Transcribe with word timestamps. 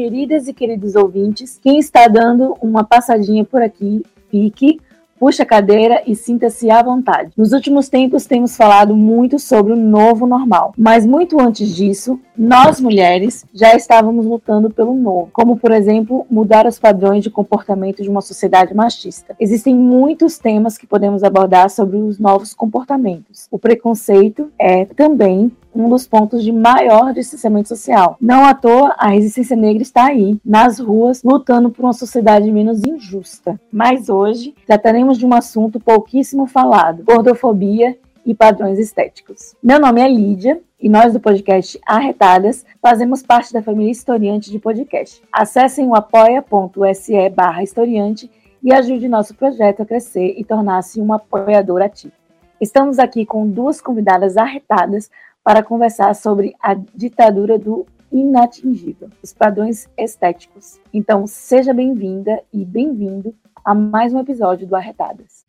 Queridas 0.00 0.48
e 0.48 0.54
queridos 0.54 0.96
ouvintes. 0.96 1.60
Quem 1.62 1.78
está 1.78 2.08
dando 2.08 2.56
uma 2.62 2.82
passadinha 2.82 3.44
por 3.44 3.60
aqui, 3.60 4.02
fique, 4.30 4.80
puxa 5.20 5.42
a 5.42 5.46
cadeira 5.46 6.02
e 6.06 6.16
sinta-se 6.16 6.70
à 6.70 6.82
vontade. 6.82 7.30
Nos 7.36 7.52
últimos 7.52 7.90
tempos 7.90 8.24
temos 8.24 8.56
falado 8.56 8.96
muito 8.96 9.38
sobre 9.38 9.74
o 9.74 9.76
novo 9.76 10.26
normal, 10.26 10.72
mas 10.78 11.04
muito 11.04 11.38
antes 11.38 11.76
disso, 11.76 12.18
nós 12.36 12.80
mulheres 12.80 13.44
já 13.52 13.76
estávamos 13.76 14.24
lutando 14.24 14.70
pelo 14.70 14.94
novo, 14.94 15.28
como 15.30 15.58
por 15.58 15.72
exemplo, 15.72 16.26
mudar 16.30 16.66
os 16.66 16.78
padrões 16.78 17.22
de 17.22 17.28
comportamento 17.28 18.02
de 18.02 18.08
uma 18.08 18.22
sociedade 18.22 18.72
machista. 18.72 19.36
Existem 19.38 19.74
muitos 19.74 20.38
temas 20.38 20.78
que 20.78 20.86
podemos 20.86 21.22
abordar 21.22 21.68
sobre 21.68 21.98
os 21.98 22.18
novos 22.18 22.54
comportamentos. 22.54 23.46
O 23.50 23.58
preconceito 23.58 24.50
é 24.58 24.86
também 24.86 25.52
um 25.74 25.88
dos 25.88 26.06
pontos 26.06 26.42
de 26.42 26.52
maior 26.52 27.12
distanciamento 27.12 27.68
social. 27.68 28.16
Não 28.20 28.44
à 28.44 28.54
toa, 28.54 28.94
a 28.98 29.08
resistência 29.08 29.56
negra 29.56 29.82
está 29.82 30.06
aí, 30.06 30.38
nas 30.44 30.78
ruas, 30.78 31.22
lutando 31.22 31.70
por 31.70 31.84
uma 31.84 31.92
sociedade 31.92 32.50
menos 32.50 32.82
injusta. 32.84 33.60
Mas 33.72 34.08
hoje 34.08 34.54
trataremos 34.66 35.09
de 35.18 35.26
um 35.26 35.34
assunto 35.34 35.78
pouquíssimo 35.80 36.46
falado: 36.46 37.04
gordofobia 37.04 37.98
e 38.24 38.34
padrões 38.34 38.78
estéticos. 38.78 39.54
Meu 39.62 39.80
nome 39.80 40.00
é 40.00 40.08
Lídia 40.08 40.60
e 40.78 40.88
nós 40.88 41.12
do 41.12 41.20
podcast 41.20 41.78
Arretadas 41.86 42.64
fazemos 42.80 43.22
parte 43.22 43.52
da 43.52 43.62
família 43.62 43.90
Historiante 43.90 44.50
de 44.50 44.58
Podcast. 44.58 45.22
Acessem 45.32 45.86
o 45.86 45.94
apoia.se 45.94 47.28
barra 47.30 47.62
historiante 47.62 48.30
e 48.62 48.72
ajude 48.72 49.08
nosso 49.08 49.34
projeto 49.34 49.82
a 49.82 49.86
crescer 49.86 50.34
e 50.36 50.44
tornar-se 50.44 51.00
um 51.00 51.12
apoiador 51.12 51.82
ativo. 51.82 52.12
Estamos 52.60 52.98
aqui 52.98 53.24
com 53.24 53.48
duas 53.48 53.80
convidadas 53.80 54.36
arretadas 54.36 55.10
para 55.42 55.62
conversar 55.62 56.14
sobre 56.14 56.54
a 56.60 56.74
ditadura 56.74 57.58
do 57.58 57.86
inatingível, 58.12 59.08
os 59.22 59.32
padrões 59.32 59.88
estéticos. 59.96 60.78
Então, 60.92 61.26
seja 61.26 61.72
bem-vinda 61.72 62.42
e 62.52 62.64
bem-vindo 62.64 63.34
a 63.64 63.74
mais 63.74 64.12
um 64.12 64.20
episódio 64.20 64.66
do 64.66 64.74
Arretadas. 64.74 65.44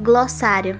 Glossário. 0.00 0.78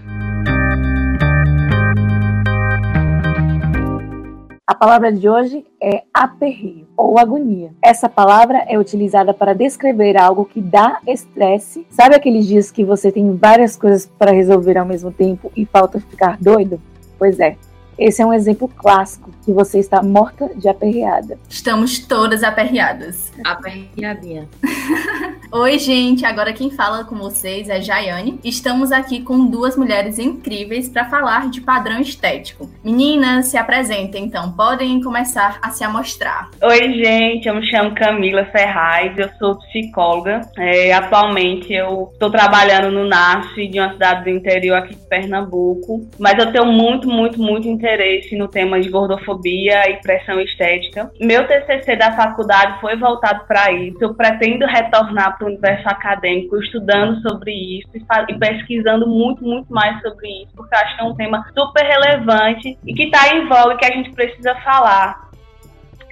A 4.66 4.74
palavra 4.74 5.12
de 5.12 5.28
hoje 5.28 5.66
é 5.82 6.04
aperreio 6.12 6.86
ou 6.96 7.18
agonia. 7.18 7.72
Essa 7.82 8.08
palavra 8.08 8.64
é 8.66 8.78
utilizada 8.78 9.34
para 9.34 9.54
descrever 9.54 10.16
algo 10.16 10.44
que 10.44 10.60
dá 10.60 11.00
estresse. 11.06 11.86
Sabe 11.90 12.14
aqueles 12.14 12.46
dias 12.46 12.70
que 12.70 12.84
você 12.84 13.12
tem 13.12 13.36
várias 13.36 13.76
coisas 13.76 14.06
para 14.18 14.32
resolver 14.32 14.78
ao 14.78 14.86
mesmo 14.86 15.12
tempo 15.12 15.52
e 15.54 15.66
falta 15.66 16.00
ficar 16.00 16.38
doido? 16.40 16.80
Pois 17.18 17.38
é, 17.40 17.56
esse 17.98 18.20
é 18.20 18.26
um 18.26 18.32
exemplo 18.32 18.68
clássico 18.68 19.30
que 19.44 19.52
você 19.52 19.78
está 19.78 20.02
morta 20.02 20.50
de 20.56 20.68
aperreada. 20.68 21.38
Estamos 21.48 21.98
todas 21.98 22.42
aperreadas. 22.42 23.32
Aperreadinha. 23.44 24.48
Oi, 25.52 25.78
gente. 25.78 26.26
Agora 26.26 26.52
quem 26.52 26.70
fala 26.70 27.04
com 27.04 27.16
vocês 27.16 27.68
é 27.68 27.80
Jaiane. 27.80 28.40
Estamos 28.42 28.90
aqui 28.90 29.20
com 29.20 29.46
duas 29.46 29.76
mulheres 29.76 30.18
incríveis 30.18 30.88
para 30.88 31.04
falar 31.04 31.48
de 31.50 31.60
padrão 31.60 32.00
estético. 32.00 32.68
Meninas, 32.82 33.46
se 33.46 33.56
apresentem 33.56 34.24
então. 34.24 34.50
Podem 34.52 35.00
começar 35.00 35.58
a 35.62 35.70
se 35.70 35.84
amostrar. 35.84 36.50
Oi, 36.60 36.94
gente. 36.94 37.46
Eu 37.46 37.54
me 37.54 37.66
chamo 37.70 37.94
Camila 37.94 38.44
Ferraz. 38.46 39.16
Eu 39.16 39.28
sou 39.38 39.56
psicóloga. 39.58 40.40
É, 40.58 40.92
atualmente 40.92 41.72
eu 41.72 42.10
estou 42.12 42.30
trabalhando 42.30 42.90
no 42.90 43.06
NAF 43.06 43.68
de 43.68 43.78
uma 43.78 43.92
cidade 43.92 44.24
do 44.24 44.30
interior 44.30 44.78
aqui 44.78 44.94
de 44.94 45.06
Pernambuco. 45.06 46.04
Mas 46.18 46.36
eu 46.38 46.50
tenho 46.50 46.66
muito, 46.66 47.08
muito, 47.08 47.40
muito 47.40 47.68
interesse 47.68 47.83
no 48.32 48.48
tema 48.48 48.80
de 48.80 48.88
gordofobia 48.88 49.90
e 49.90 50.00
pressão 50.00 50.40
estética. 50.40 51.10
Meu 51.20 51.46
TCC 51.46 51.96
da 51.96 52.12
faculdade 52.12 52.80
foi 52.80 52.96
voltado 52.96 53.44
para 53.46 53.70
isso. 53.72 53.98
Eu 54.00 54.14
pretendo 54.14 54.64
retornar 54.66 55.36
para 55.36 55.46
o 55.46 55.50
universo 55.50 55.88
acadêmico 55.88 56.56
estudando 56.62 57.20
sobre 57.20 57.52
isso 57.52 57.88
e, 57.94 58.34
pesquisando 58.38 59.06
muito, 59.06 59.44
muito 59.44 59.72
mais 59.72 60.00
sobre 60.02 60.28
isso, 60.42 60.52
porque 60.56 60.74
acho 60.74 60.96
que 60.96 61.02
é 61.02 61.04
um 61.04 61.14
tema 61.14 61.44
super 61.56 61.84
relevante 61.84 62.78
e 62.86 62.94
que 62.94 63.04
está 63.04 63.34
em 63.34 63.46
voga 63.46 63.74
e 63.74 63.76
que 63.76 63.84
a 63.84 63.94
gente 63.94 64.10
precisa 64.12 64.54
falar. 64.56 65.30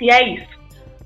E 0.01 0.11
é 0.11 0.35
isso. 0.35 0.53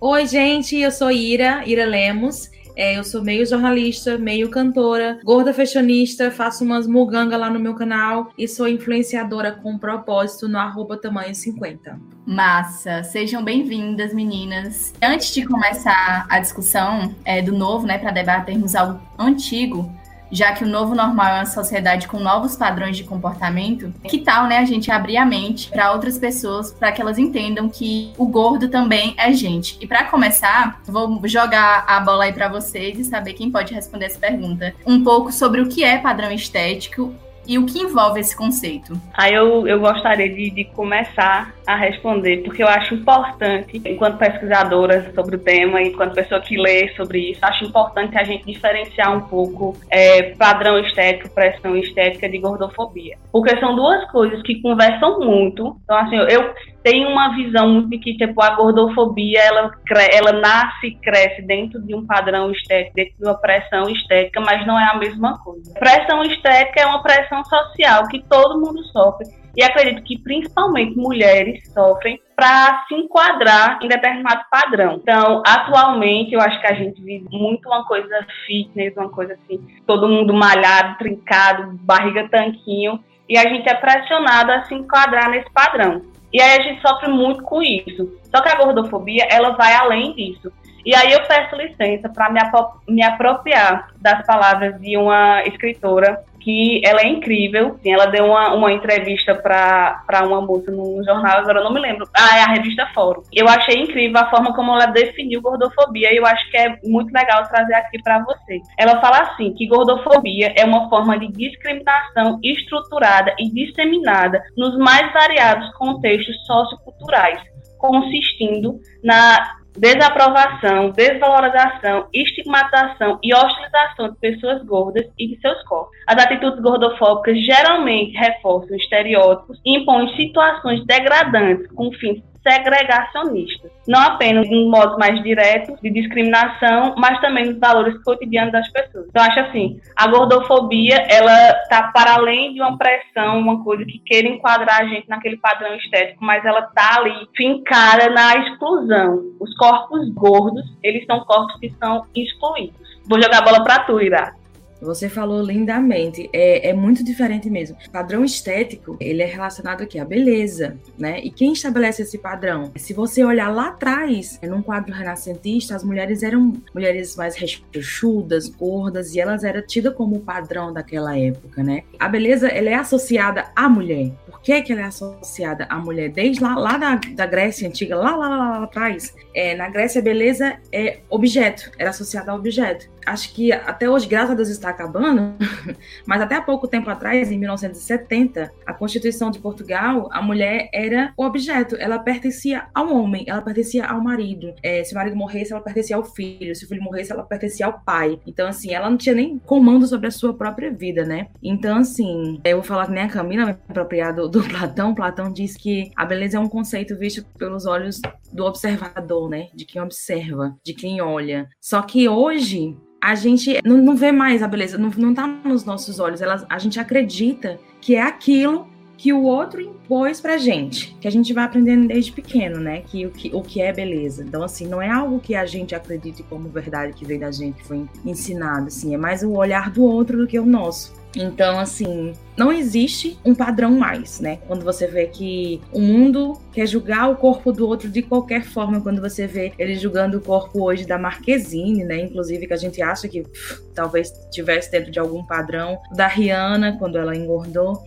Oi, 0.00 0.26
gente, 0.26 0.80
eu 0.80 0.90
sou 0.90 1.10
Ira, 1.10 1.62
Ira 1.66 1.84
Lemos. 1.84 2.50
É, 2.76 2.98
eu 2.98 3.02
sou 3.02 3.24
meio 3.24 3.46
jornalista, 3.46 4.18
meio 4.18 4.50
cantora, 4.50 5.18
gorda 5.24 5.54
fashionista, 5.54 6.30
faço 6.30 6.62
umas 6.62 6.86
muganga 6.86 7.34
lá 7.34 7.48
no 7.48 7.58
meu 7.58 7.74
canal 7.74 8.30
e 8.36 8.46
sou 8.46 8.68
influenciadora 8.68 9.50
com 9.50 9.78
propósito 9.78 10.46
no 10.46 10.58
arroba 10.58 10.98
tamanho 10.98 11.34
50. 11.34 11.98
Massa! 12.26 13.02
Sejam 13.02 13.42
bem-vindas, 13.42 14.12
meninas. 14.12 14.92
Antes 15.02 15.32
de 15.32 15.46
começar 15.46 16.26
a 16.28 16.38
discussão 16.38 17.14
é, 17.24 17.40
do 17.40 17.52
novo, 17.52 17.86
né, 17.86 17.96
para 17.96 18.10
debatermos 18.10 18.74
algo 18.74 19.00
antigo, 19.18 19.90
já 20.30 20.52
que 20.52 20.64
o 20.64 20.68
novo 20.68 20.94
normal 20.94 21.26
é 21.26 21.34
uma 21.38 21.46
sociedade 21.46 22.08
com 22.08 22.18
novos 22.18 22.56
padrões 22.56 22.96
de 22.96 23.04
comportamento, 23.04 23.92
que 24.04 24.18
tal, 24.18 24.46
né, 24.46 24.58
a 24.58 24.64
gente 24.64 24.90
abrir 24.90 25.16
a 25.16 25.24
mente 25.24 25.70
para 25.70 25.92
outras 25.92 26.18
pessoas, 26.18 26.72
para 26.72 26.92
que 26.92 27.00
elas 27.00 27.18
entendam 27.18 27.68
que 27.68 28.12
o 28.16 28.26
gordo 28.26 28.68
também 28.68 29.14
é 29.16 29.32
gente. 29.32 29.78
E 29.80 29.86
para 29.86 30.04
começar, 30.04 30.80
vou 30.86 31.20
jogar 31.24 31.84
a 31.86 32.00
bola 32.00 32.24
aí 32.24 32.32
para 32.32 32.48
vocês 32.48 32.98
e 32.98 33.04
saber 33.04 33.34
quem 33.34 33.50
pode 33.50 33.74
responder 33.74 34.06
essa 34.06 34.18
pergunta. 34.18 34.74
Um 34.86 35.02
pouco 35.02 35.32
sobre 35.32 35.60
o 35.60 35.68
que 35.68 35.84
é 35.84 35.98
padrão 35.98 36.30
estético 36.30 37.14
e 37.46 37.58
o 37.58 37.64
que 37.64 37.78
envolve 37.78 38.20
esse 38.20 38.36
conceito? 38.36 39.00
Aí 39.14 39.32
eu, 39.32 39.66
eu 39.66 39.78
gostaria 39.78 40.28
de, 40.28 40.50
de, 40.50 40.64
começar 40.64 41.54
a 41.66 41.74
responder, 41.74 42.42
porque 42.44 42.62
eu 42.62 42.68
acho 42.68 42.94
importante, 42.94 43.82
enquanto 43.84 44.18
pesquisadora 44.18 45.12
sobre 45.14 45.36
o 45.36 45.38
tema, 45.38 45.82
enquanto 45.82 46.14
pessoa 46.14 46.40
que 46.40 46.56
lê 46.56 46.94
sobre 46.94 47.32
isso, 47.32 47.40
acho 47.44 47.64
importante 47.64 48.16
a 48.16 48.24
gente 48.24 48.46
diferenciar 48.46 49.16
um 49.16 49.22
pouco 49.22 49.76
é, 49.90 50.34
padrão 50.34 50.78
estético, 50.78 51.34
pressão 51.34 51.76
estética 51.76 52.28
de 52.28 52.38
gordofobia. 52.38 53.16
Porque 53.32 53.58
são 53.58 53.74
duas 53.74 54.08
coisas 54.10 54.40
que 54.42 54.60
conversam 54.62 55.18
muito. 55.18 55.76
Então, 55.84 55.96
assim, 55.96 56.16
eu 56.16 56.54
tenho 56.82 57.08
uma 57.08 57.34
visão 57.34 57.82
de 57.88 57.98
que, 57.98 58.16
tipo, 58.16 58.40
a 58.40 58.50
gordofobia, 58.50 59.40
ela, 59.40 59.72
ela 60.12 60.32
nasce 60.32 60.86
e 60.86 60.94
cresce 60.94 61.42
dentro 61.42 61.82
de 61.82 61.94
um 61.96 62.06
padrão 62.06 62.52
estético, 62.52 62.94
dentro 62.94 63.14
de 63.18 63.24
uma 63.24 63.34
pressão 63.34 63.90
estética, 63.90 64.40
mas 64.40 64.64
não 64.64 64.78
é 64.78 64.84
a 64.92 64.96
mesma 64.96 65.36
coisa. 65.42 65.74
Pressão 65.74 66.22
estética 66.22 66.80
é 66.80 66.86
uma 66.86 67.02
pressão 67.02 67.44
social 67.44 68.06
que 68.06 68.22
todo 68.28 68.60
mundo 68.60 68.84
sofre 68.84 69.26
e 69.56 69.64
acredito 69.64 70.02
que 70.02 70.18
principalmente 70.18 70.96
mulheres 70.96 71.66
sofrem 71.72 72.20
para 72.36 72.84
se 72.86 72.94
enquadrar 72.94 73.78
em 73.82 73.88
determinado 73.88 74.42
padrão. 74.50 75.00
Então, 75.02 75.42
atualmente, 75.46 76.34
eu 76.34 76.40
acho 76.40 76.60
que 76.60 76.66
a 76.66 76.74
gente 76.74 77.00
vive 77.00 77.26
muito 77.30 77.66
uma 77.66 77.86
coisa 77.86 78.26
fitness, 78.46 78.94
uma 78.96 79.08
coisa 79.08 79.32
assim, 79.32 79.58
todo 79.86 80.08
mundo 80.08 80.34
malhado, 80.34 80.98
trincado, 80.98 81.72
barriga 81.80 82.28
tanquinho, 82.28 83.02
e 83.26 83.38
a 83.38 83.48
gente 83.48 83.68
é 83.68 83.74
pressionado 83.74 84.52
a 84.52 84.64
se 84.64 84.74
enquadrar 84.74 85.30
nesse 85.30 85.50
padrão. 85.50 86.02
E 86.30 86.40
aí 86.40 86.58
a 86.58 86.62
gente 86.62 86.82
sofre 86.82 87.08
muito 87.08 87.42
com 87.42 87.62
isso. 87.62 88.20
Só 88.24 88.42
que 88.42 88.48
a 88.50 88.56
gordofobia, 88.56 89.26
ela 89.30 89.50
vai 89.52 89.72
além 89.72 90.14
disso. 90.14 90.52
E 90.84 90.94
aí 90.94 91.12
eu 91.12 91.22
peço 91.26 91.56
licença 91.56 92.08
para 92.08 92.30
me, 92.30 92.40
me 92.86 93.02
apropriar 93.02 93.88
das 94.00 94.24
palavras 94.26 94.80
de 94.80 94.96
uma 94.96 95.42
escritora 95.44 96.22
que 96.46 96.80
ela 96.84 97.00
é 97.00 97.08
incrível. 97.08 97.76
Ela 97.84 98.06
deu 98.06 98.26
uma, 98.26 98.54
uma 98.54 98.72
entrevista 98.72 99.34
para 99.34 100.22
uma 100.24 100.40
moça 100.40 100.70
no 100.70 101.02
jornal, 101.02 101.38
agora 101.38 101.58
eu 101.58 101.64
não 101.64 101.74
me 101.74 101.80
lembro. 101.80 102.08
Ah, 102.16 102.38
é 102.38 102.42
a 102.42 102.52
revista 102.52 102.86
Fórum. 102.94 103.22
Eu 103.32 103.48
achei 103.48 103.82
incrível 103.82 104.20
a 104.20 104.30
forma 104.30 104.54
como 104.54 104.70
ela 104.72 104.86
definiu 104.86 105.42
gordofobia 105.42 106.12
e 106.12 106.18
eu 106.18 106.24
acho 106.24 106.48
que 106.48 106.56
é 106.56 106.78
muito 106.84 107.12
legal 107.12 107.42
trazer 107.48 107.74
aqui 107.74 108.00
para 108.00 108.22
vocês. 108.22 108.62
Ela 108.78 109.00
fala 109.00 109.22
assim 109.22 109.52
que 109.54 109.66
gordofobia 109.66 110.54
é 110.56 110.64
uma 110.64 110.88
forma 110.88 111.18
de 111.18 111.26
discriminação 111.32 112.38
estruturada 112.44 113.34
e 113.40 113.50
disseminada 113.50 114.40
nos 114.56 114.78
mais 114.78 115.12
variados 115.12 115.68
contextos 115.74 116.46
socioculturais, 116.46 117.40
consistindo 117.76 118.78
na 119.02 119.56
desaprovação, 119.78 120.90
desvalorização, 120.90 122.08
estigmatização 122.12 123.18
e 123.22 123.34
hostilização 123.34 124.10
de 124.10 124.16
pessoas 124.18 124.64
gordas 124.64 125.06
e 125.18 125.28
de 125.28 125.40
seus 125.40 125.62
corpos. 125.64 125.96
As 126.06 126.22
atitudes 126.22 126.60
gordofóbicas 126.60 127.38
geralmente 127.44 128.16
reforçam 128.16 128.76
estereótipos 128.76 129.60
e 129.64 129.78
impõem 129.78 130.14
situações 130.16 130.84
degradantes 130.86 131.66
com 131.72 131.92
fins 131.92 132.22
segregacionistas, 132.46 133.72
não 133.88 134.00
apenas 134.00 134.46
em 134.46 134.70
modos 134.70 134.96
mais 134.98 135.20
diretos 135.22 135.80
de 135.80 135.90
discriminação, 135.90 136.94
mas 136.96 137.20
também 137.20 137.46
nos 137.46 137.58
valores 137.58 138.00
cotidianos 138.04 138.52
das 138.52 138.70
pessoas. 138.70 139.06
Então, 139.08 139.22
acho 139.24 139.40
assim, 139.40 139.80
a 139.96 140.06
gordofobia, 140.06 140.96
ela 141.08 141.50
está 141.62 141.90
para 141.92 142.14
além 142.14 142.54
de 142.54 142.60
uma 142.60 142.78
pressão, 142.78 143.38
uma 143.38 143.64
coisa 143.64 143.84
que 143.84 143.98
queira 143.98 144.28
enquadrar 144.28 144.82
a 144.82 144.86
gente 144.86 145.08
naquele 145.08 145.36
padrão 145.38 145.74
estético, 145.74 146.24
mas 146.24 146.44
ela 146.44 146.60
está 146.60 147.00
ali 147.00 147.28
fincada 147.36 148.10
na 148.10 148.36
exclusão. 148.36 149.22
Os 149.40 149.54
corpos 149.56 150.08
gordos, 150.14 150.64
eles 150.82 151.04
são 151.06 151.20
corpos 151.20 151.58
que 151.58 151.70
são 151.80 152.04
excluídos. 152.14 152.86
Vou 153.08 153.20
jogar 153.20 153.38
a 153.38 153.42
bola 153.42 153.64
para 153.64 153.80
tu, 153.80 154.00
Ira. 154.00 154.34
Você 154.80 155.08
falou 155.08 155.42
lindamente, 155.42 156.28
é, 156.32 156.68
é 156.68 156.72
muito 156.74 157.02
diferente 157.02 157.48
mesmo. 157.48 157.76
O 157.86 157.90
padrão 157.90 158.24
estético, 158.24 158.96
ele 159.00 159.22
é 159.22 159.26
relacionado 159.26 159.82
aqui 159.82 159.98
à 159.98 160.04
beleza, 160.04 160.76
né? 160.98 161.20
E 161.20 161.30
quem 161.30 161.52
estabelece 161.52 162.02
esse 162.02 162.18
padrão? 162.18 162.72
Se 162.76 162.92
você 162.92 163.24
olhar 163.24 163.48
lá 163.48 163.68
atrás, 163.68 164.38
num 164.42 164.62
quadro 164.62 164.92
renascentista, 164.92 165.74
as 165.74 165.82
mulheres 165.82 166.22
eram 166.22 166.52
mulheres 166.74 167.16
mais 167.16 167.36
rechuchudas, 167.36 168.48
gordas, 168.48 169.14
e 169.14 169.20
elas 169.20 169.44
eram 169.44 169.62
tidas 169.66 169.94
como 169.94 170.16
o 170.16 170.20
padrão 170.20 170.72
daquela 170.72 171.18
época, 171.18 171.62
né? 171.62 171.82
A 171.98 172.08
beleza, 172.08 172.48
ela 172.48 172.68
é 172.68 172.74
associada 172.74 173.46
à 173.54 173.68
mulher. 173.68 174.12
Por 174.26 174.40
que, 174.40 174.60
que 174.62 174.72
ela 174.72 174.82
é 174.82 174.84
associada 174.84 175.64
à 175.70 175.78
mulher? 175.78 176.10
Desde 176.10 176.42
lá, 176.42 176.54
lá 176.54 176.76
da, 176.76 177.00
da 177.14 177.26
Grécia 177.26 177.68
Antiga, 177.68 177.96
lá, 177.96 178.14
lá, 178.14 178.28
lá, 178.28 178.36
lá, 178.36 178.64
atrás, 178.64 179.14
é, 179.34 179.54
na 179.54 179.68
Grécia, 179.68 180.02
beleza 180.02 180.58
é 180.70 180.98
objeto, 181.08 181.70
era 181.78 181.90
associada 181.90 182.30
a 182.30 182.34
objeto 182.34 182.88
acho 183.06 183.32
que 183.32 183.52
até 183.52 183.88
hoje, 183.88 184.06
graças 184.06 184.32
a 184.32 184.34
Deus, 184.34 184.48
está 184.48 184.68
acabando, 184.70 185.34
mas 186.04 186.20
até 186.20 186.34
há 186.34 186.42
pouco 186.42 186.66
tempo 186.66 186.90
atrás, 186.90 187.30
em 187.30 187.38
1970, 187.38 188.52
a 188.66 188.74
Constituição 188.74 189.30
de 189.30 189.38
Portugal, 189.38 190.08
a 190.12 190.20
mulher 190.20 190.68
era 190.72 191.12
o 191.16 191.24
objeto, 191.24 191.76
ela 191.78 191.98
pertencia 191.98 192.66
ao 192.74 192.92
homem, 192.92 193.24
ela 193.28 193.40
pertencia 193.40 193.86
ao 193.86 194.00
marido. 194.00 194.52
É, 194.62 194.82
se 194.82 194.92
o 194.92 194.96
marido 194.96 195.16
morresse, 195.16 195.52
ela 195.52 195.62
pertencia 195.62 195.96
ao 195.96 196.04
filho, 196.04 196.54
se 196.54 196.64
o 196.64 196.68
filho 196.68 196.82
morresse, 196.82 197.12
ela 197.12 197.22
pertencia 197.22 197.66
ao 197.66 197.80
pai. 197.80 198.18
Então, 198.26 198.48
assim, 198.48 198.74
ela 198.74 198.90
não 198.90 198.96
tinha 198.96 199.14
nem 199.14 199.38
comando 199.38 199.86
sobre 199.86 200.08
a 200.08 200.10
sua 200.10 200.34
própria 200.34 200.70
vida, 200.72 201.04
né? 201.04 201.28
Então, 201.42 201.78
assim, 201.78 202.40
eu 202.44 202.56
vou 202.56 202.64
falar 202.64 202.86
que 202.86 202.92
nem 202.92 203.04
a 203.04 203.08
Camila, 203.08 203.50
apropriado 203.68 204.28
do 204.28 204.42
Platão, 204.42 204.94
Platão 204.94 205.32
diz 205.32 205.56
que 205.56 205.90
a 205.94 206.04
beleza 206.04 206.36
é 206.36 206.40
um 206.40 206.48
conceito 206.48 206.96
visto 206.96 207.24
pelos 207.38 207.66
olhos 207.66 208.00
do 208.32 208.44
observador, 208.44 209.28
né? 209.28 209.48
De 209.54 209.64
quem 209.64 209.80
observa, 209.80 210.56
de 210.64 210.74
quem 210.74 211.00
olha. 211.00 211.48
Só 211.60 211.82
que 211.82 212.08
hoje 212.08 212.76
a 213.06 213.14
gente 213.14 213.60
não, 213.64 213.76
não 213.76 213.94
vê 213.94 214.10
mais 214.10 214.42
a 214.42 214.48
beleza, 214.48 214.76
não, 214.76 214.90
não 214.96 215.14
tá 215.14 215.28
nos 215.44 215.64
nossos 215.64 216.00
olhos. 216.00 216.20
Ela, 216.20 216.44
a 216.48 216.58
gente 216.58 216.80
acredita 216.80 217.56
que 217.80 217.94
é 217.94 218.02
aquilo 218.02 218.66
que 218.96 219.12
o 219.12 219.22
outro 219.22 219.60
impôs 219.60 220.20
pra 220.20 220.38
gente, 220.38 220.96
que 221.00 221.06
a 221.06 221.10
gente 221.10 221.32
vai 221.32 221.44
aprendendo 221.44 221.88
desde 221.88 222.12
pequeno, 222.12 222.58
né? 222.58 222.82
Que 222.86 223.06
o 223.06 223.10
que, 223.10 223.30
o 223.34 223.42
que 223.42 223.60
é 223.60 223.72
beleza. 223.72 224.24
Então, 224.24 224.42
assim, 224.42 224.66
não 224.66 224.80
é 224.80 224.90
algo 224.90 225.20
que 225.20 225.34
a 225.34 225.44
gente 225.44 225.74
acredite 225.74 226.22
como 226.22 226.48
verdade 226.48 226.92
que 226.94 227.04
veio 227.04 227.20
da 227.20 227.30
gente, 227.30 227.62
foi 227.64 227.84
ensinado, 228.04 228.68
assim, 228.68 228.94
é 228.94 228.98
mais 228.98 229.22
o 229.22 229.32
olhar 229.32 229.70
do 229.70 229.84
outro 229.84 230.16
do 230.16 230.26
que 230.26 230.38
o 230.38 230.46
nosso. 230.46 230.94
Então, 231.16 231.58
assim, 231.58 232.12
não 232.36 232.52
existe 232.52 233.18
um 233.24 233.34
padrão 233.34 233.70
mais, 233.70 234.20
né? 234.20 234.38
Quando 234.46 234.64
você 234.64 234.86
vê 234.86 235.06
que 235.06 235.62
o 235.72 235.80
mundo 235.80 236.38
quer 236.52 236.66
julgar 236.66 237.10
o 237.10 237.16
corpo 237.16 237.52
do 237.52 237.66
outro 237.66 237.88
de 237.88 238.02
qualquer 238.02 238.44
forma, 238.44 238.82
quando 238.82 239.00
você 239.00 239.26
vê 239.26 239.52
ele 239.58 239.76
julgando 239.76 240.18
o 240.18 240.20
corpo 240.20 240.62
hoje 240.62 240.86
da 240.86 240.98
Marquezine, 240.98 241.84
né? 241.84 242.00
Inclusive 242.00 242.46
que 242.46 242.52
a 242.52 242.58
gente 242.58 242.82
acha 242.82 243.08
que 243.08 243.22
pff, 243.22 243.62
talvez 243.74 244.12
tivesse 244.30 244.70
dentro 244.70 244.90
de 244.90 244.98
algum 244.98 245.24
padrão 245.24 245.78
da 245.94 246.06
Rihanna 246.06 246.76
quando 246.78 246.98
ela 246.98 247.16
engordou. 247.16 247.82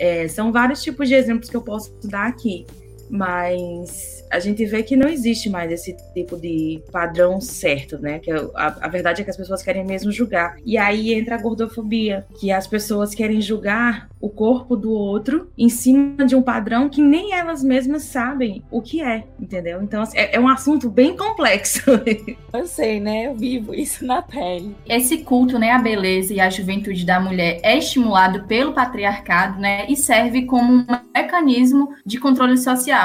É, 0.00 0.26
são 0.28 0.50
vários 0.50 0.82
tipos 0.82 1.08
de 1.08 1.14
exemplos 1.14 1.50
que 1.50 1.56
eu 1.56 1.60
posso 1.60 1.94
dar 2.04 2.26
aqui, 2.26 2.66
mas 3.10 4.24
a 4.30 4.38
gente 4.38 4.64
vê 4.64 4.82
que 4.82 4.96
não 4.96 5.08
existe 5.08 5.50
mais 5.50 5.70
esse 5.72 5.96
tipo 6.14 6.36
de 6.36 6.80
padrão 6.92 7.40
certo, 7.40 7.98
né? 7.98 8.20
Que 8.20 8.30
a, 8.30 8.46
a, 8.54 8.88
verdade 8.88 9.20
é 9.20 9.24
que 9.24 9.30
as 9.30 9.36
pessoas 9.36 9.62
querem 9.62 9.84
mesmo 9.84 10.12
julgar. 10.12 10.56
E 10.64 10.78
aí 10.78 11.12
entra 11.12 11.34
a 11.34 11.42
gordofobia, 11.42 12.24
que 12.38 12.52
as 12.52 12.66
pessoas 12.66 13.12
querem 13.12 13.40
julgar 13.40 14.08
o 14.20 14.28
corpo 14.28 14.76
do 14.76 14.92
outro 14.92 15.50
em 15.58 15.68
cima 15.68 16.24
de 16.24 16.36
um 16.36 16.42
padrão 16.42 16.88
que 16.88 17.02
nem 17.02 17.34
elas 17.34 17.64
mesmas 17.64 18.04
sabem 18.04 18.62
o 18.70 18.80
que 18.80 19.02
é, 19.02 19.24
entendeu? 19.40 19.82
Então 19.82 20.02
assim, 20.02 20.16
é, 20.16 20.36
é 20.36 20.40
um 20.40 20.48
assunto 20.48 20.88
bem 20.88 21.16
complexo. 21.16 21.80
Eu 22.52 22.66
sei, 22.66 23.00
né? 23.00 23.26
Eu 23.26 23.34
vivo 23.34 23.74
isso 23.74 24.04
na 24.06 24.22
pele. 24.22 24.76
Esse 24.86 25.18
culto, 25.18 25.58
né, 25.58 25.70
à 25.70 25.78
beleza 25.78 26.34
e 26.34 26.40
à 26.40 26.50
juventude 26.50 27.04
da 27.04 27.18
mulher 27.18 27.58
é 27.62 27.78
estimulado 27.78 28.44
pelo 28.44 28.72
patriarcado, 28.72 29.60
né? 29.60 29.86
E 29.88 29.96
serve 29.96 30.42
como 30.42 30.72
um 30.72 30.86
mecanismo 31.14 31.94
de 32.04 32.18
controle 32.18 32.58
social 32.58 32.99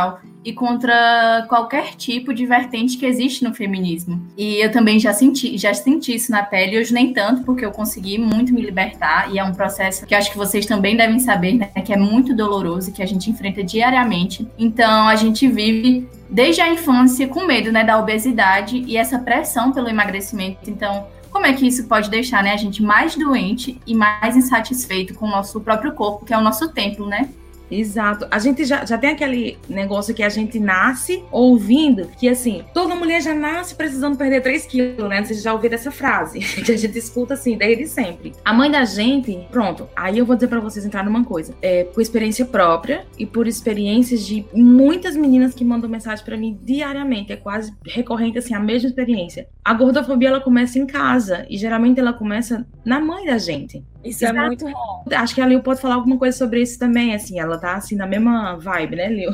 e 0.46 0.54
contra 0.54 1.44
qualquer 1.50 1.96
tipo 1.96 2.32
de 2.32 2.46
vertente 2.46 2.98
que 2.98 3.06
existe 3.06 3.44
no 3.44 3.54
feminismo. 3.54 4.22
E 4.38 4.64
eu 4.64 4.72
também 4.72 5.00
já 5.00 5.12
senti, 5.12 5.58
já 5.58 5.74
senti 5.74 6.14
isso 6.14 6.32
na 6.32 6.44
pele, 6.44 6.78
hoje 6.78 6.94
nem 6.94 7.12
tanto, 7.12 7.42
porque 7.42 7.66
eu 7.66 7.72
consegui 7.72 8.20
muito 8.20 8.54
me 8.54 8.62
libertar, 8.62 9.34
e 9.34 9.40
é 9.40 9.44
um 9.44 9.52
processo 9.52 10.06
que 10.06 10.14
acho 10.14 10.32
que 10.32 10.38
vocês 10.38 10.68
também 10.68 10.96
devem 10.96 11.18
saber, 11.18 11.54
né, 11.54 11.68
que 11.84 11.92
é 11.92 11.98
muito 11.98 12.36
doloroso, 12.36 12.92
que 12.92 13.02
a 13.02 13.08
gente 13.08 13.30
enfrenta 13.32 13.64
diariamente. 13.64 14.48
Então, 14.56 15.08
a 15.08 15.16
gente 15.16 15.48
vive 15.48 16.08
desde 16.30 16.62
a 16.62 16.72
infância 16.72 17.28
com 17.28 17.46
medo, 17.46 17.72
né, 17.72 17.84
da 17.84 17.98
obesidade 17.98 18.84
e 18.86 18.98
essa 18.98 19.18
pressão 19.18 19.72
pelo 19.72 19.90
emagrecimento. 19.90 20.70
Então, 20.70 21.08
como 21.32 21.48
é 21.48 21.54
que 21.54 21.68
isso 21.68 21.88
pode 21.88 22.10
deixar 22.10 22.44
né, 22.44 22.54
a 22.54 22.58
gente 22.58 22.84
mais 22.84 23.16
doente 23.16 23.82
e 23.86 23.96
mais 23.96 24.38
insatisfeito 24.38 25.16
com 25.16 25.26
o 25.26 25.30
nosso 25.30 25.60
próprio 25.60 25.92
corpo, 25.94 26.24
que 26.24 26.34
é 26.34 26.38
o 26.38 26.42
nosso 26.42 26.70
templo, 26.70 27.08
né? 27.08 27.30
Exato. 27.70 28.28
A 28.30 28.40
gente 28.40 28.64
já, 28.66 28.86
já 28.86 28.98
tem 28.98 29.12
aquele 29.12 29.58
negócio 29.68 30.14
que 30.14 30.24
a 30.24 30.30
gente 30.30 30.60
nasce 30.60 31.24
ouvindo 31.32 32.08
que, 32.18 32.28
assim, 32.28 32.64
toda 32.74 32.96
mulher 32.96 33.22
já 33.22 33.34
nasce 33.34 33.76
precisando 33.76 34.18
perder 34.18 34.42
3 34.42 34.66
quilos, 34.66 35.10
né? 35.10 35.24
Vocês 35.24 35.42
já 35.42 35.54
ouviram 35.54 35.76
essa 35.76 35.92
frase 35.92 36.40
que 36.64 36.72
a 36.72 36.78
gente 36.78 36.98
escuta, 36.98 37.34
assim, 37.34 37.58
desde 37.58 37.88
sempre. 37.88 38.34
A 38.44 38.54
mãe 38.54 38.70
da 38.70 38.86
gente, 38.86 39.48
pronto, 39.52 39.90
aí 39.96 40.18
eu 40.18 40.26
vou 40.26 40.36
dizer 40.36 40.48
para 40.48 40.60
vocês 40.60 40.86
entrar 40.86 41.04
numa 41.04 41.24
coisa. 41.24 41.56
É, 41.62 41.84
por 41.84 42.02
experiência 42.02 42.46
própria 42.46 43.06
e 43.18 43.26
por 43.26 43.48
experiências 43.48 44.26
de 44.26 44.46
muitas 44.54 45.16
meninas 45.16 45.54
que 45.54 45.66
mandam 45.66 45.90
mensagem 45.90 46.24
para 46.24 46.38
mim 46.38 46.60
diariamente. 46.64 47.32
É 47.32 47.36
quase 47.36 47.74
recorrente, 47.86 48.38
assim, 48.38 48.54
a 48.54 48.60
mesma 48.60 48.90
experiência. 48.90 49.48
A 49.64 49.74
gordofobia, 49.74 50.30
ela 50.30 50.42
começa 50.42 50.78
em 50.78 50.86
casa 50.86 51.46
e 51.50 51.58
geralmente 51.58 52.00
ela 52.00 52.14
começa 52.14 52.66
na 52.86 53.00
mãe 53.00 53.26
da 53.26 53.38
gente. 53.38 53.84
Isso 54.06 54.24
Exato. 54.24 54.40
é 54.40 54.46
muito 54.46 54.66
bom. 54.66 55.04
Acho 55.12 55.34
que 55.34 55.42
a 55.42 55.48
Lil 55.48 55.64
pode 55.64 55.82
falar 55.82 55.96
alguma 55.96 56.18
coisa 56.18 56.38
sobre 56.38 56.62
isso 56.62 56.78
também, 56.78 57.16
assim, 57.16 57.40
ela 57.40 57.58
tá 57.58 57.76
assim 57.76 57.96
na 57.96 58.06
mesma 58.06 58.56
vibe, 58.56 58.96
né, 58.96 59.10
Lil? 59.10 59.32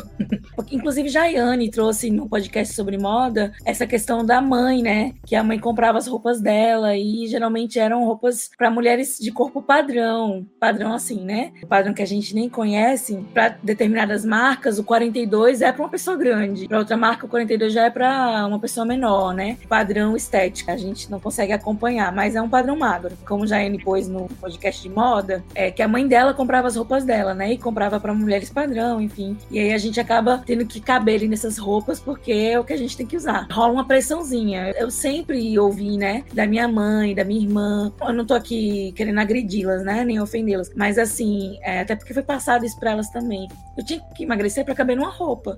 Inclusive, 0.71 1.09
Jaiane 1.09 1.69
trouxe 1.69 2.09
no 2.09 2.29
podcast 2.29 2.73
sobre 2.73 2.97
moda 2.97 3.51
essa 3.65 3.85
questão 3.85 4.25
da 4.25 4.39
mãe, 4.39 4.81
né? 4.81 5.13
Que 5.25 5.35
a 5.35 5.43
mãe 5.43 5.59
comprava 5.59 5.97
as 5.97 6.07
roupas 6.07 6.39
dela 6.39 6.95
e 6.95 7.27
geralmente 7.27 7.77
eram 7.77 8.05
roupas 8.05 8.49
para 8.57 8.71
mulheres 8.71 9.17
de 9.19 9.31
corpo 9.31 9.61
padrão. 9.61 10.45
Padrão 10.59 10.93
assim, 10.93 11.23
né? 11.25 11.51
Padrão 11.67 11.93
que 11.93 12.01
a 12.01 12.07
gente 12.07 12.33
nem 12.33 12.49
conhece. 12.49 13.25
Para 13.33 13.57
determinadas 13.61 14.23
marcas, 14.23 14.79
o 14.79 14.83
42 14.83 15.61
é 15.61 15.71
para 15.71 15.83
uma 15.83 15.89
pessoa 15.89 16.15
grande. 16.15 16.67
Para 16.67 16.79
outra 16.79 16.95
marca, 16.95 17.25
o 17.25 17.29
42 17.29 17.73
já 17.73 17.85
é 17.85 17.89
para 17.89 18.45
uma 18.47 18.59
pessoa 18.59 18.85
menor, 18.85 19.33
né? 19.33 19.57
Padrão 19.67 20.15
estético. 20.15 20.71
A 20.71 20.77
gente 20.77 21.11
não 21.11 21.19
consegue 21.19 21.51
acompanhar, 21.51 22.13
mas 22.13 22.35
é 22.35 22.41
um 22.41 22.49
padrão 22.49 22.77
magro. 22.77 23.17
Como 23.25 23.45
Jaiane 23.45 23.83
pôs 23.83 24.07
no 24.07 24.27
podcast 24.39 24.60
podcast 24.61 24.83
de 24.83 24.89
moda, 24.89 25.43
é 25.55 25.71
que 25.71 25.81
a 25.81 25.87
mãe 25.87 26.07
dela 26.07 26.33
comprava 26.35 26.67
as 26.67 26.75
roupas 26.75 27.03
dela, 27.03 27.33
né? 27.33 27.53
E 27.53 27.57
comprava 27.57 27.99
para 27.99 28.13
mulheres 28.13 28.51
padrão, 28.51 29.01
enfim. 29.01 29.35
E 29.49 29.57
aí 29.57 29.73
a 29.73 29.77
gente 29.77 29.99
acaba 29.99 30.43
tendo 30.45 30.65
que 30.65 30.79
caber 30.79 31.15
ali 31.15 31.27
nessas 31.27 31.57
roupas 31.57 31.99
porque 31.99 32.31
é 32.31 32.59
o 32.59 32.63
que 32.63 32.71
a 32.71 32.77
gente 32.77 32.95
tem 32.95 33.05
que 33.05 33.17
usar. 33.17 33.47
Rola 33.51 33.73
uma 33.73 33.87
pressãozinha. 33.87 34.71
Eu 34.77 34.91
sempre 34.91 35.57
ouvi, 35.57 35.97
né, 35.97 36.23
da 36.31 36.45
minha 36.45 36.67
mãe, 36.67 37.15
da 37.15 37.23
minha 37.25 37.41
irmã. 37.41 37.91
Eu 37.99 38.13
não 38.13 38.25
tô 38.25 38.35
aqui 38.35 38.91
querendo 38.95 39.19
agredi-las, 39.19 39.83
né, 39.83 40.05
nem 40.05 40.19
ofendê-las, 40.19 40.71
mas 40.75 40.99
assim, 40.99 41.57
é, 41.63 41.79
até 41.79 41.95
porque 41.95 42.13
foi 42.13 42.23
passado 42.23 42.63
isso 42.63 42.79
para 42.79 42.91
elas 42.91 43.09
também. 43.09 43.47
Eu 43.75 43.83
tinha 43.83 43.99
que 44.15 44.23
emagrecer 44.23 44.63
para 44.63 44.75
caber 44.75 44.95
numa 44.95 45.09
roupa, 45.09 45.57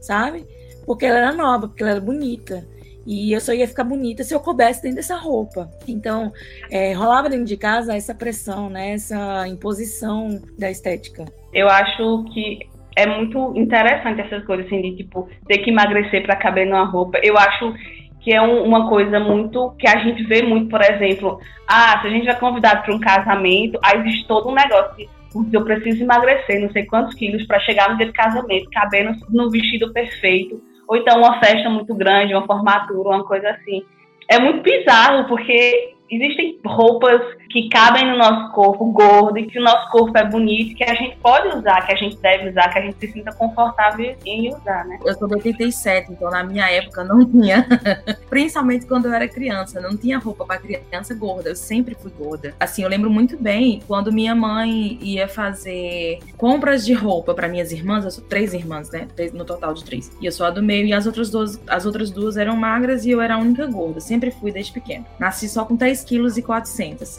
sabe? 0.00 0.46
Porque 0.84 1.06
ela 1.06 1.18
era 1.18 1.32
nova, 1.32 1.68
porque 1.68 1.82
ela 1.82 1.92
era 1.92 2.00
bonita. 2.00 2.66
E 3.06 3.32
eu 3.32 3.40
só 3.40 3.52
ia 3.52 3.66
ficar 3.66 3.84
bonita 3.84 4.22
se 4.22 4.34
eu 4.34 4.40
coubesse 4.40 4.82
dentro 4.82 4.96
dessa 4.96 5.16
roupa. 5.16 5.70
Então, 5.88 6.32
é, 6.70 6.92
rolava 6.92 7.28
dentro 7.28 7.46
de 7.46 7.56
casa 7.56 7.96
essa 7.96 8.14
pressão, 8.14 8.70
né? 8.70 8.92
Essa 8.92 9.46
imposição 9.48 10.40
da 10.58 10.70
estética. 10.70 11.24
Eu 11.52 11.68
acho 11.68 12.24
que 12.32 12.60
é 12.96 13.06
muito 13.06 13.54
interessante 13.56 14.20
essas 14.20 14.44
coisas, 14.44 14.66
assim, 14.66 14.82
de, 14.82 14.96
tipo, 14.96 15.28
ter 15.46 15.58
que 15.58 15.70
emagrecer 15.70 16.22
para 16.22 16.36
caber 16.36 16.66
numa 16.66 16.84
roupa. 16.84 17.18
Eu 17.22 17.36
acho 17.36 17.74
que 18.20 18.32
é 18.32 18.40
um, 18.40 18.62
uma 18.62 18.88
coisa 18.88 19.18
muito 19.18 19.74
que 19.78 19.88
a 19.88 19.98
gente 19.98 20.22
vê 20.24 20.42
muito, 20.42 20.68
por 20.68 20.80
exemplo, 20.80 21.40
ah, 21.66 22.00
se 22.00 22.06
a 22.06 22.10
gente 22.10 22.28
é 22.28 22.34
convidado 22.34 22.82
para 22.82 22.94
um 22.94 23.00
casamento, 23.00 23.78
aí 23.82 23.98
existe 24.00 24.26
todo 24.28 24.48
um 24.48 24.54
negócio 24.54 24.96
de 24.96 25.08
eu 25.56 25.64
preciso 25.64 26.02
emagrecer 26.02 26.60
não 26.60 26.70
sei 26.72 26.84
quantos 26.84 27.14
quilos 27.14 27.46
para 27.46 27.58
chegar 27.60 27.90
no 27.90 27.96
dia 27.96 28.06
de 28.06 28.12
casamento, 28.12 28.68
caber 28.70 29.04
no, 29.04 29.16
no 29.30 29.50
vestido 29.50 29.90
perfeito 29.92 30.62
ou 30.88 30.96
então 30.96 31.18
uma 31.18 31.38
festa 31.40 31.68
muito 31.70 31.94
grande, 31.94 32.34
uma 32.34 32.46
formatura, 32.46 33.08
uma 33.08 33.24
coisa 33.24 33.50
assim. 33.50 33.84
É 34.28 34.38
muito 34.38 34.62
bizarro, 34.62 35.26
porque 35.26 35.94
existem 36.12 36.60
roupas 36.64 37.20
que 37.50 37.68
cabem 37.68 38.10
no 38.10 38.16
nosso 38.16 38.52
corpo 38.52 38.84
gordo 38.92 39.38
e 39.38 39.46
que 39.46 39.58
o 39.58 39.62
nosso 39.62 39.90
corpo 39.90 40.16
é 40.16 40.24
bonito, 40.24 40.74
que 40.74 40.84
a 40.84 40.94
gente 40.94 41.16
pode 41.16 41.48
usar, 41.56 41.86
que 41.86 41.92
a 41.92 41.96
gente 41.96 42.16
deve 42.18 42.50
usar, 42.50 42.68
que 42.68 42.78
a 42.78 42.82
gente 42.82 42.96
se 42.98 43.12
sinta 43.12 43.32
confortável 43.32 44.14
em 44.24 44.48
usar, 44.48 44.84
né? 44.86 44.98
Eu 45.04 45.14
sou 45.14 45.28
de 45.28 45.34
87, 45.34 46.12
então 46.12 46.30
na 46.30 46.42
minha 46.42 46.70
época 46.70 47.04
não 47.04 47.24
tinha, 47.24 47.66
principalmente 48.28 48.86
quando 48.86 49.06
eu 49.06 49.12
era 49.12 49.28
criança, 49.28 49.80
não 49.80 49.96
tinha 49.96 50.18
roupa 50.18 50.44
para 50.44 50.58
criança 50.58 51.14
gorda, 51.14 51.50
eu 51.50 51.56
sempre 51.56 51.94
fui 51.94 52.10
gorda. 52.10 52.54
Assim, 52.58 52.82
eu 52.82 52.88
lembro 52.88 53.10
muito 53.10 53.36
bem 53.36 53.82
quando 53.86 54.12
minha 54.12 54.34
mãe 54.34 54.98
ia 55.02 55.28
fazer 55.28 56.18
compras 56.36 56.84
de 56.84 56.94
roupa 56.94 57.34
para 57.34 57.48
minhas 57.48 57.72
irmãs, 57.72 58.04
eu 58.04 58.10
sou 58.10 58.24
três 58.24 58.54
irmãs, 58.54 58.90
né? 58.90 59.08
No 59.34 59.44
total 59.44 59.74
de 59.74 59.84
três. 59.84 60.10
E 60.20 60.26
eu 60.26 60.32
sou 60.32 60.46
a 60.46 60.50
do 60.50 60.62
meio 60.62 60.86
e 60.86 60.92
as 60.92 61.06
outras 61.06 61.30
duas, 61.30 61.60
as 61.66 61.84
outras 61.84 62.10
duas 62.10 62.36
eram 62.36 62.56
magras 62.56 63.04
e 63.04 63.10
eu 63.10 63.20
era 63.20 63.34
a 63.34 63.38
única 63.38 63.66
gorda, 63.66 64.00
sempre 64.00 64.30
fui 64.30 64.50
desde 64.50 64.72
pequena. 64.72 65.04
Nasci 65.18 65.48
só 65.48 65.64
com 65.64 65.76
3 65.76 66.01
quilos 66.04 66.36
e 66.36 66.42
400. 66.42 67.16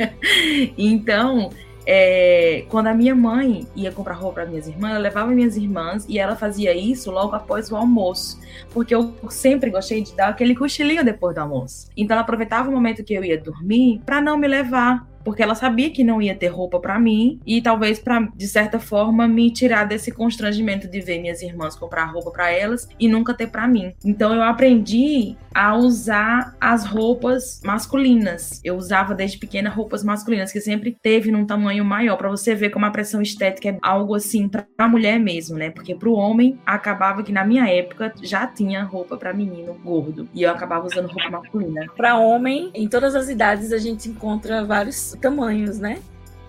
então, 0.76 1.50
é, 1.86 2.64
quando 2.68 2.86
a 2.86 2.94
minha 2.94 3.14
mãe 3.14 3.66
ia 3.74 3.90
comprar 3.90 4.14
roupa 4.14 4.34
para 4.34 4.46
minhas 4.46 4.68
irmãs, 4.68 4.90
ela 4.90 4.98
levava 4.98 5.30
minhas 5.30 5.56
irmãs 5.56 6.06
e 6.08 6.18
ela 6.18 6.36
fazia 6.36 6.74
isso 6.74 7.10
logo 7.10 7.34
após 7.34 7.70
o 7.70 7.76
almoço, 7.76 8.40
porque 8.70 8.94
eu 8.94 9.14
sempre 9.28 9.70
gostei 9.70 10.02
de 10.02 10.14
dar 10.14 10.28
aquele 10.28 10.54
cochilinho 10.54 11.04
depois 11.04 11.34
do 11.34 11.40
almoço. 11.40 11.88
Então 11.96 12.14
ela 12.14 12.22
aproveitava 12.22 12.68
o 12.68 12.72
momento 12.72 13.02
que 13.02 13.14
eu 13.14 13.24
ia 13.24 13.38
dormir 13.38 14.00
para 14.06 14.20
não 14.20 14.36
me 14.36 14.46
levar 14.46 15.06
porque 15.24 15.42
ela 15.42 15.54
sabia 15.54 15.90
que 15.90 16.04
não 16.04 16.20
ia 16.20 16.34
ter 16.34 16.48
roupa 16.48 16.80
para 16.80 16.98
mim 16.98 17.40
e 17.46 17.60
talvez 17.60 17.98
para 17.98 18.20
de 18.34 18.46
certa 18.46 18.78
forma 18.78 19.26
me 19.28 19.50
tirar 19.50 19.84
desse 19.84 20.12
constrangimento 20.12 20.88
de 20.88 21.00
ver 21.00 21.20
minhas 21.20 21.42
irmãs 21.42 21.76
comprar 21.76 22.04
roupa 22.06 22.30
para 22.30 22.50
elas 22.50 22.88
e 22.98 23.08
nunca 23.08 23.34
ter 23.34 23.48
para 23.48 23.66
mim. 23.68 23.94
Então 24.04 24.34
eu 24.34 24.42
aprendi 24.42 25.36
a 25.54 25.76
usar 25.76 26.56
as 26.60 26.84
roupas 26.86 27.60
masculinas. 27.64 28.60
Eu 28.64 28.76
usava 28.76 29.14
desde 29.14 29.38
pequena 29.38 29.68
roupas 29.68 30.02
masculinas 30.02 30.52
que 30.52 30.60
sempre 30.60 30.96
teve 31.02 31.30
num 31.30 31.46
tamanho 31.46 31.84
maior 31.84 32.16
para 32.16 32.30
você 32.30 32.54
ver 32.54 32.70
como 32.70 32.86
a 32.86 32.90
pressão 32.90 33.20
estética 33.20 33.68
é 33.68 33.78
algo 33.82 34.14
assim 34.14 34.48
para 34.48 34.66
a 34.78 34.88
mulher 34.88 35.18
mesmo, 35.18 35.56
né? 35.56 35.70
Porque 35.70 35.94
para 35.94 36.08
o 36.08 36.14
homem 36.14 36.58
acabava 36.64 37.22
que 37.22 37.32
na 37.32 37.44
minha 37.44 37.68
época 37.68 38.12
já 38.22 38.46
tinha 38.46 38.82
roupa 38.82 39.16
para 39.16 39.32
menino 39.32 39.74
gordo 39.74 40.28
e 40.34 40.42
eu 40.42 40.50
acabava 40.50 40.86
usando 40.86 41.06
roupa 41.06 41.30
masculina. 41.30 41.86
Para 41.96 42.18
homem, 42.18 42.70
em 42.74 42.88
todas 42.88 43.14
as 43.14 43.28
idades 43.28 43.72
a 43.72 43.78
gente 43.78 44.08
encontra 44.08 44.64
vários 44.64 45.11
tamanhos, 45.18 45.78
né? 45.78 45.98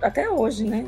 Até 0.02 0.30
hoje, 0.30 0.64
né? 0.64 0.86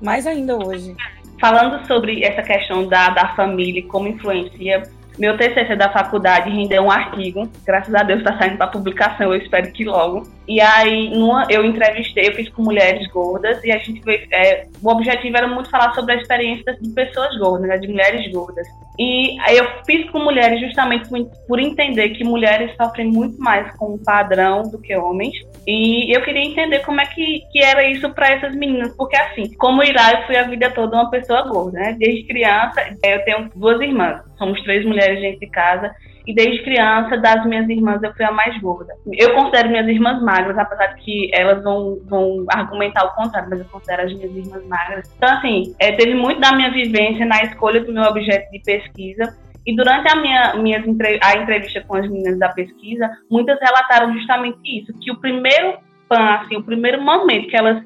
Mais 0.00 0.26
ainda 0.26 0.56
hoje. 0.56 0.94
Falando 1.40 1.86
sobre 1.86 2.24
essa 2.24 2.42
questão 2.42 2.86
da, 2.86 3.10
da 3.10 3.34
família, 3.34 3.86
como 3.86 4.08
influencia, 4.08 4.82
meu 5.20 5.36
TCC 5.36 5.76
da 5.76 5.90
faculdade 5.90 6.48
rendeu 6.48 6.82
um 6.82 6.90
artigo, 6.90 7.46
graças 7.66 7.94
a 7.94 8.02
Deus 8.02 8.20
está 8.20 8.38
saindo 8.38 8.56
para 8.56 8.68
publicação, 8.68 9.34
eu 9.34 9.42
espero 9.42 9.70
que 9.70 9.84
logo. 9.84 10.26
E 10.48 10.60
aí, 10.62 11.10
numa, 11.10 11.46
eu 11.50 11.62
entrevistei, 11.62 12.28
eu 12.28 12.34
fiz 12.34 12.48
com 12.48 12.62
mulheres 12.62 13.06
gordas, 13.08 13.62
e 13.62 13.70
a 13.70 13.76
gente 13.76 14.00
veio, 14.00 14.26
é, 14.32 14.66
o 14.82 14.88
objetivo 14.88 15.36
era 15.36 15.46
muito 15.46 15.68
falar 15.68 15.94
sobre 15.94 16.14
a 16.14 16.16
experiência 16.16 16.74
de 16.80 16.88
pessoas 16.90 17.36
gordas, 17.36 17.68
né, 17.68 17.76
de 17.76 17.88
mulheres 17.88 18.32
gordas. 18.32 18.66
E 19.02 19.38
eu 19.56 19.66
fiz 19.86 20.10
com 20.10 20.18
mulheres 20.18 20.60
justamente 20.60 21.08
por, 21.48 21.58
entender 21.58 22.10
que 22.10 22.22
mulheres 22.22 22.76
sofrem 22.76 23.06
muito 23.06 23.40
mais 23.40 23.74
com 23.76 23.94
o 23.94 23.98
padrão 23.98 24.68
do 24.70 24.78
que 24.78 24.94
homens. 24.94 25.34
E 25.66 26.14
eu 26.14 26.22
queria 26.22 26.44
entender 26.44 26.80
como 26.80 27.00
é 27.00 27.06
que, 27.06 27.40
que 27.50 27.62
era 27.62 27.82
isso 27.82 28.10
para 28.10 28.30
essas 28.32 28.54
meninas, 28.54 28.94
porque 28.98 29.16
assim, 29.16 29.54
como 29.54 29.82
Irá, 29.82 30.12
eu 30.12 30.26
fui 30.26 30.36
a 30.36 30.42
vida 30.42 30.70
toda 30.70 30.96
uma 30.96 31.10
pessoa 31.10 31.48
gorda, 31.48 31.78
né? 31.78 31.96
Desde 31.98 32.24
criança, 32.24 32.94
eu 33.02 33.24
tenho 33.24 33.50
duas 33.56 33.80
irmãs, 33.80 34.20
somos 34.36 34.62
três 34.64 34.84
mulheres 34.84 35.18
dentro 35.18 35.40
de 35.40 35.46
casa, 35.46 35.94
e 36.26 36.34
desde 36.34 36.62
criança, 36.62 37.16
das 37.16 37.44
minhas 37.46 37.68
irmãs, 37.68 38.02
eu 38.02 38.12
fui 38.14 38.24
a 38.24 38.32
mais 38.32 38.56
gorda. 38.60 38.94
Eu 39.12 39.34
considero 39.34 39.70
minhas 39.70 39.88
irmãs 39.88 40.22
magras, 40.22 40.56
apesar 40.58 40.86
de 40.88 41.00
que 41.02 41.30
elas 41.34 41.62
vão, 41.62 41.98
vão 42.06 42.44
argumentar 42.48 43.04
o 43.04 43.14
contrário, 43.14 43.48
mas 43.50 43.60
eu 43.60 43.66
considero 43.66 44.02
as 44.02 44.12
minhas 44.12 44.36
irmãs 44.36 44.64
magras. 44.66 45.12
Então, 45.16 45.28
assim, 45.36 45.74
é, 45.78 45.92
teve 45.92 46.14
muito 46.14 46.40
da 46.40 46.52
minha 46.52 46.70
vivência 46.70 47.24
na 47.24 47.42
escolha 47.42 47.80
do 47.82 47.92
meu 47.92 48.04
objeto 48.04 48.50
de 48.50 48.60
pesquisa. 48.60 49.36
E 49.66 49.74
durante 49.74 50.10
a 50.10 50.16
minha 50.16 50.54
minhas, 50.56 50.84
a 51.22 51.36
entrevista 51.36 51.84
com 51.86 51.96
as 51.96 52.08
meninas 52.08 52.38
da 52.38 52.48
pesquisa, 52.48 53.10
muitas 53.30 53.58
relataram 53.60 54.12
justamente 54.12 54.58
isso, 54.64 54.92
que 55.00 55.10
o 55.10 55.16
primeiro 55.16 55.78
pan, 56.08 56.40
assim, 56.42 56.56
o 56.56 56.62
primeiro 56.62 57.00
momento 57.00 57.48
que 57.48 57.56
elas 57.56 57.82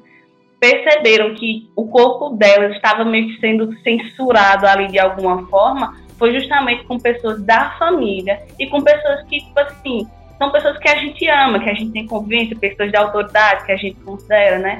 perceberam 0.59 1.35
que 1.35 1.69
o 1.75 1.87
corpo 1.87 2.29
delas 2.31 2.75
estava 2.75 3.05
meio 3.05 3.27
que 3.27 3.39
sendo 3.39 3.71
censurado 3.79 4.65
ali 4.65 4.87
de 4.87 4.97
alguma 4.97 5.45
forma, 5.47 5.95
foi 6.17 6.33
justamente 6.33 6.83
com 6.85 6.99
pessoas 6.99 7.41
da 7.43 7.71
família 7.71 8.41
e 8.59 8.67
com 8.67 8.81
pessoas 8.81 9.23
que, 9.23 9.39
tipo 9.39 9.59
assim, 9.59 10.07
são 10.37 10.51
pessoas 10.51 10.77
que 10.77 10.87
a 10.87 10.95
gente 10.97 11.27
ama, 11.27 11.59
que 11.59 11.69
a 11.69 11.73
gente 11.73 11.91
tem 11.91 12.07
convivência, 12.07 12.57
pessoas 12.57 12.91
de 12.91 12.97
autoridade 12.97 13.65
que 13.65 13.71
a 13.71 13.77
gente 13.77 13.99
considera, 14.01 14.59
né? 14.59 14.77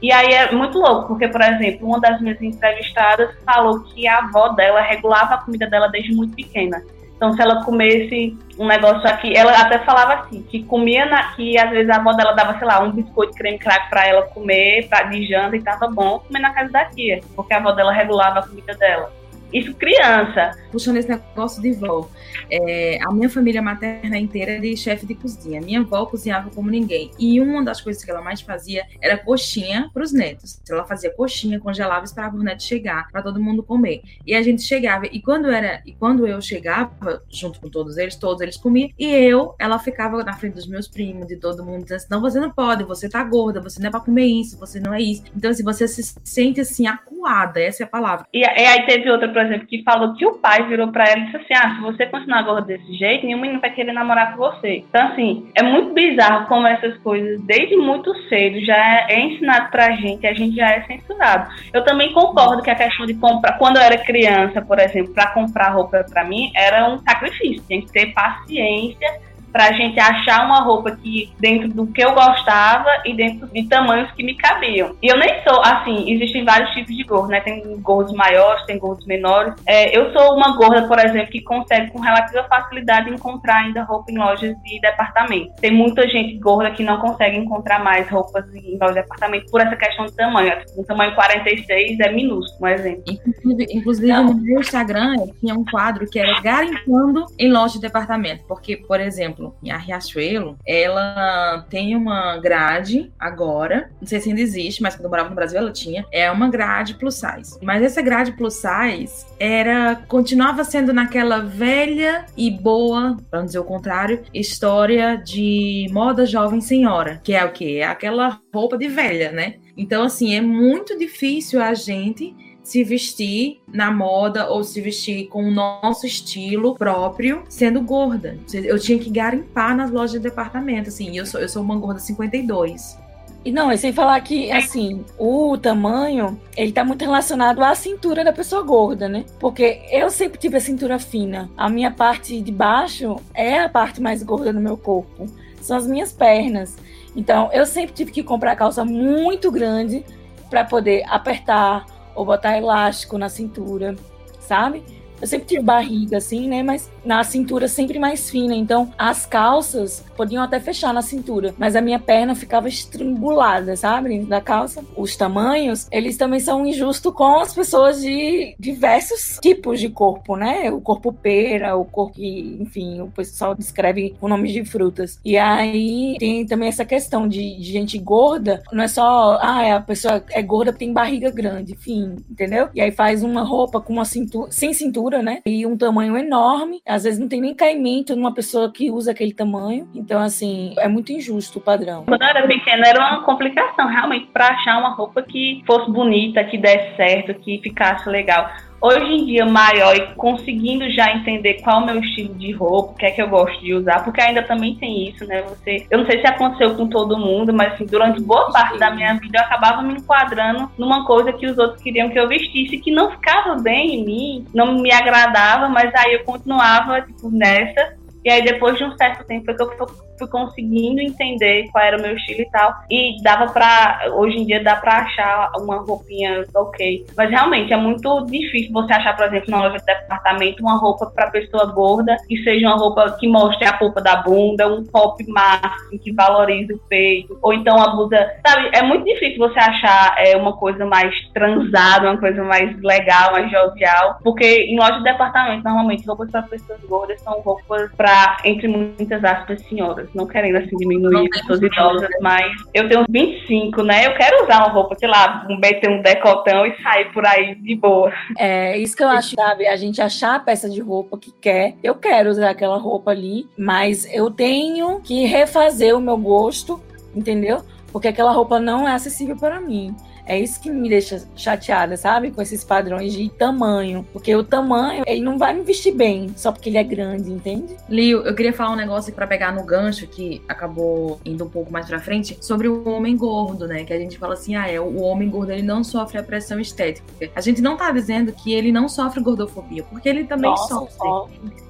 E 0.00 0.12
aí 0.12 0.32
é 0.32 0.52
muito 0.52 0.78
louco, 0.78 1.08
porque, 1.08 1.26
por 1.28 1.40
exemplo, 1.40 1.88
uma 1.88 2.00
das 2.00 2.20
minhas 2.20 2.40
entrevistadas 2.40 3.30
falou 3.44 3.80
que 3.80 4.06
a 4.06 4.18
avó 4.18 4.50
dela 4.50 4.80
regulava 4.80 5.34
a 5.34 5.38
comida 5.38 5.66
dela 5.66 5.88
desde 5.88 6.14
muito 6.14 6.36
pequena. 6.36 6.82
Então, 7.16 7.32
se 7.32 7.42
ela 7.42 7.64
comesse 7.64 8.38
um 8.56 8.64
negócio 8.64 9.04
aqui, 9.08 9.36
ela 9.36 9.50
até 9.60 9.80
falava 9.80 10.14
assim, 10.14 10.40
que 10.42 10.62
comia 10.62 11.04
na, 11.04 11.34
que 11.34 11.58
às 11.58 11.68
vezes 11.70 11.90
a 11.90 11.96
avó 11.96 12.12
dela 12.12 12.32
dava, 12.32 12.56
sei 12.58 12.68
lá, 12.68 12.80
um 12.80 12.92
biscoito 12.92 13.34
creme 13.34 13.58
crack 13.58 13.90
para 13.90 14.06
ela 14.06 14.22
comer 14.22 14.88
pra, 14.88 15.02
de 15.02 15.26
janta 15.26 15.56
e 15.56 15.62
tava 15.62 15.88
bom 15.88 16.20
comer 16.20 16.38
na 16.38 16.54
casa 16.54 16.70
da 16.70 16.84
tia, 16.84 17.20
porque 17.34 17.52
a 17.52 17.56
avó 17.56 17.72
dela 17.72 17.90
regulava 17.90 18.38
a 18.38 18.46
comida 18.46 18.72
dela. 18.74 19.12
Isso 19.52 19.74
criança. 19.74 20.50
Puxando 20.70 20.96
esse 20.96 21.08
negócio 21.08 21.62
de 21.62 21.72
vó. 21.72 22.08
É, 22.50 22.98
a 23.02 23.12
minha 23.12 23.28
família 23.28 23.62
materna 23.62 24.18
inteira 24.18 24.52
é 24.52 24.58
de 24.58 24.76
chefe 24.76 25.06
de 25.06 25.14
cozinha. 25.14 25.60
Minha 25.60 25.80
avó 25.80 26.06
cozinhava 26.06 26.50
como 26.50 26.70
ninguém. 26.70 27.10
E 27.18 27.40
uma 27.40 27.64
das 27.64 27.80
coisas 27.80 28.04
que 28.04 28.10
ela 28.10 28.20
mais 28.20 28.40
fazia 28.40 28.86
era 29.00 29.16
coxinha 29.16 29.90
para 29.92 30.02
os 30.02 30.12
netos. 30.12 30.60
Ela 30.68 30.84
fazia 30.84 31.10
coxinha, 31.10 31.60
congelava 31.60 32.02
e 32.02 32.04
esperava 32.04 32.36
o 32.36 32.42
neto 32.42 32.62
chegar 32.62 33.08
para 33.10 33.22
todo 33.22 33.40
mundo 33.40 33.62
comer. 33.62 34.02
E 34.26 34.34
a 34.34 34.42
gente 34.42 34.62
chegava. 34.62 35.06
E 35.06 35.20
quando 35.20 35.50
era 35.50 35.82
e 35.84 35.92
quando 35.92 36.26
eu 36.26 36.40
chegava, 36.40 37.22
junto 37.30 37.60
com 37.60 37.68
todos 37.68 37.96
eles, 37.96 38.16
todos 38.16 38.40
eles 38.40 38.56
comiam. 38.56 38.90
E 38.98 39.06
eu, 39.06 39.54
ela 39.58 39.78
ficava 39.78 40.22
na 40.22 40.32
frente 40.34 40.54
dos 40.54 40.66
meus 40.66 40.88
primos, 40.88 41.26
de 41.26 41.36
todo 41.36 41.64
mundo, 41.64 41.82
dizendo 41.82 41.96
assim: 41.96 42.06
não, 42.10 42.20
você 42.20 42.40
não 42.40 42.50
pode, 42.50 42.84
você 42.84 43.08
tá 43.08 43.22
gorda, 43.22 43.60
você 43.60 43.80
não 43.80 43.88
é 43.88 43.90
para 43.90 44.00
comer 44.00 44.26
isso, 44.26 44.58
você 44.58 44.80
não 44.80 44.92
é 44.92 45.00
isso. 45.00 45.24
Então, 45.34 45.50
assim, 45.50 45.64
você 45.64 45.88
se 45.88 46.14
sente 46.24 46.60
assim, 46.60 46.86
acuada, 46.86 47.60
essa 47.60 47.82
é 47.82 47.86
a 47.86 47.88
palavra. 47.88 48.26
E, 48.32 48.40
e 48.40 48.44
aí 48.44 48.86
teve 48.86 49.10
outra 49.10 49.28
por 49.38 49.46
exemplo, 49.46 49.68
que 49.68 49.84
falou 49.84 50.14
que 50.14 50.26
o 50.26 50.34
pai 50.34 50.66
virou 50.66 50.88
para 50.88 51.04
ela 51.04 51.20
e 51.20 51.24
disse 51.26 51.36
assim: 51.36 51.54
ah, 51.54 51.76
se 51.76 51.80
você 51.80 52.06
continuar 52.06 52.42
gorda 52.42 52.62
desse 52.62 52.92
jeito, 52.94 53.24
nenhum 53.24 53.40
menino 53.40 53.60
vai 53.60 53.70
querer 53.70 53.92
namorar 53.92 54.32
com 54.32 54.38
você. 54.38 54.84
Então, 54.88 55.06
assim, 55.06 55.48
é 55.54 55.62
muito 55.62 55.94
bizarro 55.94 56.46
como 56.46 56.66
essas 56.66 56.98
coisas, 56.98 57.40
desde 57.42 57.76
muito 57.76 58.12
cedo, 58.28 58.58
já 58.64 59.06
é 59.08 59.20
ensinado 59.20 59.70
pra 59.70 59.92
gente, 59.92 60.26
a 60.26 60.34
gente 60.34 60.56
já 60.56 60.70
é 60.70 60.82
censurado. 60.82 61.52
Eu 61.72 61.84
também 61.84 62.12
concordo 62.12 62.62
que 62.62 62.70
a 62.70 62.74
questão 62.74 63.06
de 63.06 63.14
comprar, 63.14 63.56
quando 63.58 63.76
eu 63.76 63.82
era 63.82 63.96
criança, 63.98 64.60
por 64.60 64.80
exemplo, 64.80 65.14
para 65.14 65.30
comprar 65.30 65.68
roupa 65.68 66.04
para 66.10 66.24
mim, 66.24 66.50
era 66.56 66.90
um 66.90 66.98
sacrifício, 66.98 67.62
tinha 67.68 67.80
que 67.80 67.92
ter 67.92 68.12
paciência 68.12 69.28
pra 69.52 69.72
gente 69.72 69.98
achar 69.98 70.44
uma 70.44 70.60
roupa 70.60 70.92
que 70.92 71.32
dentro 71.38 71.68
do 71.68 71.86
que 71.86 72.02
eu 72.02 72.14
gostava 72.14 72.88
e 73.04 73.14
dentro 73.14 73.46
de 73.48 73.66
tamanhos 73.68 74.10
que 74.12 74.22
me 74.22 74.34
cabiam. 74.34 74.94
E 75.02 75.08
eu 75.08 75.18
nem 75.18 75.42
sou, 75.42 75.60
assim, 75.62 76.10
existem 76.10 76.44
vários 76.44 76.70
tipos 76.70 76.94
de 76.94 77.02
gordo, 77.04 77.28
né? 77.28 77.40
Tem 77.40 77.62
gordos 77.80 78.12
maiores, 78.12 78.64
tem 78.66 78.78
gordos 78.78 79.06
menores. 79.06 79.54
É, 79.66 79.96
eu 79.96 80.12
sou 80.12 80.34
uma 80.34 80.56
gorda, 80.56 80.86
por 80.86 80.98
exemplo, 80.98 81.30
que 81.30 81.42
consegue 81.42 81.90
com 81.90 82.00
relativa 82.00 82.44
facilidade 82.44 83.10
encontrar 83.10 83.64
ainda 83.64 83.82
roupa 83.82 84.10
em 84.10 84.18
lojas 84.18 84.54
de 84.62 84.80
departamento. 84.80 85.52
Tem 85.60 85.70
muita 85.70 86.08
gente 86.08 86.38
gorda 86.38 86.70
que 86.70 86.82
não 86.82 86.98
consegue 86.98 87.36
encontrar 87.36 87.82
mais 87.82 88.08
roupas 88.08 88.44
em 88.54 88.78
lojas 88.78 88.96
de 88.96 89.02
departamento 89.02 89.50
por 89.50 89.60
essa 89.60 89.76
questão 89.76 90.06
de 90.06 90.12
tamanho. 90.12 90.52
Um 90.76 90.84
tamanho 90.84 91.14
46 91.14 92.00
é 92.00 92.12
minúsculo, 92.12 92.58
um 92.62 92.68
exemplo. 92.68 93.04
Inclusive, 93.08 93.66
inclusive 93.70 94.12
no 94.12 94.34
meu 94.34 94.60
Instagram 94.60 95.16
tinha 95.40 95.54
um 95.54 95.64
quadro 95.64 96.06
que 96.08 96.18
era 96.18 96.40
garimpando 96.40 97.26
em 97.38 97.50
loja 97.50 97.74
de 97.74 97.80
departamento. 97.80 98.44
Porque, 98.46 98.76
por 98.76 99.00
exemplo, 99.00 99.47
exemplo, 99.48 99.56
a 99.70 99.76
Riachuelo, 99.76 100.58
ela 100.66 101.66
tem 101.68 101.96
uma 101.96 102.38
grade 102.38 103.12
agora, 103.18 103.90
não 104.00 104.06
sei 104.06 104.20
se 104.20 104.28
ainda 104.28 104.40
existe, 104.40 104.82
mas 104.82 104.94
quando 104.94 105.04
eu 105.04 105.10
morava 105.10 105.28
no 105.28 105.34
Brasil 105.34 105.58
ela 105.58 105.72
tinha, 105.72 106.04
é 106.12 106.30
uma 106.30 106.48
grade 106.48 106.94
plus 106.94 107.14
size. 107.14 107.58
Mas 107.62 107.82
essa 107.82 108.02
grade 108.02 108.32
plus 108.32 108.54
size 108.54 109.26
era 109.38 109.96
continuava 110.08 110.64
sendo 110.64 110.92
naquela 110.92 111.40
velha 111.40 112.26
e 112.36 112.50
boa, 112.50 113.16
para 113.30 113.40
não 113.40 113.46
dizer 113.46 113.58
o 113.58 113.64
contrário, 113.64 114.22
história 114.32 115.16
de 115.16 115.86
moda 115.90 116.26
jovem 116.26 116.60
senhora, 116.60 117.20
que 117.22 117.34
é 117.34 117.44
o 117.44 117.52
quê? 117.52 117.78
É 117.80 117.84
aquela 117.84 118.40
roupa 118.52 118.76
de 118.76 118.88
velha, 118.88 119.32
né? 119.32 119.54
Então 119.76 120.02
assim, 120.02 120.34
é 120.34 120.40
muito 120.40 120.98
difícil 120.98 121.62
a 121.62 121.74
gente 121.74 122.34
se 122.68 122.84
vestir 122.84 123.62
na 123.66 123.90
moda 123.90 124.50
ou 124.50 124.62
se 124.62 124.78
vestir 124.82 125.26
com 125.28 125.42
o 125.42 125.50
nosso 125.50 126.04
estilo 126.04 126.74
próprio, 126.74 127.42
sendo 127.48 127.80
gorda. 127.80 128.38
Eu 128.52 128.78
tinha 128.78 128.98
que 128.98 129.08
garimpar 129.08 129.74
nas 129.74 129.90
lojas 129.90 130.12
de 130.12 130.18
departamento, 130.18 130.90
assim, 130.90 131.16
eu 131.16 131.24
sou, 131.24 131.40
eu 131.40 131.48
sou 131.48 131.62
uma 131.62 131.78
gorda 131.78 131.98
52. 131.98 132.98
E 133.42 133.50
não, 133.50 133.72
e 133.72 133.78
sem 133.78 133.90
falar 133.90 134.20
que, 134.20 134.52
assim, 134.52 135.02
o 135.16 135.56
tamanho, 135.56 136.38
ele 136.54 136.70
tá 136.70 136.84
muito 136.84 137.00
relacionado 137.00 137.64
à 137.64 137.74
cintura 137.74 138.22
da 138.22 138.34
pessoa 138.34 138.62
gorda, 138.62 139.08
né? 139.08 139.24
Porque 139.40 139.80
eu 139.90 140.10
sempre 140.10 140.38
tive 140.38 140.58
a 140.58 140.60
cintura 140.60 140.98
fina. 140.98 141.48
A 141.56 141.70
minha 141.70 141.90
parte 141.90 142.38
de 142.42 142.52
baixo 142.52 143.16
é 143.32 143.60
a 143.60 143.68
parte 143.70 144.02
mais 144.02 144.22
gorda 144.22 144.52
do 144.52 144.60
meu 144.60 144.76
corpo. 144.76 145.24
São 145.62 145.74
as 145.74 145.86
minhas 145.86 146.12
pernas. 146.12 146.76
Então, 147.16 147.48
eu 147.50 147.64
sempre 147.64 147.94
tive 147.94 148.12
que 148.12 148.22
comprar 148.22 148.56
calça 148.56 148.84
muito 148.84 149.50
grande 149.50 150.04
para 150.50 150.64
poder 150.64 151.02
apertar 151.08 151.86
ou 152.18 152.24
botar 152.24 152.58
elástico 152.58 153.16
na 153.16 153.28
cintura, 153.28 153.94
sabe? 154.40 154.82
Eu 155.20 155.26
sempre 155.26 155.46
tive 155.46 155.62
barriga, 155.62 156.16
assim, 156.16 156.48
né? 156.48 156.62
Mas 156.62 156.90
na 157.04 157.22
cintura 157.24 157.68
sempre 157.68 157.98
mais 157.98 158.30
fina. 158.30 158.54
Então, 158.54 158.92
as 158.96 159.26
calças 159.26 160.04
podiam 160.16 160.42
até 160.42 160.58
fechar 160.60 160.92
na 160.92 161.02
cintura, 161.02 161.54
mas 161.58 161.76
a 161.76 161.80
minha 161.80 161.98
perna 161.98 162.34
ficava 162.34 162.68
estrangulada, 162.68 163.76
sabe? 163.76 164.20
Da 164.20 164.40
calça. 164.40 164.84
Os 164.96 165.16
tamanhos, 165.16 165.86
eles 165.90 166.16
também 166.16 166.40
são 166.40 166.66
injustos 166.66 167.12
com 167.12 167.40
as 167.40 167.54
pessoas 167.54 168.00
de 168.00 168.54
diversos 168.58 169.38
tipos 169.40 169.80
de 169.80 169.88
corpo, 169.88 170.36
né? 170.36 170.70
O 170.70 170.80
corpo 170.80 171.12
pera, 171.12 171.76
o 171.76 171.84
corpo 171.84 172.14
que, 172.14 172.58
enfim, 172.60 173.00
o 173.00 173.08
pessoal 173.08 173.54
descreve 173.54 174.16
com 174.20 174.28
nomes 174.28 174.52
de 174.52 174.64
frutas. 174.64 175.20
E 175.24 175.36
aí 175.36 176.16
tem 176.18 176.46
também 176.46 176.68
essa 176.68 176.84
questão 176.84 177.28
de, 177.28 177.56
de 177.56 177.72
gente 177.72 177.98
gorda, 177.98 178.62
não 178.72 178.84
é 178.84 178.88
só, 178.88 179.38
ah, 179.40 179.76
a 179.76 179.80
pessoa 179.80 180.24
é 180.30 180.42
gorda 180.42 180.72
porque 180.72 180.84
tem 180.84 180.92
barriga 180.92 181.30
grande, 181.30 181.72
enfim, 181.72 182.16
entendeu? 182.30 182.68
E 182.74 182.80
aí 182.80 182.90
faz 182.90 183.22
uma 183.22 183.42
roupa 183.42 183.80
com 183.80 183.92
uma 183.92 184.04
cintura, 184.04 184.50
sem 184.50 184.72
cintura 184.72 185.07
altura, 185.08 185.22
né? 185.22 185.40
E 185.46 185.66
um 185.66 185.76
tamanho 185.76 186.16
enorme. 186.16 186.80
Às 186.86 187.04
vezes 187.04 187.18
não 187.18 187.28
tem 187.28 187.40
nem 187.40 187.54
caimento 187.54 188.14
numa 188.14 188.32
pessoa 188.32 188.70
que 188.70 188.90
usa 188.90 189.10
aquele 189.10 189.32
tamanho. 189.32 189.88
Então, 189.94 190.20
assim, 190.20 190.74
é 190.78 190.86
muito 190.86 191.12
injusto 191.12 191.58
o 191.58 191.62
padrão. 191.62 192.04
Quando 192.04 192.22
eu 192.22 192.28
era 192.28 192.46
pequena, 192.46 192.86
era 192.86 192.98
uma 193.00 193.24
complicação, 193.24 193.88
realmente, 193.88 194.26
para 194.26 194.48
achar 194.48 194.78
uma 194.78 194.94
roupa 194.94 195.22
que 195.22 195.62
fosse 195.66 195.90
bonita, 195.90 196.44
que 196.44 196.58
desse 196.58 196.96
certo, 196.96 197.34
que 197.34 197.60
ficasse 197.62 198.08
legal 198.08 198.50
hoje 198.80 199.12
em 199.12 199.26
dia 199.26 199.44
maior 199.44 199.94
e 199.96 200.14
conseguindo 200.14 200.88
já 200.90 201.12
entender 201.12 201.54
qual 201.62 201.80
é 201.80 201.82
o 201.82 201.86
meu 201.86 202.00
estilo 202.00 202.34
de 202.34 202.52
roupa, 202.52 202.92
o 202.92 202.94
que 202.94 203.06
é 203.06 203.10
que 203.10 203.22
eu 203.22 203.28
gosto 203.28 203.60
de 203.60 203.74
usar, 203.74 204.04
porque 204.04 204.20
ainda 204.20 204.42
também 204.42 204.74
tem 204.76 205.08
isso, 205.08 205.26
né? 205.26 205.42
Você, 205.42 205.86
eu 205.90 205.98
não 205.98 206.06
sei 206.06 206.20
se 206.20 206.26
aconteceu 206.26 206.74
com 206.74 206.88
todo 206.88 207.18
mundo, 207.18 207.52
mas 207.52 207.72
assim, 207.72 207.86
durante 207.86 208.20
boa 208.20 208.50
parte 208.50 208.74
Sim. 208.74 208.78
da 208.78 208.90
minha 208.90 209.14
vida 209.14 209.38
eu 209.38 209.42
acabava 209.42 209.82
me 209.82 209.94
enquadrando 209.94 210.70
numa 210.78 211.04
coisa 211.04 211.32
que 211.32 211.46
os 211.46 211.58
outros 211.58 211.82
queriam 211.82 212.08
que 212.08 212.18
eu 212.18 212.28
vestisse, 212.28 212.78
que 212.78 212.90
não 212.90 213.10
ficava 213.10 213.56
bem 213.56 213.96
em 213.96 214.04
mim, 214.04 214.44
não 214.54 214.78
me 214.78 214.92
agradava, 214.92 215.68
mas 215.68 215.92
aí 215.94 216.14
eu 216.14 216.24
continuava 216.24 217.00
tipo 217.02 217.30
nessa. 217.30 217.96
E 218.24 218.30
aí 218.30 218.42
depois 218.42 218.76
de 218.76 218.84
um 218.84 218.96
certo 218.96 219.24
tempo 219.26 219.44
foi 219.46 219.54
que 219.54 219.62
eu 219.62 220.07
fui 220.18 220.28
conseguindo 220.28 221.00
entender 221.00 221.68
qual 221.70 221.84
era 221.84 221.96
o 221.96 222.02
meu 222.02 222.16
estilo 222.16 222.42
e 222.42 222.50
tal. 222.50 222.74
E 222.90 223.22
dava 223.22 223.52
pra. 223.52 224.00
Hoje 224.14 224.38
em 224.38 224.46
dia 224.46 224.62
dá 224.62 224.76
pra 224.76 224.98
achar 224.98 225.52
uma 225.58 225.78
roupinha 225.78 226.44
ok. 226.54 227.06
Mas 227.16 227.30
realmente 227.30 227.72
é 227.72 227.76
muito 227.76 228.26
difícil 228.26 228.72
você 228.72 228.92
achar, 228.92 229.16
por 229.16 229.26
exemplo, 229.26 229.50
na 229.50 229.62
loja 229.62 229.78
de 229.78 229.84
departamento, 229.84 230.62
uma 230.62 230.76
roupa 230.76 231.06
pra 231.06 231.30
pessoa 231.30 231.66
gorda 231.66 232.16
que 232.28 232.42
seja 232.42 232.66
uma 232.66 232.76
roupa 232.76 233.16
que 233.18 233.28
mostre 233.28 233.66
a 233.66 233.72
polpa 233.72 234.00
da 234.00 234.16
bunda, 234.16 234.68
um 234.68 234.84
top 234.84 235.24
máximo 235.28 235.98
que 235.98 236.12
valorize 236.12 236.72
o 236.72 236.78
peito. 236.88 237.38
Ou 237.42 237.52
então 237.52 237.80
a 237.80 237.94
blusa. 237.94 238.18
Sabe, 238.46 238.70
é 238.72 238.82
muito 238.82 239.04
difícil 239.04 239.38
você 239.38 239.58
achar 239.58 240.14
é, 240.18 240.36
uma 240.36 240.56
coisa 240.56 240.84
mais 240.84 241.14
transada, 241.32 242.10
uma 242.10 242.18
coisa 242.18 242.42
mais 242.42 242.76
legal, 242.82 243.32
mais 243.32 243.50
jovial. 243.50 244.18
Porque 244.22 244.64
em 244.64 244.78
loja 244.78 244.98
de 244.98 245.04
departamento, 245.04 245.64
normalmente, 245.64 246.06
roupas 246.06 246.30
para 246.30 246.42
pessoas 246.42 246.80
gordas 246.88 247.20
são 247.20 247.40
roupas 247.40 247.90
pra, 247.96 248.38
entre 248.44 248.68
muitas 248.68 249.22
aspas, 249.24 249.60
senhoras 249.62 250.07
não 250.14 250.26
querendo 250.26 250.56
assim 250.56 250.76
diminuir 250.76 251.28
pessoas 251.30 251.60
idosas, 251.60 252.08
mas 252.20 252.46
eu 252.74 252.88
tenho 252.88 253.04
25, 253.08 253.82
né? 253.82 254.06
Eu 254.06 254.14
quero 254.14 254.44
usar 254.44 254.58
uma 254.58 254.68
roupa, 254.68 254.94
sei 254.98 255.08
lá, 255.08 255.46
meter 255.60 255.90
um 255.90 256.02
decotão 256.02 256.66
e 256.66 256.80
sair 256.82 257.12
por 257.12 257.26
aí 257.26 257.54
de 257.56 257.74
boa. 257.76 258.12
É, 258.36 258.76
isso 258.78 258.96
que 258.96 259.02
eu 259.02 259.08
acho, 259.08 259.34
sabe? 259.34 259.66
A 259.66 259.76
gente 259.76 260.00
achar 260.00 260.36
a 260.36 260.40
peça 260.40 260.68
de 260.68 260.80
roupa 260.80 261.18
que 261.18 261.32
quer. 261.40 261.74
Eu 261.82 261.94
quero 261.94 262.30
usar 262.30 262.50
aquela 262.50 262.78
roupa 262.78 263.10
ali, 263.10 263.46
mas 263.56 264.06
eu 264.12 264.30
tenho 264.30 265.00
que 265.00 265.24
refazer 265.26 265.96
o 265.96 266.00
meu 266.00 266.16
gosto, 266.16 266.80
entendeu? 267.14 267.62
Porque 267.92 268.08
aquela 268.08 268.32
roupa 268.32 268.58
não 268.60 268.86
é 268.86 268.92
acessível 268.92 269.36
para 269.36 269.60
mim. 269.60 269.94
É 270.28 270.38
isso 270.38 270.60
que 270.60 270.70
me 270.70 270.88
deixa 270.90 271.26
chateada, 271.34 271.96
sabe? 271.96 272.30
Com 272.30 272.42
esses 272.42 272.62
padrões 272.62 273.14
de 273.14 273.30
tamanho. 273.30 274.06
Porque 274.12 274.34
o 274.36 274.44
tamanho, 274.44 275.02
ele 275.06 275.22
não 275.22 275.38
vai 275.38 275.54
me 275.54 275.62
vestir 275.62 275.94
bem 275.94 276.30
só 276.36 276.52
porque 276.52 276.68
ele 276.68 276.76
é 276.76 276.84
grande, 276.84 277.32
entende? 277.32 277.74
Lio, 277.88 278.18
eu 278.20 278.34
queria 278.34 278.52
falar 278.52 278.72
um 278.72 278.76
negócio 278.76 279.12
para 279.12 279.26
pegar 279.26 279.52
no 279.52 279.64
gancho 279.64 280.06
que 280.06 280.42
acabou 280.46 281.18
indo 281.24 281.44
um 281.44 281.48
pouco 281.48 281.72
mais 281.72 281.86
pra 281.86 281.98
frente 281.98 282.36
sobre 282.42 282.68
o 282.68 282.86
homem 282.88 283.16
gordo, 283.16 283.66
né? 283.66 283.84
Que 283.84 283.92
a 283.94 283.98
gente 283.98 284.18
fala 284.18 284.34
assim, 284.34 284.54
ah, 284.54 284.68
é, 284.68 284.78
o 284.78 285.00
homem 285.00 285.30
gordo 285.30 285.50
ele 285.50 285.62
não 285.62 285.82
sofre 285.82 286.18
a 286.18 286.22
pressão 286.22 286.60
estética. 286.60 287.06
A 287.34 287.40
gente 287.40 287.62
não 287.62 287.76
tá 287.76 287.90
dizendo 287.90 288.30
que 288.32 288.52
ele 288.52 288.70
não 288.70 288.86
sofre 288.86 289.22
gordofobia, 289.22 289.82
porque 289.84 290.08
ele 290.08 290.24
também 290.24 290.50
Nossa, 290.50 290.74
sofre. 290.74 291.08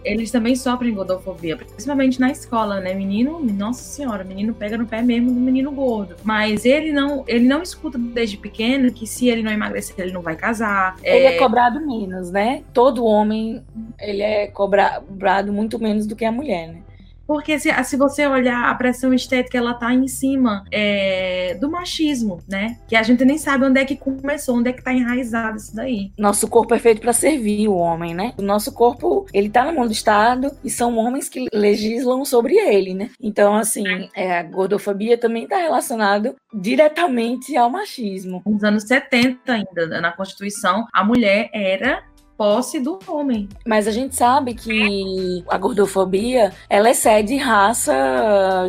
Eles 0.05 0.33
também 0.33 0.57
sofrem 0.57 0.93
gordofobia, 0.93 1.57
principalmente 1.57 2.19
na 2.19 2.31
escola, 2.33 2.81
né? 2.81 2.93
Menino, 2.93 3.41
nossa 3.41 3.83
senhora, 3.83 4.25
menino 4.25 4.53
pega 4.53 4.77
no 4.77 4.87
pé 4.87 5.01
mesmo 5.01 5.33
do 5.33 5.39
menino 5.39 5.71
gordo. 5.71 6.17
Mas 6.25 6.65
ele 6.65 6.93
não, 6.93 7.23
ele 7.29 7.47
não 7.47 7.63
escuta 7.63 7.97
desde 7.97 8.37
pequeno 8.37 8.48
pequeno 8.49 8.93
que 8.93 9.07
se 9.07 9.29
ele 9.29 9.43
não 9.43 9.53
emagrecer, 9.53 9.95
ele 9.99 10.13
não 10.13 10.23
vai 10.23 10.35
casar. 10.35 10.97
Ele 11.03 11.27
é, 11.27 11.37
é 11.37 11.39
cobrado 11.39 11.81
menos, 11.81 12.31
né? 12.31 12.63
Todo 12.73 13.05
homem, 13.05 13.63
ele 14.01 14.23
é 14.23 14.47
cobrado 14.49 15.53
muito 15.53 15.79
menos 15.79 16.07
do 16.07 16.17
que 16.17 16.25
a 16.25 16.33
mulher, 16.33 16.69
né? 16.69 16.83
Porque 17.29 17.59
se, 17.59 17.71
se 17.85 17.97
você 17.99 18.27
olhar 18.27 18.71
a 18.71 18.75
pressão 18.75 19.13
estética, 19.13 19.59
ela 19.59 19.75
tá 19.75 19.93
em 19.93 20.09
cima 20.09 20.65
é, 20.73 21.55
do 21.61 21.71
machismo, 21.71 22.41
né? 22.49 22.79
Que 22.89 22.97
a 22.97 23.03
gente 23.03 23.23
nem 23.23 23.37
sabe 23.37 23.67
onde 23.67 23.79
é 23.79 23.85
que 23.85 23.97
começou, 23.97 24.57
onde 24.57 24.71
é 24.71 24.73
que 24.73 24.83
tá 24.83 24.95
enraizado 24.95 25.59
isso 25.59 25.77
daí. 25.77 26.11
Nosso 26.17 26.49
corpo 26.49 26.75
é 26.75 26.79
feito 26.79 27.03
para 27.03 27.13
servir 27.13 27.69
o 27.69 27.75
homem, 27.75 28.15
né? 28.15 28.33
O 28.39 28.43
nosso 28.43 28.73
corpo, 28.73 29.27
ele 29.35 29.51
tá 29.51 29.63
no 29.67 29.75
mundo 29.75 29.89
do 29.89 29.93
Estado 29.93 30.51
e 30.65 30.71
são 30.71 30.97
homens 30.97 31.29
que 31.29 31.49
legislam 31.53 32.25
sobre 32.25 32.55
ele, 32.55 32.95
né? 32.95 33.11
Então, 33.21 33.55
assim, 33.55 34.09
é, 34.17 34.39
a 34.39 34.43
gordofobia 34.43 35.19
também 35.19 35.47
tá 35.47 35.59
relacionado 35.59 36.35
diretamente 36.55 37.55
ao 37.59 37.69
machismo. 37.69 38.43
Nos 38.47 38.65
anos 38.65 38.85
70 38.85 39.53
ainda, 39.53 40.01
na 40.01 40.13
Constituição, 40.13 40.87
a 40.95 41.05
mulher 41.05 41.51
era 41.53 42.08
posse 42.39 42.79
do 42.79 43.01
homem. 43.09 43.49
Mas 43.67 43.89
a 43.89 43.91
gente 43.91 44.15
sabe 44.15 44.55
que 44.55 45.45
a 45.49 45.59
gordofobia, 45.59 46.53
ela 46.71 46.89
excede 46.89 47.37
raça, 47.37 47.93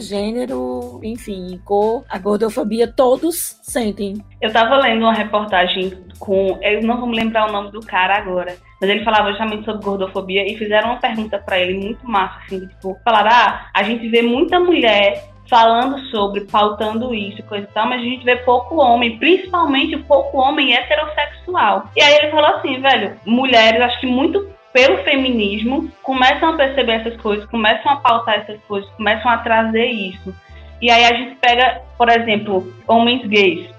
gênero, 0.01 0.99
enfim, 1.03 1.61
cor. 1.63 2.03
A 2.09 2.17
gordofobia 2.17 2.87
todos 2.87 3.59
sentem. 3.61 4.15
Eu 4.41 4.51
tava 4.51 4.75
lendo 4.77 5.01
uma 5.01 5.13
reportagem 5.13 5.93
com, 6.17 6.57
eu 6.63 6.81
não 6.81 6.99
vou 6.99 7.07
me 7.07 7.15
lembrar 7.15 7.47
o 7.47 7.51
nome 7.51 7.71
do 7.71 7.79
cara 7.79 8.17
agora, 8.17 8.57
mas 8.81 8.89
ele 8.89 9.03
falava 9.03 9.29
justamente 9.29 9.65
sobre 9.65 9.85
gordofobia 9.85 10.51
e 10.51 10.57
fizeram 10.57 10.89
uma 10.89 10.99
pergunta 10.99 11.37
para 11.37 11.59
ele 11.59 11.77
muito 11.77 12.05
massa, 12.09 12.39
assim, 12.45 12.65
tipo, 12.65 12.97
falaram, 13.05 13.29
ah, 13.31 13.69
a 13.73 13.83
gente 13.83 14.09
vê 14.09 14.21
muita 14.21 14.59
mulher 14.59 15.29
falando 15.49 15.99
sobre, 16.09 16.41
pautando 16.41 17.13
isso, 17.13 17.41
coisa 17.43 17.65
e 17.65 17.73
tal, 17.73 17.87
mas 17.87 18.01
a 18.01 18.03
gente 18.03 18.23
vê 18.23 18.35
pouco 18.37 18.75
homem, 18.75 19.17
principalmente 19.17 19.97
pouco 19.97 20.37
homem 20.37 20.75
heterossexual. 20.75 21.89
E 21.95 22.01
aí 22.01 22.15
ele 22.15 22.31
falou 22.31 22.55
assim, 22.55 22.79
velho, 22.79 23.19
mulheres, 23.25 23.81
acho 23.81 23.99
que 23.99 24.05
muito 24.05 24.47
pelo 24.71 25.03
feminismo, 25.03 25.91
começam 26.03 26.49
a 26.49 26.57
perceber 26.57 26.93
essas 26.93 27.17
coisas, 27.19 27.45
começam 27.49 27.91
a 27.91 27.97
pautar 27.97 28.35
essas 28.35 28.61
coisas, 28.67 28.89
começam 28.91 29.29
a 29.31 29.37
trazer 29.39 29.87
isso. 29.87 30.33
E 30.81 30.89
aí 30.89 31.05
a 31.05 31.13
gente 31.13 31.35
pega, 31.35 31.81
por 31.97 32.07
exemplo, 32.09 32.71
homens 32.87 33.25
gays. 33.27 33.69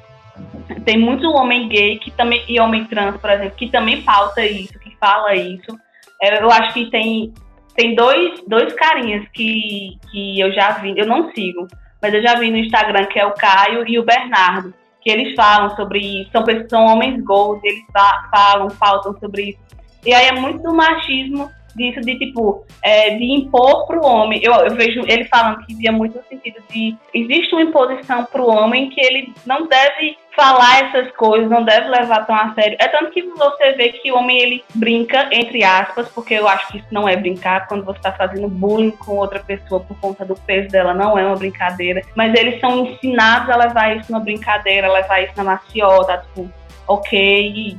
Tem 0.84 0.98
muito 0.98 1.30
homem 1.30 1.68
gay 1.68 1.98
que 1.98 2.10
também 2.10 2.44
e 2.48 2.58
homem 2.58 2.84
trans, 2.86 3.16
por 3.16 3.30
exemplo, 3.30 3.56
que 3.56 3.68
também 3.68 4.02
pauta 4.02 4.44
isso, 4.44 4.78
que 4.78 4.96
fala 4.96 5.34
isso. 5.34 5.78
É, 6.20 6.42
eu 6.42 6.50
acho 6.50 6.74
que 6.74 6.90
tem 6.90 7.32
tem 7.80 7.94
dois, 7.94 8.44
dois 8.46 8.74
carinhas 8.74 9.26
que, 9.32 9.96
que 10.10 10.38
eu 10.38 10.52
já 10.52 10.72
vi, 10.72 10.92
eu 10.98 11.06
não 11.06 11.32
sigo, 11.32 11.66
mas 12.02 12.12
eu 12.12 12.20
já 12.20 12.34
vi 12.34 12.50
no 12.50 12.58
Instagram, 12.58 13.06
que 13.06 13.18
é 13.18 13.24
o 13.24 13.32
Caio 13.32 13.88
e 13.88 13.98
o 13.98 14.04
Bernardo, 14.04 14.74
que 15.00 15.08
eles 15.08 15.34
falam 15.34 15.74
sobre 15.76 15.98
isso, 15.98 16.30
são, 16.30 16.44
são 16.68 16.84
homens 16.84 17.24
gold, 17.24 17.58
eles 17.66 17.82
falam, 18.30 18.68
faltam 18.68 19.18
sobre 19.18 19.50
isso. 19.50 19.58
E 20.04 20.12
aí 20.12 20.26
é 20.26 20.32
muito 20.32 20.62
do 20.62 20.74
machismo 20.74 21.50
disso 21.76 22.00
de 22.00 22.18
tipo 22.18 22.64
é, 22.82 23.10
de 23.16 23.24
impor 23.24 23.86
para 23.86 24.00
o 24.00 24.04
homem. 24.04 24.40
Eu, 24.42 24.52
eu, 24.54 24.74
vejo 24.74 25.02
ele 25.06 25.24
falando 25.24 25.64
que 25.66 25.74
via 25.74 25.92
muito 25.92 26.16
no 26.16 26.24
sentido 26.24 26.62
de 26.70 26.96
existe 27.14 27.54
uma 27.54 27.62
imposição 27.62 28.24
para 28.24 28.42
o 28.42 28.50
homem 28.50 28.90
que 28.90 29.00
ele 29.00 29.32
não 29.46 29.66
deve 29.66 30.16
falar 30.34 30.84
essas 30.84 31.10
coisas, 31.16 31.50
não 31.50 31.64
deve 31.64 31.88
levar 31.88 32.26
tão 32.26 32.34
a 32.34 32.54
sério. 32.54 32.76
É 32.80 32.88
tanto 32.88 33.10
que 33.10 33.22
você 33.22 33.72
vê 33.72 33.90
que 33.90 34.10
o 34.10 34.16
homem 34.16 34.38
ele 34.38 34.64
brinca 34.74 35.28
entre 35.32 35.62
aspas, 35.64 36.08
porque 36.08 36.34
eu 36.34 36.48
acho 36.48 36.68
que 36.68 36.78
isso 36.78 36.88
não 36.90 37.08
é 37.08 37.16
brincar 37.16 37.66
quando 37.66 37.84
você 37.84 37.98
está 37.98 38.12
fazendo 38.12 38.48
bullying 38.48 38.92
com 38.92 39.16
outra 39.16 39.40
pessoa 39.40 39.80
por 39.80 39.98
conta 40.00 40.24
do 40.24 40.34
peso 40.34 40.68
dela, 40.68 40.94
não 40.94 41.18
é 41.18 41.24
uma 41.24 41.36
brincadeira. 41.36 42.02
Mas 42.14 42.34
eles 42.34 42.60
são 42.60 42.86
ensinados 42.86 43.50
a 43.50 43.56
levar 43.56 43.96
isso 43.96 44.10
na 44.10 44.18
brincadeira, 44.18 44.92
levar 44.92 45.22
isso 45.22 45.34
na 45.36 45.44
maciota, 45.44 46.18
tipo, 46.18 46.50
ok, 46.86 47.76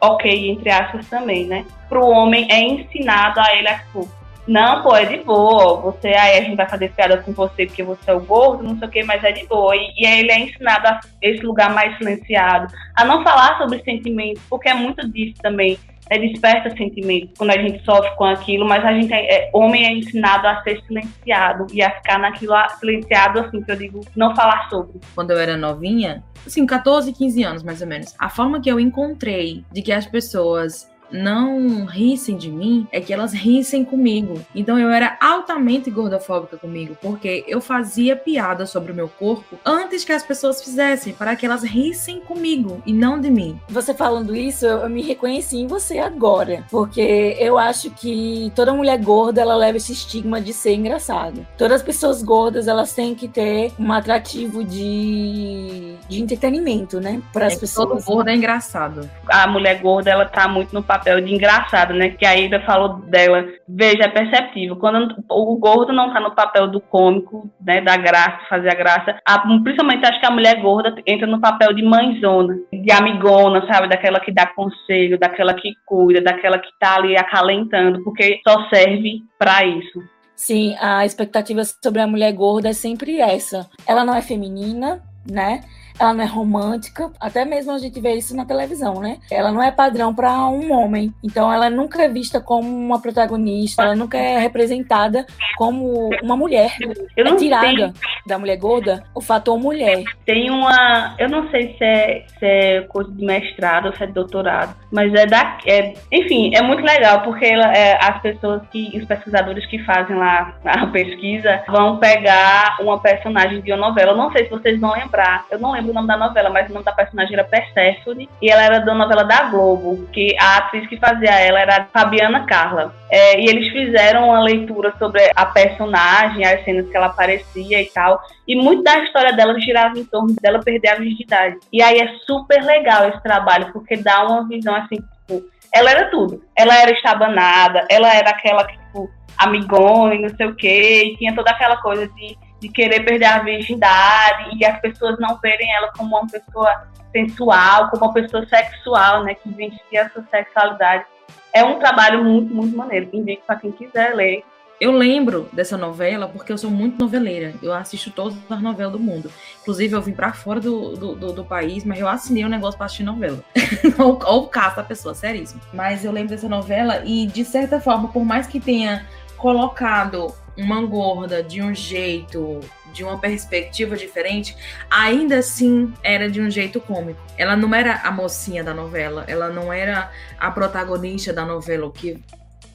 ok, 0.00 0.50
entre 0.50 0.70
aspas 0.70 1.08
também, 1.08 1.46
né? 1.46 1.64
Para 1.88 2.00
o 2.00 2.10
homem 2.10 2.46
é 2.50 2.60
ensinado 2.60 3.40
a 3.40 3.54
ele, 3.54 3.68
tipo, 3.68 4.08
não, 4.46 4.82
pô, 4.82 4.94
é 4.94 5.04
de 5.04 5.18
boa. 5.24 5.80
Você 5.80 6.08
aí 6.08 6.38
a 6.38 6.42
gente 6.42 6.56
vai 6.56 6.68
fazer 6.68 6.92
piada 6.92 7.18
com 7.18 7.32
você 7.32 7.66
porque 7.66 7.82
você 7.82 8.10
é 8.10 8.14
o 8.14 8.20
gordo, 8.20 8.62
não 8.62 8.78
sei 8.78 8.88
o 8.88 8.90
que, 8.90 9.02
mas 9.02 9.24
é 9.24 9.32
de 9.32 9.44
boa. 9.46 9.74
E, 9.74 9.92
e 9.96 10.06
aí 10.06 10.20
ele 10.20 10.30
é 10.30 10.38
ensinado 10.38 10.86
a 10.86 11.00
esse 11.20 11.44
lugar 11.44 11.70
mais 11.70 11.96
silenciado, 11.98 12.72
a 12.94 13.04
não 13.04 13.24
falar 13.24 13.58
sobre 13.58 13.82
sentimentos, 13.82 14.42
porque 14.48 14.68
é 14.68 14.74
muito 14.74 15.06
disso 15.10 15.34
também. 15.42 15.78
É, 16.08 16.18
desperta 16.18 16.70
sentimentos 16.76 17.30
quando 17.36 17.50
a 17.50 17.58
gente 17.58 17.84
sofre 17.84 18.10
com 18.16 18.24
aquilo, 18.24 18.66
mas 18.66 18.84
a 18.84 18.92
gente 18.92 19.12
é, 19.12 19.46
é, 19.46 19.50
homem 19.52 19.84
é 19.84 19.92
ensinado 19.92 20.46
a 20.46 20.62
ser 20.62 20.80
silenciado 20.86 21.66
e 21.72 21.82
a 21.82 21.90
ficar 21.90 22.18
naquilo 22.18 22.54
silenciado 22.78 23.40
assim 23.40 23.62
que 23.62 23.70
eu 23.70 23.76
digo, 23.76 24.00
não 24.14 24.34
falar 24.34 24.68
sobre. 24.68 25.00
Quando 25.14 25.32
eu 25.32 25.38
era 25.38 25.56
novinha, 25.56 26.22
assim, 26.46 26.64
14, 26.64 27.12
15 27.12 27.42
anos 27.42 27.62
mais 27.62 27.80
ou 27.80 27.88
menos, 27.88 28.14
a 28.18 28.28
forma 28.28 28.60
que 28.60 28.70
eu 28.70 28.78
encontrei 28.78 29.64
de 29.72 29.82
que 29.82 29.92
as 29.92 30.06
pessoas 30.06 30.88
não 31.10 31.84
rissem 31.84 32.36
de 32.36 32.50
mim, 32.50 32.86
é 32.90 33.00
que 33.00 33.12
elas 33.12 33.32
rissem 33.32 33.84
comigo. 33.84 34.40
Então 34.54 34.78
eu 34.78 34.90
era 34.90 35.16
altamente 35.20 35.90
gordofóbica 35.90 36.56
comigo, 36.56 36.96
porque 37.00 37.44
eu 37.46 37.60
fazia 37.60 38.16
piada 38.16 38.66
sobre 38.66 38.92
o 38.92 38.94
meu 38.94 39.08
corpo 39.08 39.58
antes 39.64 40.04
que 40.04 40.12
as 40.12 40.22
pessoas 40.22 40.62
fizessem, 40.62 41.12
para 41.12 41.36
que 41.36 41.46
elas 41.46 41.62
rissem 41.62 42.20
comigo 42.20 42.82
e 42.84 42.92
não 42.92 43.20
de 43.20 43.30
mim. 43.30 43.58
Você 43.68 43.94
falando 43.94 44.34
isso, 44.34 44.66
eu 44.66 44.88
me 44.88 45.02
reconheci 45.02 45.58
em 45.58 45.66
você 45.66 45.98
agora, 45.98 46.64
porque 46.70 47.36
eu 47.38 47.58
acho 47.58 47.90
que 47.90 48.52
toda 48.54 48.74
mulher 48.74 48.98
gorda 48.98 49.40
ela 49.40 49.56
leva 49.56 49.76
esse 49.76 49.92
estigma 49.92 50.40
de 50.40 50.52
ser 50.52 50.74
engraçado. 50.74 51.46
Todas 51.56 51.80
as 51.80 51.82
pessoas 51.82 52.22
gordas 52.22 52.68
elas 52.68 52.92
têm 52.92 53.14
que 53.14 53.28
ter 53.28 53.72
um 53.78 53.92
atrativo 53.92 54.64
de, 54.64 55.94
de 56.08 56.20
entretenimento, 56.20 57.00
né? 57.00 57.22
Para 57.32 57.46
as 57.46 57.54
é 57.54 57.58
pessoas. 57.58 58.04
Todo 58.04 58.16
gordo 58.16 58.28
é 58.28 58.34
engraçado. 58.34 59.08
A 59.28 59.46
mulher 59.46 59.80
gorda 59.80 60.10
ela 60.10 60.24
tá 60.24 60.48
muito 60.48 60.74
no 60.74 60.82
papel 60.82 60.95
de 60.98 61.34
engraçada, 61.34 61.92
né? 61.94 62.10
Que 62.10 62.26
a 62.26 62.36
Ida 62.36 62.60
falou 62.60 63.00
dela. 63.02 63.46
Veja, 63.68 64.04
é 64.04 64.08
perceptível. 64.08 64.76
Quando 64.76 65.14
o 65.30 65.56
gordo 65.56 65.92
não 65.92 66.12
tá 66.12 66.20
no 66.20 66.34
papel 66.34 66.68
do 66.68 66.80
cômico, 66.80 67.48
né? 67.64 67.80
Da 67.80 67.96
graça, 67.96 68.40
fazer 68.48 68.70
a 68.70 68.74
graça. 68.74 69.18
A, 69.26 69.38
principalmente 69.38 70.06
acho 70.06 70.20
que 70.20 70.26
a 70.26 70.30
mulher 70.30 70.60
gorda 70.60 70.94
entra 71.06 71.26
no 71.26 71.40
papel 71.40 71.72
de 71.72 71.82
mãezona, 71.82 72.56
de 72.72 72.92
amigona, 72.92 73.66
sabe? 73.66 73.88
Daquela 73.88 74.20
que 74.20 74.32
dá 74.32 74.46
conselho, 74.46 75.18
daquela 75.18 75.54
que 75.54 75.74
cuida, 75.84 76.20
daquela 76.20 76.58
que 76.58 76.70
tá 76.78 76.96
ali 76.96 77.16
acalentando, 77.16 78.02
porque 78.02 78.40
só 78.46 78.68
serve 78.68 79.20
para 79.38 79.64
isso. 79.64 80.02
Sim, 80.34 80.76
a 80.78 81.06
expectativa 81.06 81.62
sobre 81.64 82.00
a 82.00 82.06
mulher 82.06 82.30
gorda 82.32 82.68
é 82.68 82.74
sempre 82.74 83.20
essa. 83.20 83.66
Ela 83.86 84.04
não 84.04 84.14
é 84.14 84.20
feminina, 84.20 85.02
né? 85.28 85.62
Ela 85.98 86.14
não 86.14 86.24
é 86.24 86.26
romântica, 86.26 87.10
até 87.20 87.44
mesmo 87.44 87.72
a 87.72 87.78
gente 87.78 88.00
vê 88.00 88.14
isso 88.14 88.36
na 88.36 88.44
televisão, 88.44 89.00
né? 89.00 89.18
Ela 89.30 89.52
não 89.52 89.62
é 89.62 89.70
padrão 89.70 90.14
para 90.14 90.48
um 90.48 90.72
homem, 90.72 91.12
então 91.22 91.52
ela 91.52 91.70
nunca 91.70 92.02
é 92.02 92.08
vista 92.08 92.40
como 92.40 92.68
uma 92.68 93.00
protagonista, 93.00 93.82
ela 93.82 93.96
nunca 93.96 94.18
é 94.18 94.38
representada 94.38 95.26
como 95.56 96.10
uma 96.22 96.36
mulher. 96.36 96.72
Eu 97.16 97.26
é 97.26 97.36
tirada 97.36 97.66
sei. 97.66 97.92
da 98.26 98.38
mulher 98.38 98.56
gorda 98.56 99.04
o 99.14 99.20
fator 99.20 99.58
mulher. 99.58 100.04
Tem 100.24 100.50
uma, 100.50 101.14
eu 101.18 101.28
não 101.28 101.50
sei 101.50 101.74
se 101.76 101.84
é, 101.84 102.24
se 102.38 102.46
é 102.46 102.80
coisa 102.82 103.10
de 103.10 103.24
mestrado 103.24 103.86
ou 103.86 103.96
se 103.96 104.02
é 104.02 104.06
de 104.06 104.12
doutorado, 104.12 104.74
mas 104.90 105.12
é 105.14 105.26
da, 105.26 105.58
é, 105.66 105.94
enfim, 106.12 106.54
é 106.54 106.62
muito 106.62 106.82
legal 106.82 107.22
porque 107.22 107.46
ela, 107.46 107.72
é, 107.72 107.98
as 108.02 108.20
pessoas 108.20 108.62
que, 108.70 108.96
os 108.96 109.04
pesquisadores 109.04 109.66
que 109.66 109.78
fazem 109.84 110.16
lá 110.16 110.54
a 110.64 110.86
pesquisa 110.86 111.62
vão 111.68 111.98
pegar 111.98 112.76
uma 112.80 113.00
personagem 113.00 113.60
de 113.60 113.72
uma 113.72 113.88
novela. 113.88 114.12
Eu 114.12 114.16
não 114.16 114.30
sei 114.32 114.44
se 114.44 114.50
vocês 114.50 114.78
vão 114.80 114.92
lembrar, 114.92 115.44
eu 115.50 115.58
não 115.58 115.72
lembro 115.72 115.85
lembro 115.86 115.92
o 115.92 115.94
nome 115.94 116.08
da 116.08 116.16
novela, 116.16 116.50
mas 116.50 116.68
o 116.68 116.72
nome 116.72 116.84
da 116.84 116.92
personagem 116.92 117.34
era 117.34 117.44
Persephone, 117.44 118.28
e 118.42 118.50
ela 118.50 118.62
era 118.62 118.78
da 118.80 118.94
novela 118.94 119.24
da 119.24 119.44
Globo, 119.44 120.06
que 120.12 120.36
a 120.38 120.58
atriz 120.58 120.88
que 120.88 120.96
fazia 120.96 121.30
ela 121.30 121.60
era 121.60 121.88
Fabiana 121.92 122.44
Carla. 122.46 122.94
É, 123.10 123.40
e 123.40 123.48
eles 123.48 123.72
fizeram 123.72 124.28
uma 124.28 124.42
leitura 124.42 124.92
sobre 124.98 125.30
a 125.34 125.46
personagem, 125.46 126.44
as 126.44 126.64
cenas 126.64 126.88
que 126.88 126.96
ela 126.96 127.06
aparecia 127.06 127.80
e 127.80 127.86
tal, 127.86 128.20
e 128.46 128.56
muito 128.56 128.82
da 128.82 128.98
história 129.04 129.32
dela 129.32 129.58
girava 129.60 129.98
em 129.98 130.04
torno 130.04 130.34
dela 130.40 130.60
perder 130.60 130.88
a 130.88 130.96
virgindade. 130.96 131.56
E 131.72 131.82
aí 131.82 131.98
é 131.98 132.08
super 132.26 132.62
legal 132.64 133.08
esse 133.08 133.22
trabalho, 133.22 133.72
porque 133.72 133.96
dá 133.96 134.24
uma 134.24 134.46
visão 134.48 134.74
assim, 134.74 134.96
tipo, 134.96 135.44
ela 135.72 135.90
era 135.90 136.10
tudo. 136.10 136.42
Ela 136.56 136.76
era 136.80 136.90
estabanada, 136.90 137.86
ela 137.88 138.12
era 138.12 138.30
aquela, 138.30 138.64
tipo, 138.64 139.08
amigona 139.38 140.14
e 140.14 140.22
não 140.22 140.30
sei 140.30 140.46
o 140.46 140.56
quê, 140.56 141.04
e 141.04 141.16
tinha 141.16 141.34
toda 141.34 141.50
aquela 141.50 141.76
coisa 141.76 142.08
de 142.08 142.36
de 142.60 142.68
querer 142.68 143.04
perder 143.04 143.26
a 143.26 143.38
virgindade 143.40 144.56
e 144.56 144.64
as 144.64 144.80
pessoas 144.80 145.18
não 145.18 145.38
verem 145.38 145.70
ela 145.74 145.92
como 145.96 146.16
uma 146.16 146.26
pessoa 146.26 146.88
sensual, 147.12 147.90
como 147.90 148.04
uma 148.04 148.12
pessoa 148.12 148.46
sexual, 148.46 149.24
né, 149.24 149.34
que 149.34 149.48
vivencia 149.48 150.04
a 150.04 150.10
sua 150.10 150.24
sexualidade. 150.30 151.04
É 151.52 151.64
um 151.64 151.78
trabalho 151.78 152.22
muito, 152.22 152.54
muito 152.54 152.76
maneiro. 152.76 153.08
Indico 153.12 153.42
para 153.46 153.56
quem 153.56 153.72
quiser 153.72 154.14
ler. 154.14 154.44
Eu 154.78 154.92
lembro 154.92 155.48
dessa 155.54 155.78
novela 155.78 156.28
porque 156.28 156.52
eu 156.52 156.58
sou 156.58 156.70
muito 156.70 156.98
noveleira. 156.98 157.54
Eu 157.62 157.72
assisto 157.72 158.10
todas 158.10 158.36
as 158.50 158.60
novelas 158.60 158.92
do 158.92 158.98
mundo. 158.98 159.32
Inclusive, 159.62 159.94
eu 159.94 160.02
vim 160.02 160.12
para 160.12 160.34
fora 160.34 160.60
do, 160.60 160.94
do, 160.94 161.14
do, 161.14 161.32
do, 161.32 161.44
país, 161.46 161.82
mas 161.82 161.98
eu 161.98 162.06
assinei 162.06 162.44
um 162.44 162.48
negócio 162.48 162.76
para 162.76 162.84
assistir 162.84 163.04
novela. 163.04 163.42
ou, 163.98 164.18
ou 164.22 164.48
caso 164.48 164.76
da 164.76 164.82
pessoa, 164.82 165.14
seríssimo. 165.14 165.62
Mas 165.72 166.04
eu 166.04 166.12
lembro 166.12 166.28
dessa 166.28 166.48
novela 166.48 167.02
e, 167.06 167.26
de 167.26 167.42
certa 167.42 167.80
forma, 167.80 168.08
por 168.08 168.22
mais 168.22 168.46
que 168.46 168.60
tenha 168.60 169.06
colocado 169.38 170.34
uma 170.56 170.84
gorda 170.84 171.42
de 171.42 171.60
um 171.60 171.74
jeito, 171.74 172.60
de 172.92 173.04
uma 173.04 173.18
perspectiva 173.18 173.96
diferente, 173.96 174.56
ainda 174.90 175.38
assim 175.38 175.92
era 176.02 176.30
de 176.30 176.40
um 176.40 176.50
jeito 176.50 176.80
cômico. 176.80 177.20
Ela 177.36 177.56
não 177.56 177.74
era 177.74 178.00
a 178.02 178.10
mocinha 178.10 178.64
da 178.64 178.72
novela, 178.72 179.24
ela 179.28 179.48
não 179.48 179.72
era 179.72 180.10
a 180.38 180.50
protagonista 180.50 181.32
da 181.32 181.44
novela, 181.44 181.86
o 181.86 181.90
que 181.90 182.18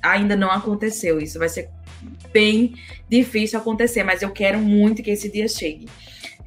ainda 0.02 0.36
não 0.36 0.52
aconteceu. 0.52 1.20
Isso 1.20 1.40
vai 1.40 1.50
ser 1.50 1.70
bem 2.32 2.76
difícil 3.10 3.60
acontecer, 3.60 4.04
mas 4.04 4.22
eu 4.22 4.32
quero 4.32 4.60
muito 4.60 5.04
que 5.04 5.12
esse 5.12 5.30
dia 5.32 5.48
chegue 5.48 5.88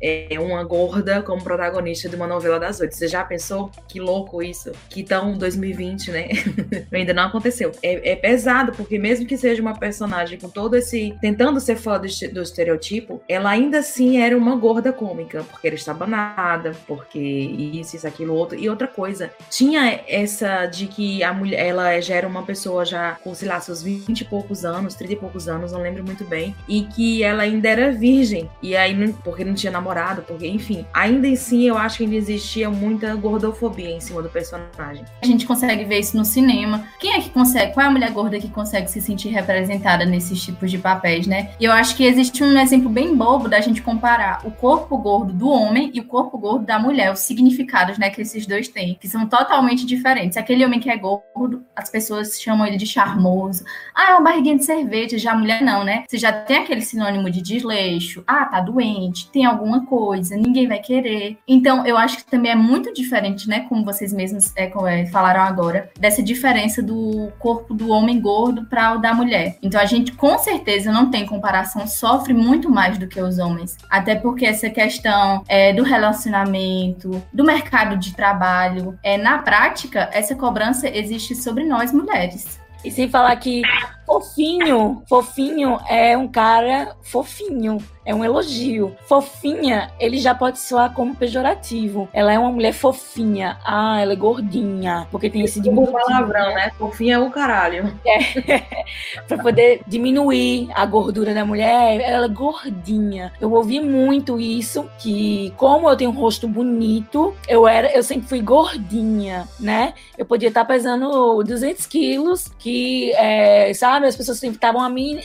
é, 0.04 0.38
uma 0.38 0.62
gorda 0.62 1.22
como 1.22 1.42
protagonista 1.42 2.10
de 2.10 2.14
uma 2.14 2.26
novela 2.26 2.60
das 2.60 2.78
oito. 2.78 2.94
Você 2.94 3.08
já 3.08 3.24
pensou? 3.24 3.70
Que 3.88 3.98
louco 3.98 4.42
isso? 4.42 4.70
Que 4.90 5.02
tão 5.02 5.38
2020, 5.38 6.10
né? 6.10 6.28
Ainda 6.92 7.14
não 7.14 7.24
aconteceu. 7.24 7.72
É, 7.82 8.12
é, 8.12 8.16
pesado, 8.16 8.72
porque 8.72 8.98
mesmo 8.98 9.26
que 9.26 9.38
seja 9.38 9.62
uma 9.62 9.78
personagem 9.78 10.38
com 10.38 10.50
todo 10.50 10.76
esse. 10.76 11.16
tentando 11.22 11.58
ser 11.58 11.76
fã 11.76 11.98
do, 11.98 12.06
do, 12.32 12.42
estereotipo, 12.42 13.22
ela 13.26 13.48
ainda 13.48 13.78
assim 13.78 14.18
era 14.18 14.36
uma 14.36 14.54
gorda 14.56 14.92
cômica, 14.92 15.42
porque 15.44 15.68
era 15.68 15.76
estabanada, 15.76 16.72
porque 16.86 17.18
isso, 17.18 17.96
isso, 17.96 18.06
aquilo, 18.06 18.34
outro. 18.34 18.58
E 18.58 18.68
outra 18.68 18.86
coisa, 18.86 19.30
tinha 19.48 20.02
essa 20.06 20.66
de 20.66 20.86
que 20.86 21.22
a 21.22 21.32
mulher, 21.32 21.66
ela 21.66 21.98
já 22.00 22.16
era 22.16 22.28
uma 22.28 22.42
pessoa 22.42 22.84
já 22.84 23.12
com, 23.24 23.34
sei 23.34 23.48
lá, 23.48 23.58
seus 23.58 23.82
20 23.82 24.20
e 24.20 24.24
poucos 24.24 24.66
anos, 24.66 24.94
30 24.94 25.12
e 25.14 25.16
poucos 25.16 25.48
anos, 25.48 25.72
não 25.72 25.80
lembro 25.80 26.04
muito 26.04 26.24
bem, 26.24 26.54
e 26.68 26.82
que 26.82 27.22
ela 27.22 27.42
ainda 27.42 27.68
era 27.68 27.90
virgem. 27.90 28.50
E 28.62 28.76
aí, 28.76 28.94
porque 29.24 29.44
não 29.44 29.54
tinha 29.54 29.72
namorado 29.72 29.93
namorado, 29.94 30.22
porque, 30.22 30.46
enfim, 30.46 30.84
ainda 30.92 31.28
assim 31.28 31.62
eu 31.62 31.78
acho 31.78 31.98
que 31.98 32.04
ainda 32.04 32.16
existia 32.16 32.68
muita 32.68 33.14
gordofobia 33.14 33.90
em 33.90 34.00
cima 34.00 34.20
do 34.20 34.28
personagem. 34.28 35.04
A 35.22 35.26
gente 35.26 35.46
consegue 35.46 35.84
ver 35.84 36.00
isso 36.00 36.16
no 36.16 36.24
cinema. 36.24 36.84
Quem 36.98 37.12
é 37.12 37.20
que 37.20 37.30
consegue? 37.30 37.72
Qual 37.72 37.86
é 37.86 37.88
a 37.88 37.92
mulher 37.92 38.10
gorda 38.10 38.38
que 38.38 38.48
consegue 38.48 38.90
se 38.90 39.00
sentir 39.00 39.28
representada 39.28 40.04
nesses 40.04 40.42
tipos 40.42 40.70
de 40.70 40.78
papéis, 40.78 41.26
né? 41.26 41.50
E 41.60 41.64
eu 41.64 41.72
acho 41.72 41.96
que 41.96 42.04
existe 42.04 42.42
um 42.42 42.58
exemplo 42.58 42.90
bem 42.90 43.16
bobo 43.16 43.48
da 43.48 43.60
gente 43.60 43.80
comparar 43.80 44.40
o 44.44 44.50
corpo 44.50 44.98
gordo 44.98 45.32
do 45.32 45.48
homem 45.48 45.90
e 45.94 46.00
o 46.00 46.04
corpo 46.04 46.36
gordo 46.36 46.66
da 46.66 46.78
mulher, 46.78 47.12
os 47.12 47.20
significados, 47.20 47.98
né, 47.98 48.10
que 48.10 48.20
esses 48.20 48.46
dois 48.46 48.68
têm, 48.68 48.96
que 49.00 49.08
são 49.08 49.26
totalmente 49.26 49.86
diferentes. 49.86 50.36
Aquele 50.36 50.64
homem 50.64 50.80
que 50.80 50.90
é 50.90 50.96
gordo, 50.96 51.64
as 51.76 51.88
pessoas 51.88 52.40
chamam 52.40 52.66
ele 52.66 52.76
de 52.76 52.86
charmoso. 52.86 53.64
Ah, 53.94 54.10
é 54.10 54.14
uma 54.14 54.22
barriguinha 54.22 54.56
de 54.56 54.64
cerveja. 54.64 55.18
Já 55.18 55.32
a 55.32 55.36
mulher 55.36 55.62
não, 55.62 55.84
né? 55.84 56.04
Você 56.08 56.18
já 56.18 56.32
tem 56.32 56.58
aquele 56.58 56.80
sinônimo 56.80 57.30
de 57.30 57.40
desleixo. 57.40 58.24
Ah, 58.26 58.44
tá 58.46 58.60
doente, 58.60 59.30
tem 59.30 59.44
alguma 59.44 59.73
coisa, 59.82 60.36
ninguém 60.36 60.66
vai 60.66 60.78
querer. 60.78 61.38
Então, 61.46 61.86
eu 61.86 61.96
acho 61.96 62.18
que 62.18 62.24
também 62.24 62.52
é 62.52 62.54
muito 62.54 62.92
diferente, 62.92 63.48
né? 63.48 63.66
Como 63.68 63.84
vocês 63.84 64.12
mesmos 64.12 64.52
é, 64.56 64.72
é 64.88 65.06
falaram 65.06 65.42
agora, 65.42 65.90
dessa 65.98 66.22
diferença 66.22 66.82
do 66.82 67.30
corpo 67.38 67.74
do 67.74 67.90
homem 67.90 68.20
gordo 68.20 68.64
para 68.66 68.94
o 68.94 68.98
da 68.98 69.14
mulher. 69.14 69.56
Então, 69.62 69.80
a 69.80 69.84
gente 69.84 70.12
com 70.12 70.38
certeza 70.38 70.92
não 70.92 71.10
tem 71.10 71.26
comparação, 71.26 71.86
sofre 71.86 72.32
muito 72.32 72.70
mais 72.70 72.98
do 72.98 73.06
que 73.06 73.20
os 73.20 73.38
homens. 73.38 73.76
Até 73.90 74.14
porque 74.14 74.46
essa 74.46 74.70
questão 74.70 75.42
é, 75.48 75.72
do 75.72 75.82
relacionamento, 75.82 77.22
do 77.32 77.44
mercado 77.44 77.96
de 77.96 78.14
trabalho, 78.14 78.98
é, 79.02 79.16
na 79.16 79.38
prática, 79.38 80.08
essa 80.12 80.34
cobrança 80.34 80.88
existe 80.88 81.34
sobre 81.34 81.64
nós 81.64 81.92
mulheres. 81.92 82.58
E 82.84 82.90
sem 82.90 83.08
falar 83.08 83.34
que 83.36 83.62
fofinho, 84.06 85.02
fofinho 85.08 85.78
é 85.88 86.16
um 86.16 86.28
cara 86.28 86.96
fofinho 87.02 87.78
é 88.04 88.14
um 88.14 88.24
elogio. 88.24 88.94
Fofinha, 89.06 89.90
ele 89.98 90.18
já 90.18 90.34
pode 90.34 90.58
soar 90.58 90.92
como 90.92 91.14
pejorativo. 91.14 92.08
Ela 92.12 92.32
é 92.32 92.38
uma 92.38 92.52
mulher 92.52 92.72
fofinha. 92.72 93.58
Ah, 93.64 94.00
ela 94.00 94.12
é 94.12 94.16
gordinha. 94.16 95.06
Porque 95.10 95.30
tem 95.30 95.42
esse 95.42 95.60
diminuto. 95.60 95.92
palavrão, 95.92 96.54
né? 96.54 96.70
Fofinha 96.78 97.16
é 97.16 97.18
o 97.18 97.30
caralho. 97.30 97.98
É. 98.06 98.84
pra 99.26 99.38
poder 99.38 99.80
diminuir 99.86 100.68
a 100.74 100.84
gordura 100.84 101.32
da 101.32 101.44
mulher, 101.44 102.00
ela 102.00 102.26
é 102.26 102.28
gordinha. 102.28 103.32
Eu 103.40 103.52
ouvi 103.52 103.80
muito 103.80 104.38
isso, 104.38 104.88
que 104.98 105.52
como 105.56 105.88
eu 105.88 105.96
tenho 105.96 106.10
um 106.10 106.14
rosto 106.14 106.46
bonito, 106.46 107.34
eu 107.48 107.66
era, 107.66 107.90
eu 107.96 108.02
sempre 108.02 108.28
fui 108.28 108.40
gordinha, 108.40 109.48
né? 109.58 109.94
Eu 110.18 110.26
podia 110.26 110.48
estar 110.48 110.64
pesando 110.64 111.42
200 111.42 111.86
quilos, 111.86 112.50
que, 112.58 113.12
é, 113.12 113.72
sabe? 113.72 113.93
Sabe? 113.94 114.06
As 114.06 114.16
pessoas 114.16 114.40
tentavam 114.40 114.80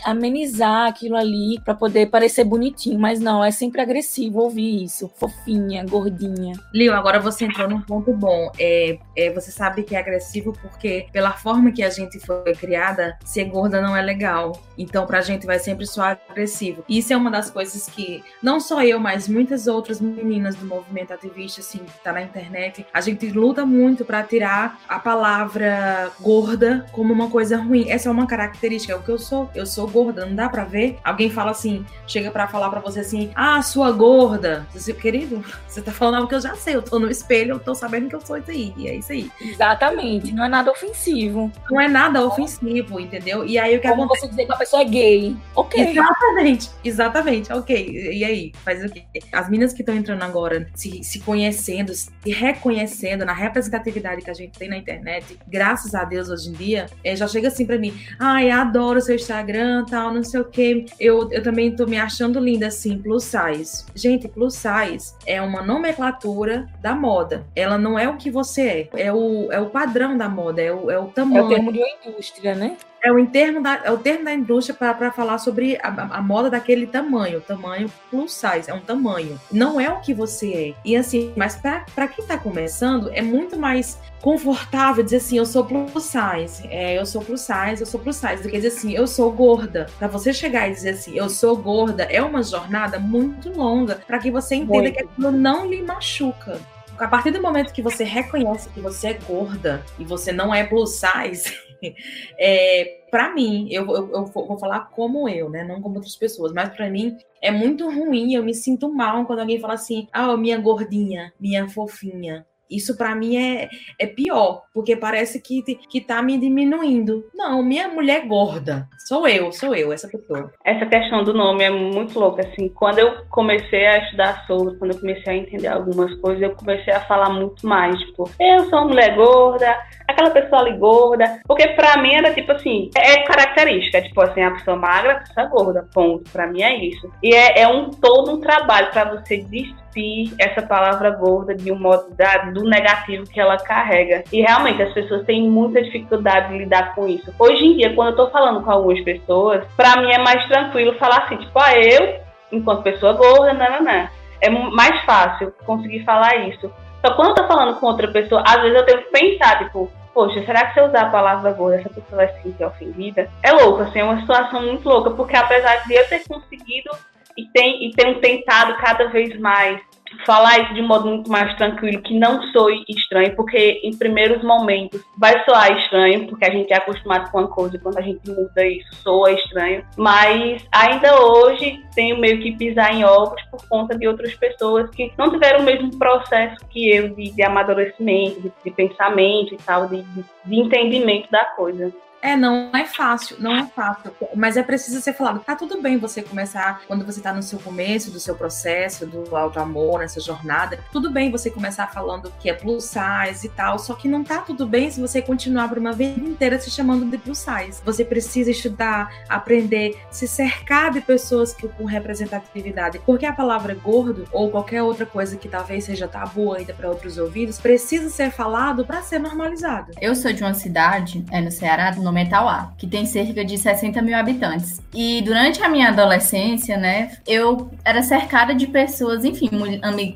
amenizar 0.06 0.88
aquilo 0.88 1.16
ali 1.16 1.60
para 1.64 1.74
poder 1.74 2.08
parecer 2.08 2.44
bonitinho, 2.44 3.00
mas 3.00 3.20
não, 3.20 3.44
é 3.44 3.52
sempre 3.52 3.82
agressivo 3.82 4.40
ouvir 4.40 4.84
isso. 4.84 5.10
Fofinha, 5.16 5.84
gordinha. 5.86 6.54
Lio, 6.74 6.94
agora 6.94 7.20
você 7.20 7.46
entrou 7.46 7.68
num 7.68 7.82
ponto 7.82 8.14
bom. 8.14 8.52
É, 8.60 8.98
é, 9.16 9.32
você 9.32 9.52
sabe 9.52 9.84
que 9.84 9.96
é 9.96 10.00
agressivo 10.00 10.54
porque, 10.62 11.08
pela 11.12 11.32
forma 11.32 11.72
que 11.72 11.84
a 11.84 11.90
gente 11.90 12.20
foi 12.20 12.54
criada, 12.54 13.18
ser 13.26 13.46
gorda 13.46 13.82
não 13.82 13.96
é 13.96 14.02
legal. 14.02 14.62
Então, 14.78 15.06
pra 15.06 15.22
gente 15.22 15.46
vai 15.46 15.60
sempre 15.60 15.86
soar 15.86 16.20
agressivo. 16.30 16.84
Isso 16.88 17.12
é 17.12 17.18
uma 17.18 17.32
das 17.32 17.50
coisas 17.50 17.88
que, 17.88 18.24
não 18.42 18.60
só 18.60 18.84
eu, 18.84 19.00
mas 19.00 19.28
muitas 19.28 19.68
outras 19.68 20.00
meninas 20.00 20.56
do 20.56 20.66
movimento 20.66 21.14
ativista, 21.14 21.62
assim, 21.62 21.80
que 21.80 22.04
tá 22.04 22.14
na 22.14 22.22
internet, 22.22 22.86
a 22.94 23.02
gente 23.02 23.28
luta 23.28 23.66
muito 23.66 24.06
para 24.06 24.24
tirar 24.24 24.80
a 24.88 25.00
palavra 25.00 26.12
gorda 26.22 26.86
como 26.92 27.12
uma 27.12 27.30
coisa 27.30 27.58
ruim. 27.58 27.90
Essa 27.90 28.10
é 28.10 28.12
uma 28.12 28.28
característica, 28.28 28.59
é 28.90 28.96
o 28.96 29.02
que 29.02 29.10
eu 29.10 29.18
sou. 29.18 29.50
Eu 29.56 29.66
sou 29.66 29.88
gorda, 29.88 30.26
não 30.26 30.36
dá 30.36 30.50
para 30.50 30.64
ver? 30.64 30.98
Alguém 31.04 31.30
fala 31.30 31.52
assim, 31.52 31.86
chega 32.08 32.30
para 32.32 32.48
falar 32.48 32.70
para 32.70 32.80
você 32.80 33.00
assim: 33.00 33.32
"Ah, 33.36 33.62
sua 33.62 33.92
gorda". 33.92 34.68
Você, 34.74 34.94
querido, 34.94 35.44
você 35.68 35.82
tá 35.82 35.92
falando 35.92 36.16
algo 36.16 36.28
que 36.28 36.36
eu 36.36 36.42
já 36.42 36.56
sei, 36.56 36.76
eu 36.76 36.82
tô 36.82 37.00
no 37.00 37.10
espelho, 37.10 37.56
eu 37.56 37.60
tô 37.60 37.74
sabendo 37.74 38.10
que 38.10 38.16
eu 38.16 38.22
sou 38.22 38.38
isso 38.38 38.52
aí, 38.52 38.74
e 38.78 38.88
é 38.88 38.96
isso 38.96 39.12
aí. 39.12 39.32
Exatamente, 39.42 40.32
não 40.34 40.44
é 40.46 40.50
nada 40.50 40.72
ofensivo. 40.72 41.52
Não 41.70 41.80
é 41.80 41.88
nada 41.88 42.26
ofensivo, 42.26 43.00
entendeu? 43.00 43.46
E 43.46 43.58
aí 43.58 43.78
o 43.78 43.82
que 43.82 43.88
Como 43.88 44.04
acontece? 44.04 44.22
você 44.26 44.30
dizer 44.30 44.46
que 44.46 44.52
a 44.54 44.58
pessoa 44.58 44.82
é 44.82 44.86
gay. 44.86 45.38
OK. 45.56 45.80
Exatamente, 45.90 46.70
exatamente, 46.84 47.52
ok. 47.54 48.10
E 48.14 48.24
aí, 48.24 48.52
faz 48.64 48.84
o 48.84 48.90
quê? 48.90 49.04
As 49.32 49.50
meninas 49.50 49.74
que 49.74 49.82
estão 49.82 49.96
entrando 49.96 50.24
agora, 50.24 50.68
se, 50.76 51.04
se 51.04 51.20
conhecendo, 51.20 51.94
se 51.94 52.10
reconhecendo 52.26 53.26
na 53.26 53.34
representatividade 53.34 54.22
que 54.22 54.30
a 54.30 54.34
gente 54.34 54.58
tem 54.58 54.70
na 54.70 54.78
internet, 54.78 55.40
graças 55.48 55.94
a 55.96 56.04
Deus 56.04 56.30
hoje 56.30 56.50
em 56.50 56.54
dia, 56.54 56.88
é, 57.04 57.16
já 57.16 57.28
chega 57.28 57.48
assim 57.48 57.66
pra 57.66 57.78
mim, 57.78 57.94
ai, 58.20 58.49
adoro 58.52 59.02
seu 59.02 59.16
Instagram, 59.16 59.86
tal, 59.86 60.14
não 60.14 60.24
sei 60.24 60.40
o 60.40 60.46
quê. 60.46 60.86
Eu, 61.00 61.32
eu 61.32 61.42
também 61.44 61.76
tô 61.76 61.86
me 61.86 61.98
achando 61.98 62.40
linda, 62.40 62.68
assim, 62.68 62.98
plus 62.98 63.24
size. 63.24 63.86
Gente, 63.96 64.28
plus 64.28 64.56
size 64.56 65.14
é 65.26 65.42
uma 65.42 65.62
nomenclatura 65.62 66.68
da 66.82 66.94
moda. 66.96 67.46
Ela 67.56 67.78
não 67.78 67.98
é 67.98 68.08
o 68.08 68.18
que 68.18 68.30
você 68.32 68.90
é, 68.94 69.08
é 69.08 69.14
o, 69.14 69.52
é 69.52 69.60
o 69.60 69.70
padrão 69.70 70.18
da 70.18 70.28
moda, 70.30 70.62
é 70.62 70.72
o, 70.72 70.90
é 70.90 71.00
o 71.00 71.06
É 71.06 71.12
tamanho. 71.12 71.46
o 71.46 71.50
termo 71.50 71.72
de 71.74 71.80
uma 71.80 71.88
indústria, 72.06 72.56
né? 72.56 72.78
É 73.02 73.12
o, 73.12 73.26
termo 73.26 73.62
da, 73.62 73.82
é 73.84 73.92
o 73.92 73.98
termo 73.98 74.26
da 74.26 74.34
indústria 74.34 74.76
para 74.76 75.12
falar 75.12 75.38
sobre 75.38 75.78
a, 75.82 76.18
a, 76.18 76.22
moda 76.22 76.50
daquele 76.50 76.86
tamanho, 76.86 77.42
tamanho 77.42 77.90
plus 78.10 78.34
size, 78.34 78.70
é 78.70 78.74
um 78.74 78.82
tamanho. 78.82 79.40
Não 79.52 79.80
é 79.80 79.90
o 79.90 80.02
que 80.02 80.14
você 80.14 80.54
é. 80.54 80.82
E 80.84 80.96
assim, 80.96 81.32
mas 81.36 81.56
para 81.56 82.08
quem 82.08 82.24
está 82.24 82.38
começando, 82.38 83.10
é 83.14 83.22
muito 83.22 83.58
mais 83.58 83.98
confortável 84.22 85.04
dizer 85.04 85.18
assim, 85.18 85.38
eu 85.38 85.46
sou 85.46 85.66
plus 85.66 86.04
size, 86.04 86.68
é, 86.70 86.98
eu 86.98 87.06
sou 87.06 87.22
plus 87.22 87.42
size, 87.42 87.80
eu 87.80 87.86
sou 87.86 88.00
plus 88.00 88.18
size, 88.18 88.44
do 88.44 88.50
que 88.50 88.58
dizer 88.58 88.68
assim, 88.68 88.94
eu 88.94 89.08
sou 89.08 89.32
gorda. 89.32 89.88
Para 89.98 90.08
você 90.08 90.34
chegar 90.34 90.68
e 90.68 90.74
dizer 90.74 90.92
assim, 90.92 91.16
eu 91.16 91.30
sou 91.30 91.56
gorda, 91.56 92.04
é 92.04 92.22
uma 92.22 92.44
jornada 92.44 93.00
muito 93.00 93.50
longa 93.52 93.96
para 94.06 94.20
que 94.20 94.30
você 94.30 94.56
entenda 94.56 94.84
Muito. 94.84 94.94
que 94.94 95.04
aquilo 95.04 95.32
não 95.32 95.66
lhe 95.66 95.82
machuca. 95.82 96.60
A 96.98 97.08
partir 97.08 97.32
do 97.32 97.42
momento 97.42 97.72
que 97.72 97.82
você 97.82 98.04
reconhece 98.04 98.68
que 98.70 98.82
você 98.82 99.08
é 99.10 99.14
gorda 99.14 99.86
e 99.98 100.04
você 100.04 100.34
não 100.34 100.54
é 100.54 100.66
plus 100.66 101.00
size, 101.00 101.58
é, 102.38 103.06
para 103.10 103.34
mim, 103.34 103.68
eu, 103.72 103.86
eu, 103.90 104.12
eu 104.12 104.26
vou 104.26 104.58
falar 104.58 104.82
como 104.92 105.28
eu, 105.28 105.50
né? 105.50 105.64
Não 105.64 105.82
como 105.82 105.96
outras 105.96 106.16
pessoas, 106.16 106.54
mas 106.54 106.70
para 106.70 106.90
mim 106.90 107.18
é 107.42 107.52
muito 107.52 107.90
ruim. 107.90 108.34
Eu 108.34 108.44
me 108.44 108.54
sinto 108.54 108.94
mal 108.94 109.26
quando 109.26 109.40
alguém 109.40 109.60
fala 109.60 109.74
assim: 109.74 110.08
ah, 110.12 110.36
minha 110.38 110.58
gordinha, 110.58 111.34
minha 111.40 111.68
fofinha. 111.70 112.46
Isso 112.70 112.98
para 112.98 113.16
mim 113.16 113.38
é, 113.38 113.70
é 113.98 114.06
pior, 114.06 114.64
porque 114.74 114.96
parece 114.96 115.42
que, 115.42 115.62
que 115.64 116.02
tá 116.02 116.22
me 116.22 116.38
diminuindo. 116.38 117.26
Não, 117.34 117.64
minha 117.64 117.88
mulher 117.88 118.28
gorda. 118.28 118.88
Sou 119.08 119.28
eu, 119.28 119.52
sou 119.52 119.74
eu, 119.76 119.92
essa 119.92 120.08
pessoa. 120.08 120.52
Essa 120.64 120.86
questão 120.86 121.24
do 121.24 121.34
nome 121.34 121.64
é 121.64 121.70
muito 121.70 122.20
louca, 122.20 122.48
assim. 122.48 122.70
Quando 122.70 123.00
eu 123.00 123.26
comecei 123.30 123.86
a 123.86 124.04
estudar 124.04 124.46
sobre, 124.46 124.78
quando 124.78 124.92
eu 124.92 125.00
comecei 125.00 125.34
a 125.34 125.36
entender 125.36 125.68
algumas 125.68 126.14
coisas, 126.16 126.42
eu 126.42 126.56
comecei 126.56 126.94
a 126.94 127.02
falar 127.02 127.30
muito 127.30 127.66
mais, 127.66 127.98
tipo, 128.00 128.30
eu 128.40 128.70
sou 128.70 128.80
uma 128.80 128.90
mulher 128.90 129.16
gorda, 129.16 129.78
aquela 130.08 130.30
pessoa 130.30 130.62
ali 130.62 130.78
gorda, 130.78 131.42
porque 131.48 131.68
pra 131.70 131.98
mim 132.02 132.14
era 132.14 132.34
tipo 132.34 132.52
assim, 132.52 132.90
é 132.96 133.24
característica, 133.24 134.02
tipo 134.02 134.22
assim, 134.22 134.42
a 134.42 134.52
pessoa 134.52 134.78
magra, 134.78 135.14
a 135.14 135.20
pessoa 135.20 135.46
gorda, 135.48 135.90
ponto. 135.94 136.30
Pra 136.32 136.48
mim 136.48 136.62
é 136.62 136.76
isso. 136.76 137.12
E 137.24 137.34
é, 137.34 137.62
é 137.62 137.68
um 137.68 137.90
todo 137.90 138.32
um 138.32 138.40
trabalho 138.40 138.92
pra 138.92 139.06
você 139.06 139.38
despir 139.38 140.34
essa 140.40 140.62
palavra 140.62 141.10
gorda 141.12 141.56
de 141.56 141.72
um 141.72 141.80
modo 141.80 142.14
da, 142.16 142.38
do 142.62 142.70
negativo 142.70 143.26
que 143.26 143.40
ela 143.40 143.58
carrega. 143.58 144.24
E 144.32 144.42
realmente 144.42 144.82
as 144.82 144.94
pessoas 144.94 145.26
têm 145.26 145.50
muita 145.50 145.82
dificuldade 145.82 146.50
de 146.50 146.60
lidar 146.60 146.94
com 146.96 147.08
isso. 147.08 147.34
Hoje 147.40 147.66
em 147.66 147.78
dia, 147.78 147.94
quando 147.94 148.10
eu 148.10 148.16
tô 148.16 148.30
falando 148.30 148.62
com 148.62 148.72
algumas 148.72 149.02
pessoas, 149.02 149.64
pra 149.76 150.02
mim 150.02 150.12
é 150.12 150.20
mais 150.20 150.46
tranquilo 150.48 150.98
falar 150.98 151.24
assim, 151.24 151.38
tipo, 151.38 151.58
ah, 151.60 151.78
eu, 151.78 152.20
enquanto 152.52 152.84
pessoa 152.84 153.14
gorda, 153.14 153.54
não, 153.54 153.72
não, 153.72 153.84
não. 153.84 154.10
É 154.42 154.50
mais 154.50 155.04
fácil 155.04 155.54
conseguir 155.66 156.04
falar 156.04 156.48
isso. 156.48 156.72
Só 157.06 157.14
quando 157.14 157.30
eu 157.30 157.36
tô 157.36 157.48
falando 157.48 157.80
com 157.80 157.88
outra 157.88 158.08
pessoa, 158.08 158.44
às 158.46 158.62
vezes 158.62 158.78
eu 158.78 158.86
tenho 158.86 159.04
que 159.04 159.12
pensar, 159.12 159.60
tipo, 159.60 159.92
poxa, 160.14 160.44
será 160.46 160.68
que 160.68 160.74
se 160.74 160.80
eu 160.80 160.88
usar 160.88 161.04
a 161.04 161.10
palavra 161.10 161.52
gorda, 161.54 161.78
essa 161.78 161.90
pessoa 161.90 162.26
vai 162.26 162.28
se 162.28 162.44
sentir 162.44 162.64
ofendida? 162.64 163.30
É 163.42 163.52
louco, 163.52 163.82
assim, 163.82 164.00
é 164.00 164.04
uma 164.04 164.20
situação 164.20 164.62
muito 164.62 164.88
louca, 164.88 165.12
porque 165.12 165.36
apesar 165.36 165.78
de 165.88 165.94
eu 165.94 166.08
ter 166.08 166.28
conseguido 166.28 166.90
e, 167.38 167.46
tem, 167.48 167.88
e 167.88 167.92
tenho 167.94 168.20
tentado 168.20 168.76
cada 168.78 169.08
vez 169.08 169.38
mais 169.40 169.80
falar 170.26 170.60
isso 170.60 170.74
de 170.74 170.82
modo 170.82 171.08
muito 171.08 171.30
mais 171.30 171.56
tranquilo, 171.56 172.02
que 172.02 172.18
não 172.18 172.42
soe 172.52 172.84
estranho, 172.88 173.36
porque 173.36 173.82
em 173.84 173.96
primeiros 173.98 174.44
momentos 174.44 175.02
vai 175.18 175.44
soar 175.44 175.78
estranho, 175.80 176.28
porque 176.28 176.46
a 176.46 176.52
gente 176.52 176.72
é 176.72 176.78
acostumado 176.78 177.32
com 177.32 177.40
uma 177.40 177.48
coisa 177.48 177.76
e 177.76 177.80
quando 177.80 177.98
a 177.98 178.02
gente 178.02 178.30
muda 178.30 178.66
isso 178.66 178.96
soa 179.04 179.32
estranho, 179.32 179.84
mas 179.98 180.66
ainda 180.72 181.22
hoje 181.22 181.84
tenho 181.96 182.18
meio 182.18 182.42
que 182.42 182.56
pisar 182.56 182.94
em 182.94 183.04
ovos 183.04 183.42
por 183.52 183.68
conta 183.68 183.98
de 183.98 184.08
outras 184.08 184.34
pessoas 184.36 184.90
que 184.92 185.12
não 185.18 185.30
tiveram 185.30 185.62
o 185.62 185.64
mesmo 185.64 185.98
processo 185.98 186.58
que 186.70 186.90
eu 186.90 187.10
de, 187.16 187.32
de 187.32 187.44
amadurecimento, 187.44 188.42
de, 188.42 188.52
de, 188.64 188.72
pensamento 188.72 189.54
e 189.54 189.58
tal, 189.58 189.88
de, 189.88 190.04
de 190.04 190.56
entendimento 190.56 191.30
da 191.32 191.46
coisa. 191.46 191.92
É, 192.22 192.36
não 192.36 192.72
é 192.74 192.86
fácil, 192.86 193.38
não 193.40 193.56
é 193.56 193.66
fácil, 193.66 194.12
mas 194.36 194.58
é 194.58 194.64
preciso 194.64 195.02
ser 195.02 195.14
falado. 195.14 195.40
Tá 195.40 195.56
tudo 195.56 195.82
bem 195.82 195.98
você 195.98 196.22
começar 196.22 196.82
quando 196.88 197.06
você 197.06 197.22
tá 197.22 197.34
no 197.34 197.42
seu 197.42 197.60
começo 197.60 198.12
do 198.12 198.20
seu 198.20 198.36
processo, 198.36 199.06
do 199.06 199.36
alto 199.36 199.60
amor, 199.60 200.00
nessa 200.00 200.20
jornada. 200.20 200.80
Tudo 200.92 201.10
bem 201.10 201.32
você 201.32 201.50
começar 201.50 201.88
falando 201.88 202.32
que 202.40 202.50
é 202.50 202.54
plus 202.54 202.86
size 202.86 203.48
e 203.48 203.50
tal, 203.50 203.80
só 203.80 203.94
que 203.94 204.08
não 204.08 204.24
tá 204.24 204.40
tudo 204.40 204.68
bem 204.68 204.92
se 204.92 205.00
você 205.00 205.22
continuar 205.22 205.70
por 205.70 205.78
uma 205.78 205.94
vida 205.94 206.20
inteira 206.20 206.60
se 206.60 206.70
chamando 206.70 207.06
de 207.06 207.18
plus 207.18 207.38
size. 207.38 207.82
Você 207.86 208.04
precisa 208.04 208.52
estudar, 208.52 209.12
aprender, 209.30 209.98
se 210.12 210.28
cercar 210.28 210.92
de 210.92 211.02
pessoas 211.02 211.54
que 211.54 211.68
com 211.68 211.86
representatividade, 211.86 213.00
porque 213.06 213.26
a 213.26 213.34
palavra 213.34 213.74
gordo 213.76 214.28
ou 214.32 214.50
qualquer 214.52 214.84
outra 214.84 215.06
coisa 215.06 215.38
que 215.38 215.48
talvez 215.48 215.86
seja 215.86 216.08
tabu 216.08 216.54
ainda 216.54 216.74
para 216.74 216.90
outros 216.90 217.18
ouvidos, 217.18 217.60
precisa 217.60 218.10
ser 218.10 218.32
falado 218.32 218.86
para 218.86 219.02
ser 219.02 219.20
normalizado. 219.20 219.94
Eu 220.02 220.16
sou 220.16 220.34
de 220.34 220.44
uma 220.44 220.54
cidade, 220.54 221.24
é 221.32 221.40
no 221.40 221.52
Ceará, 221.52 221.92
no 222.10 222.14
Metauá, 222.14 222.74
que 222.78 222.88
tem 222.88 223.06
cerca 223.06 223.46
de 223.46 223.58
60 223.58 224.02
mil 224.02 224.18
habitantes. 224.18 224.82
E 224.94 225.22
durante 225.22 225.64
a 225.64 225.70
minha 225.70 225.90
adolescência, 225.90 226.76
né, 226.76 227.12
eu 227.26 227.72
era 227.86 228.02
cercada 228.02 228.54
de 228.54 228.68
pessoas, 228.68 229.24
enfim, 229.24 229.50
mul 229.52 229.70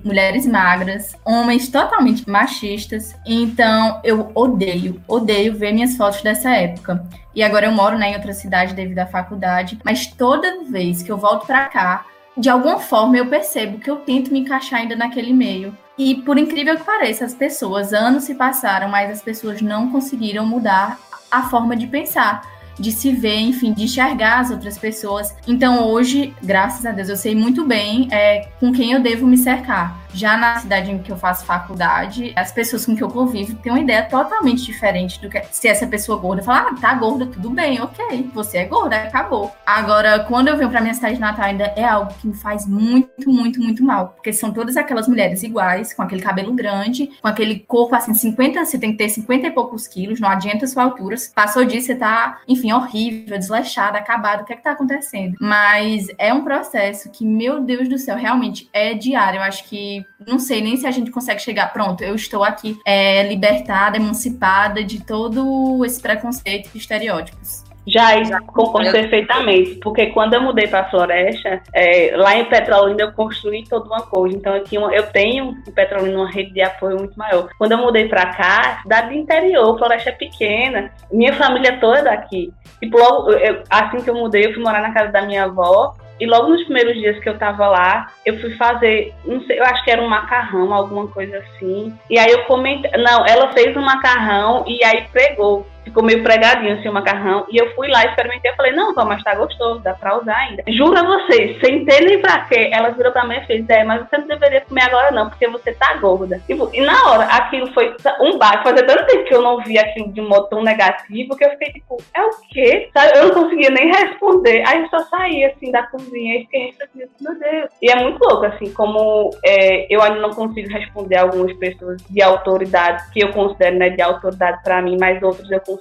mulheres 0.03 0.45
magras, 0.45 1.15
homens 1.23 1.69
totalmente 1.69 2.27
machistas. 2.29 3.15
Então, 3.25 3.99
eu 4.03 4.31
odeio, 4.33 5.01
odeio 5.07 5.55
ver 5.55 5.73
minhas 5.73 5.95
fotos 5.95 6.21
dessa 6.21 6.49
época. 6.49 7.07
E 7.35 7.43
agora 7.43 7.67
eu 7.67 7.71
moro 7.71 7.97
né, 7.97 8.11
em 8.11 8.15
outra 8.15 8.33
cidade 8.33 8.73
devido 8.73 8.99
à 8.99 9.05
faculdade, 9.05 9.79
mas 9.83 10.07
toda 10.07 10.63
vez 10.63 11.01
que 11.01 11.11
eu 11.11 11.17
volto 11.17 11.45
para 11.45 11.65
cá, 11.65 12.05
de 12.35 12.49
alguma 12.49 12.79
forma 12.79 13.17
eu 13.17 13.27
percebo 13.27 13.77
que 13.77 13.89
eu 13.89 13.97
tento 13.97 14.31
me 14.31 14.39
encaixar 14.39 14.81
ainda 14.81 14.95
naquele 14.95 15.33
meio. 15.33 15.75
E 15.97 16.15
por 16.15 16.39
incrível 16.39 16.75
que 16.75 16.83
pareça, 16.83 17.25
as 17.25 17.35
pessoas, 17.35 17.93
anos 17.93 18.23
se 18.23 18.33
passaram, 18.33 18.89
mas 18.89 19.11
as 19.11 19.21
pessoas 19.21 19.61
não 19.61 19.91
conseguiram 19.91 20.45
mudar 20.45 20.97
a 21.33 21.49
forma 21.49 21.75
de 21.75 21.87
pensar, 21.87 22.41
de 22.79 22.91
se 22.91 23.11
ver, 23.11 23.39
enfim, 23.39 23.73
de 23.73 23.83
enxergar 23.83 24.39
as 24.39 24.51
outras 24.51 24.77
pessoas. 24.77 25.35
Então 25.47 25.87
hoje, 25.87 26.33
graças 26.43 26.85
a 26.85 26.91
Deus, 26.91 27.09
eu 27.09 27.17
sei 27.17 27.35
muito 27.35 27.65
bem 27.65 28.07
é, 28.11 28.49
com 28.59 28.71
quem 28.71 28.91
eu 28.91 29.01
devo 29.01 29.25
me 29.25 29.37
cercar. 29.37 30.02
Já 30.13 30.37
na 30.37 30.57
cidade 30.57 30.91
em 30.91 30.99
que 30.99 31.11
eu 31.11 31.17
faço 31.17 31.45
faculdade, 31.45 32.33
as 32.35 32.51
pessoas 32.51 32.85
com 32.85 32.95
que 32.95 33.03
eu 33.03 33.09
convivo 33.09 33.55
têm 33.55 33.71
uma 33.71 33.81
ideia 33.81 34.03
totalmente 34.03 34.63
diferente 34.63 35.19
do 35.19 35.29
que 35.29 35.41
se 35.51 35.67
essa 35.67 35.87
pessoa 35.87 36.17
gorda 36.19 36.43
falar, 36.43 36.67
ah, 36.71 36.75
tá 36.79 36.93
gorda, 36.93 37.25
tudo 37.25 37.49
bem, 37.49 37.81
ok, 37.81 38.29
você 38.33 38.59
é 38.59 38.65
gorda, 38.65 38.95
acabou. 38.97 39.51
Agora, 39.65 40.19
quando 40.19 40.47
eu 40.47 40.57
venho 40.57 40.69
pra 40.69 40.81
minha 40.81 40.93
cidade 40.93 41.19
natal, 41.19 41.45
ainda 41.45 41.65
é 41.75 41.83
algo 41.83 42.13
que 42.13 42.27
me 42.27 42.35
faz 42.35 42.67
muito, 42.67 43.29
muito, 43.29 43.61
muito 43.61 43.83
mal, 43.83 44.09
porque 44.09 44.31
são 44.31 44.51
todas 44.51 44.77
aquelas 44.77 45.07
mulheres 45.07 45.43
iguais, 45.43 45.93
com 45.93 46.01
aquele 46.01 46.21
cabelo 46.21 46.53
grande, 46.53 47.09
com 47.21 47.27
aquele 47.27 47.59
corpo 47.59 47.95
assim, 47.95 48.13
50, 48.13 48.63
você 48.65 48.77
tem 48.77 48.91
que 48.91 48.97
ter 48.97 49.09
50 49.09 49.47
e 49.47 49.51
poucos 49.51 49.87
quilos, 49.87 50.19
não 50.19 50.29
adianta 50.29 50.65
a 50.65 50.67
sua 50.67 50.83
altura. 50.83 51.15
Passou 51.35 51.65
disso, 51.65 51.87
você 51.87 51.95
tá, 51.95 52.41
enfim, 52.47 52.71
horrível, 52.71 53.37
desleixada, 53.37 53.97
acabada, 53.97 54.43
o 54.43 54.45
que 54.45 54.53
é 54.53 54.55
que 54.55 54.63
tá 54.63 54.71
acontecendo? 54.71 55.35
Mas 55.39 56.07
é 56.17 56.33
um 56.33 56.43
processo 56.43 57.09
que, 57.09 57.25
meu 57.25 57.61
Deus 57.61 57.87
do 57.87 57.97
céu, 57.97 58.17
realmente 58.17 58.69
é 58.73 58.93
diário. 58.93 59.39
Eu 59.39 59.43
acho 59.43 59.65
que 59.65 60.02
não 60.27 60.39
sei 60.39 60.61
nem 60.61 60.77
se 60.77 60.87
a 60.87 60.91
gente 60.91 61.11
consegue 61.11 61.41
chegar, 61.41 61.71
pronto, 61.73 62.03
eu 62.03 62.15
estou 62.15 62.43
aqui 62.43 62.77
é, 62.85 63.27
libertada, 63.27 63.97
emancipada 63.97 64.83
de 64.83 65.03
todo 65.03 65.83
esse 65.85 66.01
preconceito 66.01 66.69
e 66.73 66.77
estereótipos. 66.77 67.63
Já, 67.85 68.23
já 68.23 68.39
concordo 68.39 68.91
perfeitamente, 68.91 69.75
porque 69.75 70.07
quando 70.07 70.33
eu 70.33 70.41
mudei 70.41 70.67
para 70.67 70.81
a 70.81 70.89
floresta, 70.89 71.61
é, 71.73 72.13
lá 72.15 72.37
em 72.37 72.45
Petrolina 72.45 73.01
eu 73.01 73.11
construí 73.11 73.65
toda 73.67 73.85
uma 73.85 74.01
coisa, 74.01 74.37
então 74.37 74.55
eu, 74.55 74.63
tinha 74.63 74.79
uma, 74.79 74.93
eu 74.95 75.03
tenho 75.07 75.53
em 75.67 75.71
Petrolina 75.71 76.17
uma 76.17 76.31
rede 76.31 76.53
de 76.53 76.61
apoio 76.61 76.97
muito 76.97 77.17
maior. 77.17 77.49
Quando 77.57 77.73
eu 77.73 77.77
mudei 77.77 78.07
para 78.07 78.27
cá, 78.27 78.79
cidade 78.83 79.09
do 79.09 79.15
interior, 79.15 79.77
floresta 79.77 80.11
é 80.11 80.13
pequena, 80.13 80.91
minha 81.11 81.33
família 81.33 81.77
toda 81.77 81.99
é 81.99 82.03
daqui. 82.03 82.53
Tipo, 82.81 82.97
logo, 82.97 83.31
eu, 83.31 83.63
assim 83.69 83.97
que 83.97 84.09
eu 84.09 84.15
mudei, 84.15 84.45
eu 84.45 84.53
fui 84.53 84.63
morar 84.63 84.81
na 84.81 84.93
casa 84.93 85.11
da 85.11 85.23
minha 85.23 85.43
avó, 85.43 85.93
e 86.19 86.25
logo 86.25 86.49
nos 86.49 86.63
primeiros 86.63 86.93
dias 86.95 87.19
que 87.19 87.27
eu 87.27 87.37
tava 87.37 87.67
lá, 87.67 88.11
eu 88.25 88.39
fui 88.39 88.51
fazer, 88.55 89.13
não 89.25 89.41
sei, 89.45 89.59
eu 89.59 89.63
acho 89.65 89.83
que 89.83 89.91
era 89.91 90.01
um 90.01 90.07
macarrão, 90.07 90.73
alguma 90.73 91.07
coisa 91.07 91.37
assim. 91.39 91.93
E 92.09 92.17
aí 92.17 92.31
eu 92.31 92.43
comentei, 92.43 92.91
não, 93.01 93.25
ela 93.25 93.51
fez 93.53 93.75
um 93.75 93.81
macarrão 93.81 94.63
e 94.67 94.83
aí 94.83 95.07
pregou 95.11 95.67
ficou 95.83 96.03
meio 96.03 96.23
pregadinho 96.23 96.77
assim 96.77 96.89
o 96.89 96.93
macarrão. 96.93 97.45
E 97.49 97.57
eu 97.57 97.73
fui 97.75 97.87
lá, 97.87 98.05
experimentei, 98.05 98.51
eu 98.51 98.55
falei, 98.55 98.71
não, 98.71 98.93
vó, 98.93 99.05
mas 99.05 99.23
tá 99.23 99.35
gostoso, 99.35 99.81
dá 99.81 99.93
pra 99.93 100.17
usar 100.17 100.35
ainda. 100.35 100.63
Juro 100.67 100.97
a 100.97 101.03
vocês, 101.03 101.59
sem 101.59 101.85
ter 101.85 102.01
nem 102.01 102.19
pra 102.19 102.45
quê, 102.45 102.69
ela 102.71 102.89
virou 102.89 103.11
pra 103.11 103.25
mim 103.25 103.35
e 103.35 103.45
fez, 103.45 103.69
é, 103.69 103.83
mas 103.83 104.07
você 104.07 104.17
não 104.17 104.27
deveria 104.27 104.61
comer 104.61 104.83
agora 104.83 105.11
não, 105.11 105.29
porque 105.29 105.47
você 105.47 105.73
tá 105.73 105.95
gorda. 105.95 106.41
Tipo, 106.45 106.69
e 106.73 106.81
na 106.81 107.11
hora, 107.11 107.25
aquilo 107.25 107.71
foi 107.73 107.95
um 108.21 108.37
baque, 108.37 108.63
fazia 108.63 108.85
tanto 108.85 109.05
tempo 109.05 109.25
que 109.25 109.33
eu 109.33 109.41
não 109.41 109.59
via 109.59 109.81
aquilo 109.81 110.11
de 110.11 110.21
um 110.21 110.27
modo 110.27 110.47
tão 110.47 110.63
negativo, 110.63 111.35
que 111.35 111.45
eu 111.45 111.49
fiquei 111.51 111.73
tipo, 111.73 111.97
é 112.13 112.23
o 112.23 112.29
quê? 112.49 112.89
Sabe? 112.93 113.17
Eu 113.17 113.27
não 113.27 113.43
conseguia 113.43 113.69
nem 113.69 113.91
responder. 113.91 114.63
Aí 114.67 114.81
eu 114.81 114.89
só 114.89 114.99
saí 115.05 115.45
assim 115.45 115.71
da 115.71 115.83
cozinha 115.83 116.37
e 116.37 116.41
fiquei 116.41 116.73
assim, 116.81 117.03
meu 117.21 117.39
Deus. 117.39 117.69
E 117.81 117.91
é 117.91 117.95
muito 117.95 118.23
louco, 118.23 118.45
assim, 118.45 118.71
como 118.73 119.31
é, 119.45 119.87
eu 119.93 120.01
ainda 120.01 120.19
não 120.19 120.31
consigo 120.31 120.69
responder 120.69 121.17
algumas 121.17 121.53
pessoas 121.57 122.01
de 122.09 122.21
autoridade, 122.21 123.11
que 123.11 123.23
eu 123.23 123.31
considero 123.31 123.77
né, 123.77 123.89
de 123.89 124.01
autoridade 124.01 124.61
pra 124.63 124.81
mim, 124.81 124.97
mas 124.99 125.21
outros 125.21 125.49
eu 125.51 125.59
consigo, 125.59 125.72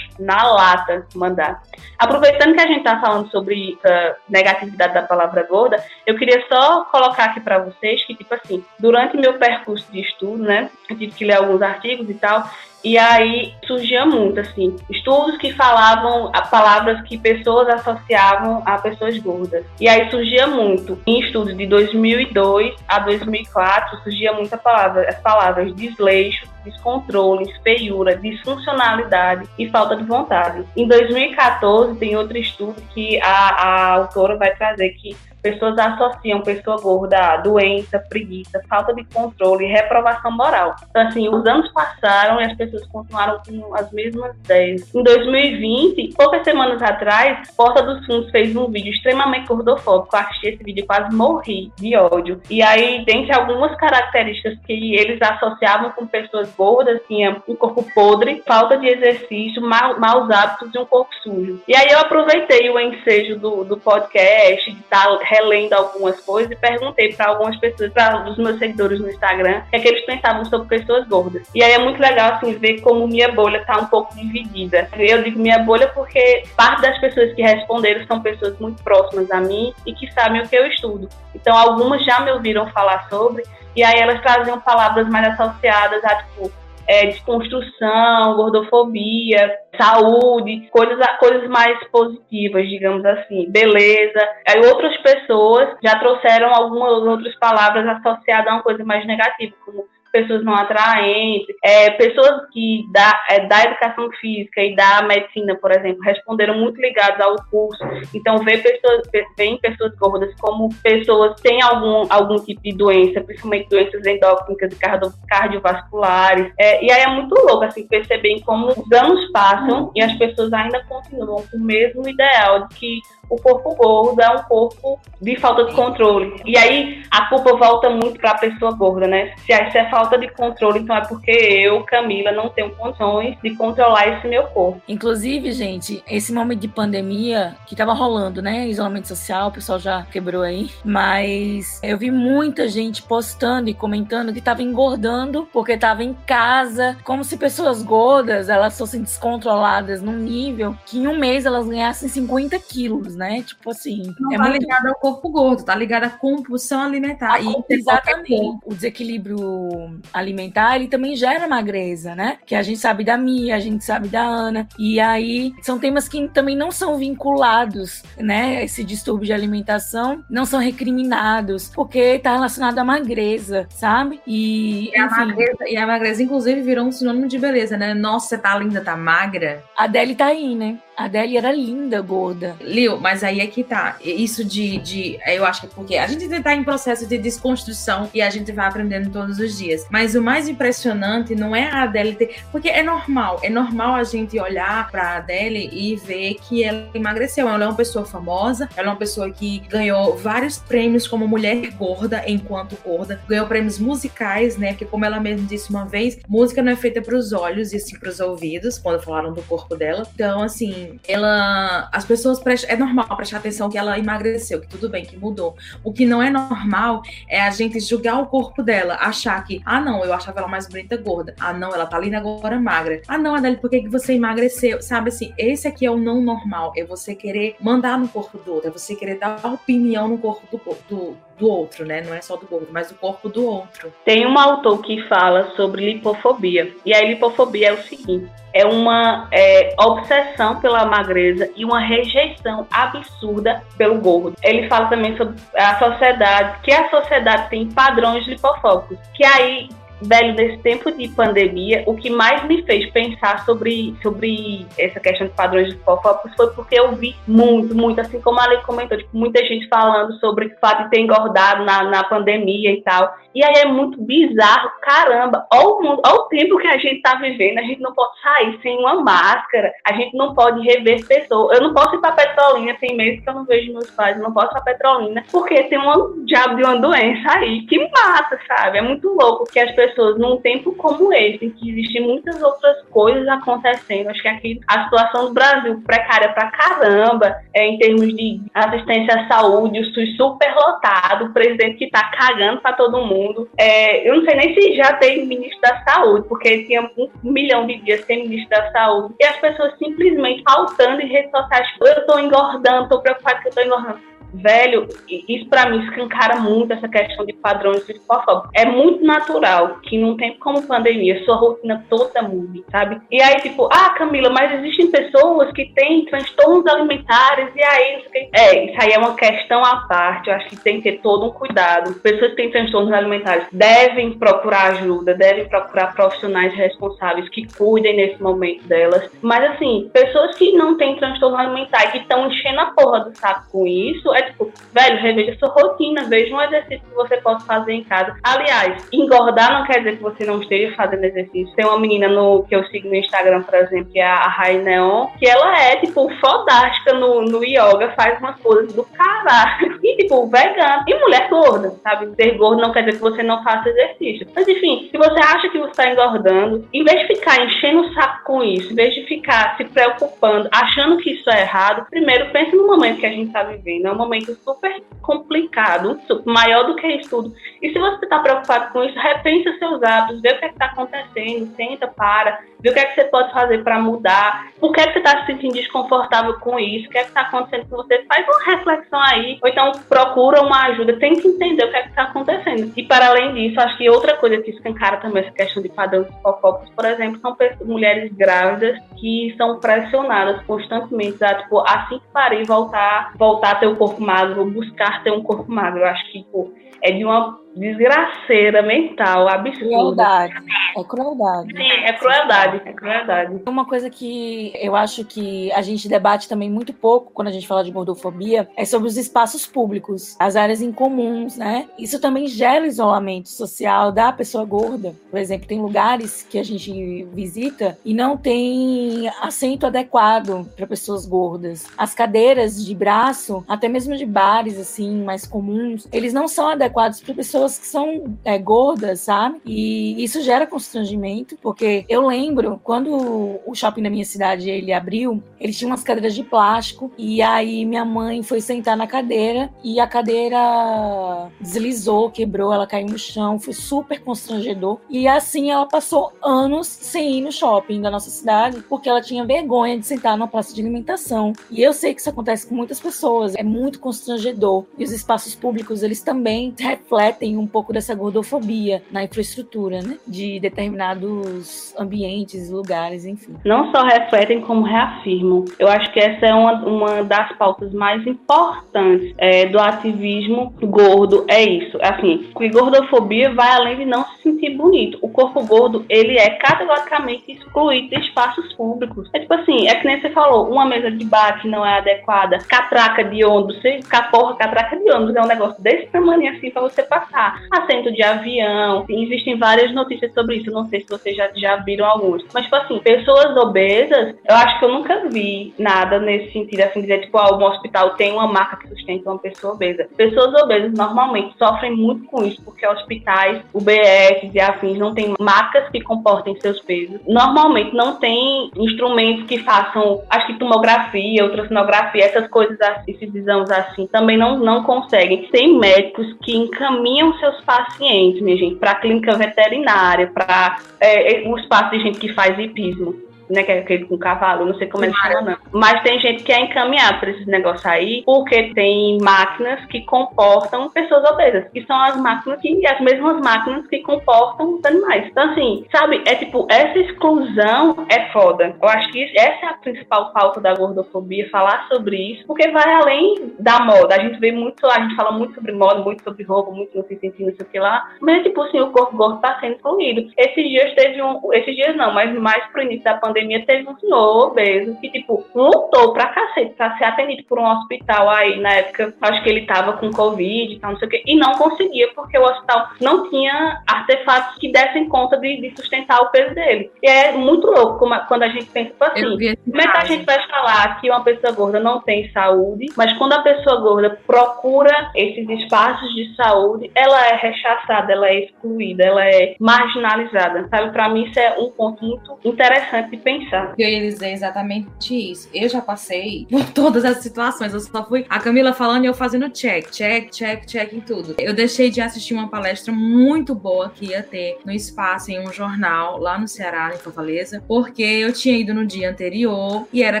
na 0.18 0.42
lata, 0.42 1.06
mandar. 1.14 1.62
Aproveitando 1.98 2.54
que 2.54 2.60
a 2.60 2.66
gente 2.66 2.78
está 2.78 3.00
falando 3.00 3.30
sobre 3.30 3.78
a 3.84 4.16
negatividade 4.28 4.94
da 4.94 5.02
palavra 5.02 5.46
gorda, 5.48 5.82
eu 6.06 6.16
queria 6.16 6.44
só 6.48 6.84
colocar 6.84 7.24
aqui 7.24 7.40
para 7.40 7.58
vocês 7.58 8.04
que, 8.04 8.14
tipo 8.14 8.34
assim, 8.34 8.64
durante 8.78 9.16
meu 9.16 9.38
percurso 9.38 9.90
de 9.90 10.00
estudo, 10.00 10.42
né, 10.42 10.70
eu 10.88 10.96
tive 10.96 11.12
que 11.12 11.24
ler 11.24 11.36
alguns 11.36 11.62
artigos 11.62 12.08
e 12.08 12.14
tal, 12.14 12.48
e 12.84 12.98
aí 12.98 13.54
surgia 13.66 14.04
muito, 14.04 14.40
assim, 14.40 14.76
estudos 14.90 15.36
que 15.38 15.52
falavam 15.52 16.30
palavras 16.52 17.00
que 17.08 17.16
pessoas 17.16 17.66
associavam 17.68 18.62
a 18.66 18.76
pessoas 18.76 19.16
gordas. 19.18 19.64
E 19.80 19.88
aí 19.88 20.10
surgia 20.10 20.46
muito. 20.46 20.98
Em 21.06 21.20
estudos 21.20 21.56
de 21.56 21.66
2002 21.66 22.74
a 22.86 22.98
2004, 22.98 24.02
surgia 24.02 24.34
muita 24.34 24.58
palavra, 24.58 25.08
as 25.08 25.18
palavras 25.20 25.74
desleixo, 25.74 26.46
descontrole, 26.62 27.50
feiura, 27.64 28.16
disfuncionalidade 28.16 29.48
e 29.58 29.68
falta 29.70 29.96
de 29.96 30.04
vontade. 30.04 30.64
Em 30.76 30.86
2014, 30.86 31.98
tem 31.98 32.16
outro 32.16 32.36
estudo 32.36 32.76
que 32.92 33.18
a, 33.22 33.26
a 33.26 33.92
autora 33.94 34.36
vai 34.36 34.54
trazer 34.54 34.90
que 34.90 35.16
pessoas 35.42 35.76
associam 35.78 36.40
pessoa 36.40 36.80
gorda 36.80 37.18
a 37.18 37.36
doença, 37.38 37.98
preguiça, 37.98 38.62
falta 38.68 38.94
de 38.94 39.04
controle 39.04 39.66
reprovação 39.66 40.30
moral. 40.30 40.76
Então, 40.88 41.02
assim, 41.02 41.28
os 41.28 41.44
anos 41.46 41.70
passaram 41.72 42.40
e 42.40 42.44
as 42.44 42.56
pessoas 42.56 42.86
continuaram 42.86 43.40
com 43.46 43.74
as 43.74 43.90
mesmas 43.92 44.34
ideias. 44.36 44.94
Em 44.94 45.02
2020, 45.02 46.14
poucas 46.14 46.44
semanas 46.44 46.80
atrás, 46.80 47.50
Porta 47.56 47.82
dos 47.82 48.06
Fundos 48.06 48.30
fez 48.30 48.54
um 48.56 48.70
vídeo 48.70 48.92
extremamente 48.92 49.48
gordofóbico. 49.48 50.14
Eu 50.14 50.20
assisti 50.20 50.48
esse 50.48 50.62
vídeo 50.62 50.86
quase 50.86 51.14
morri 51.14 51.72
de 51.76 51.96
ódio. 51.96 52.40
E 52.48 52.62
aí, 52.62 53.04
dentre 53.04 53.32
algumas 53.32 53.74
características 53.76 54.58
que 54.66 54.94
eles 54.94 55.20
associavam 55.20 55.90
com 55.90 56.06
pessoas 56.06 56.54
gordas, 56.54 57.00
tinha 57.08 57.42
um 57.48 57.56
corpo 57.56 57.84
podre, 57.94 58.42
falta 58.46 58.76
de 58.76 58.88
exercício, 58.88 59.60
ma 59.60 59.98
maus 59.98 60.30
hábitos 60.30 60.74
e 60.74 60.78
um 60.78 60.84
corpo 60.84 61.10
sujo. 61.22 61.60
E 61.66 61.74
aí 61.74 61.88
eu 61.90 61.98
aproveitei 61.98 62.70
o 62.70 62.78
ensejo 62.78 63.38
do, 63.38 63.64
do 63.64 63.76
podcast, 63.76 64.70
de 64.70 64.78
estar 64.78 65.08
relendo 65.32 65.72
algumas 65.72 66.20
coisas 66.20 66.50
e 66.52 66.56
perguntei 66.56 67.12
para 67.14 67.28
algumas 67.28 67.56
pessoas, 67.56 67.92
para 67.92 68.28
os 68.28 68.36
meus 68.36 68.58
seguidores 68.58 69.00
no 69.00 69.10
Instagram, 69.10 69.62
o 69.66 69.70
que, 69.70 69.76
é 69.76 69.80
que 69.80 69.88
eles 69.88 70.04
pensavam 70.04 70.44
sobre 70.44 70.78
pessoas 70.78 71.06
gordas. 71.08 71.48
E 71.54 71.62
aí 71.62 71.72
é 71.72 71.78
muito 71.78 72.00
legal 72.00 72.34
assim 72.34 72.52
ver 72.58 72.80
como 72.80 73.08
minha 73.08 73.32
bolha 73.32 73.58
está 73.58 73.78
um 73.78 73.86
pouco 73.86 74.14
dividida. 74.14 74.88
Eu 74.96 75.22
digo 75.22 75.38
minha 75.38 75.58
bolha 75.60 75.88
porque 75.88 76.44
parte 76.56 76.82
das 76.82 76.98
pessoas 76.98 77.32
que 77.34 77.42
responderam 77.42 78.06
são 78.06 78.20
pessoas 78.20 78.58
muito 78.58 78.82
próximas 78.82 79.30
a 79.30 79.40
mim 79.40 79.72
e 79.86 79.94
que 79.94 80.10
sabem 80.12 80.42
o 80.42 80.48
que 80.48 80.56
eu 80.56 80.66
estudo. 80.66 81.08
Então 81.34 81.56
algumas 81.56 82.04
já 82.04 82.20
me 82.20 82.30
ouviram 82.30 82.66
falar 82.68 83.08
sobre 83.08 83.42
e 83.74 83.82
aí 83.82 83.98
elas 83.98 84.20
traziam 84.20 84.60
palavras 84.60 85.08
mais 85.08 85.28
associadas 85.28 86.04
a 86.04 86.16
tipo 86.16 86.52
é, 86.92 87.06
desconstrução, 87.06 88.36
gordofobia, 88.36 89.50
saúde, 89.80 90.68
coisas, 90.70 90.98
coisas 91.18 91.48
mais 91.48 91.82
positivas, 91.88 92.68
digamos 92.68 93.02
assim, 93.06 93.50
beleza. 93.50 94.20
Aí 94.46 94.60
outras 94.66 94.94
pessoas 94.98 95.70
já 95.82 95.98
trouxeram 95.98 96.54
algumas 96.54 97.02
outras 97.04 97.34
palavras 97.36 97.86
associadas 97.86 98.46
a 98.46 98.56
uma 98.56 98.62
coisa 98.62 98.84
mais 98.84 99.06
negativa, 99.06 99.54
como 99.64 99.86
pessoas 100.12 100.44
não 100.44 100.54
atraentes, 100.54 101.56
é, 101.64 101.90
pessoas 101.90 102.46
que 102.52 102.86
da, 102.92 103.24
é, 103.30 103.46
da 103.46 103.64
educação 103.64 104.10
física 104.20 104.62
e 104.62 104.76
da 104.76 105.02
medicina, 105.02 105.56
por 105.56 105.72
exemplo, 105.72 106.02
responderam 106.02 106.58
muito 106.58 106.80
ligadas 106.80 107.20
ao 107.20 107.36
curso. 107.50 107.82
Então, 108.14 108.38
vê 108.38 108.58
pessoas, 108.58 109.02
veem 109.36 109.58
pessoas 109.58 109.94
gordas 109.96 110.34
como 110.38 110.68
pessoas 110.82 111.34
que 111.36 111.48
têm 111.48 111.62
algum, 111.62 112.06
algum 112.10 112.36
tipo 112.36 112.60
de 112.62 112.72
doença, 112.72 113.20
principalmente 113.22 113.68
doenças 113.68 114.04
endócrinas 114.06 114.72
e 114.72 114.78
cardio, 114.78 115.12
cardiovasculares. 115.28 116.52
É, 116.58 116.84
e 116.84 116.92
aí 116.92 117.02
é 117.02 117.08
muito 117.08 117.34
louco, 117.34 117.64
assim, 117.64 117.86
perceber 117.86 118.40
como 118.42 118.68
os 118.68 118.92
anos 118.92 119.30
passam 119.32 119.90
e 119.94 120.02
as 120.02 120.12
pessoas 120.18 120.52
ainda 120.52 120.84
continuam 120.84 121.42
com 121.50 121.56
o 121.56 121.60
mesmo 121.60 122.06
ideal 122.08 122.68
de 122.68 122.74
que 122.74 123.00
o 123.32 123.36
corpo 123.38 123.74
gordo 123.74 124.20
é 124.20 124.28
um 124.28 124.42
corpo 124.42 125.00
de 125.20 125.36
falta 125.36 125.64
de 125.64 125.72
controle. 125.72 126.34
E 126.44 126.54
aí 126.58 127.02
a 127.10 127.26
culpa 127.26 127.56
volta 127.56 127.88
muito 127.88 128.20
para 128.20 128.32
a 128.32 128.38
pessoa 128.38 128.72
gorda, 128.72 129.06
né? 129.06 129.32
Se 129.46 129.52
é 129.52 129.88
falta 129.88 130.18
de 130.18 130.28
controle, 130.28 130.80
então 130.80 130.94
é 130.94 131.00
porque 131.00 131.30
eu, 131.30 131.82
Camila, 131.84 132.30
não 132.30 132.50
tenho 132.50 132.70
condições 132.74 133.38
de 133.42 133.56
controlar 133.56 134.06
esse 134.08 134.28
meu 134.28 134.44
corpo. 134.48 134.82
Inclusive, 134.86 135.50
gente, 135.52 136.04
esse 136.06 136.30
momento 136.30 136.60
de 136.60 136.68
pandemia 136.68 137.56
que 137.66 137.74
tava 137.74 137.94
rolando, 137.94 138.42
né? 138.42 138.68
Isolamento 138.68 139.08
social, 139.08 139.48
o 139.48 139.52
pessoal 139.52 139.78
já 139.78 140.02
quebrou 140.02 140.42
aí. 140.42 140.70
Mas 140.84 141.80
eu 141.82 141.96
vi 141.96 142.10
muita 142.10 142.68
gente 142.68 143.02
postando 143.02 143.70
e 143.70 143.74
comentando 143.74 144.32
que 144.34 144.42
tava 144.42 144.62
engordando 144.62 145.48
porque 145.50 145.78
tava 145.78 146.04
em 146.04 146.12
casa, 146.26 146.98
como 147.02 147.24
se 147.24 147.38
pessoas 147.38 147.82
gordas 147.82 148.50
elas 148.50 148.76
fossem 148.76 149.00
descontroladas 149.00 150.02
num 150.02 150.18
nível 150.18 150.76
que 150.84 150.98
em 150.98 151.06
um 151.06 151.18
mês 151.18 151.46
elas 151.46 151.66
ganhassem 151.66 152.08
50 152.08 152.58
quilos, 152.58 153.16
né? 153.16 153.21
Né? 153.22 153.42
Tipo 153.42 153.70
assim. 153.70 154.14
Não 154.18 154.32
é 154.32 154.36
tá 154.36 154.42
muito... 154.42 154.60
ligado 154.60 154.86
ao 154.88 154.94
corpo 154.96 155.28
gordo, 155.28 155.64
tá 155.64 155.74
ligado 155.74 156.04
à 156.04 156.10
compulsão 156.10 156.82
alimentar. 156.82 157.40
E 157.40 157.54
exatamente. 157.70 158.58
O 158.64 158.74
desequilíbrio 158.74 160.00
alimentar, 160.12 160.76
ele 160.76 160.88
também 160.88 161.14
gera 161.14 161.46
magreza, 161.46 162.16
né? 162.16 162.38
Que 162.44 162.56
a 162.56 162.62
gente 162.62 162.80
sabe 162.80 163.04
da 163.04 163.16
Mia, 163.16 163.54
a 163.54 163.60
gente 163.60 163.84
sabe 163.84 164.08
da 164.08 164.22
Ana. 164.22 164.68
E 164.76 164.98
aí 164.98 165.52
são 165.62 165.78
temas 165.78 166.08
que 166.08 166.28
também 166.28 166.56
não 166.56 166.72
são 166.72 166.98
vinculados, 166.98 168.02
né? 168.18 168.64
Esse 168.64 168.82
distúrbio 168.82 169.26
de 169.26 169.32
alimentação 169.32 170.24
não 170.28 170.44
são 170.44 170.58
recriminados, 170.58 171.70
porque 171.72 172.18
tá 172.18 172.32
relacionado 172.32 172.78
à 172.78 172.84
magreza, 172.84 173.68
sabe? 173.70 174.20
E, 174.26 174.90
e 174.90 174.98
a, 174.98 175.08
magreza, 175.08 175.68
e 175.68 175.76
a 175.76 175.86
magreza, 175.86 176.22
inclusive, 176.22 176.60
virou 176.60 176.86
um 176.86 176.92
sinônimo 176.92 177.28
de 177.28 177.38
beleza, 177.38 177.76
né? 177.76 177.94
Nossa, 177.94 178.28
você 178.28 178.38
tá 178.38 178.58
linda, 178.58 178.80
tá 178.80 178.96
magra. 178.96 179.62
A 179.76 179.86
Deli 179.86 180.16
tá 180.16 180.26
aí, 180.26 180.54
né? 180.54 180.78
A 180.96 181.08
Deli 181.08 181.36
era 181.36 181.50
linda, 181.50 182.00
gorda. 182.00 182.56
Lil, 182.60 183.00
mas 183.00 183.24
aí 183.24 183.40
é 183.40 183.46
que 183.46 183.64
tá. 183.64 183.96
Isso 184.04 184.44
de, 184.44 184.78
de. 184.78 185.18
Eu 185.26 185.44
acho 185.44 185.62
que 185.62 185.66
é 185.66 185.70
porque 185.70 185.96
a 185.96 186.06
gente 186.06 186.28
tá 186.42 186.54
em 186.54 186.62
processo 186.62 187.06
de 187.06 187.16
desconstrução 187.18 188.10
e 188.12 188.20
a 188.20 188.28
gente 188.28 188.52
vai 188.52 188.66
aprendendo 188.66 189.10
todos 189.10 189.38
os 189.38 189.56
dias. 189.56 189.86
Mas 189.90 190.14
o 190.14 190.22
mais 190.22 190.48
impressionante 190.48 191.34
não 191.34 191.56
é 191.56 191.68
a 191.70 191.82
Adele 191.84 192.14
ter. 192.14 192.42
Porque 192.50 192.68
é 192.68 192.82
normal. 192.82 193.40
É 193.42 193.48
normal 193.48 193.94
a 193.94 194.04
gente 194.04 194.38
olhar 194.38 194.90
pra 194.90 195.16
Adele 195.16 195.70
e 195.72 195.96
ver 195.96 196.34
que 196.34 196.62
ela 196.62 196.88
emagreceu. 196.94 197.48
Ela 197.48 197.64
é 197.64 197.68
uma 197.68 197.76
pessoa 197.76 198.04
famosa, 198.04 198.68
ela 198.76 198.88
é 198.88 198.90
uma 198.90 198.98
pessoa 198.98 199.30
que 199.30 199.60
ganhou 199.68 200.16
vários 200.16 200.58
prêmios 200.58 201.08
como 201.08 201.26
mulher 201.26 201.70
gorda 201.72 202.22
enquanto 202.26 202.76
gorda. 202.84 203.20
Ganhou 203.26 203.46
prêmios 203.46 203.78
musicais, 203.78 204.58
né? 204.58 204.68
Porque, 204.68 204.84
como 204.84 205.04
ela 205.04 205.18
mesma 205.18 205.46
disse 205.46 205.70
uma 205.70 205.86
vez, 205.86 206.18
música 206.28 206.62
não 206.62 206.72
é 206.72 206.76
feita 206.76 207.00
para 207.00 207.16
os 207.16 207.32
olhos 207.32 207.72
e 207.72 207.80
sim 207.80 207.98
para 207.98 208.10
os 208.10 208.20
ouvidos, 208.20 208.78
quando 208.78 209.02
falaram 209.02 209.32
do 209.32 209.42
corpo 209.42 209.74
dela. 209.74 210.06
Então, 210.14 210.42
assim, 210.42 210.81
ela. 211.06 211.88
As 211.92 212.04
pessoas 212.04 212.40
prestam. 212.40 212.70
É 212.70 212.76
normal 212.76 213.16
prestar 213.16 213.38
atenção 213.38 213.68
que 213.68 213.78
ela 213.78 213.98
emagreceu, 213.98 214.60
que 214.60 214.68
tudo 214.68 214.88
bem, 214.88 215.04
que 215.04 215.16
mudou. 215.16 215.56
O 215.84 215.92
que 215.92 216.04
não 216.04 216.22
é 216.22 216.30
normal 216.30 217.02
é 217.28 217.40
a 217.40 217.50
gente 217.50 217.78
julgar 217.80 218.20
o 218.20 218.26
corpo 218.26 218.62
dela, 218.62 218.96
achar 219.00 219.42
que, 219.44 219.60
ah, 219.64 219.80
não, 219.80 220.04
eu 220.04 220.12
achava 220.12 220.40
ela 220.40 220.48
mais 220.48 220.68
bonita 220.68 220.96
gorda. 220.96 221.34
Ah, 221.38 221.52
não, 221.52 221.74
ela 221.74 221.86
tá 221.86 221.98
linda 221.98 222.18
agora 222.18 222.60
magra. 222.60 223.02
Ah, 223.08 223.18
não, 223.18 223.34
Adele, 223.34 223.56
por 223.56 223.70
que, 223.70 223.82
que 223.82 223.88
você 223.88 224.14
emagreceu? 224.14 224.80
Sabe 224.82 225.08
assim, 225.08 225.32
esse 225.36 225.66
aqui 225.66 225.86
é 225.86 225.90
o 225.90 225.96
não 225.96 226.20
normal. 226.20 226.72
É 226.76 226.84
você 226.84 227.14
querer 227.14 227.56
mandar 227.60 227.98
no 227.98 228.08
corpo 228.08 228.38
do 228.38 228.54
outro, 228.54 228.68
é 228.68 228.72
você 228.72 228.94
querer 228.94 229.18
dar 229.18 229.40
opinião 229.44 230.08
no 230.08 230.18
corpo 230.18 230.46
do, 230.50 230.76
do, 230.88 231.16
do 231.38 231.48
outro, 231.48 231.84
né? 231.84 232.02
Não 232.02 232.14
é 232.14 232.20
só 232.20 232.36
do 232.36 232.46
corpo, 232.46 232.68
mas 232.70 232.88
do 232.88 232.94
corpo 232.94 233.28
do 233.28 233.44
outro. 233.44 233.92
Tem 234.04 234.26
um 234.26 234.38
autor 234.38 234.82
que 234.82 235.02
fala 235.08 235.54
sobre 235.56 235.92
lipofobia. 235.92 236.74
E 236.84 236.94
a 236.94 237.04
lipofobia 237.04 237.68
é 237.68 237.72
o 237.72 237.82
seguinte: 237.82 238.30
é 238.52 238.64
uma 238.64 239.28
é, 239.30 239.74
obsessão 239.78 240.60
pela 240.60 240.84
magreza 240.86 241.50
e 241.56 241.64
uma 241.64 241.80
rejeição 241.80 242.66
absurda 242.70 243.62
pelo 243.76 243.98
gordo. 244.00 244.36
Ele 244.42 244.68
fala 244.68 244.86
também 244.86 245.16
sobre 245.16 245.36
a 245.56 245.78
sociedade, 245.78 246.60
que 246.62 246.72
a 246.72 246.90
sociedade 246.90 247.50
tem 247.50 247.70
padrões 247.70 248.26
lipofóbicos, 248.26 248.98
que 249.14 249.24
aí 249.24 249.68
velho, 250.02 250.34
nesse 250.34 250.58
tempo 250.58 250.90
de 250.90 251.08
pandemia, 251.08 251.84
o 251.86 251.96
que 251.96 252.10
mais 252.10 252.44
me 252.44 252.62
fez 252.62 252.90
pensar 252.90 253.44
sobre, 253.44 253.94
sobre 254.02 254.66
essa 254.78 255.00
questão 255.00 255.26
de 255.26 255.32
padrões 255.32 255.68
de 255.68 255.78
fofocos 255.78 256.34
foi 256.36 256.50
porque 256.52 256.78
eu 256.78 256.92
vi 256.92 257.14
muito, 257.26 257.74
muito, 257.74 258.00
assim 258.00 258.20
como 258.20 258.40
a 258.40 258.46
Lei 258.46 258.58
comentou, 258.58 258.98
tipo, 258.98 259.16
muita 259.16 259.44
gente 259.44 259.68
falando 259.68 260.12
sobre 260.18 260.46
o 260.46 260.58
fato 260.60 260.84
de 260.84 260.90
ter 260.90 261.00
engordado 261.00 261.64
na, 261.64 261.84
na 261.84 262.04
pandemia 262.04 262.72
e 262.72 262.82
tal. 262.82 263.14
E 263.34 263.42
aí 263.42 263.62
é 263.62 263.64
muito 263.64 264.00
bizarro, 264.02 264.70
caramba, 264.82 265.46
olha 265.50 265.68
o, 265.68 265.82
mundo, 265.82 266.02
olha 266.04 266.16
o 266.16 266.28
tempo 266.28 266.58
que 266.58 266.66
a 266.66 266.76
gente 266.76 267.00
tá 267.00 267.14
vivendo, 267.14 267.58
a 267.58 267.62
gente 267.62 267.80
não 267.80 267.94
pode 267.94 268.20
sair 268.20 268.58
sem 268.60 268.78
uma 268.78 269.02
máscara, 269.02 269.72
a 269.86 269.94
gente 269.94 270.14
não 270.16 270.34
pode 270.34 270.60
rever 270.60 271.06
pessoas. 271.06 271.58
Eu 271.58 271.64
não 271.64 271.74
posso 271.74 271.96
ir 271.96 272.00
pra 272.00 272.12
Petrolina, 272.12 272.76
tem 272.78 272.94
meses 272.94 273.22
que 273.22 273.30
eu 273.30 273.34
não 273.34 273.44
vejo 273.44 273.72
meus 273.72 273.90
pais, 273.90 274.16
eu 274.16 274.22
não 274.22 274.32
posso 274.32 274.48
ir 274.48 274.50
pra 274.50 274.60
Petrolina, 274.60 275.24
porque 275.30 275.62
tem 275.64 275.78
um 275.78 276.24
diabo 276.26 276.56
de 276.56 276.62
uma 276.62 276.76
doença 276.76 277.32
aí 277.32 277.62
que 277.66 277.78
mata, 277.78 278.38
sabe? 278.46 278.78
É 278.78 278.82
muito 278.82 279.08
louco 279.08 279.50
que 279.50 279.58
as 279.58 279.74
pessoas, 279.74 279.91
num 279.96 280.40
tempo 280.40 280.72
como 280.76 281.12
esse, 281.12 281.50
que 281.50 281.70
existem 281.70 282.02
muitas 282.02 282.42
outras 282.42 282.82
coisas 282.90 283.26
acontecendo, 283.28 284.08
acho 284.08 284.22
que 284.22 284.28
aqui 284.28 284.60
a 284.66 284.84
situação 284.84 285.26
do 285.26 285.34
Brasil 285.34 285.82
precária 285.84 286.32
pra 286.32 286.50
caramba, 286.50 287.36
é, 287.54 287.66
em 287.66 287.78
termos 287.78 288.08
de 288.14 288.40
assistência 288.54 289.14
à 289.14 289.28
saúde, 289.28 289.80
o 289.80 289.84
SUS 289.86 290.16
super 290.16 290.54
lotado, 290.54 291.26
o 291.26 291.32
presidente 291.32 291.78
que 291.78 291.90
tá 291.90 292.10
cagando 292.10 292.60
pra 292.60 292.72
todo 292.72 293.04
mundo. 293.04 293.48
É, 293.58 294.08
eu 294.08 294.16
não 294.16 294.24
sei 294.24 294.34
nem 294.34 294.54
se 294.54 294.74
já 294.74 294.94
tem 294.94 295.26
ministro 295.26 295.60
da 295.60 295.82
saúde, 295.84 296.28
porque 296.28 296.64
tinha 296.64 296.82
um 296.96 297.10
milhão 297.22 297.66
de 297.66 297.76
dias 297.78 298.04
sem 298.04 298.22
ministro 298.22 298.50
da 298.50 298.70
saúde. 298.72 299.14
E 299.20 299.24
as 299.24 299.36
pessoas 299.38 299.76
simplesmente 299.78 300.42
faltando 300.42 301.00
em 301.00 301.06
redes 301.06 301.30
sociais. 301.30 301.68
Eu 301.80 302.06
tô 302.06 302.18
engordando, 302.18 302.88
tô 302.88 303.00
preocupado 303.00 303.40
que 303.42 303.48
eu 303.48 303.52
tô 303.52 303.60
engordando 303.60 304.11
velho, 304.32 304.88
isso 305.08 305.46
para 305.48 305.68
mim 305.68 305.84
escancara 305.84 306.40
muito 306.40 306.72
essa 306.72 306.88
questão 306.88 307.24
de 307.24 307.32
padrões 307.32 307.86
de 307.86 307.98
fofóbico. 308.00 308.50
É 308.54 308.64
muito 308.64 309.04
natural 309.04 309.78
que 309.82 309.98
num 309.98 310.16
tempo 310.16 310.38
como 310.40 310.66
pandemia, 310.66 311.22
sua 311.24 311.36
rotina 311.36 311.84
toda 311.88 312.22
mude, 312.22 312.64
sabe? 312.70 313.00
E 313.10 313.20
aí, 313.22 313.36
tipo, 313.36 313.68
ah, 313.72 313.90
Camila, 313.90 314.30
mas 314.30 314.52
existem 314.60 314.90
pessoas 314.90 315.52
que 315.52 315.66
têm 315.74 316.04
transtornos 316.06 316.66
alimentares 316.66 317.48
e 317.54 317.62
aí. 317.62 318.04
É, 318.32 318.64
isso 318.66 318.82
aí 318.82 318.92
é 318.92 318.98
uma 318.98 319.14
questão 319.14 319.64
à 319.64 319.76
parte. 319.88 320.28
Eu 320.28 320.36
acho 320.36 320.48
que 320.48 320.56
tem 320.56 320.80
que 320.80 320.90
ter 320.90 321.00
todo 321.00 321.26
um 321.26 321.30
cuidado. 321.30 321.94
Pessoas 322.00 322.30
que 322.30 322.36
têm 322.36 322.50
transtornos 322.50 322.92
alimentares 322.92 323.46
devem 323.52 324.12
procurar 324.18 324.72
ajuda, 324.72 325.14
devem 325.14 325.48
procurar 325.48 325.94
profissionais 325.94 326.54
responsáveis 326.54 327.28
que 327.28 327.46
cuidem 327.54 327.96
nesse 327.96 328.22
momento 328.22 328.66
delas. 328.66 329.10
Mas, 329.20 329.44
assim, 329.52 329.90
pessoas 329.92 330.36
que 330.36 330.52
não 330.52 330.76
têm 330.76 330.96
transtorno 330.96 331.36
alimentar 331.36 331.86
e 331.86 331.92
que 331.92 331.98
estão 331.98 332.26
enchendo 332.26 332.60
a 332.60 332.66
porra 332.66 333.00
do 333.00 333.16
saco 333.16 333.50
com 333.50 333.66
isso, 333.66 334.12
é 334.14 334.21
tipo, 334.30 334.52
velho, 334.72 335.00
reveja 335.00 335.36
sua 335.38 335.48
rotina, 335.48 336.04
veja 336.04 336.34
um 336.34 336.40
exercício 336.40 336.86
que 336.86 336.94
você 336.94 337.16
possa 337.18 337.44
fazer 337.46 337.72
em 337.72 337.84
casa. 337.84 338.16
Aliás, 338.22 338.88
engordar 338.92 339.52
não 339.52 339.66
quer 339.66 339.78
dizer 339.78 339.96
que 339.96 340.02
você 340.02 340.24
não 340.24 340.40
esteja 340.40 340.74
fazendo 340.74 341.04
exercício. 341.04 341.54
Tem 341.54 341.66
uma 341.66 341.78
menina 341.78 342.08
no, 342.08 342.44
que 342.44 342.54
eu 342.54 342.64
sigo 342.66 342.88
no 342.88 342.94
Instagram, 342.94 343.42
por 343.42 343.54
exemplo, 343.54 343.92
que 343.92 343.98
é 343.98 344.06
a 344.06 344.28
Rai 344.28 344.58
Neon, 344.58 345.06
que 345.18 345.26
ela 345.26 345.58
é, 345.58 345.76
tipo, 345.76 346.08
fodástica 346.20 346.94
no, 346.94 347.22
no 347.22 347.44
yoga, 347.44 347.92
faz 347.96 348.18
umas 348.18 348.38
coisas 348.40 348.72
do 348.72 348.84
caralho. 348.84 349.78
E, 349.82 349.96
tipo, 349.96 350.26
vegana. 350.26 350.84
E 350.86 350.94
mulher 350.94 351.28
gorda, 351.28 351.74
sabe? 351.82 352.14
Ser 352.14 352.36
gordo 352.36 352.60
não 352.60 352.72
quer 352.72 352.84
dizer 352.84 352.96
que 352.96 353.02
você 353.02 353.22
não 353.22 353.42
faça 353.42 353.68
exercício. 353.68 354.26
Mas, 354.34 354.46
enfim, 354.46 354.88
se 354.90 354.96
você 354.96 355.18
acha 355.18 355.48
que 355.48 355.58
você 355.58 355.70
está 355.70 355.90
engordando, 355.90 356.66
em 356.72 356.84
vez 356.84 357.00
de 357.00 357.14
ficar 357.14 357.44
enchendo 357.44 357.82
o 357.82 357.94
saco 357.94 358.24
com 358.24 358.42
isso, 358.42 358.72
em 358.72 358.76
vez 358.76 358.94
de 358.94 359.04
ficar 359.04 359.56
se 359.56 359.64
preocupando, 359.64 360.48
achando 360.52 360.98
que 360.98 361.10
isso 361.10 361.28
é 361.30 361.42
errado, 361.42 361.86
primeiro 361.90 362.30
pense 362.30 362.54
no 362.54 362.66
momento 362.66 363.00
que 363.00 363.06
a 363.06 363.10
gente 363.10 363.26
está 363.26 363.42
vivendo. 363.42 363.86
É 363.86 363.92
um 363.92 363.96
momento 363.96 364.34
super 364.44 364.82
complicado, 365.02 365.98
maior 366.24 366.66
do 366.66 366.76
que 366.76 366.86
isso 366.86 367.10
tudo. 367.10 367.34
E 367.60 367.72
se 367.72 367.78
você 367.78 368.04
está 368.04 368.20
preocupado 368.20 368.72
com 368.72 368.84
isso, 368.84 368.98
repensa 368.98 369.56
seus 369.58 369.82
hábitos, 369.82 370.22
vê 370.22 370.30
o 370.30 370.38
que 370.38 370.44
é 370.44 370.48
está 370.48 370.66
acontecendo, 370.66 371.54
senta, 371.56 371.88
para, 371.88 372.40
vê 372.60 372.70
o 372.70 372.72
que 372.72 372.78
é 372.78 372.84
que 372.84 372.94
você 372.94 373.04
pode 373.04 373.32
fazer 373.32 373.62
para 373.64 373.78
mudar, 373.80 374.52
por 374.60 374.72
que, 374.72 374.80
é 374.80 374.86
que 374.86 374.92
você 374.92 374.98
está 374.98 375.20
se 375.20 375.26
sentindo 375.26 375.54
desconfortável 375.54 376.34
com 376.38 376.58
isso, 376.58 376.86
o 376.86 376.90
que 376.90 376.98
é 376.98 377.02
que 377.02 377.08
está 377.08 377.22
acontecendo 377.22 377.68
com 377.68 377.76
você, 377.76 378.04
faz 378.04 378.26
uma 378.26 378.56
reflexão 378.56 379.00
aí, 379.00 379.38
ou 379.42 379.48
então 379.48 379.71
procura 379.88 380.42
uma 380.42 380.66
ajuda, 380.66 380.98
tenta 380.98 381.26
entender 381.26 381.64
o 381.64 381.70
que 381.70 381.76
é 381.76 381.82
que 381.82 381.88
está 381.90 382.04
acontecendo. 382.04 382.72
E 382.76 382.82
para 382.84 383.08
além 383.08 383.34
disso, 383.34 383.60
acho 383.60 383.76
que 383.76 383.88
outra 383.88 384.16
coisa 384.16 384.42
que 384.42 384.50
escancara 384.50 384.98
também 384.98 385.22
essa 385.22 385.32
questão 385.32 385.62
de 385.62 385.68
padrões 385.68 386.06
psicofóbicos, 386.06 386.70
por 386.70 386.84
exemplo, 386.84 387.20
são 387.20 387.36
mulheres 387.64 388.12
grávidas 388.12 388.78
que 388.98 389.34
são 389.36 389.58
pressionadas 389.60 390.42
constantemente 390.46 391.22
a, 391.24 391.34
tipo, 391.34 391.60
assim 391.60 391.98
que 391.98 392.06
parir, 392.12 392.46
voltar, 392.46 393.12
voltar 393.16 393.52
a 393.52 393.54
ter 393.56 393.66
o 393.66 393.76
corpo 393.76 394.00
magro, 394.00 394.44
buscar 394.44 395.02
ter 395.02 395.12
um 395.12 395.22
corpo 395.22 395.50
magro. 395.50 395.80
Eu 395.80 395.86
acho 395.86 396.12
que 396.12 396.24
pô, 396.30 396.52
é 396.82 396.92
de 396.92 397.04
uma 397.04 397.41
desgraceira 397.54 398.62
mental 398.62 399.28
absurda. 399.28 399.58
Crueldade. 399.68 400.34
É 400.76 400.84
crueldade. 400.84 401.56
Sim, 401.56 401.70
é 401.84 401.92
crueldade. 401.92 402.62
É 402.64 402.72
crueldade. 402.72 403.42
Uma 403.46 403.64
coisa 403.66 403.90
que 403.90 404.52
eu 404.56 404.74
acho 404.74 405.04
que 405.04 405.52
a 405.52 405.62
gente 405.62 405.88
debate 405.88 406.28
também 406.28 406.50
muito 406.50 406.72
pouco 406.72 407.12
quando 407.12 407.28
a 407.28 407.32
gente 407.32 407.46
fala 407.46 407.64
de 407.64 407.70
gordofobia 407.70 408.48
é 408.56 408.64
sobre 408.64 408.88
os 408.88 408.96
espaços 408.96 409.46
públicos, 409.46 410.16
as 410.18 410.36
áreas 410.36 410.62
incomuns, 410.62 411.36
né? 411.36 411.68
Isso 411.78 412.00
também 412.00 412.26
gera 412.26 412.66
isolamento 412.66 413.28
social 413.28 413.92
da 413.92 414.12
pessoa 414.12 414.44
gorda. 414.44 414.94
Por 415.10 415.18
exemplo, 415.18 415.46
tem 415.46 415.60
lugares 415.60 416.22
que 416.22 416.38
a 416.38 416.44
gente 416.44 417.04
visita 417.12 417.78
e 417.84 417.92
não 417.92 418.16
tem 418.16 419.08
assento 419.20 419.66
adequado 419.66 420.46
para 420.56 420.66
pessoas 420.66 421.06
gordas. 421.06 421.66
As 421.76 421.94
cadeiras 421.94 422.64
de 422.64 422.74
braço, 422.74 423.44
até 423.48 423.68
mesmo 423.68 423.96
de 423.96 424.06
bares 424.06 424.58
assim 424.58 425.02
mais 425.04 425.26
comuns, 425.26 425.86
eles 425.92 426.12
não 426.12 426.26
são 426.26 426.48
adequados 426.48 427.00
para 427.00 427.14
pessoas 427.14 427.41
pessoas 427.42 427.58
que 427.58 427.66
são 427.66 428.16
é, 428.24 428.38
gordas, 428.38 429.00
sabe? 429.00 429.40
E 429.44 430.02
isso 430.02 430.20
gera 430.22 430.46
constrangimento, 430.46 431.36
porque 431.40 431.84
eu 431.88 432.06
lembro 432.06 432.60
quando 432.62 433.40
o 433.46 433.54
shopping 433.54 433.82
da 433.82 433.90
minha 433.90 434.04
cidade 434.04 434.48
ele 434.48 434.72
abriu, 434.72 435.22
ele 435.40 435.52
tinha 435.52 435.68
umas 435.68 435.82
cadeiras 435.82 436.14
de 436.14 436.22
plástico 436.22 436.92
e 436.96 437.20
aí 437.20 437.64
minha 437.64 437.84
mãe 437.84 438.22
foi 438.22 438.40
sentar 438.40 438.76
na 438.76 438.86
cadeira 438.86 439.50
e 439.64 439.80
a 439.80 439.86
cadeira 439.86 441.30
deslizou, 441.40 442.10
quebrou, 442.10 442.52
ela 442.52 442.66
caiu 442.66 442.86
no 442.86 442.98
chão, 442.98 443.38
foi 443.38 443.52
super 443.52 444.00
constrangedor. 444.00 444.78
E 444.88 445.08
assim 445.08 445.50
ela 445.50 445.66
passou 445.66 446.12
anos 446.22 446.66
sem 446.66 447.18
ir 447.18 447.20
no 447.22 447.32
shopping 447.32 447.80
da 447.80 447.90
nossa 447.90 448.10
cidade, 448.10 448.62
porque 448.68 448.88
ela 448.88 449.00
tinha 449.00 449.24
vergonha 449.24 449.78
de 449.78 449.86
sentar 449.86 450.16
numa 450.16 450.28
praça 450.28 450.54
de 450.54 450.60
alimentação. 450.60 451.32
E 451.50 451.62
eu 451.62 451.72
sei 451.72 451.94
que 451.94 452.00
isso 452.00 452.10
acontece 452.10 452.46
com 452.46 452.54
muitas 452.54 452.80
pessoas, 452.80 453.34
é 453.34 453.42
muito 453.42 453.80
constrangedor. 453.80 454.64
E 454.78 454.84
os 454.84 454.92
espaços 454.92 455.34
públicos, 455.34 455.82
eles 455.82 456.02
também 456.02 456.54
refletem 456.58 457.31
tem 457.32 457.38
um 457.38 457.46
pouco 457.46 457.72
dessa 457.72 457.94
gordofobia 457.94 458.82
na 458.90 459.02
infraestrutura, 459.02 459.80
né? 459.80 459.96
De 460.06 460.38
determinados 460.38 461.74
ambientes, 461.78 462.50
lugares, 462.50 463.06
enfim. 463.06 463.34
Não 463.44 463.72
só 463.72 463.82
refletem, 463.82 464.42
como 464.42 464.62
reafirmam. 464.62 465.46
Eu 465.58 465.68
acho 465.68 465.90
que 465.92 465.98
essa 465.98 466.26
é 466.26 466.34
uma, 466.34 466.52
uma 466.64 467.04
das 467.04 467.32
pautas 467.36 467.72
mais 467.72 468.06
importantes 468.06 469.14
é, 469.16 469.46
do 469.46 469.58
ativismo 469.58 470.54
gordo. 470.62 471.24
É 471.28 471.42
isso. 471.42 471.78
Assim, 471.80 472.30
que 472.36 472.48
gordofobia 472.50 473.32
vai 473.32 473.50
além 473.52 473.78
de 473.78 473.84
não 473.86 474.04
se 474.04 474.22
sentir 474.22 474.50
bonito. 474.50 474.98
O 475.00 475.08
corpo 475.08 475.44
gordo, 475.46 475.86
ele 475.88 476.18
é 476.18 476.30
categoricamente 476.30 477.32
excluído 477.32 477.88
de 477.88 478.00
espaços 478.00 478.52
públicos. 478.54 479.08
É 479.14 479.20
tipo 479.20 479.32
assim, 479.34 479.68
é 479.68 479.74
que 479.76 479.86
nem 479.86 480.00
você 480.00 480.10
falou, 480.10 480.50
uma 480.50 480.66
mesa 480.66 480.90
de 480.90 481.04
bar 481.04 481.40
que 481.40 481.48
não 481.48 481.64
é 481.64 481.78
adequada, 481.78 482.38
catraca 482.38 483.04
de 483.04 483.24
ônibus, 483.24 483.60
você, 483.62 483.80
porra, 484.10 484.36
catraca 484.36 484.76
de 484.76 484.90
ônibus 484.90 485.16
é 485.16 485.22
um 485.22 485.26
negócio 485.26 485.62
desse 485.62 485.86
tamanho 485.86 486.30
assim 486.32 486.50
pra 486.50 486.62
você 486.62 486.82
passar 486.82 487.21
assento 487.50 487.92
de 487.92 488.02
avião. 488.02 488.84
Existem 488.88 489.38
várias 489.38 489.72
notícias 489.72 490.12
sobre 490.14 490.36
isso. 490.36 490.50
Não 490.50 490.66
sei 490.66 490.80
se 490.80 490.88
vocês 490.88 491.16
já, 491.16 491.30
já 491.34 491.56
viram 491.56 491.86
alguns. 491.86 492.24
Mas, 492.32 492.44
tipo 492.44 492.56
assim, 492.56 492.78
pessoas 492.78 493.36
obesas, 493.36 494.14
eu 494.28 494.34
acho 494.34 494.58
que 494.58 494.64
eu 494.64 494.72
nunca 494.72 495.08
vi 495.08 495.54
nada 495.58 495.98
nesse 495.98 496.32
sentido, 496.32 496.60
assim, 496.60 496.80
dizer, 496.80 497.02
tipo, 497.02 497.18
ah, 497.18 497.36
um 497.36 497.44
hospital 497.44 497.90
tem 497.90 498.12
uma 498.12 498.26
marca 498.26 498.56
que 498.56 498.68
sustenta 498.68 499.10
uma 499.10 499.18
pessoa 499.18 499.54
obesa. 499.54 499.88
Pessoas 499.96 500.34
obesas 500.42 500.72
normalmente 500.72 501.36
sofrem 501.38 501.74
muito 501.74 502.04
com 502.06 502.24
isso, 502.24 502.42
porque 502.44 502.66
hospitais, 502.66 503.42
UBS 503.52 504.32
e 504.32 504.40
afins 504.40 504.78
não 504.78 504.94
têm 504.94 505.14
marcas 505.18 505.68
que 505.70 505.80
comportem 505.80 506.38
seus 506.40 506.60
pesos. 506.60 507.00
Normalmente 507.06 507.74
não 507.74 507.96
tem 507.96 508.50
instrumentos 508.56 509.26
que 509.26 509.38
façam, 509.38 510.02
acho 510.10 510.26
que 510.26 510.38
tomografia, 510.38 511.24
ultrassonografia, 511.24 512.04
essas 512.04 512.28
coisas 512.28 512.60
assim, 512.60 512.92
esses 512.92 513.14
exames 513.14 513.50
assim, 513.50 513.86
também 513.86 514.16
não, 514.16 514.38
não 514.38 514.62
conseguem. 514.62 515.28
Tem 515.30 515.58
médicos 515.58 516.06
que 516.22 516.36
encaminham 516.36 517.11
seus 517.18 517.40
pacientes, 517.42 518.22
minha 518.22 518.36
gente, 518.36 518.56
para 518.56 518.72
a 518.72 518.74
clínica 518.76 519.16
veterinária, 519.16 520.10
para 520.12 520.58
é, 520.80 521.24
é, 521.24 521.28
o 521.28 521.38
espaço 521.38 521.70
de 521.70 521.80
gente 521.80 521.98
que 521.98 522.12
faz 522.12 522.38
hipismo 522.38 523.11
né? 523.32 523.42
Que 523.42 523.52
é 523.52 523.58
aquele 523.60 523.84
com 523.86 523.98
cavalo, 523.98 524.46
não 524.46 524.54
sei 524.54 524.68
como 524.68 524.84
que 524.84 524.92
chama, 524.92 525.22
não. 525.22 525.36
Mas 525.52 525.82
tem 525.82 525.98
gente 525.98 526.22
que 526.22 526.32
é 526.32 526.40
encaminhada 526.40 526.98
para 526.98 527.10
esses 527.10 527.26
negócios 527.26 527.64
aí, 527.66 528.02
porque 528.04 528.52
tem 528.54 528.98
máquinas 529.00 529.64
que 529.66 529.80
comportam 529.82 530.68
pessoas 530.70 531.04
obesas, 531.10 531.48
que 531.52 531.64
são 531.64 531.80
as 531.80 531.96
máquinas 531.96 532.40
que, 532.40 532.66
as 532.66 532.80
mesmas 532.80 533.20
máquinas 533.20 533.66
que 533.66 533.80
comportam 533.80 534.56
os 534.56 534.64
animais. 534.64 535.06
Então, 535.08 535.30
assim, 535.30 535.64
sabe, 535.70 536.02
é 536.06 536.14
tipo, 536.16 536.46
essa 536.50 536.78
exclusão 536.78 537.86
é 537.88 538.10
foda. 538.12 538.54
Eu 538.60 538.68
acho 538.68 538.90
que 538.92 539.10
essa 539.16 539.46
é 539.46 539.48
a 539.48 539.54
principal 539.54 540.12
falta 540.12 540.40
da 540.40 540.54
gordofobia, 540.54 541.28
falar 541.30 541.66
sobre 541.68 541.96
isso, 541.96 542.26
porque 542.26 542.48
vai 542.48 542.72
além 542.74 543.32
da 543.38 543.60
moda. 543.60 543.94
A 543.94 543.98
gente 543.98 544.18
vê 544.18 544.32
muito, 544.32 544.66
a 544.66 544.80
gente 544.80 544.94
fala 544.94 545.12
muito 545.12 545.34
sobre 545.34 545.52
moda, 545.52 545.80
muito 545.80 546.02
sobre 546.02 546.22
roupa, 546.24 546.50
muito 546.50 546.76
no 546.76 546.84
sentido, 546.84 547.14
não 547.18 547.34
sei 547.34 547.46
o 547.46 547.48
que 547.48 547.58
lá, 547.58 547.90
mas 548.00 548.22
tipo 548.22 548.42
assim, 548.42 548.60
o 548.60 548.70
corpo 548.70 548.96
gordo 548.96 549.20
tá 549.20 549.38
sendo 549.40 549.56
excluído. 549.56 550.10
Esses 550.16 550.48
dias 550.48 550.74
teve 550.74 551.02
um, 551.02 551.32
esses 551.32 551.54
dias 551.54 551.76
não, 551.76 551.92
mas 551.92 552.12
mais 552.18 552.44
pro 552.50 552.62
início 552.62 552.84
da 552.84 552.94
pandemia 552.94 553.21
teve 553.44 553.68
um 553.68 553.76
senhor 553.78 554.28
obeso 554.28 554.76
que, 554.80 554.90
tipo, 554.90 555.24
lutou 555.34 555.92
pra 555.92 556.06
cacete 556.06 556.54
pra 556.54 556.76
ser 556.76 556.84
atendido 556.84 557.24
por 557.24 557.38
um 557.38 557.46
hospital 557.46 558.08
aí, 558.10 558.40
na 558.40 558.50
época, 558.52 558.94
acho 559.00 559.22
que 559.22 559.28
ele 559.28 559.46
tava 559.46 559.74
com 559.74 559.90
Covid 559.90 560.54
e 560.54 560.58
tal, 560.58 560.72
não 560.72 560.78
sei 560.78 560.88
o 560.88 560.90
que, 560.90 561.02
e 561.06 561.16
não 561.16 561.32
conseguia, 561.34 561.88
porque 561.94 562.18
o 562.18 562.22
hospital 562.22 562.68
não 562.80 563.08
tinha 563.10 563.62
artefatos 563.66 564.38
que 564.38 564.50
dessem 564.50 564.88
conta 564.88 565.16
de, 565.18 565.40
de 565.40 565.56
sustentar 565.56 566.00
o 566.00 566.10
peso 566.10 566.34
dele. 566.34 566.70
E 566.82 566.88
é 566.88 567.12
muito 567.12 567.46
louco 567.46 567.78
como, 567.78 567.98
quando 568.06 568.24
a 568.24 568.28
gente 568.28 568.46
pensa 568.46 568.70
tipo 568.70 568.84
assim, 568.84 569.36
como 569.44 569.60
é 569.60 569.68
que 569.68 569.78
a 569.78 569.84
gente 569.84 570.04
vai 570.04 570.26
falar 570.28 570.80
que 570.80 570.90
uma 570.90 571.02
pessoa 571.02 571.32
gorda 571.32 571.60
não 571.60 571.80
tem 571.80 572.10
saúde, 572.12 572.66
mas 572.76 572.92
quando 572.98 573.12
a 573.12 573.22
pessoa 573.22 573.60
gorda 573.60 573.98
procura 574.06 574.90
esses 574.94 575.28
espaços 575.28 575.94
de 575.94 576.14
saúde, 576.14 576.70
ela 576.74 577.06
é 577.06 577.16
rechaçada, 577.16 577.92
ela 577.92 578.08
é 578.08 578.24
excluída, 578.24 578.84
ela 578.84 579.04
é 579.04 579.36
marginalizada, 579.38 580.48
sabe? 580.48 580.72
Para 580.72 580.88
mim 580.88 581.04
isso 581.04 581.18
é 581.18 581.38
um 581.38 581.50
ponto 581.50 581.84
muito 581.84 582.18
interessante 582.24 582.90
de 582.90 582.96
pensar. 582.96 583.11
Eu 583.58 583.68
ia 583.68 583.80
dizer 583.80 584.12
exatamente 584.12 585.12
isso. 585.12 585.28
Eu 585.32 585.48
já 585.48 585.60
passei 585.60 586.26
por 586.30 586.44
todas 586.50 586.84
as 586.84 586.98
situações, 586.98 587.52
eu 587.52 587.60
só 587.60 587.84
fui 587.86 588.04
a 588.08 588.18
Camila 588.18 588.52
falando 588.52 588.84
e 588.84 588.86
eu 588.86 588.94
fazendo 588.94 589.28
check, 589.30 589.70
check, 589.70 590.10
check, 590.10 590.46
check 590.46 590.72
em 590.72 590.80
tudo. 590.80 591.14
Eu 591.18 591.34
deixei 591.34 591.70
de 591.70 591.80
assistir 591.80 592.14
uma 592.14 592.28
palestra 592.28 592.72
muito 592.72 593.34
boa 593.34 593.70
que 593.70 593.86
ia 593.86 594.02
ter 594.02 594.38
no 594.44 594.52
espaço 594.52 595.10
em 595.10 595.20
um 595.20 595.32
jornal 595.32 595.98
lá 595.98 596.18
no 596.18 596.28
Ceará, 596.28 596.72
em 596.74 596.78
Fortaleza, 596.78 597.42
porque 597.46 597.82
eu 597.82 598.12
tinha 598.12 598.36
ido 598.36 598.54
no 598.54 598.66
dia 598.66 598.90
anterior 598.90 599.66
e 599.72 599.82
era 599.82 600.00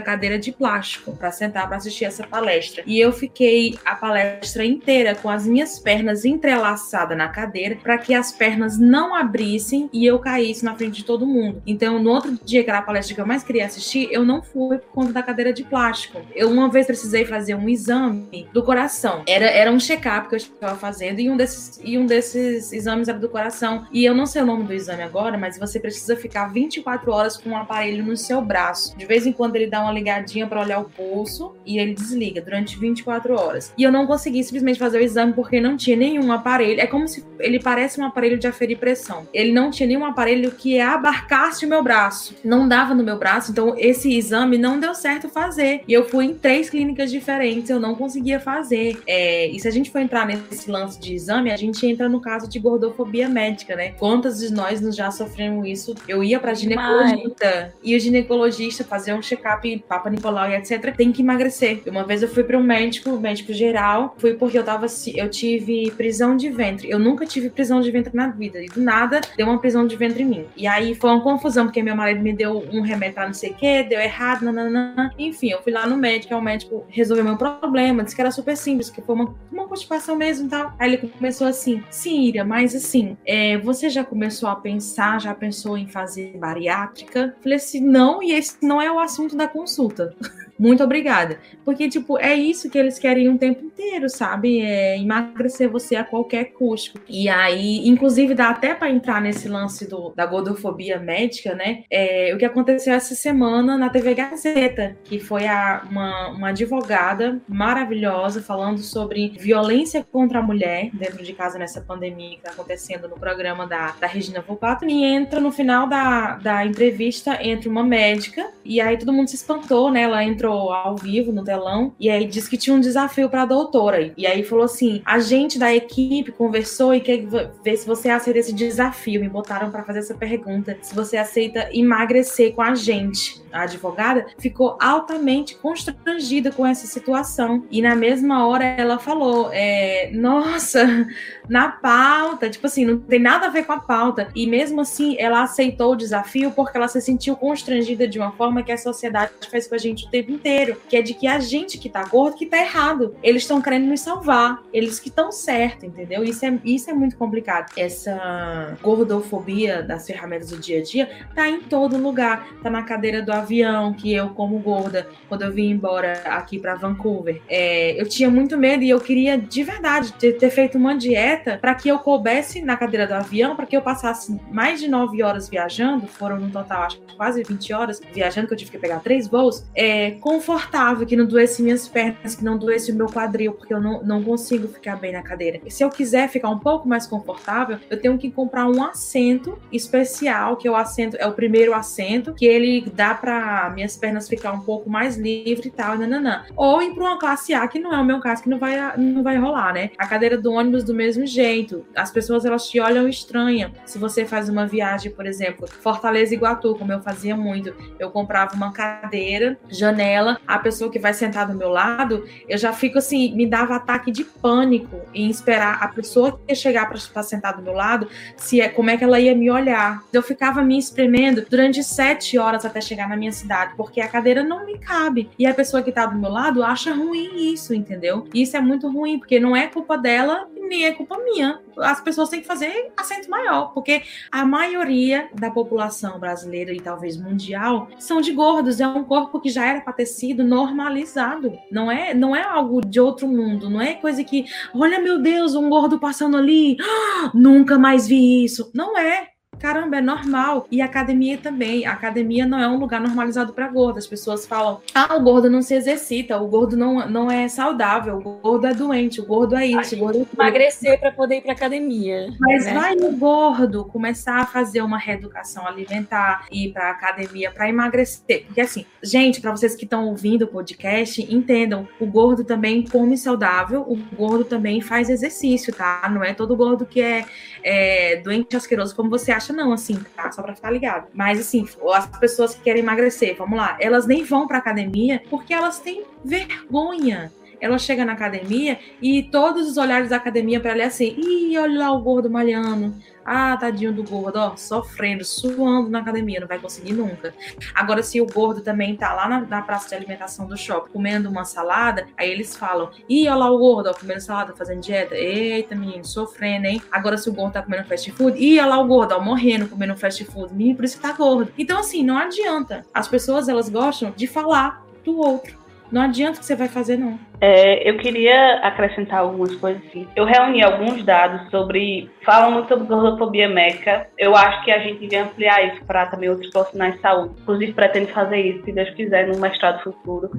cadeira 0.00 0.38
de 0.38 0.52
plástico 0.52 1.16
para 1.16 1.30
sentar 1.30 1.66
para 1.66 1.76
assistir 1.76 2.04
essa 2.04 2.26
palestra. 2.26 2.82
E 2.86 2.98
eu 2.98 3.12
fiquei 3.12 3.78
a 3.84 3.94
palestra 3.94 4.64
inteira 4.64 5.14
com 5.14 5.28
as 5.28 5.46
minhas 5.46 5.78
pernas 5.78 6.24
entrelaçadas 6.24 7.16
na 7.16 7.28
cadeira 7.28 7.76
para 7.76 7.98
que 7.98 8.14
as 8.14 8.32
pernas 8.32 8.78
não 8.78 9.14
abrissem 9.14 9.88
e 9.92 10.04
eu 10.04 10.18
caísse 10.18 10.64
na 10.64 10.74
frente 10.74 10.96
de 10.96 11.04
todo 11.04 11.26
mundo. 11.26 11.62
Então, 11.66 11.98
no 11.98 12.10
outro 12.10 12.38
dia, 12.44 12.64
que 12.64 12.70
era 12.70 12.78
a 12.78 12.82
palestra 12.92 13.14
que 13.14 13.20
eu 13.20 13.26
mais 13.26 13.42
queria 13.42 13.64
assistir, 13.64 14.08
eu 14.12 14.22
não 14.22 14.42
fui 14.42 14.76
por 14.76 14.90
conta 14.90 15.12
da 15.14 15.22
cadeira 15.22 15.50
de 15.50 15.64
plástico. 15.64 16.20
Eu 16.34 16.50
uma 16.50 16.68
vez 16.68 16.86
precisei 16.86 17.24
fazer 17.24 17.54
um 17.54 17.66
exame 17.68 18.46
do 18.52 18.62
coração. 18.62 19.22
Era, 19.26 19.46
era 19.46 19.72
um 19.72 19.80
check-up 19.80 20.28
que 20.28 20.34
eu 20.34 20.36
estava 20.36 20.76
fazendo 20.76 21.20
e 21.20 21.30
um 21.30 21.36
desses, 21.36 21.80
e 21.82 21.96
um 21.96 22.04
desses 22.04 22.70
exames 22.70 23.08
era 23.08 23.18
do 23.18 23.30
coração. 23.30 23.86
E 23.90 24.04
eu 24.04 24.14
não 24.14 24.26
sei 24.26 24.42
o 24.42 24.46
nome 24.46 24.64
do 24.64 24.74
exame 24.74 25.02
agora, 25.02 25.38
mas 25.38 25.58
você 25.58 25.80
precisa 25.80 26.14
ficar 26.14 26.52
24 26.52 27.10
horas 27.10 27.36
com 27.38 27.50
um 27.50 27.56
aparelho 27.56 28.04
no 28.04 28.16
seu 28.16 28.42
braço. 28.42 28.96
De 28.96 29.06
vez 29.06 29.26
em 29.26 29.32
quando 29.32 29.56
ele 29.56 29.66
dá 29.66 29.80
uma 29.80 29.92
ligadinha 29.92 30.46
para 30.46 30.60
olhar 30.60 30.80
o 30.80 30.84
pulso 30.84 31.56
e 31.64 31.78
ele 31.78 31.94
desliga 31.94 32.42
durante 32.42 32.78
24 32.78 33.34
horas. 33.34 33.72
E 33.78 33.82
eu 33.82 33.90
não 33.90 34.06
consegui 34.06 34.44
simplesmente 34.44 34.78
fazer 34.78 34.98
o 34.98 35.02
exame 35.02 35.32
porque 35.32 35.60
não 35.60 35.78
tinha 35.78 35.96
nenhum 35.96 36.30
aparelho. 36.30 36.80
É 36.80 36.86
como 36.86 37.08
se 37.08 37.24
ele 37.38 37.58
parece 37.58 37.98
um 37.98 38.04
aparelho 38.04 38.38
de 38.38 38.46
aferir 38.46 38.76
pressão. 38.76 39.26
Ele 39.32 39.52
não 39.52 39.70
tinha 39.70 39.86
nenhum 39.86 40.04
aparelho 40.04 40.50
que 40.50 40.78
abarcasse 40.78 41.64
o 41.64 41.68
meu 41.68 41.82
braço. 41.82 42.34
Não 42.44 42.68
dava 42.82 42.94
no 42.94 43.04
meu 43.04 43.16
braço, 43.16 43.52
então 43.52 43.74
esse 43.78 44.12
exame 44.12 44.58
não 44.58 44.78
deu 44.78 44.92
certo 44.92 45.28
fazer. 45.28 45.82
E 45.86 45.92
eu 45.92 46.08
fui 46.08 46.24
em 46.24 46.34
três 46.34 46.68
clínicas 46.68 47.10
diferentes, 47.10 47.70
eu 47.70 47.78
não 47.78 47.94
conseguia 47.94 48.40
fazer. 48.40 49.00
É, 49.06 49.46
e 49.46 49.58
se 49.60 49.68
a 49.68 49.70
gente 49.70 49.90
for 49.90 50.00
entrar 50.00 50.26
nesse 50.26 50.68
lance 50.68 50.98
de 50.98 51.14
exame, 51.14 51.52
a 51.52 51.56
gente 51.56 51.86
entra 51.86 52.08
no 52.08 52.20
caso 52.20 52.48
de 52.48 52.58
gordofobia 52.58 53.28
médica, 53.28 53.76
né? 53.76 53.92
Quantas 53.92 54.40
de 54.40 54.52
nós 54.52 54.80
já 54.94 55.10
sofremos 55.12 55.66
isso? 55.66 55.94
Eu 56.08 56.24
ia 56.24 56.40
pra 56.40 56.54
ginecologista 56.54 57.72
e 57.82 57.94
o 57.94 58.00
ginecologista 58.00 58.82
fazer 58.82 59.14
um 59.14 59.22
check-up, 59.22 59.84
Papa 59.88 60.10
Nicolau 60.10 60.50
e 60.50 60.56
etc. 60.56 60.94
Tem 60.96 61.12
que 61.12 61.22
emagrecer. 61.22 61.82
Uma 61.86 62.04
vez 62.04 62.22
eu 62.22 62.28
fui 62.28 62.42
para 62.42 62.58
um 62.58 62.62
médico, 62.62 63.16
médico 63.18 63.52
geral, 63.52 64.16
fui 64.18 64.34
porque 64.34 64.58
eu 64.58 64.64
tava 64.64 64.86
eu 65.14 65.30
tive 65.30 65.90
prisão 65.92 66.36
de 66.36 66.50
ventre. 66.50 66.90
Eu 66.90 66.98
nunca 66.98 67.24
tive 67.24 67.48
prisão 67.48 67.80
de 67.80 67.90
ventre 67.90 68.14
na 68.14 68.28
vida. 68.28 68.60
E 68.60 68.66
do 68.66 68.80
nada 68.80 69.20
deu 69.36 69.46
uma 69.46 69.58
prisão 69.58 69.86
de 69.86 69.94
ventre 69.94 70.24
em 70.24 70.26
mim. 70.26 70.46
E 70.56 70.66
aí 70.66 70.94
foi 70.96 71.10
uma 71.10 71.20
confusão, 71.20 71.66
porque 71.66 71.82
meu 71.82 71.94
marido 71.94 72.20
me 72.20 72.32
deu 72.32 72.64
um 72.78 72.82
remédio 72.82 73.14
pra 73.14 73.26
não 73.26 73.34
sei 73.34 73.50
o 73.50 73.54
que, 73.54 73.82
deu 73.84 74.00
errado, 74.00 74.44
nananã. 74.44 75.10
Enfim, 75.18 75.50
eu 75.50 75.62
fui 75.62 75.72
lá 75.72 75.86
no 75.86 75.96
médico, 75.96 76.34
aí 76.34 76.40
o 76.40 76.42
médico 76.42 76.84
resolveu 76.88 77.24
meu 77.24 77.36
problema, 77.36 78.02
disse 78.02 78.14
que 78.14 78.20
era 78.20 78.30
super 78.30 78.56
simples, 78.56 78.90
que 78.90 79.02
foi 79.02 79.14
uma, 79.14 79.34
uma 79.50 79.66
constipação 79.66 80.16
mesmo 80.16 80.46
e 80.46 80.50
tal. 80.50 80.74
Aí 80.78 80.92
ele 80.92 81.08
começou 81.08 81.46
assim: 81.46 81.82
sim, 81.90 82.22
Ira, 82.22 82.44
mas 82.44 82.74
assim, 82.74 83.16
é, 83.26 83.58
você 83.58 83.88
já 83.88 84.04
começou 84.04 84.48
a 84.48 84.56
pensar, 84.56 85.20
já 85.20 85.34
pensou 85.34 85.76
em 85.76 85.86
fazer 85.86 86.36
bariátrica? 86.38 87.36
Falei 87.42 87.56
assim, 87.56 87.80
não, 87.80 88.22
e 88.22 88.32
esse 88.32 88.56
não 88.62 88.80
é 88.80 88.90
o 88.90 88.98
assunto 88.98 89.36
da 89.36 89.48
consulta. 89.48 90.14
muito 90.62 90.84
obrigada. 90.84 91.40
Porque, 91.64 91.88
tipo, 91.88 92.16
é 92.16 92.36
isso 92.36 92.70
que 92.70 92.78
eles 92.78 92.96
querem 92.96 93.28
um 93.28 93.36
tempo 93.36 93.64
inteiro, 93.64 94.08
sabe? 94.08 94.60
É 94.60 94.96
emagrecer 94.96 95.68
você 95.68 95.96
a 95.96 96.04
qualquer 96.04 96.52
custo. 96.52 97.00
E 97.08 97.28
aí, 97.28 97.88
inclusive, 97.88 98.32
dá 98.32 98.50
até 98.50 98.72
para 98.72 98.88
entrar 98.88 99.20
nesse 99.20 99.48
lance 99.48 99.88
do, 99.88 100.12
da 100.14 100.24
gordofobia 100.24 101.00
médica, 101.00 101.52
né? 101.52 101.82
É, 101.90 102.32
o 102.32 102.38
que 102.38 102.44
aconteceu 102.44 102.94
essa 102.94 103.16
semana 103.16 103.76
na 103.76 103.90
TV 103.90 104.14
Gazeta, 104.14 104.96
que 105.02 105.18
foi 105.18 105.48
a, 105.48 105.82
uma, 105.90 106.28
uma 106.28 106.48
advogada 106.50 107.40
maravilhosa 107.48 108.40
falando 108.40 108.78
sobre 108.78 109.32
violência 109.40 110.06
contra 110.12 110.38
a 110.38 110.42
mulher 110.42 110.90
dentro 110.92 111.24
de 111.24 111.32
casa 111.32 111.58
nessa 111.58 111.80
pandemia 111.80 112.36
que 112.36 112.42
tá 112.42 112.52
acontecendo 112.52 113.08
no 113.08 113.16
programa 113.16 113.66
da, 113.66 113.96
da 114.00 114.06
Regina 114.06 114.40
Volpato. 114.40 114.84
E 114.84 115.02
entra 115.02 115.40
no 115.40 115.50
final 115.50 115.88
da, 115.88 116.36
da 116.36 116.64
entrevista, 116.64 117.44
entra 117.44 117.68
uma 117.68 117.82
médica, 117.82 118.48
e 118.64 118.80
aí 118.80 118.96
todo 118.96 119.12
mundo 119.12 119.26
se 119.26 119.34
espantou, 119.34 119.90
né? 119.90 120.02
Ela 120.02 120.22
entrou 120.22 120.51
entrou 120.52 120.72
ao 120.72 120.96
vivo 120.96 121.32
no 121.32 121.42
telão 121.42 121.94
e 121.98 122.10
aí 122.10 122.26
disse 122.26 122.48
que 122.48 122.56
tinha 122.56 122.76
um 122.76 122.80
desafio 122.80 123.28
para 123.28 123.42
a 123.42 123.46
doutora. 123.46 124.12
E 124.16 124.26
aí 124.26 124.42
falou 124.44 124.64
assim: 124.64 125.02
a 125.04 125.18
gente 125.18 125.58
da 125.58 125.74
equipe 125.74 126.30
conversou 126.32 126.94
e 126.94 127.00
quer 127.00 127.24
ver 127.64 127.76
se 127.76 127.86
você 127.86 128.10
aceita 128.10 128.38
esse 128.38 128.52
desafio. 128.52 129.20
Me 129.20 129.28
botaram 129.28 129.70
para 129.70 129.82
fazer 129.82 130.00
essa 130.00 130.14
pergunta: 130.14 130.76
se 130.82 130.94
você 130.94 131.16
aceita 131.16 131.68
emagrecer 131.72 132.54
com 132.54 132.62
a 132.62 132.74
gente. 132.74 133.42
A 133.52 133.62
advogada 133.62 134.26
ficou 134.38 134.78
altamente 134.80 135.56
constrangida 135.56 136.50
com 136.50 136.66
essa 136.66 136.86
situação. 136.86 137.66
E 137.70 137.82
na 137.82 137.94
mesma 137.94 138.46
hora 138.46 138.64
ela 138.64 138.98
falou: 138.98 139.50
é, 139.52 140.10
Nossa, 140.14 141.06
na 141.48 141.68
pauta, 141.68 142.48
tipo 142.48 142.66
assim, 142.66 142.84
não 142.84 142.98
tem 142.98 143.18
nada 143.18 143.46
a 143.46 143.50
ver 143.50 143.64
com 143.64 143.72
a 143.72 143.80
pauta. 143.80 144.28
E 144.34 144.46
mesmo 144.46 144.80
assim, 144.80 145.16
ela 145.18 145.42
aceitou 145.42 145.92
o 145.92 145.96
desafio 145.96 146.50
porque 146.52 146.76
ela 146.76 146.88
se 146.88 147.00
sentiu 147.00 147.36
constrangida 147.36 148.08
de 148.08 148.18
uma 148.18 148.32
forma 148.32 148.62
que 148.62 148.72
a 148.72 148.78
sociedade 148.78 149.32
faz 149.50 149.68
com 149.68 149.74
a 149.74 149.78
gente 149.78 150.06
o 150.06 150.10
tempo 150.10 150.32
inteiro, 150.42 150.76
que 150.88 150.96
é 150.96 151.02
de 151.02 151.14
que 151.14 151.26
a 151.26 151.38
gente 151.38 151.78
que 151.78 151.88
tá 151.88 152.04
gordo 152.04 152.36
que 152.36 152.46
tá 152.46 152.58
errado. 152.58 153.14
Eles 153.22 153.42
estão 153.42 153.62
querendo 153.62 153.86
nos 153.86 154.00
salvar, 154.00 154.60
eles 154.72 154.98
que 154.98 155.08
estão 155.08 155.30
certo, 155.30 155.86
entendeu? 155.86 156.24
Isso 156.24 156.44
é, 156.44 156.58
isso 156.64 156.90
é 156.90 156.92
muito 156.92 157.16
complicado. 157.16 157.72
Essa 157.76 158.76
gordofobia 158.82 159.82
das 159.82 160.06
ferramentas 160.06 160.50
do 160.50 160.58
dia 160.58 160.80
a 160.80 160.82
dia 160.82 161.10
tá 161.34 161.48
em 161.48 161.60
todo 161.60 161.96
lugar. 161.96 162.48
Tá 162.62 162.68
na 162.68 162.82
cadeira 162.82 163.22
do 163.22 163.32
avião, 163.32 163.92
que 163.92 164.12
eu, 164.12 164.30
como 164.30 164.58
gorda, 164.58 165.08
quando 165.28 165.42
eu 165.42 165.52
vim 165.52 165.70
embora 165.70 166.22
aqui 166.24 166.58
para 166.58 166.74
Vancouver, 166.74 167.40
é, 167.48 168.00
eu 168.00 168.08
tinha 168.08 168.28
muito 168.28 168.58
medo 168.58 168.82
e 168.82 168.90
eu 168.90 169.00
queria 169.00 169.38
de 169.38 169.62
verdade 169.62 170.12
ter, 170.14 170.32
ter 170.32 170.50
feito 170.50 170.76
uma 170.76 170.96
dieta 170.96 171.58
para 171.60 171.74
que 171.74 171.88
eu 171.88 171.98
coubesse 171.98 172.60
na 172.62 172.76
cadeira 172.76 173.06
do 173.06 173.14
avião, 173.14 173.54
para 173.54 173.66
que 173.66 173.76
eu 173.76 173.82
passasse 173.82 174.38
mais 174.50 174.80
de 174.80 174.88
nove 174.88 175.22
horas 175.22 175.48
viajando, 175.48 176.06
foram 176.06 176.38
no 176.38 176.50
total 176.50 176.82
acho 176.82 177.00
quase 177.16 177.42
20 177.42 177.72
horas 177.72 178.00
viajando, 178.12 178.48
que 178.48 178.54
eu 178.54 178.58
tive 178.58 178.70
que 178.70 178.78
pegar 178.78 179.00
três 179.00 179.28
voos, 179.28 179.64
é, 179.74 180.12
confortável, 180.22 181.04
que 181.04 181.16
não 181.16 181.26
doesse 181.26 181.62
minhas 181.62 181.88
pernas, 181.88 182.36
que 182.36 182.44
não 182.44 182.56
doesse 182.56 182.92
o 182.92 182.94
meu 182.94 183.06
quadril, 183.06 183.52
porque 183.52 183.74
eu 183.74 183.80
não, 183.80 184.02
não 184.04 184.22
consigo 184.22 184.68
ficar 184.68 184.96
bem 184.96 185.12
na 185.12 185.20
cadeira. 185.20 185.60
E 185.66 185.70
se 185.70 185.82
eu 185.82 185.90
quiser 185.90 186.28
ficar 186.28 186.48
um 186.48 186.60
pouco 186.60 186.88
mais 186.88 187.08
confortável, 187.08 187.78
eu 187.90 188.00
tenho 188.00 188.16
que 188.16 188.30
comprar 188.30 188.68
um 188.68 188.82
assento 188.84 189.58
especial, 189.72 190.56
que 190.56 190.68
é 190.68 190.70
o 190.70 190.76
assento, 190.76 191.16
é 191.18 191.26
o 191.26 191.32
primeiro 191.32 191.74
assento, 191.74 192.32
que 192.34 192.46
ele 192.46 192.88
dá 192.94 193.14
para 193.14 193.68
minhas 193.74 193.96
pernas 193.96 194.28
ficar 194.28 194.52
um 194.52 194.60
pouco 194.60 194.88
mais 194.88 195.16
livre 195.16 195.66
e 195.66 195.70
tal, 195.70 195.98
nananã. 195.98 196.44
Ou 196.54 196.80
ir 196.80 196.94
para 196.94 197.02
uma 197.02 197.18
classe 197.18 197.52
A, 197.52 197.66
que 197.66 197.80
não 197.80 197.92
é 197.92 197.98
o 197.98 198.04
meu 198.04 198.20
caso, 198.20 198.44
que 198.44 198.48
não 198.48 198.60
vai, 198.60 198.96
não 198.96 199.24
vai 199.24 199.36
rolar, 199.36 199.74
né? 199.74 199.90
A 199.98 200.06
cadeira 200.06 200.38
do 200.38 200.52
ônibus 200.52 200.84
do 200.84 200.94
mesmo 200.94 201.26
jeito. 201.26 201.84
As 201.96 202.12
pessoas 202.12 202.44
elas 202.44 202.68
te 202.68 202.78
olham 202.78 203.08
estranha. 203.08 203.72
Se 203.84 203.98
você 203.98 204.24
faz 204.24 204.48
uma 204.48 204.68
viagem, 204.68 205.10
por 205.10 205.26
exemplo, 205.26 205.66
Fortaleza 205.66 206.32
Iguatu, 206.32 206.76
como 206.76 206.92
eu 206.92 207.02
fazia 207.02 207.36
muito, 207.36 207.74
eu 207.98 208.08
comprava 208.08 208.54
uma 208.54 208.72
cadeira, 208.72 209.58
janela, 209.68 210.11
a 210.46 210.58
pessoa 210.58 210.90
que 210.90 210.98
vai 210.98 211.14
sentar 211.14 211.46
do 211.46 211.54
meu 211.54 211.68
lado, 211.68 212.26
eu 212.48 212.58
já 212.58 212.72
fico 212.72 212.98
assim, 212.98 213.34
me 213.34 213.46
dava 213.46 213.76
ataque 213.76 214.10
de 214.10 214.24
pânico 214.24 215.00
em 215.14 215.28
esperar 215.28 215.82
a 215.82 215.88
pessoa 215.88 216.32
que 216.32 216.38
ia 216.48 216.54
chegar 216.54 216.88
para 216.88 217.22
sentar 217.22 217.56
do 217.56 217.62
meu 217.62 217.72
lado, 217.72 218.08
se 218.36 218.60
é 218.60 218.68
como 218.68 218.90
é 218.90 218.96
que 218.96 219.04
ela 219.04 219.20
ia 219.20 219.34
me 219.34 219.50
olhar. 219.50 220.02
Eu 220.12 220.22
ficava 220.22 220.62
me 220.62 220.78
espremendo 220.78 221.44
durante 221.48 221.82
sete 221.82 222.38
horas 222.38 222.64
até 222.64 222.80
chegar 222.80 223.08
na 223.08 223.16
minha 223.16 223.32
cidade, 223.32 223.74
porque 223.76 224.00
a 224.00 224.08
cadeira 224.08 224.42
não 224.42 224.66
me 224.66 224.78
cabe. 224.78 225.30
E 225.38 225.46
a 225.46 225.54
pessoa 225.54 225.82
que 225.82 225.92
tá 225.92 226.06
do 226.06 226.18
meu 226.18 226.30
lado 226.30 226.62
acha 226.62 226.94
ruim 226.94 227.52
isso, 227.52 227.74
entendeu? 227.74 228.26
Isso 228.34 228.56
é 228.56 228.60
muito 228.60 228.88
ruim, 228.88 229.18
porque 229.18 229.38
não 229.38 229.56
é 229.56 229.66
culpa 229.66 229.96
dela 229.96 230.46
nem 230.72 230.86
é 230.86 230.92
culpa 230.92 231.18
minha. 231.18 231.60
As 231.78 232.00
pessoas 232.00 232.30
têm 232.30 232.40
que 232.40 232.46
fazer 232.46 232.92
assento 232.96 233.28
maior, 233.28 233.72
porque 233.74 234.02
a 234.30 234.44
maioria 234.44 235.28
da 235.34 235.50
população 235.50 236.18
brasileira 236.18 236.72
e 236.72 236.80
talvez 236.80 237.16
mundial 237.16 237.88
são 237.98 238.20
de 238.20 238.32
gordos. 238.32 238.80
É 238.80 238.86
um 238.86 239.04
corpo 239.04 239.40
que 239.40 239.50
já 239.50 239.66
era 239.66 239.80
para 239.80 239.92
ter 239.92 240.01
sido 240.06 240.44
normalizado. 240.44 241.58
Não 241.70 241.90
é, 241.90 242.14
não 242.14 242.34
é 242.34 242.42
algo 242.42 242.80
de 242.80 243.00
outro 243.00 243.26
mundo. 243.26 243.68
Não 243.68 243.80
é 243.80 243.94
coisa 243.94 244.22
que, 244.22 244.44
olha 244.74 245.00
meu 245.00 245.18
Deus, 245.18 245.54
um 245.54 245.68
gordo 245.68 245.98
passando 245.98 246.36
ali, 246.36 246.76
nunca 247.34 247.78
mais 247.78 248.06
vi 248.06 248.44
isso. 248.44 248.70
Não 248.74 248.98
é 248.98 249.31
caramba, 249.62 249.96
é 249.96 250.00
normal. 250.00 250.66
E 250.70 250.80
academia 250.80 251.38
também. 251.38 251.86
A 251.86 251.92
academia 251.92 252.44
não 252.44 252.58
é 252.58 252.68
um 252.68 252.78
lugar 252.78 253.00
normalizado 253.00 253.52
para 253.52 253.68
gordo. 253.68 253.98
As 253.98 254.06
pessoas 254.06 254.44
falam: 254.44 254.80
ah, 254.94 255.16
o 255.16 255.22
gordo 255.22 255.48
não 255.48 255.62
se 255.62 255.74
exercita, 255.74 256.36
o 256.36 256.48
gordo 256.48 256.76
não, 256.76 257.08
não 257.08 257.30
é 257.30 257.46
saudável, 257.48 258.18
o 258.18 258.20
gordo 258.20 258.66
é 258.66 258.74
doente, 258.74 259.20
o 259.20 259.26
gordo 259.26 259.54
é 259.56 259.66
isso, 259.66 259.94
o 259.94 259.98
gordo 259.98 260.18
é 260.18 260.42
Emagrecer 260.42 260.98
para 260.98 261.12
poder 261.12 261.36
ir 261.36 261.40
para 261.42 261.52
academia. 261.52 262.34
Mas 262.40 262.64
né? 262.64 262.74
vai 262.74 262.96
o 262.96 263.16
gordo 263.16 263.84
começar 263.84 264.38
a 264.38 264.46
fazer 264.46 264.82
uma 264.82 264.98
reeducação 264.98 265.66
alimentar, 265.66 266.46
ir 266.50 266.72
para 266.72 266.90
academia 266.90 267.50
para 267.50 267.68
emagrecer. 267.68 268.44
Porque 268.46 268.60
assim, 268.60 268.84
gente, 269.02 269.40
para 269.40 269.52
vocês 269.52 269.74
que 269.76 269.84
estão 269.84 270.06
ouvindo 270.06 270.42
o 270.42 270.48
podcast, 270.48 271.22
entendam: 271.32 271.86
o 272.00 272.06
gordo 272.06 272.44
também 272.44 272.84
come 272.84 273.16
saudável, 273.16 273.82
o 273.82 273.96
gordo 274.16 274.44
também 274.44 274.80
faz 274.80 275.08
exercício, 275.08 275.72
tá? 275.72 276.08
Não 276.12 276.24
é 276.24 276.34
todo 276.34 276.56
gordo 276.56 276.84
que 276.84 277.00
é, 277.00 277.24
é 277.62 278.16
doente 278.16 278.56
asqueroso 278.56 278.94
como 278.94 279.10
você 279.10 279.32
acha 279.32 279.52
não, 279.52 279.72
assim, 279.72 279.98
tá? 280.16 280.30
Só 280.32 280.42
pra 280.42 280.54
ficar 280.54 280.70
ligado. 280.70 281.08
Mas, 281.14 281.40
assim, 281.40 281.66
as 281.94 282.06
pessoas 282.18 282.54
que 282.54 282.62
querem 282.62 282.82
emagrecer, 282.82 283.36
vamos 283.36 283.58
lá, 283.58 283.76
elas 283.80 284.06
nem 284.06 284.24
vão 284.24 284.46
pra 284.46 284.58
academia 284.58 285.22
porque 285.30 285.52
elas 285.52 285.78
têm 285.78 286.04
vergonha 286.24 287.32
ela 287.62 287.78
chega 287.78 288.04
na 288.04 288.12
academia 288.12 288.76
e 289.00 289.22
todos 289.22 289.70
os 289.70 289.76
olhares 289.76 290.10
da 290.10 290.16
academia 290.16 290.58
para 290.58 290.72
ela 290.72 290.82
é 290.82 290.86
assim: 290.86 291.14
ih, 291.16 291.56
olha 291.56 291.78
lá 291.78 291.92
o 291.92 292.02
gordo 292.02 292.28
malhando, 292.28 292.92
ah, 293.24 293.56
tadinho 293.56 293.92
do 293.92 294.02
gordo, 294.02 294.36
ó, 294.36 294.56
sofrendo, 294.56 295.24
suando 295.24 295.88
na 295.88 296.00
academia, 296.00 296.40
não 296.40 296.48
vai 296.48 296.58
conseguir 296.58 296.92
nunca. 296.92 297.34
Agora, 297.74 298.02
se 298.02 298.20
o 298.20 298.26
gordo 298.26 298.60
também 298.60 298.96
tá 298.96 299.12
lá 299.12 299.28
na, 299.28 299.40
na 299.40 299.62
praça 299.62 299.88
de 299.88 299.94
alimentação 299.94 300.46
do 300.46 300.56
shopping 300.56 300.92
comendo 300.92 301.28
uma 301.28 301.44
salada, 301.44 302.06
aí 302.16 302.30
eles 302.30 302.56
falam: 302.56 302.90
ih, 303.08 303.28
olha 303.28 303.36
lá 303.36 303.50
o 303.50 303.58
gordo, 303.58 303.90
ó, 303.90 303.94
comendo 303.94 304.20
salada, 304.20 304.54
fazendo 304.54 304.80
dieta. 304.80 305.14
Eita, 305.14 305.74
menino, 305.74 306.04
sofrendo, 306.04 306.66
hein? 306.66 306.82
Agora, 306.90 307.16
se 307.16 307.28
o 307.28 307.32
gordo 307.32 307.52
tá 307.52 307.62
comendo 307.62 307.84
fast 307.84 308.10
food, 308.12 308.38
ih, 308.38 308.58
olha 308.58 308.68
lá 308.68 308.80
o 308.80 308.86
gordo, 308.86 309.12
ó, 309.12 309.20
morrendo 309.20 309.68
comendo 309.68 309.96
fast 309.96 310.24
food. 310.24 310.52
Menino, 310.52 310.76
por 310.76 310.84
isso 310.84 310.96
que 310.96 311.02
tá 311.02 311.12
gordo. 311.12 311.52
Então, 311.56 311.78
assim, 311.78 312.02
não 312.02 312.18
adianta. 312.18 312.84
As 312.92 313.08
pessoas, 313.08 313.48
elas 313.48 313.68
gostam 313.68 314.12
de 314.16 314.26
falar 314.26 314.84
do 315.04 315.18
outro. 315.18 315.61
Não 315.92 316.00
adianta 316.00 316.38
que 316.38 316.46
você 316.46 316.56
vai 316.56 316.68
fazer, 316.68 316.96
não. 316.96 317.18
É, 317.38 317.86
eu 317.88 317.98
queria 317.98 318.54
acrescentar 318.62 319.20
algumas 319.20 319.54
coisas 319.56 319.84
assim. 319.86 320.08
Eu 320.16 320.24
reuni 320.24 320.62
alguns 320.62 321.04
dados 321.04 321.50
sobre. 321.50 322.10
Falam 322.24 322.50
muito 322.50 322.68
sobre 322.68 322.86
gordofobia 322.86 323.46
médica. 323.46 324.06
Eu 324.16 324.34
acho 324.34 324.64
que 324.64 324.70
a 324.70 324.78
gente 324.78 325.00
devia 325.00 325.24
ampliar 325.24 325.62
isso 325.66 325.84
para 325.84 326.06
também 326.06 326.30
outros 326.30 326.50
profissionais 326.50 326.94
de 326.94 327.00
saúde. 327.02 327.34
Inclusive, 327.42 327.74
pretendo 327.74 328.08
fazer 328.08 328.40
isso, 328.40 328.64
se 328.64 328.72
Deus 328.72 328.88
quiser, 328.94 329.28
no 329.28 329.38
mestrado 329.38 329.82
futuro. 329.82 330.30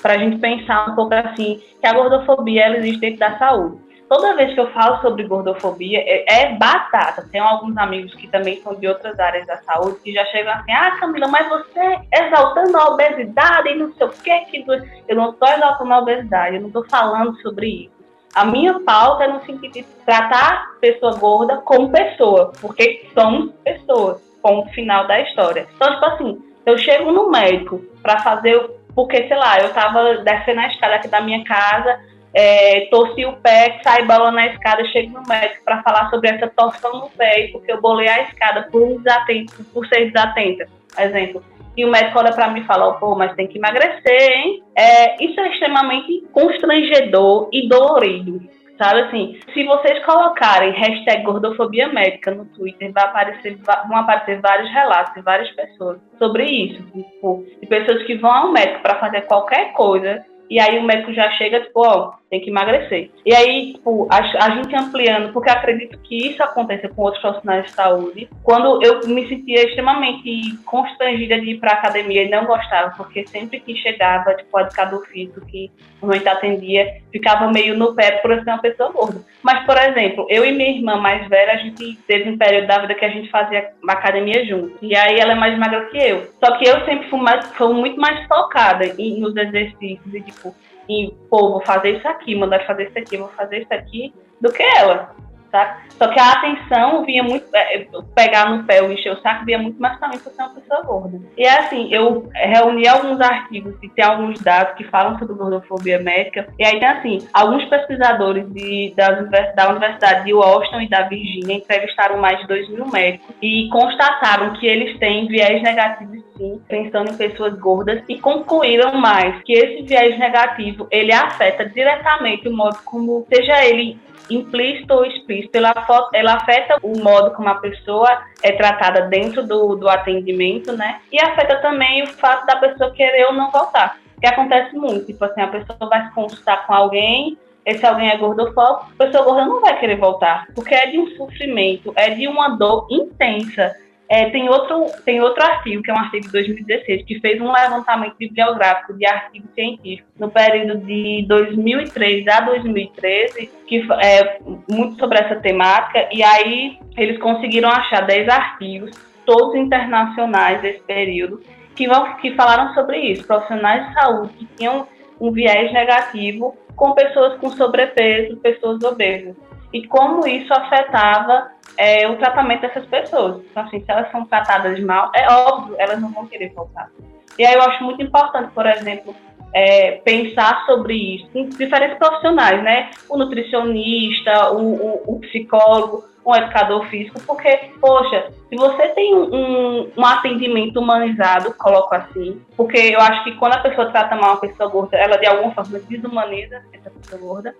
Para 0.00 0.14
a 0.14 0.18
gente 0.18 0.38
pensar 0.38 0.90
um 0.90 0.94
pouco 0.94 1.12
assim, 1.12 1.60
que 1.78 1.86
a 1.86 1.92
gordofobia 1.92 2.64
ela 2.64 2.78
existe 2.78 3.00
dentro 3.00 3.18
da 3.18 3.38
saúde 3.38 3.91
toda 4.12 4.36
vez 4.36 4.52
que 4.52 4.60
eu 4.60 4.70
falo 4.72 5.00
sobre 5.00 5.26
gordofobia, 5.26 5.98
é, 6.00 6.42
é, 6.42 6.54
batata. 6.56 7.26
Tem 7.32 7.40
alguns 7.40 7.74
amigos 7.78 8.14
que 8.14 8.28
também 8.28 8.60
são 8.60 8.74
de 8.74 8.86
outras 8.86 9.18
áreas 9.18 9.46
da 9.46 9.56
saúde 9.62 10.00
que 10.04 10.12
já 10.12 10.22
chegam 10.26 10.52
assim: 10.52 10.70
ah, 10.70 10.98
Camila, 11.00 11.28
mas 11.28 11.48
você 11.48 11.98
exaltando 12.12 12.76
a 12.76 12.90
obesidade 12.90 13.70
e 13.70 13.74
não 13.74 13.90
sei 13.94 14.06
o. 14.06 14.10
Que... 14.10 14.64
Eu 15.08 15.16
não 15.16 15.30
estou 15.30 15.48
exaltando 15.48 15.94
a 15.94 15.98
obesidade, 15.98 16.56
eu 16.56 16.60
não 16.60 16.68
estou 16.68 16.84
falando 16.90 17.40
sobre 17.40 17.84
isso. 17.84 18.02
A 18.34 18.44
minha 18.44 18.80
pauta 18.80 19.24
é 19.24 19.28
no 19.28 19.40
sentido 19.44 19.72
de 19.72 19.82
tratar 20.04 20.72
pessoa 20.78 21.16
gorda 21.16 21.58
como 21.58 21.90
pessoa, 21.90 22.52
porque 22.60 23.06
somos 23.14 23.52
pessoas, 23.64 24.20
ponto 24.42 24.70
final 24.74 25.06
da 25.06 25.20
história. 25.20 25.66
Então, 25.74 25.90
tipo 25.92 26.04
assim, 26.04 26.42
eu 26.66 26.76
chego 26.76 27.12
no 27.12 27.30
médico 27.30 27.78
para 28.02 28.20
fazer, 28.20 28.58
porque, 28.94 29.26
sei 29.28 29.36
lá, 29.36 29.58
eu 29.58 29.72
tava 29.72 30.18
descendo 30.18 30.60
a 30.60 30.66
escada 30.66 30.94
aqui 30.96 31.08
da 31.08 31.20
minha 31.20 31.44
casa, 31.44 31.98
é, 32.34 32.86
torci 32.90 33.24
o 33.24 33.34
pé, 33.34 33.80
sai 33.82 34.04
bola 34.04 34.30
na 34.30 34.46
escada, 34.46 34.84
chego 34.86 35.12
no 35.12 35.22
médico 35.28 35.64
para 35.64 35.82
falar 35.82 36.08
sobre 36.10 36.30
essa 36.30 36.48
torção 36.48 36.92
no 36.92 37.10
pé, 37.10 37.48
porque 37.52 37.70
eu 37.70 37.80
bolei 37.80 38.08
a 38.08 38.22
escada 38.22 38.68
por 38.70 38.98
desatento, 38.98 39.64
por 39.72 39.86
ser 39.86 40.10
desatenta, 40.10 40.66
exemplo. 40.98 41.44
E 41.76 41.84
o 41.84 41.90
médico 41.90 42.18
olha 42.18 42.32
para 42.32 42.48
mim 42.48 42.60
e 42.60 42.66
fala, 42.66 42.94
pô, 42.94 43.14
mas 43.14 43.34
tem 43.34 43.46
que 43.46 43.58
emagrecer, 43.58 44.32
hein? 44.32 44.62
É, 44.76 45.24
isso 45.24 45.40
é 45.40 45.48
extremamente 45.48 46.22
constrangedor 46.32 47.48
e 47.52 47.68
dolorido. 47.68 48.40
Sabe 48.78 49.02
assim, 49.02 49.38
se 49.54 49.64
vocês 49.64 50.04
colocarem 50.04 50.72
hashtag 50.72 51.22
gordofobia 51.22 51.88
médica 51.88 52.30
no 52.30 52.46
Twitter, 52.46 52.90
vai 52.92 53.04
aparecer, 53.04 53.56
vão 53.88 53.96
aparecer 53.96 54.40
vários 54.40 54.70
relatos 54.70 55.14
de 55.14 55.22
várias 55.22 55.50
pessoas 55.52 55.98
sobre 56.18 56.44
isso. 56.44 56.82
Tipo, 56.90 57.46
de 57.60 57.66
pessoas 57.66 58.02
que 58.04 58.16
vão 58.16 58.32
ao 58.32 58.52
médico 58.52 58.82
para 58.82 58.98
fazer 58.98 59.22
qualquer 59.22 59.72
coisa 59.72 60.24
e 60.52 60.60
aí 60.60 60.78
o 60.78 60.82
médico 60.82 61.14
já 61.14 61.30
chega, 61.30 61.62
tipo, 61.62 61.80
ó, 61.80 62.12
tem 62.28 62.38
que 62.38 62.50
emagrecer. 62.50 63.10
E 63.24 63.34
aí, 63.34 63.72
tipo, 63.72 64.06
a, 64.10 64.18
a 64.18 64.50
gente 64.50 64.76
ampliando, 64.76 65.32
porque 65.32 65.48
acredito 65.48 65.98
que 66.00 66.28
isso 66.28 66.42
aconteça 66.42 66.90
com 66.90 67.00
outros 67.00 67.22
profissionais 67.22 67.64
de 67.64 67.72
saúde. 67.72 68.28
Quando 68.42 68.84
eu 68.84 69.00
me 69.08 69.26
sentia 69.26 69.64
extremamente 69.64 70.54
constrangida 70.66 71.40
de 71.40 71.52
ir 71.52 71.58
pra 71.58 71.72
academia 71.72 72.24
e 72.24 72.28
não 72.28 72.44
gostava, 72.44 72.90
porque 72.98 73.26
sempre 73.26 73.60
que 73.60 73.74
chegava, 73.76 74.34
tipo, 74.34 74.54
o 74.54 74.60
educador 74.60 75.06
físico 75.06 75.40
que 75.46 75.70
normalmente 76.02 76.28
atendia, 76.28 77.00
ficava 77.10 77.50
meio 77.50 77.74
no 77.74 77.94
pé 77.94 78.18
por 78.18 78.34
ser 78.34 78.50
uma 78.50 78.60
pessoa 78.60 78.92
gorda. 78.92 79.22
Mas, 79.42 79.64
por 79.64 79.78
exemplo, 79.78 80.26
eu 80.28 80.44
e 80.44 80.52
minha 80.52 80.70
irmã 80.70 80.96
mais 80.96 81.26
velha, 81.28 81.52
a 81.52 81.56
gente 81.56 81.96
teve 82.06 82.28
um 82.28 82.36
período 82.36 82.66
da 82.66 82.78
vida 82.78 82.94
que 82.94 83.04
a 83.06 83.10
gente 83.10 83.30
fazia 83.30 83.70
academia 83.88 84.44
junto. 84.44 84.76
E 84.82 84.94
aí 84.94 85.18
ela 85.18 85.32
é 85.32 85.36
mais 85.36 85.58
magra 85.58 85.86
que 85.86 85.96
eu. 85.96 86.26
Só 86.44 86.58
que 86.58 86.66
eu 86.66 86.84
sempre 86.84 87.08
fui, 87.08 87.20
mais, 87.20 87.46
fui 87.54 87.72
muito 87.72 87.98
mais 87.98 88.26
focada 88.26 88.84
nos 89.18 89.36
exercícios 89.36 90.12
e, 90.12 90.20
tipo, 90.20 90.41
em, 90.88 91.10
pô, 91.30 91.50
vou 91.50 91.64
fazer 91.64 91.98
isso 91.98 92.08
aqui, 92.08 92.34
mandar 92.34 92.66
fazer 92.66 92.88
isso 92.88 92.98
aqui, 92.98 93.16
vou 93.16 93.28
fazer 93.28 93.58
isso 93.58 93.72
aqui, 93.72 94.14
do 94.40 94.52
que 94.52 94.62
ela 94.62 95.14
tá? 95.52 95.82
Só 95.90 96.08
que 96.08 96.18
a 96.18 96.32
atenção 96.32 97.04
vinha 97.04 97.22
muito, 97.22 97.44
é, 97.54 97.86
pegar 98.14 98.50
no 98.50 98.64
pé, 98.64 98.82
ou 98.82 98.90
encher 98.90 99.12
o 99.12 99.20
saco, 99.20 99.44
vinha 99.44 99.58
muito 99.58 99.80
mais 99.80 100.00
também 100.00 100.18
por 100.18 100.32
ser 100.32 100.42
uma 100.42 100.54
pessoa 100.54 100.82
gorda. 100.82 101.20
E 101.36 101.44
é 101.44 101.60
assim, 101.60 101.92
eu 101.92 102.28
reuni 102.32 102.88
alguns 102.88 103.20
artigos 103.20 103.74
e 103.82 103.88
tem 103.90 104.04
alguns 104.04 104.40
dados 104.40 104.74
que 104.74 104.84
falam 104.84 105.18
sobre 105.18 105.34
gordofobia 105.34 106.00
médica, 106.00 106.48
e 106.58 106.64
aí 106.64 106.80
tem 106.80 106.88
assim, 106.88 107.28
alguns 107.32 107.64
pesquisadores 107.66 108.50
de, 108.52 108.94
da, 108.96 109.10
da 109.54 109.70
Universidade 109.70 110.24
de 110.24 110.32
Washington 110.32 110.80
e 110.80 110.88
da 110.88 111.02
Virgínia 111.02 111.56
entrevistaram 111.56 112.18
mais 112.18 112.40
de 112.40 112.46
2 112.46 112.70
mil 112.70 112.86
médicos 112.86 113.34
e 113.42 113.68
constataram 113.68 114.54
que 114.54 114.66
eles 114.66 114.98
têm 114.98 115.28
viés 115.28 115.62
negativo 115.62 116.22
sim, 116.36 116.60
pensando 116.68 117.12
em 117.12 117.16
pessoas 117.16 117.58
gordas, 117.58 118.02
e 118.08 118.18
concluíram 118.18 118.94
mais 118.94 119.42
que 119.42 119.52
esse 119.52 119.82
viés 119.82 120.18
negativo, 120.18 120.86
ele 120.90 121.12
afeta 121.12 121.68
diretamente 121.68 122.48
o 122.48 122.56
modo 122.56 122.78
como, 122.84 123.26
seja 123.32 123.64
ele 123.64 123.98
implícito 124.30 124.94
ou 124.94 125.04
explícito, 125.04 125.56
ela, 125.56 125.74
ela 126.12 126.34
afeta 126.34 126.78
o 126.82 126.98
modo 126.98 127.32
como 127.32 127.48
a 127.48 127.56
pessoa 127.56 128.22
é 128.42 128.52
tratada 128.52 129.02
dentro 129.02 129.46
do, 129.46 129.76
do 129.76 129.88
atendimento, 129.88 130.72
né? 130.72 131.00
E 131.10 131.20
afeta 131.20 131.56
também 131.56 132.02
o 132.02 132.06
fato 132.06 132.46
da 132.46 132.56
pessoa 132.56 132.92
querer 132.92 133.26
ou 133.26 133.32
não 133.32 133.50
voltar. 133.50 133.98
Que 134.20 134.26
acontece 134.26 134.74
muito, 134.76 135.06
tipo 135.06 135.24
assim, 135.24 135.40
a 135.40 135.48
pessoa 135.48 135.88
vai 135.88 136.06
se 136.06 136.14
consultar 136.14 136.66
com 136.66 136.72
alguém, 136.72 137.36
esse 137.64 137.84
alguém 137.86 138.10
é 138.10 138.16
gordofóbico, 138.16 138.92
a 138.98 139.04
pessoa 139.04 139.24
gorda 139.24 139.44
não 139.44 139.60
vai 139.60 139.78
querer 139.78 139.96
voltar, 139.96 140.46
porque 140.54 140.74
é 140.74 140.86
de 140.86 140.98
um 140.98 141.08
sofrimento, 141.16 141.92
é 141.96 142.10
de 142.10 142.26
uma 142.26 142.50
dor 142.56 142.86
intensa. 142.90 143.74
É, 144.12 144.28
tem, 144.28 144.46
outro, 144.46 144.84
tem 145.06 145.22
outro 145.22 145.42
artigo, 145.42 145.82
que 145.82 145.90
é 145.90 145.94
um 145.94 145.98
artigo 145.98 146.26
de 146.26 146.32
2016, 146.32 147.06
que 147.06 147.18
fez 147.18 147.40
um 147.40 147.50
levantamento 147.50 148.14
bibliográfico 148.18 148.92
de 148.92 149.06
artigos 149.06 149.50
científicos 149.54 150.12
no 150.18 150.30
período 150.30 150.84
de 150.84 151.24
2003 151.26 152.28
a 152.28 152.40
2013, 152.42 153.50
que 153.66 153.82
é 154.02 154.38
muito 154.70 154.98
sobre 154.98 155.18
essa 155.18 155.36
temática, 155.36 156.10
e 156.12 156.22
aí 156.22 156.78
eles 156.94 157.16
conseguiram 157.20 157.70
achar 157.70 158.02
10 158.02 158.28
artigos, 158.28 158.90
todos 159.24 159.54
internacionais 159.54 160.60
desse 160.60 160.80
período, 160.80 161.40
que, 161.74 161.88
vão, 161.88 162.14
que 162.16 162.34
falaram 162.34 162.74
sobre 162.74 162.98
isso, 162.98 163.26
profissionais 163.26 163.88
de 163.88 163.94
saúde 163.94 164.34
que 164.34 164.46
tinham 164.58 164.86
um 165.18 165.32
viés 165.32 165.72
negativo 165.72 166.54
com 166.76 166.92
pessoas 166.92 167.40
com 167.40 167.48
sobrepeso, 167.48 168.36
pessoas 168.36 168.84
obesas. 168.84 169.34
e 169.72 169.86
como 169.86 170.26
isso 170.26 170.52
afetava 170.52 171.50
é, 171.76 172.08
o 172.08 172.16
tratamento 172.16 172.62
dessas 172.62 172.86
pessoas. 172.86 173.42
Então, 173.50 173.62
assim, 173.64 173.80
se 173.80 173.90
elas 173.90 174.10
são 174.10 174.24
tratadas 174.26 174.80
mal, 174.80 175.10
é 175.14 175.30
óbvio, 175.30 175.76
elas 175.78 176.00
não 176.00 176.10
vão 176.12 176.26
querer 176.26 176.52
voltar. 176.52 176.90
E 177.38 177.46
aí 177.46 177.54
eu 177.54 177.62
acho 177.62 177.82
muito 177.82 178.02
importante, 178.02 178.50
por 178.52 178.66
exemplo, 178.66 179.14
é, 179.54 179.92
pensar 180.04 180.64
sobre 180.66 180.94
isso 180.94 181.28
em 181.34 181.48
diferentes 181.48 181.98
profissionais, 181.98 182.62
né? 182.62 182.90
O 183.08 183.16
nutricionista, 183.16 184.52
o, 184.52 184.74
o, 184.74 185.14
o 185.14 185.20
psicólogo, 185.20 186.04
um 186.24 186.34
educador 186.36 186.86
físico, 186.86 187.20
porque, 187.26 187.70
poxa, 187.80 188.30
se 188.48 188.56
você 188.56 188.88
tem 188.90 189.14
um, 189.14 189.34
um, 189.34 189.92
um, 189.96 190.06
atendimento 190.06 190.78
humanizado, 190.78 191.52
coloco 191.54 191.94
assim, 191.94 192.40
porque 192.56 192.78
eu 192.78 193.00
acho 193.00 193.24
que 193.24 193.34
quando 193.36 193.54
a 193.54 193.58
pessoa 193.58 193.90
trata 193.90 194.14
mal 194.14 194.34
uma 194.34 194.40
pessoa 194.40 194.68
gorda, 194.68 194.96
ela 194.96 195.16
de 195.16 195.26
alguma 195.26 195.52
forma 195.52 195.80
desumaniza 195.80 196.62
essa 196.72 196.90
pessoa 196.90 197.20
gorda. 197.20 197.54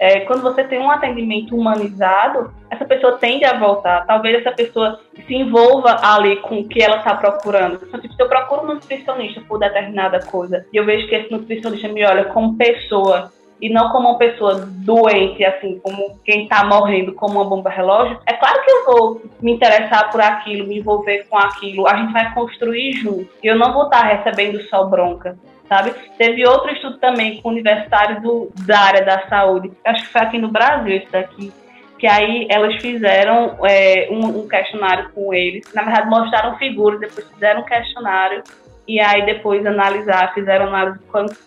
É, 0.00 0.20
quando 0.20 0.40
você 0.40 0.64
tem 0.64 0.78
um 0.78 0.90
atendimento 0.90 1.54
humanizado, 1.54 2.54
essa 2.70 2.86
pessoa 2.86 3.18
tende 3.18 3.44
a 3.44 3.58
voltar. 3.58 4.06
Talvez 4.06 4.40
essa 4.40 4.50
pessoa 4.50 4.98
se 5.14 5.34
envolva 5.34 5.94
ali 6.02 6.36
com 6.36 6.60
o 6.60 6.66
que 6.66 6.82
ela 6.82 6.96
está 6.96 7.14
procurando. 7.14 7.78
Então, 7.86 8.00
tipo, 8.00 8.14
se 8.14 8.22
eu 8.22 8.26
procuro 8.26 8.62
um 8.62 8.74
nutricionista 8.74 9.42
por 9.42 9.58
determinada 9.58 10.18
coisa 10.24 10.64
e 10.72 10.76
eu 10.78 10.86
vejo 10.86 11.06
que 11.06 11.14
esse 11.14 11.30
nutricionista 11.30 11.88
me 11.88 12.02
olha 12.02 12.24
como 12.24 12.56
pessoa 12.56 13.30
e 13.60 13.68
não 13.68 13.90
como 13.90 14.08
uma 14.08 14.16
pessoa 14.16 14.66
doente, 14.66 15.44
assim, 15.44 15.78
como 15.80 16.18
quem 16.24 16.44
está 16.44 16.64
morrendo, 16.64 17.12
como 17.12 17.34
uma 17.34 17.44
bomba 17.44 17.68
relógio, 17.68 18.18
é 18.26 18.32
claro 18.32 18.62
que 18.64 18.70
eu 18.70 18.84
vou 18.86 19.22
me 19.42 19.52
interessar 19.52 20.10
por 20.10 20.22
aquilo, 20.22 20.66
me 20.66 20.78
envolver 20.78 21.26
com 21.28 21.36
aquilo. 21.36 21.86
A 21.86 21.94
gente 21.96 22.12
vai 22.14 22.32
construir 22.32 22.92
junto. 22.92 23.28
E 23.42 23.46
eu 23.46 23.58
não 23.58 23.74
vou 23.74 23.84
estar 23.84 24.00
tá 24.00 24.06
recebendo 24.06 24.62
só 24.62 24.84
bronca. 24.84 25.36
Sabe? 25.70 25.94
Teve 26.18 26.44
outro 26.44 26.72
estudo 26.72 26.98
também 26.98 27.40
com 27.40 27.48
universitários 27.48 28.20
do, 28.20 28.50
da 28.66 28.80
área 28.80 29.04
da 29.04 29.28
saúde, 29.28 29.70
acho 29.84 30.02
que 30.02 30.08
foi 30.08 30.20
aqui 30.20 30.36
no 30.36 30.48
Brasil 30.48 30.96
esse 30.96 31.08
daqui, 31.12 31.52
que 31.96 32.08
aí 32.08 32.48
elas 32.50 32.74
fizeram 32.82 33.56
é, 33.64 34.08
um, 34.10 34.40
um, 34.40 34.48
questionário 34.48 35.10
com 35.14 35.32
eles, 35.32 35.72
na 35.72 35.84
verdade 35.84 36.10
mostraram 36.10 36.56
figuras, 36.56 36.98
depois 36.98 37.24
fizeram 37.30 37.60
um 37.60 37.64
questionário 37.64 38.42
e 38.88 38.98
aí 38.98 39.24
depois 39.24 39.64
analisar, 39.64 40.34
fizeram 40.34 40.66
análise 40.66 40.98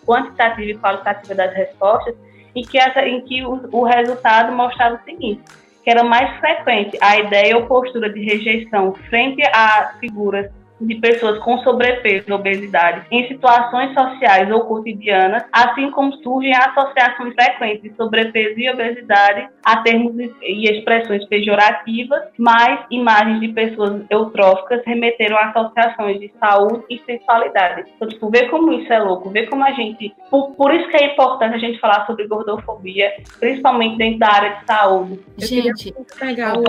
quantitativa 0.06 0.70
e 0.70 0.78
qualitativa 0.78 1.34
das 1.34 1.52
respostas, 1.52 2.14
e 2.54 2.62
que 2.62 2.78
essa, 2.78 3.06
em 3.06 3.20
que 3.26 3.44
o, 3.44 3.68
o 3.72 3.84
resultado 3.84 4.52
mostrava 4.52 4.94
o 4.94 5.04
seguinte, 5.04 5.42
que 5.82 5.90
era 5.90 6.02
mais 6.02 6.34
frequente 6.40 6.96
a 6.98 7.18
ideia 7.18 7.58
ou 7.58 7.66
postura 7.66 8.10
de 8.10 8.24
rejeição 8.24 8.94
frente 9.10 9.42
a 9.52 9.96
figuras 10.00 10.50
de 10.86 10.96
pessoas 10.96 11.38
com 11.40 11.58
sobrepeso 11.58 12.24
e 12.28 12.32
obesidade 12.32 13.06
em 13.10 13.26
situações 13.28 13.92
sociais 13.94 14.50
ou 14.50 14.62
cotidianas, 14.62 15.44
assim 15.52 15.90
como 15.90 16.12
surgem 16.18 16.54
associações 16.54 17.34
frequentes 17.34 17.82
de 17.82 17.96
sobrepeso 17.96 18.58
e 18.58 18.70
obesidade 18.70 19.48
a 19.64 19.76
termos 19.78 20.14
e 20.42 20.68
expressões 20.68 21.24
pejorativas, 21.26 22.22
mais 22.38 22.80
imagens 22.90 23.40
de 23.40 23.48
pessoas 23.48 24.02
eutróficas 24.10 24.82
remeteram 24.86 25.36
a 25.36 25.50
associações 25.50 26.20
de 26.20 26.32
saúde 26.38 26.84
e 26.90 26.98
sexualidade. 27.04 27.84
Então, 27.96 28.08
tipo, 28.08 28.30
ver 28.30 28.50
como 28.50 28.72
isso 28.72 28.92
é 28.92 28.98
louco, 28.98 29.30
ver 29.30 29.48
como 29.48 29.64
a 29.64 29.72
gente. 29.72 30.14
Por, 30.30 30.52
por 30.52 30.74
isso 30.74 30.88
que 30.88 30.96
é 30.96 31.12
importante 31.12 31.54
a 31.54 31.58
gente 31.58 31.78
falar 31.78 32.06
sobre 32.06 32.26
gordofobia, 32.26 33.12
principalmente 33.38 33.96
dentro 33.96 34.18
da 34.18 34.28
área 34.28 34.50
de 34.56 34.66
saúde. 34.66 35.20
Gente, 35.38 35.94
pegar 36.18 36.58
o, 36.58 36.64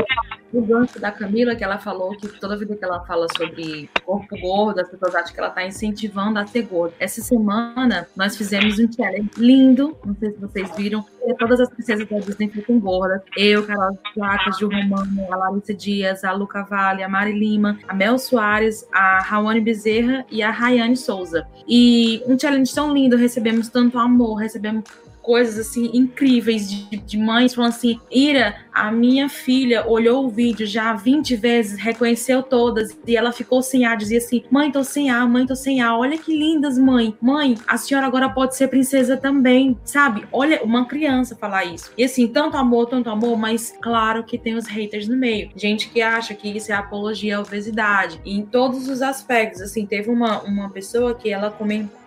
o 0.58 0.62
gancho 0.62 1.00
da 1.00 1.12
Camila, 1.12 1.56
que 1.56 1.64
ela 1.64 1.78
falou 1.78 2.16
que 2.18 2.28
toda 2.40 2.58
vida 2.58 2.76
que 2.76 2.84
ela 2.84 3.06
fala 3.06 3.28
sobre 3.38 3.90
corpo 4.04 4.40
gordo, 4.40 4.80
as 4.80 4.90
pessoas 4.90 5.16
acham 5.16 5.34
que 5.34 5.40
ela 5.40 5.50
está 5.50 5.66
incentivando 5.66 6.40
a 6.40 6.48
ser 6.48 6.64
gorda. 6.64 6.96
Essa 7.00 7.22
semana 7.22 8.08
nós 8.16 8.38
fizemos 8.38 8.80
um 8.80 8.92
challenge 8.92 9.30
lindo, 9.38 9.98
não 10.06 10.16
sei 10.16 10.32
se 10.32 10.40
vocês 10.40 10.76
viram, 10.76 11.06
todas 11.40 11.60
as 11.60 11.70
princesas 11.70 12.08
da 12.08 12.20
Disney 12.20 12.50
ficam 12.50 12.80
gordas. 12.80 13.22
Eu, 13.36 13.66
Carol 13.66 13.98
Placas, 14.14 14.58
Gil 14.58 14.70
Romano, 14.70 15.28
a 15.32 15.36
Larissa 15.36 15.74
Dias, 15.74 16.24
a 16.24 16.32
Luca 16.32 16.64
Vale, 16.64 17.04
a 17.04 17.10
Mari 17.10 17.34
Lima, 17.34 17.78
a 17.88 17.94
Mel 17.94 18.18
Soares, 18.18 18.88
a 18.94 19.20
Rawane 19.20 19.62
Bezerra 19.62 20.26
e 20.32 20.42
a 20.42 20.52
Rayane 20.52 20.96
Souza. 20.96 21.48
E 21.68 22.24
um 22.28 22.38
challenge 22.38 22.74
tão 22.74 22.94
lindo, 22.94 23.18
recebemos 23.18 23.70
tanto 23.70 23.98
amor, 23.98 24.36
recebemos 24.36 24.84
coisas 25.26 25.58
assim 25.58 25.90
incríveis 25.94 26.70
de, 26.70 26.98
de 26.98 27.18
mães 27.18 27.54
falando 27.54 27.72
assim: 27.72 28.00
Ira, 28.12 28.56
a 28.72 28.92
minha 28.92 29.28
filha 29.28 29.86
olhou 29.88 30.26
o 30.26 30.30
vídeo 30.30 30.68
já 30.68 30.94
20 30.94 31.36
vezes, 31.36 31.80
reconheceu 31.80 32.44
todas 32.44 32.96
e 33.06 33.18
ela 33.18 33.32
ficou 33.32 33.62
sem 33.62 33.86
ar, 33.86 33.98
dizia 33.98 34.20
assim: 34.20 34.44
Mãe, 34.52 34.72
tô 34.72 34.84
sem 34.84 35.10
ar, 35.10 35.28
mãe, 35.28 35.46
tô 35.46 35.56
sem 35.56 35.82
ar. 35.82 35.98
Olha 35.98 36.18
que 36.18 36.36
lindas, 36.38 36.78
mãe. 36.78 37.16
Mãe, 37.20 37.56
a 37.68 37.78
senhora 37.78 38.06
agora 38.06 38.30
pode 38.30 38.56
ser 38.56 38.68
princesa 38.68 39.18
também, 39.18 39.78
sabe? 39.84 40.26
Olha, 40.32 40.62
uma 40.64 40.86
criança 40.86 41.36
falar 41.36 41.66
isso. 41.66 41.92
E 41.98 42.04
assim, 42.04 42.28
tanto 42.28 42.56
amor, 42.58 42.86
tanto 42.86 43.10
amor, 43.10 43.38
mas 43.38 43.74
claro 43.82 44.24
que 44.24 44.38
tem 44.38 44.56
os 44.56 44.68
haters 44.68 45.08
no 45.08 45.18
meio. 45.18 45.50
Gente 45.56 45.90
que 45.90 46.02
acha 46.02 46.36
que 46.36 46.48
isso 46.50 46.72
é 46.72 46.76
apologia 46.76 47.38
à 47.38 47.42
obesidade. 47.42 48.20
E 48.24 48.38
em 48.38 48.46
todos 48.46 48.88
os 48.88 49.02
aspectos, 49.02 49.62
assim, 49.62 49.86
teve 49.86 50.10
uma, 50.10 50.42
uma 50.42 50.70
pessoa 50.70 51.16
que 51.16 51.30
ela 51.30 51.50
comentou 51.50 52.05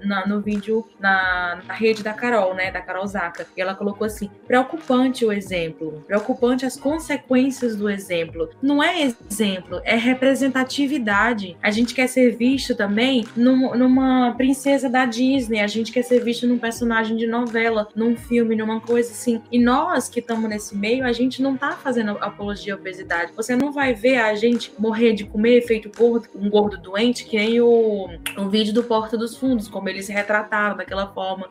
na, 0.00 0.26
no 0.26 0.40
vídeo 0.40 0.84
na, 0.98 1.60
na 1.66 1.74
rede 1.74 2.02
da 2.02 2.12
Carol, 2.12 2.54
né? 2.54 2.70
Da 2.70 2.80
Carol 2.80 3.06
Zaca. 3.06 3.46
E 3.56 3.60
ela 3.60 3.74
colocou 3.74 4.06
assim: 4.06 4.30
preocupante 4.46 5.24
o 5.24 5.32
exemplo, 5.32 6.04
preocupante 6.06 6.66
as 6.66 6.76
consequências 6.76 7.76
do 7.76 7.88
exemplo. 7.88 8.50
Não 8.62 8.82
é 8.82 9.00
exemplo, 9.00 9.80
é 9.84 9.96
representatividade. 9.96 11.56
A 11.62 11.70
gente 11.70 11.94
quer 11.94 12.08
ser 12.08 12.36
visto 12.36 12.74
também 12.74 13.26
num, 13.36 13.74
numa 13.76 14.34
princesa 14.36 14.88
da 14.88 15.04
Disney, 15.04 15.60
a 15.60 15.66
gente 15.66 15.92
quer 15.92 16.02
ser 16.02 16.22
visto 16.22 16.46
num 16.46 16.58
personagem 16.58 17.16
de 17.16 17.26
novela, 17.26 17.88
num 17.94 18.16
filme, 18.16 18.56
numa 18.56 18.80
coisa 18.80 19.10
assim. 19.10 19.42
E 19.50 19.58
nós 19.58 20.08
que 20.08 20.20
estamos 20.20 20.48
nesse 20.48 20.76
meio, 20.76 21.04
a 21.04 21.12
gente 21.12 21.42
não 21.42 21.56
tá 21.56 21.72
fazendo 21.72 22.10
apologia 22.20 22.74
à 22.74 22.76
obesidade. 22.76 23.32
Você 23.36 23.56
não 23.56 23.72
vai 23.72 23.94
ver 23.94 24.18
a 24.18 24.34
gente 24.34 24.72
morrer 24.78 25.12
de 25.12 25.24
comer 25.24 25.62
feito 25.62 25.90
gordo, 25.96 26.28
um 26.34 26.48
gordo 26.48 26.78
doente, 26.78 27.24
que 27.24 27.36
nem 27.36 27.60
o, 27.60 28.08
o 28.36 28.48
vídeo 28.48 28.72
do 28.72 28.82
Porta 28.82 29.16
dos 29.16 29.36
Fundos, 29.38 29.68
como 29.68 29.88
eles 29.88 30.08
retrataram 30.08 30.76
daquela 30.76 31.06
forma. 31.08 31.48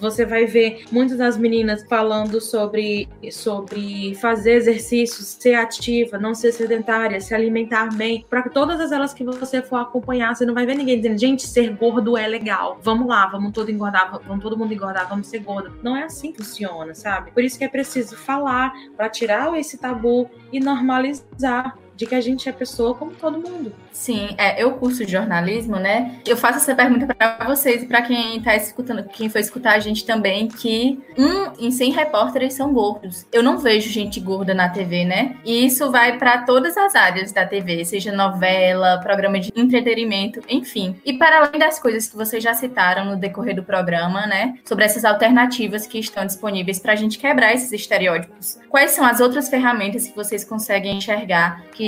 Você 0.00 0.24
vai 0.24 0.46
ver 0.46 0.84
muitas 0.90 1.18
das 1.18 1.36
meninas 1.36 1.84
falando 1.88 2.40
sobre, 2.40 3.08
sobre 3.30 4.14
fazer 4.16 4.54
exercícios, 4.54 5.26
ser 5.26 5.54
ativa, 5.54 6.18
não 6.18 6.34
ser 6.34 6.52
sedentária, 6.52 7.20
se 7.20 7.34
alimentar 7.34 7.94
bem. 7.94 8.24
Para 8.28 8.48
todas 8.48 8.92
elas 8.92 9.14
que 9.14 9.24
você 9.24 9.62
for 9.62 9.76
acompanhar, 9.76 10.34
você 10.34 10.44
não 10.44 10.54
vai 10.54 10.66
ver 10.66 10.74
ninguém 10.74 11.00
dizendo, 11.00 11.18
gente, 11.18 11.46
ser 11.46 11.74
gordo 11.74 12.16
é 12.16 12.26
legal. 12.26 12.78
Vamos 12.82 13.06
lá, 13.06 13.26
vamos 13.26 13.52
todo 13.52 13.70
engordar, 13.70 14.20
vamos 14.26 14.42
todo 14.42 14.56
mundo 14.56 14.72
engordar, 14.72 15.08
vamos 15.08 15.26
ser 15.26 15.40
gordo. 15.40 15.78
Não 15.82 15.96
é 15.96 16.04
assim 16.04 16.32
que 16.32 16.38
funciona, 16.38 16.94
sabe? 16.94 17.30
Por 17.30 17.42
isso 17.42 17.58
que 17.58 17.64
é 17.64 17.68
preciso 17.68 18.16
falar 18.16 18.72
para 18.96 19.08
tirar 19.08 19.56
esse 19.58 19.78
tabu 19.78 20.30
e 20.52 20.60
normalizar 20.60 21.76
de 21.96 22.06
que 22.06 22.14
a 22.14 22.20
gente 22.20 22.48
é 22.48 22.52
pessoa 22.52 22.94
como 22.94 23.12
todo 23.12 23.38
mundo. 23.38 23.72
Sim, 23.92 24.34
é, 24.36 24.62
eu 24.62 24.72
curso 24.72 25.06
jornalismo, 25.06 25.76
né? 25.76 26.16
Eu 26.26 26.36
faço 26.36 26.58
essa 26.58 26.74
pergunta 26.74 27.06
para 27.14 27.44
vocês 27.46 27.82
e 27.82 27.86
para 27.86 28.02
quem 28.02 28.38
está 28.38 28.56
escutando, 28.56 29.04
quem 29.04 29.28
foi 29.28 29.40
escutar 29.40 29.74
a 29.74 29.78
gente 29.78 30.04
também, 30.04 30.48
que 30.48 31.00
um 31.16 31.52
em 31.66 31.70
100 31.70 31.92
repórteres 31.92 32.54
são 32.54 32.72
gordos. 32.72 33.26
Eu 33.32 33.42
não 33.42 33.58
vejo 33.58 33.88
gente 33.88 34.20
gorda 34.20 34.52
na 34.52 34.68
TV, 34.68 35.04
né? 35.04 35.36
E 35.44 35.64
isso 35.64 35.90
vai 35.90 36.18
para 36.18 36.38
todas 36.38 36.76
as 36.76 36.94
áreas 36.94 37.32
da 37.32 37.46
TV, 37.46 37.84
seja 37.84 38.12
novela, 38.12 38.98
programa 38.98 39.38
de 39.38 39.52
entretenimento, 39.54 40.40
enfim. 40.48 40.96
E 41.04 41.12
para 41.12 41.38
além 41.38 41.58
das 41.58 41.78
coisas 41.78 42.08
que 42.08 42.16
vocês 42.16 42.42
já 42.42 42.54
citaram 42.54 43.04
no 43.04 43.16
decorrer 43.16 43.54
do 43.54 43.62
programa, 43.62 44.26
né? 44.26 44.58
Sobre 44.64 44.84
essas 44.84 45.04
alternativas 45.04 45.86
que 45.86 45.98
estão 45.98 46.26
disponíveis 46.26 46.78
para 46.78 46.92
a 46.92 46.96
gente 46.96 47.18
quebrar 47.18 47.54
esses 47.54 47.72
estereótipos. 47.72 48.58
Quais 48.68 48.90
são 48.90 49.04
as 49.04 49.20
outras 49.20 49.48
ferramentas 49.48 50.08
que 50.08 50.16
vocês 50.16 50.44
conseguem 50.44 50.98
enxergar 50.98 51.62
que, 51.72 51.83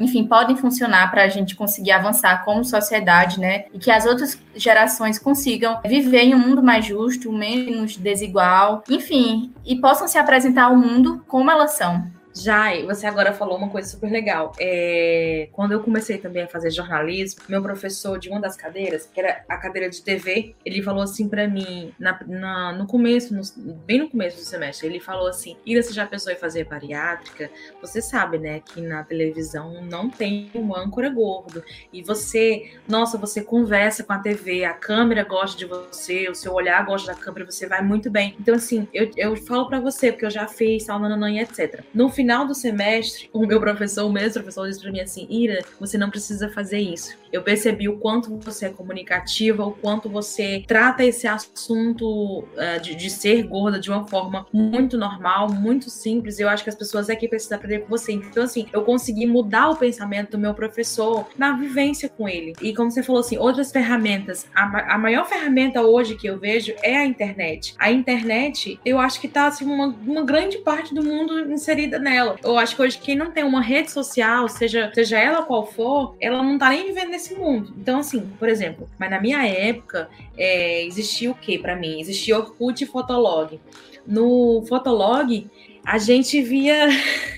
enfim, 0.00 0.26
podem 0.26 0.56
funcionar 0.56 1.10
para 1.10 1.24
a 1.24 1.28
gente 1.28 1.56
conseguir 1.56 1.92
avançar 1.92 2.44
como 2.44 2.64
sociedade, 2.64 3.40
né? 3.40 3.66
E 3.72 3.78
que 3.78 3.90
as 3.90 4.06
outras 4.06 4.38
gerações 4.54 5.18
consigam 5.18 5.80
viver 5.84 6.22
em 6.22 6.34
um 6.34 6.38
mundo 6.38 6.62
mais 6.62 6.84
justo, 6.84 7.32
menos 7.32 7.96
desigual, 7.96 8.82
enfim, 8.88 9.52
e 9.64 9.76
possam 9.80 10.08
se 10.08 10.18
apresentar 10.18 10.64
ao 10.64 10.76
mundo 10.76 11.24
como 11.26 11.50
elas 11.50 11.72
são. 11.72 12.17
Jai, 12.34 12.84
você 12.84 13.06
agora 13.06 13.32
falou 13.32 13.56
uma 13.56 13.68
coisa 13.68 13.88
super 13.88 14.10
legal. 14.10 14.52
É, 14.58 15.48
quando 15.52 15.72
eu 15.72 15.80
comecei 15.80 16.18
também 16.18 16.42
a 16.42 16.48
fazer 16.48 16.70
jornalismo, 16.70 17.42
meu 17.48 17.62
professor 17.62 18.18
de 18.18 18.28
uma 18.28 18.40
das 18.40 18.56
cadeiras, 18.56 19.06
que 19.12 19.20
era 19.20 19.44
a 19.48 19.56
cadeira 19.56 19.88
de 19.90 20.02
TV, 20.02 20.54
ele 20.64 20.82
falou 20.82 21.02
assim 21.02 21.28
para 21.28 21.48
mim, 21.48 21.92
na, 21.98 22.18
na, 22.26 22.72
no 22.72 22.86
começo, 22.86 23.34
no, 23.34 23.74
bem 23.74 23.98
no 23.98 24.08
começo 24.08 24.36
do 24.36 24.42
semestre, 24.42 24.86
ele 24.86 25.00
falou 25.00 25.28
assim: 25.28 25.56
Ira, 25.66 25.82
você 25.82 25.92
já 25.92 26.06
pensou 26.06 26.32
em 26.32 26.36
fazer 26.36 26.64
bariátrica? 26.64 27.50
Você 27.80 28.00
sabe, 28.00 28.38
né, 28.38 28.60
que 28.60 28.80
na 28.80 29.02
televisão 29.02 29.82
não 29.82 30.08
tem 30.08 30.50
um 30.54 30.74
âncora 30.74 31.08
gordo. 31.10 31.62
E 31.92 32.02
você, 32.02 32.70
nossa, 32.88 33.18
você 33.18 33.42
conversa 33.42 34.04
com 34.04 34.12
a 34.12 34.18
TV, 34.18 34.64
a 34.64 34.74
câmera 34.74 35.24
gosta 35.24 35.58
de 35.58 35.64
você, 35.64 36.28
o 36.28 36.34
seu 36.34 36.52
olhar 36.52 36.84
gosta 36.84 37.12
da 37.12 37.18
câmera, 37.18 37.44
você 37.44 37.66
vai 37.66 37.82
muito 37.82 38.10
bem. 38.10 38.36
Então, 38.38 38.54
assim, 38.54 38.86
eu, 38.92 39.10
eu 39.16 39.36
falo 39.36 39.68
para 39.68 39.80
você, 39.80 40.12
porque 40.12 40.26
eu 40.26 40.30
já 40.30 40.46
fiz, 40.46 40.84
tal, 40.84 40.98
nananã, 40.98 41.30
etc. 41.32 41.82
No 41.92 42.08
final 42.18 42.48
do 42.48 42.52
semestre, 42.52 43.30
o 43.32 43.46
meu 43.46 43.60
professor, 43.60 44.04
o 44.04 44.12
mesmo 44.12 44.32
professor, 44.42 44.66
disse 44.66 44.80
para 44.80 44.90
mim 44.90 44.98
assim: 44.98 45.24
Ira, 45.30 45.64
você 45.78 45.96
não 45.96 46.10
precisa 46.10 46.48
fazer 46.48 46.80
isso. 46.80 47.16
Eu 47.32 47.42
percebi 47.42 47.88
o 47.88 47.98
quanto 47.98 48.36
você 48.38 48.66
é 48.66 48.68
comunicativa, 48.70 49.64
o 49.64 49.72
quanto 49.72 50.08
você 50.08 50.64
trata 50.66 51.04
esse 51.04 51.26
assunto 51.26 52.40
uh, 52.40 52.80
de, 52.82 52.94
de, 52.94 53.10
ser 53.10 53.42
gorda 53.44 53.78
de 53.78 53.90
uma 53.90 54.06
forma 54.06 54.46
muito 54.52 54.96
normal, 54.96 55.50
muito 55.50 55.90
simples. 55.90 56.38
Eu 56.38 56.48
acho 56.48 56.62
que 56.62 56.70
as 56.70 56.76
pessoas 56.76 57.10
aqui 57.10 57.28
precisam 57.28 57.58
aprender 57.58 57.80
com 57.80 57.88
você. 57.88 58.12
Então, 58.12 58.42
assim, 58.42 58.66
eu 58.72 58.82
consegui 58.82 59.26
mudar 59.26 59.70
o 59.70 59.76
pensamento 59.76 60.32
do 60.32 60.38
meu 60.38 60.54
professor 60.54 61.28
na 61.36 61.52
vivência 61.52 62.08
com 62.08 62.28
ele. 62.28 62.52
E 62.60 62.74
como 62.74 62.90
você 62.90 63.02
falou, 63.02 63.20
assim, 63.20 63.36
outras 63.38 63.70
ferramentas. 63.70 64.46
A, 64.54 64.94
a 64.94 64.98
maior 64.98 65.26
ferramenta 65.26 65.82
hoje 65.82 66.16
que 66.16 66.26
eu 66.26 66.38
vejo 66.38 66.74
é 66.82 66.96
a 66.96 67.04
internet. 67.04 67.74
A 67.78 67.90
internet, 67.90 68.78
eu 68.84 68.98
acho 68.98 69.20
que 69.20 69.28
tá, 69.28 69.46
assim, 69.46 69.64
uma, 69.64 69.86
uma 69.86 70.22
grande 70.22 70.58
parte 70.58 70.94
do 70.94 71.02
mundo 71.02 71.50
inserida 71.52 71.98
nela. 71.98 72.36
Eu 72.42 72.58
acho 72.58 72.76
que 72.76 72.82
hoje 72.82 72.98
quem 72.98 73.16
não 73.16 73.30
tem 73.30 73.44
uma 73.44 73.60
rede 73.60 73.90
social, 73.90 74.48
seja, 74.48 74.90
seja 74.94 75.18
ela 75.18 75.42
qual 75.42 75.66
for, 75.66 76.16
ela 76.20 76.42
não 76.42 76.58
tá 76.58 76.70
nem 76.70 76.86
vivendo 76.86 77.17
nesse 77.18 77.34
mundo. 77.34 77.74
Então, 77.76 77.98
assim, 77.98 78.20
por 78.38 78.48
exemplo, 78.48 78.88
mas 78.96 79.10
na 79.10 79.20
minha 79.20 79.44
época, 79.44 80.08
é, 80.36 80.84
existia 80.84 81.30
o 81.30 81.34
que 81.34 81.58
para 81.58 81.74
mim? 81.74 82.00
Existia 82.00 82.38
Orkut 82.38 82.82
e 82.82 82.86
Fotolog. 82.86 83.60
No 84.06 84.64
Fotolog, 84.68 85.50
a 85.84 85.98
gente 85.98 86.40
via. 86.40 86.86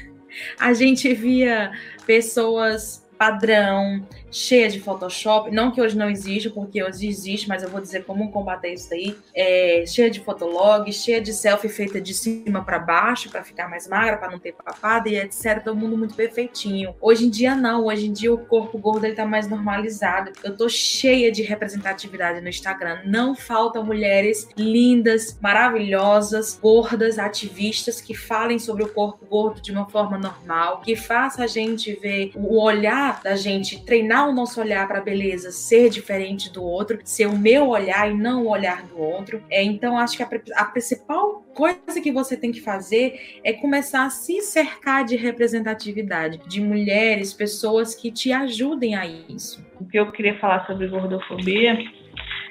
a 0.61 0.73
gente 0.75 1.13
via 1.15 1.73
pessoas 2.07 3.09
padrão, 3.19 4.07
cheia 4.31 4.69
de 4.69 4.81
Photoshop, 4.81 5.51
não 5.51 5.71
que 5.71 5.81
hoje 5.81 5.97
não 5.97 6.09
existe, 6.09 6.51
porque 6.51 6.83
hoje 6.83 7.07
existe, 7.07 7.49
mas 7.49 7.63
eu 7.63 7.69
vou 7.69 7.81
dizer 7.81 8.05
como 8.05 8.31
combater 8.31 8.73
isso 8.73 8.89
daí, 8.91 9.17
é, 9.35 9.85
cheia 9.87 10.11
de 10.11 10.21
fotolog, 10.21 10.91
cheia 10.93 11.21
de 11.21 11.33
selfie 11.33 11.69
feita 11.69 12.01
de 12.01 12.15
cima 12.15 12.65
para 12.65 12.79
baixo, 12.79 13.31
para 13.31 13.43
ficar 13.43 13.69
mais 13.69 13.89
magra, 13.89 14.17
para 14.17 14.31
não 14.31 14.39
ter 14.39 14.53
papada 14.53 15.09
e 15.09 15.17
etc, 15.17 15.63
todo 15.65 15.77
mundo 15.77 15.97
muito 15.97 16.15
perfeitinho. 16.15 16.95
Hoje 17.01 17.27
em 17.27 17.31
dia 17.31 17.55
não, 17.55 17.87
hoje 17.87 18.07
em 18.07 18.13
dia 18.13 18.33
o 18.33 18.39
corpo 18.39 18.79
gordo 18.79 19.05
ele 19.05 19.15
tá 19.15 19.27
mais 19.27 19.49
normalizado. 19.49 20.33
Eu 20.43 20.57
tô 20.57 20.69
cheia 20.69 21.31
de 21.31 21.43
representatividade 21.43 22.41
no 22.41 22.49
Instagram, 22.49 23.01
não 23.05 23.35
faltam 23.35 23.85
mulheres 23.85 24.49
lindas, 24.57 25.39
maravilhosas, 25.41 26.59
gordas, 26.61 27.19
ativistas 27.19 28.01
que 28.01 28.15
falem 28.15 28.59
sobre 28.59 28.83
o 28.83 28.89
corpo 28.89 29.25
gordo 29.27 29.61
de 29.61 29.73
uma 29.73 29.89
forma 29.89 30.19
normal, 30.19 30.81
que 30.81 30.95
faça 30.97 31.45
a 31.45 31.47
gente 31.47 31.93
ver 31.95 32.33
o 32.35 32.61
olhar 32.61 33.21
da 33.23 33.37
gente 33.37 33.83
treinar 33.85 34.20
o 34.29 34.33
nosso 34.33 34.61
olhar 34.61 34.87
para 34.87 34.99
a 34.99 35.03
beleza 35.03 35.51
ser 35.51 35.89
diferente 35.91 36.53
do 36.53 36.63
outro, 36.63 36.99
ser 37.05 37.27
o 37.27 37.37
meu 37.37 37.69
olhar 37.69 38.11
e 38.11 38.15
não 38.15 38.45
o 38.45 38.51
olhar 38.51 38.83
do 38.83 38.99
outro. 38.99 39.43
É, 39.51 39.63
então, 39.63 39.99
acho 39.99 40.17
que 40.17 40.23
a, 40.23 40.29
a 40.57 40.65
principal 40.65 41.45
coisa 41.55 42.01
que 42.03 42.11
você 42.11 42.37
tem 42.37 42.53
que 42.53 42.61
fazer 42.61 43.41
é 43.45 43.53
começar 43.53 44.05
a 44.05 44.11
se 44.11 44.41
cercar 44.41 45.05
de 45.05 45.17
representatividade, 45.17 46.41
de 46.49 46.61
mulheres, 46.61 47.33
pessoas 47.33 47.95
que 47.95 48.11
te 48.11 48.33
ajudem 48.33 48.95
a 48.95 49.07
isso. 49.07 49.65
O 49.81 49.85
que 49.85 49.99
eu 49.99 50.11
queria 50.13 50.39
falar 50.39 50.67
sobre 50.67 50.87
gordofobia 50.89 51.79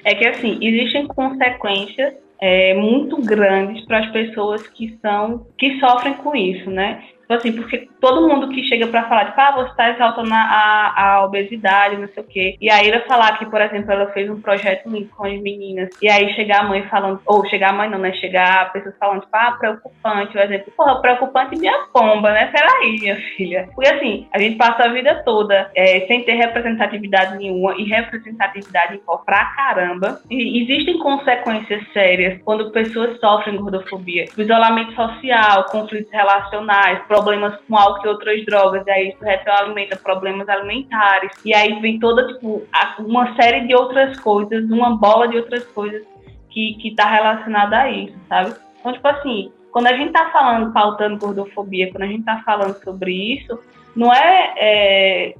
é 0.04 0.14
que, 0.14 0.26
assim, 0.26 0.58
existem 0.62 1.06
consequências 1.06 2.14
é, 2.40 2.74
muito 2.74 3.20
grandes 3.20 3.84
para 3.84 3.98
as 3.98 4.10
pessoas 4.12 4.66
que 4.66 4.98
são 5.02 5.46
que 5.58 5.78
sofrem 5.78 6.14
com 6.14 6.34
isso, 6.34 6.70
né? 6.70 7.04
Tipo 7.30 7.34
assim, 7.34 7.52
porque 7.52 7.88
todo 8.00 8.26
mundo 8.26 8.48
que 8.48 8.64
chega 8.64 8.88
para 8.88 9.08
falar, 9.08 9.26
tipo, 9.26 9.40
ah, 9.40 9.52
você 9.52 9.76
tá 9.76 9.90
exaltando 9.90 10.34
a, 10.34 10.92
a 10.96 11.24
obesidade, 11.24 11.96
não 11.96 12.08
sei 12.08 12.24
o 12.24 12.26
quê. 12.26 12.56
E 12.60 12.68
aí 12.68 12.90
ela 12.90 13.04
falar 13.06 13.38
que, 13.38 13.46
por 13.46 13.60
exemplo, 13.60 13.92
ela 13.92 14.10
fez 14.10 14.28
um 14.28 14.40
projeto 14.40 14.90
com 15.16 15.24
as 15.24 15.40
meninas. 15.40 15.90
E 16.02 16.08
aí 16.08 16.34
chegar 16.34 16.62
a 16.62 16.64
mãe 16.64 16.82
falando, 16.88 17.20
ou 17.24 17.46
chegar 17.46 17.70
a 17.70 17.72
mãe 17.72 17.88
não, 17.88 18.00
né? 18.00 18.12
Chegar 18.14 18.72
pessoas 18.72 18.96
falando, 18.98 19.20
tipo, 19.20 19.36
ah, 19.36 19.52
preocupante, 19.52 20.36
o 20.36 20.40
exemplo, 20.40 20.72
porra, 20.76 21.00
preocupante 21.00 21.56
minha 21.56 21.86
pomba, 21.92 22.32
né? 22.32 22.46
Peraí, 22.46 22.98
minha 22.98 23.16
filha. 23.36 23.68
Porque 23.76 23.88
assim, 23.88 24.26
a 24.32 24.38
gente 24.40 24.56
passa 24.56 24.86
a 24.86 24.92
vida 24.92 25.22
toda 25.24 25.70
é, 25.76 26.00
sem 26.08 26.24
ter 26.24 26.32
representatividade 26.32 27.36
nenhuma 27.36 27.76
e 27.76 27.84
representatividade 27.84 28.96
em 28.96 29.00
pra 29.24 29.44
caramba. 29.56 30.20
E 30.28 30.62
existem 30.64 30.98
consequências 30.98 31.80
sérias 31.92 32.40
quando 32.44 32.72
pessoas 32.72 33.20
sofrem 33.20 33.56
gordofobia. 33.56 34.26
Isolamento 34.36 34.94
social, 34.94 35.66
conflitos 35.66 36.10
relacionais, 36.10 36.98
problemas 37.20 37.58
com 37.68 37.76
álcool 37.76 38.06
e 38.06 38.08
outras 38.08 38.44
drogas, 38.46 38.86
e 38.86 38.90
aí 38.90 39.08
isso 39.08 39.22
retroalimenta 39.22 39.96
problemas 39.96 40.48
alimentares, 40.48 41.32
e 41.44 41.54
aí 41.54 41.80
vem 41.80 41.98
toda, 41.98 42.26
tipo, 42.26 42.62
uma 43.00 43.34
série 43.34 43.66
de 43.66 43.74
outras 43.74 44.18
coisas, 44.20 44.64
uma 44.70 44.96
bola 44.96 45.28
de 45.28 45.36
outras 45.36 45.64
coisas 45.66 46.02
que, 46.48 46.74
que 46.80 46.94
tá 46.94 47.06
relacionada 47.06 47.78
a 47.78 47.90
isso, 47.90 48.16
sabe? 48.28 48.54
Então, 48.80 48.92
tipo 48.92 49.06
assim, 49.08 49.52
quando 49.70 49.88
a 49.88 49.94
gente 49.94 50.12
tá 50.12 50.30
falando, 50.30 50.72
pautando 50.72 51.18
gordofobia, 51.18 51.90
quando 51.90 52.04
a 52.04 52.06
gente 52.06 52.24
tá 52.24 52.42
falando 52.44 52.74
sobre 52.82 53.12
isso, 53.12 53.58
não 53.94 54.12
é, 54.12 54.54
é 54.56 55.34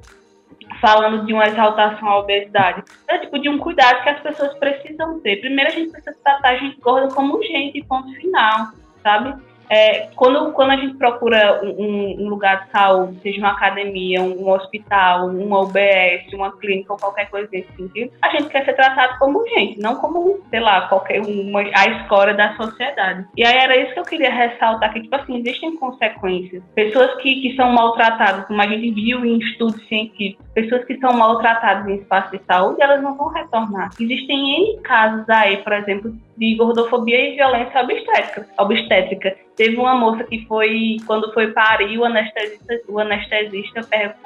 falando 0.81 1.27
de 1.27 1.33
uma 1.33 1.47
exaltação 1.47 2.09
à 2.09 2.19
obesidade. 2.19 2.83
É 3.09 3.19
tipo 3.19 3.39
de 3.39 3.49
um 3.49 3.59
cuidado 3.59 4.03
que 4.03 4.09
as 4.09 4.21
pessoas 4.21 4.55
precisam 4.59 5.21
ter. 5.21 5.37
Primeiro 5.37 5.71
a 5.71 5.75
gente 5.75 5.91
precisa 5.91 6.17
tratar 6.23 6.51
a 6.51 6.57
gente 6.57 6.81
gorda 6.81 7.13
como 7.15 7.43
gente, 7.43 7.85
ponto 7.85 8.13
final, 8.15 8.69
sabe? 9.03 9.35
É, 9.71 10.09
quando, 10.17 10.53
quando 10.53 10.73
a 10.73 10.77
gente 10.77 10.97
procura 10.97 11.61
um, 11.63 12.17
um, 12.19 12.29
lugar 12.29 12.65
de 12.65 12.73
saúde, 12.73 13.21
seja 13.23 13.39
uma 13.39 13.53
academia, 13.53 14.21
um, 14.21 14.43
um, 14.43 14.51
hospital, 14.51 15.29
uma 15.29 15.61
UBS, 15.61 16.33
uma 16.33 16.51
clínica 16.59 16.93
ou 16.93 16.99
qualquer 16.99 17.31
coisa 17.31 17.49
desse 17.49 17.73
sentido, 17.77 18.11
a 18.21 18.31
gente 18.31 18.49
quer 18.49 18.65
ser 18.65 18.75
tratado 18.75 19.17
como 19.21 19.47
gente, 19.49 19.81
não 19.81 19.95
como, 19.97 20.41
sei 20.51 20.59
lá, 20.59 20.89
qualquer 20.89 21.21
uma, 21.21 21.61
a 21.61 21.87
escória 21.87 22.35
da 22.35 22.57
sociedade. 22.57 23.27
E 23.37 23.45
aí 23.45 23.57
era 23.57 23.77
isso 23.77 23.95
que 23.95 24.01
eu 24.01 24.05
queria 24.05 24.31
ressaltar, 24.33 24.93
que, 24.93 25.03
tipo 25.03 25.15
assim, 25.15 25.39
existem 25.39 25.77
consequências. 25.77 26.63
Pessoas 26.75 27.15
que, 27.23 27.41
que 27.41 27.55
são 27.55 27.71
maltratadas, 27.73 28.47
como 28.47 28.61
a 28.61 28.67
gente 28.67 28.91
viu 28.91 29.25
em 29.25 29.39
estudos 29.39 29.87
científicos, 29.87 30.45
pessoas 30.53 30.85
que 30.85 30.99
são 30.99 31.13
maltratadas 31.13 31.87
em 31.87 31.97
espaço 31.97 32.37
de 32.37 32.43
saúde, 32.45 32.83
elas 32.83 33.01
não 33.01 33.17
vão 33.17 33.29
retornar. 33.29 33.91
Existem 34.01 34.57
N 34.57 34.81
casos 34.83 35.29
aí, 35.29 35.59
por 35.59 35.73
exemplo, 35.73 36.13
de 36.41 36.55
gordofobia 36.55 37.21
e 37.21 37.37
violência 37.37 37.83
obstétrica. 37.83 38.47
obstétrica. 38.59 39.37
Teve 39.55 39.77
uma 39.77 39.95
moça 39.95 40.25
que 40.25 40.47
foi, 40.47 40.97
quando 41.07 41.31
foi 41.35 41.53
parir, 41.53 41.99
o 41.99 42.05
anestesista, 42.07 42.81
o 42.89 42.99
anestesista 42.99 43.83
per, 43.83 44.17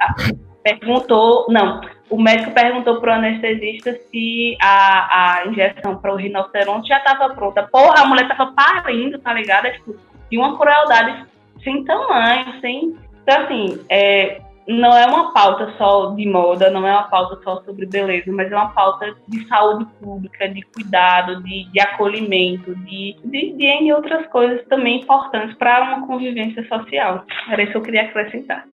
perguntou, 0.63 1.45
não, 1.49 1.81
o 2.09 2.17
médico 2.17 2.51
perguntou 2.51 3.01
pro 3.01 3.11
anestesista 3.11 3.91
se 4.09 4.57
a, 4.61 5.41
a 5.41 5.47
injeção 5.47 5.97
para 5.97 6.13
o 6.13 6.15
rinoceronte 6.15 6.87
já 6.87 6.99
estava 6.99 7.35
pronta. 7.35 7.67
Porra, 7.69 8.03
a 8.03 8.05
mulher 8.07 8.29
tava 8.29 8.53
parindo, 8.53 9.19
tá 9.19 9.33
ligado? 9.33 9.65
É, 9.65 9.71
tipo, 9.71 9.97
de 10.31 10.37
uma 10.37 10.57
crueldade 10.57 11.25
sem 11.65 11.83
tamanho, 11.83 12.61
sem... 12.61 12.95
Então, 13.23 13.43
assim, 13.43 13.85
é, 13.89 14.39
não 14.67 14.97
é 14.97 15.05
uma 15.05 15.31
pauta 15.31 15.73
só 15.77 16.11
de 16.11 16.27
moda, 16.27 16.69
não 16.69 16.87
é 16.87 16.91
uma 16.91 17.03
pauta 17.03 17.39
só 17.43 17.61
sobre 17.63 17.85
beleza, 17.85 18.31
mas 18.31 18.51
é 18.51 18.55
uma 18.55 18.69
pauta 18.69 19.15
de 19.27 19.47
saúde 19.47 19.85
pública, 20.01 20.47
de 20.49 20.61
cuidado, 20.61 21.41
de, 21.43 21.65
de 21.71 21.79
acolhimento, 21.79 22.75
de, 22.75 23.15
de, 23.23 23.53
de 23.53 23.93
outras 23.93 24.27
coisas 24.27 24.65
também 24.67 25.01
importantes 25.01 25.55
para 25.57 25.83
uma 25.83 26.07
convivência 26.07 26.67
social. 26.67 27.23
Era 27.49 27.61
isso 27.61 27.73
que 27.73 27.77
eu 27.77 27.83
queria 27.83 28.03
acrescentar. 28.03 28.65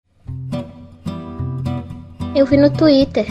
Eu 2.34 2.46
vi 2.46 2.56
no 2.56 2.72
Twitter. 2.74 3.26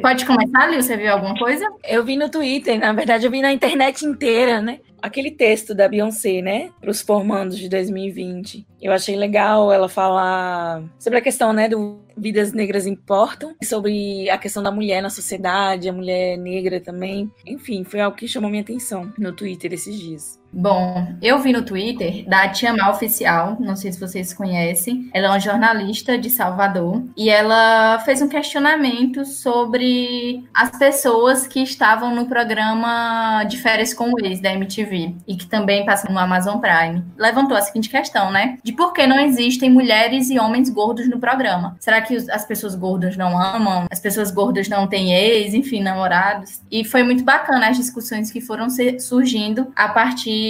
Pode 0.00 0.24
começar, 0.24 0.66
Lil? 0.68 0.82
Você 0.82 0.96
viu 0.96 1.12
alguma 1.12 1.36
coisa? 1.36 1.68
Eu 1.84 2.04
vi 2.04 2.16
no 2.16 2.28
Twitter, 2.28 2.78
na 2.78 2.92
verdade, 2.92 3.26
eu 3.26 3.30
vi 3.30 3.42
na 3.42 3.52
internet 3.52 4.04
inteira, 4.04 4.60
né? 4.60 4.80
aquele 5.04 5.30
texto 5.30 5.74
da 5.74 5.86
Beyoncé, 5.86 6.40
né, 6.40 6.70
para 6.80 6.90
os 6.90 7.02
formandos 7.02 7.58
de 7.58 7.68
2020. 7.68 8.66
Eu 8.80 8.90
achei 8.90 9.14
legal 9.14 9.70
ela 9.70 9.86
falar 9.86 10.82
sobre 10.98 11.18
a 11.18 11.22
questão, 11.22 11.52
né, 11.52 11.68
do 11.68 12.00
vidas 12.16 12.54
negras 12.54 12.86
importam, 12.86 13.54
sobre 13.62 14.30
a 14.30 14.38
questão 14.38 14.62
da 14.62 14.70
mulher 14.70 15.02
na 15.02 15.10
sociedade, 15.10 15.90
a 15.90 15.92
mulher 15.92 16.38
negra 16.38 16.80
também. 16.80 17.30
Enfim, 17.44 17.84
foi 17.84 18.00
algo 18.00 18.16
que 18.16 18.26
chamou 18.26 18.48
minha 18.48 18.62
atenção 18.62 19.12
no 19.18 19.32
Twitter 19.32 19.74
esses 19.74 19.98
dias. 19.98 20.40
Bom, 20.56 21.08
eu 21.20 21.40
vi 21.40 21.52
no 21.52 21.62
Twitter 21.62 22.24
da 22.28 22.48
Tia 22.48 22.72
Mal 22.72 22.92
Oficial, 22.92 23.56
não 23.58 23.74
sei 23.74 23.92
se 23.92 23.98
vocês 23.98 24.32
conhecem. 24.32 25.10
Ela 25.12 25.26
é 25.26 25.30
uma 25.30 25.40
jornalista 25.40 26.16
de 26.16 26.30
Salvador 26.30 27.02
e 27.16 27.28
ela 27.28 27.98
fez 28.04 28.22
um 28.22 28.28
questionamento 28.28 29.24
sobre 29.24 30.44
as 30.54 30.70
pessoas 30.78 31.48
que 31.48 31.60
estavam 31.60 32.14
no 32.14 32.26
programa 32.26 33.42
de 33.44 33.56
férias 33.56 33.92
com 33.92 34.12
o 34.12 34.24
ex 34.24 34.40
da 34.40 34.52
MTV 34.52 35.16
e 35.26 35.36
que 35.36 35.46
também 35.46 35.84
passam 35.84 36.12
no 36.12 36.20
Amazon 36.20 36.60
Prime. 36.60 37.04
Levantou 37.18 37.56
a 37.56 37.62
seguinte 37.62 37.90
questão, 37.90 38.30
né? 38.30 38.56
De 38.62 38.72
por 38.72 38.92
que 38.92 39.08
não 39.08 39.18
existem 39.18 39.68
mulheres 39.68 40.30
e 40.30 40.38
homens 40.38 40.70
gordos 40.70 41.08
no 41.08 41.18
programa? 41.18 41.76
Será 41.80 42.00
que 42.00 42.14
as 42.30 42.44
pessoas 42.46 42.76
gordas 42.76 43.16
não 43.16 43.36
amam? 43.36 43.86
As 43.90 43.98
pessoas 43.98 44.30
gordas 44.30 44.68
não 44.68 44.86
têm 44.86 45.14
ex, 45.14 45.52
enfim, 45.52 45.82
namorados? 45.82 46.60
E 46.70 46.84
foi 46.84 47.02
muito 47.02 47.24
bacana 47.24 47.70
as 47.70 47.76
discussões 47.76 48.30
que 48.30 48.40
foram 48.40 48.68
surgindo 49.00 49.72
a 49.74 49.88
partir 49.88 50.43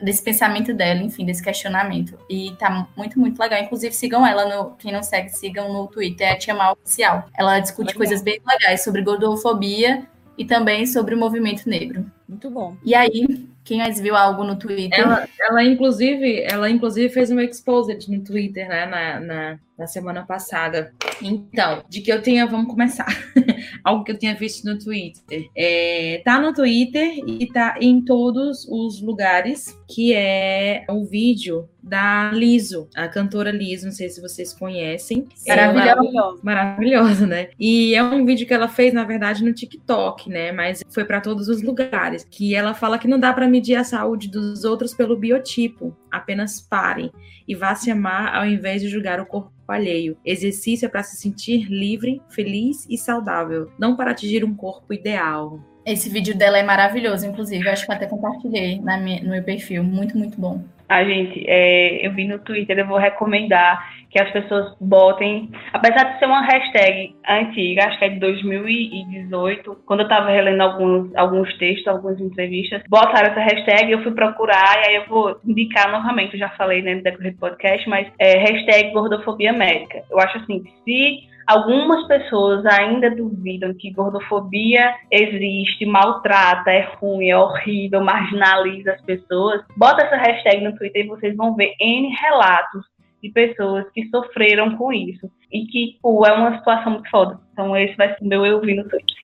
desse 0.00 0.22
pensamento 0.22 0.74
dela, 0.74 1.02
enfim, 1.02 1.24
desse 1.24 1.42
questionamento. 1.42 2.18
E 2.28 2.52
tá 2.58 2.88
muito, 2.96 3.18
muito 3.18 3.38
legal. 3.38 3.60
Inclusive, 3.60 3.94
sigam 3.94 4.26
ela 4.26 4.44
no. 4.44 4.76
Quem 4.76 4.92
não 4.92 5.02
segue, 5.02 5.30
sigam 5.30 5.72
no 5.72 5.86
Twitter, 5.86 6.28
é 6.28 6.32
a 6.32 6.38
Tia 6.38 6.54
Mal 6.54 6.72
Oficial. 6.72 7.28
Ela 7.36 7.60
discute 7.60 7.88
legal. 7.88 7.98
coisas 7.98 8.22
bem 8.22 8.40
legais 8.46 8.84
sobre 8.84 9.02
gordofobia 9.02 10.06
e 10.38 10.44
também 10.44 10.86
sobre 10.86 11.14
o 11.14 11.18
movimento 11.18 11.68
negro. 11.68 12.10
Muito 12.28 12.50
bom. 12.50 12.76
E 12.84 12.94
aí, 12.94 13.26
Quem 13.66 13.78
mais 13.78 13.98
viu 13.98 14.14
algo 14.14 14.44
no 14.44 14.56
Twitter? 14.56 15.00
Ela, 15.00 15.28
ela 15.40 15.64
inclusive, 15.64 16.42
ela 16.42 16.70
inclusive 16.70 17.12
fez 17.12 17.32
um 17.32 17.40
exposed 17.40 18.08
no 18.08 18.22
Twitter, 18.22 18.68
né, 18.68 18.86
na, 18.86 19.20
na, 19.20 19.58
na 19.78 19.86
semana 19.86 20.24
passada. 20.24 20.92
Então, 21.22 21.82
de 21.88 22.00
que 22.00 22.12
eu 22.12 22.22
tenha, 22.22 22.46
vamos 22.46 22.68
começar. 22.68 23.06
Algo 23.84 24.04
que 24.04 24.12
eu 24.12 24.18
tinha 24.18 24.34
visto 24.34 24.64
no 24.64 24.78
Twitter. 24.78 25.48
É, 25.56 26.22
tá 26.24 26.40
no 26.40 26.52
Twitter 26.52 27.18
e 27.26 27.46
tá 27.46 27.76
em 27.80 28.00
todos 28.02 28.66
os 28.68 29.00
lugares, 29.00 29.78
que 29.88 30.14
é 30.14 30.84
o 30.88 31.04
vídeo 31.04 31.68
da 31.82 32.32
Liso, 32.32 32.88
a 32.96 33.06
cantora 33.06 33.52
Liso, 33.52 33.86
não 33.86 33.92
sei 33.92 34.08
se 34.08 34.20
vocês 34.20 34.52
conhecem. 34.52 35.28
Maravilhosa. 35.46 36.40
Maravilhosa, 36.42 37.26
né? 37.26 37.48
E 37.58 37.94
é 37.94 38.02
um 38.02 38.24
vídeo 38.26 38.46
que 38.46 38.52
ela 38.52 38.68
fez, 38.68 38.92
na 38.92 39.04
verdade, 39.04 39.44
no 39.44 39.52
TikTok, 39.52 40.28
né? 40.28 40.50
Mas 40.50 40.82
foi 40.88 41.04
para 41.04 41.20
todos 41.20 41.48
os 41.48 41.62
lugares. 41.62 42.26
Que 42.28 42.56
ela 42.56 42.74
fala 42.74 42.98
que 42.98 43.06
não 43.06 43.20
dá 43.20 43.32
para 43.32 43.46
medir 43.46 43.76
a 43.76 43.84
saúde 43.84 44.28
dos 44.28 44.64
outros 44.64 44.94
pelo 44.94 45.16
biotipo, 45.16 45.96
apenas 46.10 46.60
pare 46.60 47.12
e 47.46 47.54
vá 47.54 47.74
se 47.74 47.90
amar 47.90 48.34
ao 48.34 48.44
invés 48.44 48.82
de 48.82 48.88
julgar 48.88 49.20
o 49.20 49.26
corpo 49.26 49.52
alheio. 49.72 50.16
Exercício 50.24 50.86
é 50.86 50.88
para 50.88 51.02
se 51.02 51.16
sentir 51.16 51.66
livre, 51.70 52.20
feliz 52.28 52.86
e 52.88 52.96
saudável, 52.96 53.70
não 53.78 53.96
para 53.96 54.10
atingir 54.10 54.44
um 54.44 54.54
corpo 54.54 54.92
ideal. 54.92 55.60
Esse 55.84 56.08
vídeo 56.08 56.36
dela 56.36 56.58
é 56.58 56.62
maravilhoso, 56.62 57.26
inclusive. 57.26 57.64
Eu 57.64 57.72
acho 57.72 57.86
que 57.86 57.92
até 57.92 58.06
compartilhei 58.06 58.80
no 58.80 59.30
meu 59.30 59.42
perfil. 59.44 59.84
Muito, 59.84 60.18
muito 60.18 60.40
bom. 60.40 60.64
A 60.88 61.04
gente, 61.04 61.44
é, 61.46 62.06
eu 62.06 62.12
vi 62.12 62.26
no 62.26 62.38
Twitter, 62.38 62.78
eu 62.78 62.86
vou 62.86 62.98
recomendar 62.98 63.96
que 64.10 64.20
as 64.20 64.30
pessoas 64.30 64.74
botem, 64.80 65.50
apesar 65.72 66.04
de 66.04 66.18
ser 66.18 66.26
uma 66.26 66.42
hashtag 66.42 67.14
antiga, 67.28 67.86
acho 67.86 67.98
que 67.98 68.04
é 68.04 68.08
de 68.08 68.20
2018, 68.20 69.82
quando 69.84 70.00
eu 70.00 70.04
estava 70.04 70.30
relendo 70.30 70.60
alguns, 70.60 71.14
alguns 71.16 71.52
textos, 71.58 71.86
algumas 71.88 72.20
entrevistas, 72.20 72.82
botaram 72.88 73.30
essa 73.30 73.40
hashtag, 73.40 73.90
eu 73.90 74.02
fui 74.02 74.12
procurar, 74.12 74.82
e 74.82 74.88
aí 74.88 74.94
eu 74.96 75.06
vou 75.06 75.38
indicar 75.44 75.90
novamente, 75.90 76.34
eu 76.34 76.40
já 76.40 76.48
falei 76.50 76.82
né, 76.82 76.94
no 76.94 77.02
decorrer 77.02 77.32
do 77.32 77.38
podcast, 77.38 77.88
mas 77.88 78.08
é 78.18 78.38
hashtag 78.38 78.92
gordofobia 78.92 79.52
médica. 79.52 80.02
Eu 80.10 80.18
acho 80.20 80.38
assim, 80.38 80.64
se 80.84 81.35
algumas 81.46 82.06
pessoas 82.08 82.66
ainda 82.66 83.08
duvidam 83.08 83.72
que 83.74 83.92
gordofobia 83.92 84.94
existe, 85.10 85.86
maltrata, 85.86 86.70
é 86.70 86.88
ruim, 86.96 87.30
é 87.30 87.38
horrível, 87.38 88.02
marginaliza 88.02 88.92
as 88.92 89.00
pessoas, 89.02 89.62
bota 89.76 90.02
essa 90.02 90.16
hashtag 90.16 90.64
no 90.64 90.76
Twitter 90.76 91.04
e 91.04 91.08
vocês 91.08 91.36
vão 91.36 91.54
ver 91.54 91.74
N 91.80 92.08
relatos 92.08 92.84
de 93.22 93.30
pessoas 93.30 93.86
que 93.94 94.08
sofreram 94.08 94.76
com 94.76 94.92
isso. 94.92 95.30
E 95.52 95.66
que, 95.66 95.96
pô, 96.02 96.26
é 96.26 96.32
uma 96.32 96.58
situação 96.58 96.92
muito 96.92 97.08
foda. 97.08 97.38
Então 97.52 97.76
esse 97.76 97.96
vai 97.96 98.08
ser 98.08 98.24
o 98.24 98.26
meu 98.26 98.44
eu 98.44 98.60
vi 98.60 98.74
no 98.74 98.88
Twitter. 98.88 99.16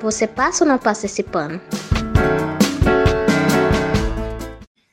Você 0.00 0.26
passa 0.26 0.64
ou 0.64 0.70
não 0.70 0.78
passa 0.78 1.06
esse 1.06 1.22
pano? 1.22 1.60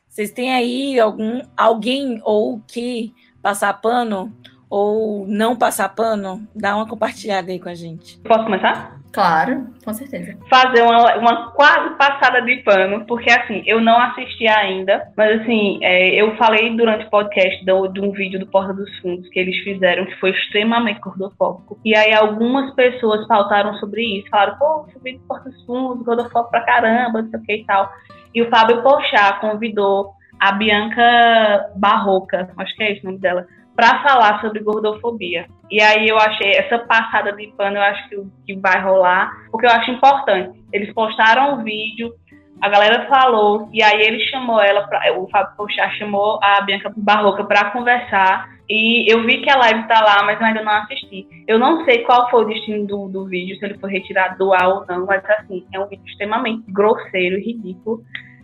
Vocês 0.08 0.32
têm 0.32 0.54
aí 0.54 1.00
algum 1.00 1.42
alguém 1.56 2.20
ou 2.24 2.60
que 2.68 3.14
passar 3.42 3.74
pano 3.82 4.32
ou 4.70 5.26
não 5.28 5.56
passar 5.56 5.90
pano? 5.90 6.48
Dá 6.56 6.76
uma 6.76 6.88
compartilhada 6.88 7.52
aí 7.52 7.60
com 7.60 7.70
a 7.70 7.76
gente. 7.76 8.20
Posso 8.20 8.44
começar? 8.44 8.98
Claro, 9.18 9.66
com 9.84 9.94
certeza. 9.94 10.38
Fazer 10.50 10.84
uma, 10.84 11.16
uma 11.16 11.52
quase 11.52 11.96
passada 11.96 12.42
de 12.42 12.58
pano, 12.58 13.06
porque 13.08 13.32
assim, 13.32 13.64
eu 13.66 13.82
não 13.82 14.00
assisti 14.00 14.48
ainda, 14.48 15.12
mas 15.16 15.42
assim, 15.42 15.80
é, 15.82 16.22
eu 16.22 16.36
falei 16.36 16.76
durante 16.76 17.06
o 17.06 17.10
podcast 17.10 17.66
do, 17.66 17.88
de 17.88 18.00
um 18.00 18.12
vídeo 18.12 18.40
do 18.40 18.46
Porta 18.46 18.74
dos 18.74 18.96
Fundos 19.00 19.28
que 19.30 19.40
eles 19.40 19.58
fizeram, 19.64 20.06
que 20.06 20.16
foi 20.20 20.32
extremamente 20.32 21.00
gordofóbico. 21.00 21.80
E 21.84 21.96
aí 21.96 22.14
algumas 22.14 22.74
pessoas 22.76 23.26
pautaram 23.28 23.74
sobre 23.76 24.04
isso, 24.04 24.30
falaram, 24.30 24.58
pô, 24.60 24.86
esse 24.90 25.00
vídeo 25.04 25.20
do 25.20 25.28
Porta 25.28 25.50
dos 25.50 25.66
Fundos, 25.66 26.06
gordofóbico 26.06 26.52
pra 26.52 26.66
caramba, 26.66 27.22
não 27.22 27.30
sei 27.32 27.40
o 27.40 27.44
que 27.44 27.54
e 27.56 27.66
tal. 27.66 27.90
E 28.36 28.42
o 28.44 28.50
Fábio 28.50 28.84
Pochá 28.84 29.34
convidou 29.40 30.14
a 30.40 30.52
Bianca 30.52 31.72
Barroca, 31.76 32.50
acho 32.58 32.76
que 32.76 32.84
é 32.84 32.94
esse 32.94 33.02
o 33.04 33.06
nome 33.06 33.20
dela, 33.20 33.46
para 33.76 34.02
falar 34.02 34.42
sobre 34.42 34.64
gordofobia. 34.64 35.46
E 35.70 35.82
aí 35.82 36.08
eu 36.08 36.18
achei 36.18 36.52
essa 36.52 36.80
passada 36.80 37.32
de 37.34 37.48
pano, 37.56 37.78
eu 37.78 37.82
acho 37.82 38.10
que, 38.10 38.24
que 38.46 38.60
vai 38.60 38.82
rolar, 38.82 39.32
porque 39.52 39.66
eu 39.66 39.72
acho 39.72 39.92
importante. 39.92 40.60
Eles 40.74 40.92
postaram 40.94 41.54
o 41.60 41.64
vídeo, 41.64 42.14
a 42.60 42.70
galera 42.70 43.08
falou, 43.08 43.70
e 43.72 43.84
aí 43.84 44.02
ele 44.02 44.20
chamou 44.32 44.60
ela, 44.60 44.88
pra, 44.88 45.14
o 45.16 45.30
Fábio 45.30 45.56
Pochá 45.56 45.90
chamou 45.92 46.40
a 46.42 46.62
Bianca 46.62 46.92
Barroca 46.96 47.44
para 47.44 47.70
conversar, 47.70 48.50
e 48.70 49.12
eu 49.12 49.24
vi 49.24 49.42
que 49.42 49.50
a 49.50 49.58
live 49.58 49.88
tá 49.88 50.02
lá, 50.02 50.24
mas 50.24 50.40
eu 50.40 50.46
ainda 50.46 50.64
não 50.64 50.72
assisti. 50.74 51.28
Eu 51.48 51.58
não 51.58 51.86
sei 51.86 52.00
qual 52.00 52.30
foi 52.30 52.44
o 52.44 52.48
destino 52.48 52.86
do, 52.86 53.08
do 53.08 53.26
vídeo, 53.26 53.58
se 53.58 53.66
ele 53.66 53.78
foi 53.78 53.92
retirado 53.92 54.38
do 54.38 54.54
ar 54.54 54.68
ou 54.68 54.86
não, 54.88 55.06
mas 55.06 55.24
assim, 55.26 55.66
é 55.74 55.80
um 55.80 55.88
vídeo 55.88 56.06
extremamente 56.06 56.70
grosseiro 56.72 57.38
e 57.38 57.54
ridículo. 57.54 58.02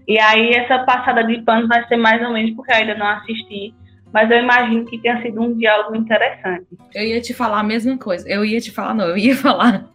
E 0.07 0.19
aí 0.19 0.51
essa 0.51 0.79
passada 0.79 1.23
de 1.23 1.41
pano 1.41 1.67
vai 1.67 1.87
ser 1.87 1.97
mais 1.97 2.21
ou 2.21 2.31
menos 2.33 2.51
porque 2.55 2.71
eu 2.71 2.75
ainda 2.75 2.95
não 2.95 3.07
assisti 3.07 3.73
mas 4.13 4.29
eu 4.29 4.37
imagino 4.37 4.85
que 4.85 4.99
tenha 4.99 5.19
sido 5.23 5.41
um 5.41 5.57
diálogo 5.57 5.95
interessante. 5.95 6.67
Eu 6.93 7.03
ia 7.03 7.19
te 7.19 7.33
falar 7.33 7.59
a 7.61 7.63
mesma 7.63 7.97
coisa. 7.97 8.29
Eu 8.29 8.45
ia 8.45 8.61
te 8.61 8.69
falar, 8.69 8.93
não, 8.93 9.07
eu 9.07 9.17
ia 9.17 9.35
falar 9.35 9.89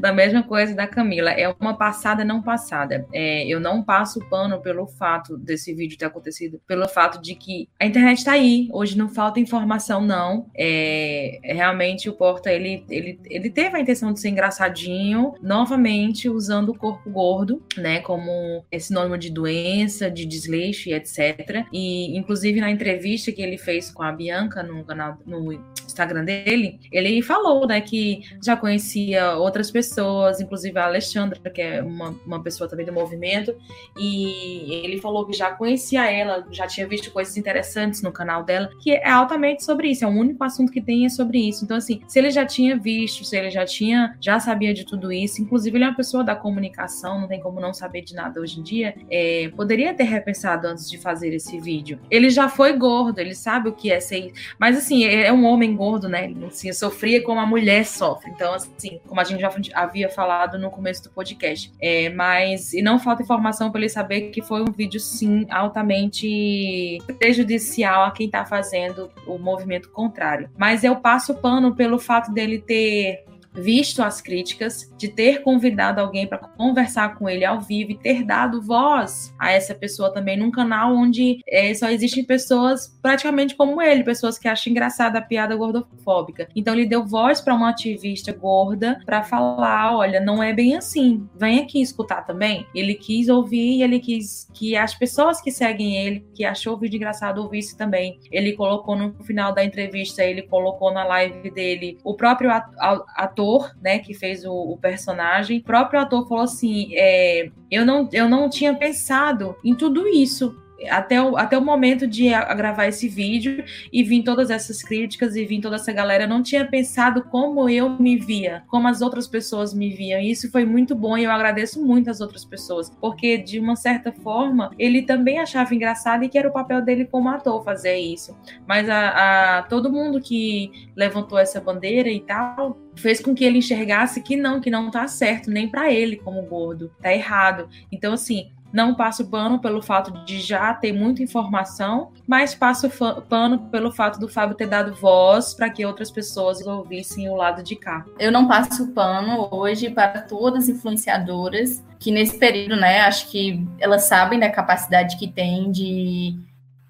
da 0.00 0.12
mesma 0.12 0.42
coisa 0.42 0.74
da 0.74 0.86
Camila. 0.86 1.30
É 1.30 1.48
uma 1.60 1.76
passada 1.76 2.24
não 2.24 2.42
passada. 2.42 3.06
É, 3.12 3.46
eu 3.46 3.60
não 3.60 3.82
passo 3.82 4.18
pano 4.28 4.60
pelo 4.60 4.86
fato 4.86 5.36
desse 5.36 5.72
vídeo 5.72 5.96
ter 5.96 6.06
acontecido, 6.06 6.60
pelo 6.66 6.88
fato 6.88 7.22
de 7.22 7.36
que 7.36 7.68
a 7.78 7.86
internet 7.86 8.18
está 8.18 8.32
aí. 8.32 8.68
Hoje 8.72 8.98
não 8.98 9.08
falta 9.08 9.38
informação, 9.38 10.00
não. 10.00 10.50
É, 10.56 11.38
realmente 11.44 12.08
o 12.08 12.12
Porta, 12.12 12.50
ele, 12.52 12.84
ele, 12.90 13.20
ele 13.30 13.50
teve 13.50 13.76
a 13.76 13.80
intenção 13.80 14.12
de 14.12 14.20
ser 14.20 14.30
engraçadinho, 14.30 15.34
novamente 15.40 16.28
usando 16.28 16.70
o 16.70 16.78
corpo 16.78 17.08
gordo, 17.08 17.62
né, 17.76 18.00
como 18.00 18.64
sinônimo 18.78 19.16
de 19.16 19.30
doença, 19.30 20.10
de 20.10 20.26
desleixo 20.26 20.88
e 20.88 20.94
etc. 20.94 21.66
E, 21.72 22.16
inclusive, 22.16 22.60
na 22.60 22.70
entrevista 22.70 23.30
que 23.30 23.42
ele 23.42 23.51
ele 23.52 23.58
fez 23.58 23.90
com 23.90 24.02
a 24.02 24.10
Bianca 24.10 24.62
no 24.62 24.82
canal, 24.82 25.18
no 25.26 25.52
Instagram 25.92 26.24
dele, 26.24 26.80
ele 26.90 27.22
falou, 27.22 27.66
né, 27.66 27.80
que 27.80 28.22
já 28.42 28.56
conhecia 28.56 29.36
outras 29.36 29.70
pessoas, 29.70 30.40
inclusive 30.40 30.78
a 30.78 30.86
Alexandra, 30.86 31.38
que 31.50 31.60
é 31.60 31.82
uma, 31.82 32.14
uma 32.26 32.42
pessoa 32.42 32.68
também 32.68 32.84
do 32.86 32.92
movimento, 32.92 33.54
e 33.96 34.74
ele 34.84 35.00
falou 35.00 35.26
que 35.26 35.32
já 35.32 35.50
conhecia 35.52 36.10
ela, 36.10 36.46
já 36.50 36.66
tinha 36.66 36.86
visto 36.86 37.10
coisas 37.10 37.36
interessantes 37.36 38.02
no 38.02 38.12
canal 38.12 38.44
dela, 38.44 38.70
que 38.80 38.92
é 38.92 39.08
altamente 39.08 39.64
sobre 39.64 39.88
isso, 39.88 40.04
é 40.04 40.08
o 40.08 40.10
único 40.10 40.42
assunto 40.42 40.72
que 40.72 40.80
tem 40.80 41.04
é 41.04 41.08
sobre 41.08 41.38
isso. 41.38 41.64
Então, 41.64 41.76
assim, 41.76 42.00
se 42.06 42.18
ele 42.18 42.30
já 42.30 42.44
tinha 42.44 42.76
visto, 42.76 43.24
se 43.24 43.36
ele 43.36 43.50
já 43.50 43.64
tinha, 43.64 44.16
já 44.20 44.38
sabia 44.40 44.72
de 44.72 44.84
tudo 44.84 45.12
isso, 45.12 45.40
inclusive 45.40 45.76
ele 45.76 45.84
é 45.84 45.88
uma 45.88 45.96
pessoa 45.96 46.24
da 46.24 46.34
comunicação, 46.34 47.20
não 47.20 47.28
tem 47.28 47.40
como 47.40 47.60
não 47.60 47.72
saber 47.72 48.02
de 48.02 48.14
nada 48.14 48.40
hoje 48.40 48.60
em 48.60 48.62
dia, 48.62 48.94
é, 49.10 49.50
poderia 49.56 49.94
ter 49.94 50.04
repensado 50.04 50.66
antes 50.66 50.88
de 50.90 50.98
fazer 50.98 51.34
esse 51.34 51.58
vídeo. 51.60 51.98
Ele 52.10 52.30
já 52.30 52.48
foi 52.48 52.72
gordo, 52.72 53.18
ele 53.18 53.34
sabe 53.34 53.68
o 53.68 53.72
que 53.72 53.90
é 53.90 54.00
ser. 54.00 54.32
Mas 54.58 54.76
assim, 54.76 55.04
é, 55.04 55.26
é 55.26 55.32
um 55.32 55.44
homem 55.44 55.74
gordo, 55.74 55.81
né? 56.08 56.26
Ele 56.26 56.46
assim, 56.46 56.72
sofria 56.72 57.22
como 57.22 57.40
a 57.40 57.46
mulher 57.46 57.84
sofre. 57.84 58.30
Então, 58.30 58.54
assim, 58.54 59.00
como 59.06 59.20
a 59.20 59.24
gente 59.24 59.40
já 59.40 59.50
havia 59.74 60.08
falado 60.08 60.58
no 60.58 60.70
começo 60.70 61.02
do 61.04 61.10
podcast. 61.10 61.72
É, 61.80 62.08
mas, 62.10 62.72
e 62.72 62.82
não 62.82 62.98
falta 62.98 63.22
informação 63.22 63.70
para 63.70 63.80
ele 63.80 63.88
saber 63.88 64.30
que 64.30 64.42
foi 64.42 64.62
um 64.62 64.72
vídeo, 64.72 65.00
sim, 65.00 65.46
altamente 65.50 66.98
prejudicial 67.18 68.04
a 68.04 68.10
quem 68.10 68.26
está 68.26 68.44
fazendo 68.44 69.10
o 69.26 69.38
movimento 69.38 69.90
contrário. 69.90 70.48
Mas 70.56 70.84
eu 70.84 70.96
passo 70.96 71.34
pano 71.34 71.74
pelo 71.74 71.98
fato 71.98 72.32
dele 72.32 72.60
ter 72.60 73.24
visto 73.54 74.02
as 74.02 74.20
críticas, 74.20 74.92
de 74.96 75.08
ter 75.08 75.42
convidado 75.42 76.00
alguém 76.00 76.26
para 76.26 76.38
conversar 76.38 77.16
com 77.16 77.28
ele 77.28 77.44
ao 77.44 77.60
vivo 77.60 77.92
e 77.92 77.98
ter 77.98 78.24
dado 78.24 78.62
voz 78.62 79.34
a 79.38 79.50
essa 79.52 79.74
pessoa 79.74 80.12
também 80.12 80.36
num 80.36 80.50
canal 80.50 80.94
onde 80.94 81.40
é, 81.46 81.72
só 81.74 81.88
existem 81.90 82.24
pessoas 82.24 82.96
praticamente 83.02 83.54
como 83.54 83.80
ele, 83.82 84.04
pessoas 84.04 84.38
que 84.38 84.48
acham 84.48 84.70
engraçada 84.70 85.18
a 85.18 85.22
piada 85.22 85.56
gordofóbica. 85.56 86.48
Então 86.54 86.74
ele 86.74 86.86
deu 86.86 87.04
voz 87.04 87.40
para 87.40 87.54
uma 87.54 87.70
ativista 87.70 88.32
gorda 88.32 89.00
para 89.04 89.22
falar, 89.22 89.96
olha, 89.96 90.20
não 90.20 90.42
é 90.42 90.52
bem 90.52 90.76
assim. 90.76 91.26
Vem 91.36 91.60
aqui 91.60 91.80
escutar 91.80 92.22
também. 92.22 92.66
Ele 92.74 92.94
quis 92.94 93.28
ouvir 93.28 93.82
ele 93.82 94.00
quis 94.00 94.48
que 94.52 94.76
as 94.76 94.94
pessoas 94.94 95.40
que 95.40 95.50
seguem 95.50 95.96
ele, 95.96 96.26
que 96.34 96.44
achou 96.44 96.74
o 96.74 96.78
vídeo 96.78 96.96
engraçado, 96.96 97.38
ouvisse 97.38 97.76
também. 97.76 98.18
Ele 98.30 98.52
colocou 98.52 98.96
no 98.96 99.14
final 99.24 99.52
da 99.54 99.64
entrevista, 99.64 100.24
ele 100.24 100.42
colocou 100.42 100.92
na 100.92 101.04
live 101.04 101.50
dele 101.50 101.98
o 102.04 102.14
próprio 102.14 102.50
ator 102.50 103.41
ator, 103.42 103.74
né, 103.82 103.98
que 103.98 104.14
fez 104.14 104.44
o, 104.44 104.52
o 104.52 104.78
personagem, 104.78 105.58
o 105.58 105.62
próprio 105.62 106.00
ator 106.00 106.26
falou 106.28 106.44
assim: 106.44 106.90
é, 106.94 107.50
eu, 107.70 107.84
não, 107.84 108.08
eu 108.12 108.28
não 108.28 108.48
tinha 108.48 108.74
pensado 108.74 109.56
em 109.64 109.74
tudo 109.74 110.06
isso 110.06 110.61
até 110.88 111.22
o, 111.22 111.36
até 111.36 111.56
o 111.56 111.62
momento 111.62 112.06
de 112.06 112.32
a, 112.32 112.52
gravar 112.54 112.86
esse 112.86 113.08
vídeo 113.08 113.64
e 113.92 114.02
vir 114.02 114.22
todas 114.22 114.50
essas 114.50 114.82
críticas 114.82 115.36
e 115.36 115.44
vir 115.44 115.60
toda 115.60 115.76
essa 115.76 115.92
galera, 115.92 116.26
não 116.26 116.42
tinha 116.42 116.66
pensado 116.66 117.24
como 117.24 117.68
eu 117.68 117.90
me 117.90 118.16
via, 118.18 118.62
como 118.68 118.88
as 118.88 119.00
outras 119.02 119.26
pessoas 119.26 119.74
me 119.74 119.90
viam. 119.90 120.20
E 120.20 120.30
isso 120.30 120.50
foi 120.50 120.64
muito 120.64 120.94
bom 120.94 121.16
e 121.16 121.24
eu 121.24 121.30
agradeço 121.30 121.84
muito 121.84 122.10
as 122.10 122.20
outras 122.20 122.44
pessoas, 122.44 122.90
porque 123.00 123.38
de 123.38 123.58
uma 123.58 123.76
certa 123.76 124.12
forma 124.12 124.70
ele 124.78 125.02
também 125.02 125.38
achava 125.38 125.74
engraçado 125.74 126.24
e 126.24 126.28
que 126.28 126.38
era 126.38 126.48
o 126.48 126.52
papel 126.52 126.82
dele 126.82 127.04
como 127.04 127.28
ator 127.28 127.64
fazer 127.64 127.96
isso. 127.96 128.36
Mas 128.66 128.88
a, 128.88 129.58
a 129.58 129.62
todo 129.62 129.92
mundo 129.92 130.20
que 130.20 130.90
levantou 130.96 131.38
essa 131.38 131.60
bandeira 131.60 132.08
e 132.08 132.20
tal 132.20 132.78
fez 132.94 133.20
com 133.20 133.34
que 133.34 133.44
ele 133.44 133.58
enxergasse 133.58 134.22
que 134.22 134.36
não, 134.36 134.60
que 134.60 134.70
não 134.70 134.90
tá 134.90 135.06
certo 135.08 135.50
nem 135.50 135.68
para 135.68 135.92
ele 135.92 136.16
como 136.16 136.42
gordo, 136.42 136.92
tá 137.00 137.12
errado. 137.12 137.68
Então 137.90 138.12
assim, 138.12 138.50
não 138.72 138.94
passo 138.94 139.26
pano 139.26 139.58
pelo 139.58 139.82
fato 139.82 140.24
de 140.24 140.40
já 140.40 140.72
ter 140.72 140.92
muita 140.92 141.22
informação, 141.22 142.10
mas 142.26 142.54
passo 142.54 142.88
pano 143.28 143.58
pelo 143.70 143.92
fato 143.92 144.18
do 144.18 144.28
Fábio 144.28 144.56
ter 144.56 144.66
dado 144.66 144.94
voz 144.94 145.54
para 145.54 145.68
que 145.68 145.84
outras 145.84 146.10
pessoas 146.10 146.64
ouvissem 146.66 147.28
o 147.28 147.34
lado 147.34 147.62
de 147.62 147.76
cá. 147.76 148.04
Eu 148.18 148.32
não 148.32 148.48
passo 148.48 148.88
pano 148.88 149.48
hoje 149.50 149.90
para 149.90 150.22
todas 150.22 150.64
as 150.64 150.68
influenciadoras 150.70 151.82
que 151.98 152.10
nesse 152.10 152.36
período, 152.38 152.76
né, 152.76 153.02
acho 153.02 153.30
que 153.30 153.64
elas 153.78 154.04
sabem 154.04 154.38
da 154.38 154.50
capacidade 154.50 155.16
que 155.16 155.28
tem 155.28 155.70
de 155.70 156.36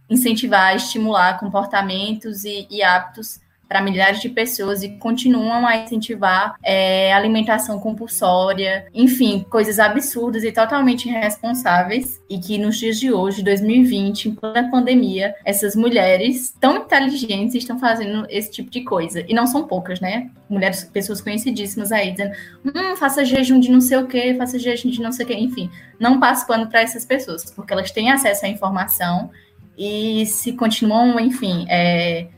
incentivar, 0.09 0.75
estimular 0.75 1.39
comportamentos 1.39 2.45
e, 2.45 2.67
e 2.71 2.83
hábitos 2.83 3.41
para 3.73 3.81
milhares 3.81 4.21
de 4.21 4.29
pessoas 4.29 4.83
e 4.83 4.91
continuam 4.99 5.67
a 5.67 5.79
incentivar 5.79 6.57
é, 6.63 7.11
alimentação 7.15 7.81
compulsória, 7.81 8.87
enfim, 8.93 9.47
coisas 9.49 9.79
absurdas 9.79 10.45
e 10.45 10.53
totalmente 10.53 11.09
irresponsáveis. 11.09 12.21
E 12.29 12.39
que 12.39 12.59
nos 12.59 12.77
dias 12.77 13.01
de 13.01 13.11
hoje, 13.11 13.43
2020, 13.43 14.29
em 14.29 14.35
plena 14.35 14.71
pandemia, 14.71 15.35
essas 15.43 15.75
mulheres 15.75 16.55
tão 16.61 16.77
inteligentes 16.77 17.55
estão 17.55 17.79
fazendo 17.79 18.27
esse 18.29 18.51
tipo 18.51 18.71
de 18.71 18.83
coisa. 18.83 19.25
E 19.27 19.33
não 19.33 19.47
são 19.47 19.67
poucas, 19.67 20.01
né? 20.01 20.31
Mulheres, 20.51 20.85
pessoas 20.85 21.23
conhecidíssimas 21.23 21.91
aí, 21.93 22.11
dizendo: 22.11 22.35
hum, 22.67 22.95
faça 22.97 23.25
jejum 23.25 23.59
de 23.59 23.71
não 23.71 23.81
sei 23.81 23.97
o 23.97 24.07
quê, 24.07 24.35
faça 24.37 24.59
jejum 24.59 24.91
de 24.91 25.01
não 25.01 25.13
sei 25.13 25.25
o 25.25 25.29
quê. 25.29 25.35
Enfim, 25.35 25.71
não 25.99 26.21
passo 26.21 26.47
pano 26.47 26.67
para 26.67 26.83
essas 26.83 27.07
pessoas, 27.07 27.51
porque 27.51 27.73
elas 27.73 27.91
têm 27.91 28.11
acesso 28.11 28.45
à 28.45 28.49
informação 28.51 29.31
e 29.79 30.27
se 30.27 30.53
continuam, 30.53 31.19
enfim, 31.19 31.65
é, 31.71 32.29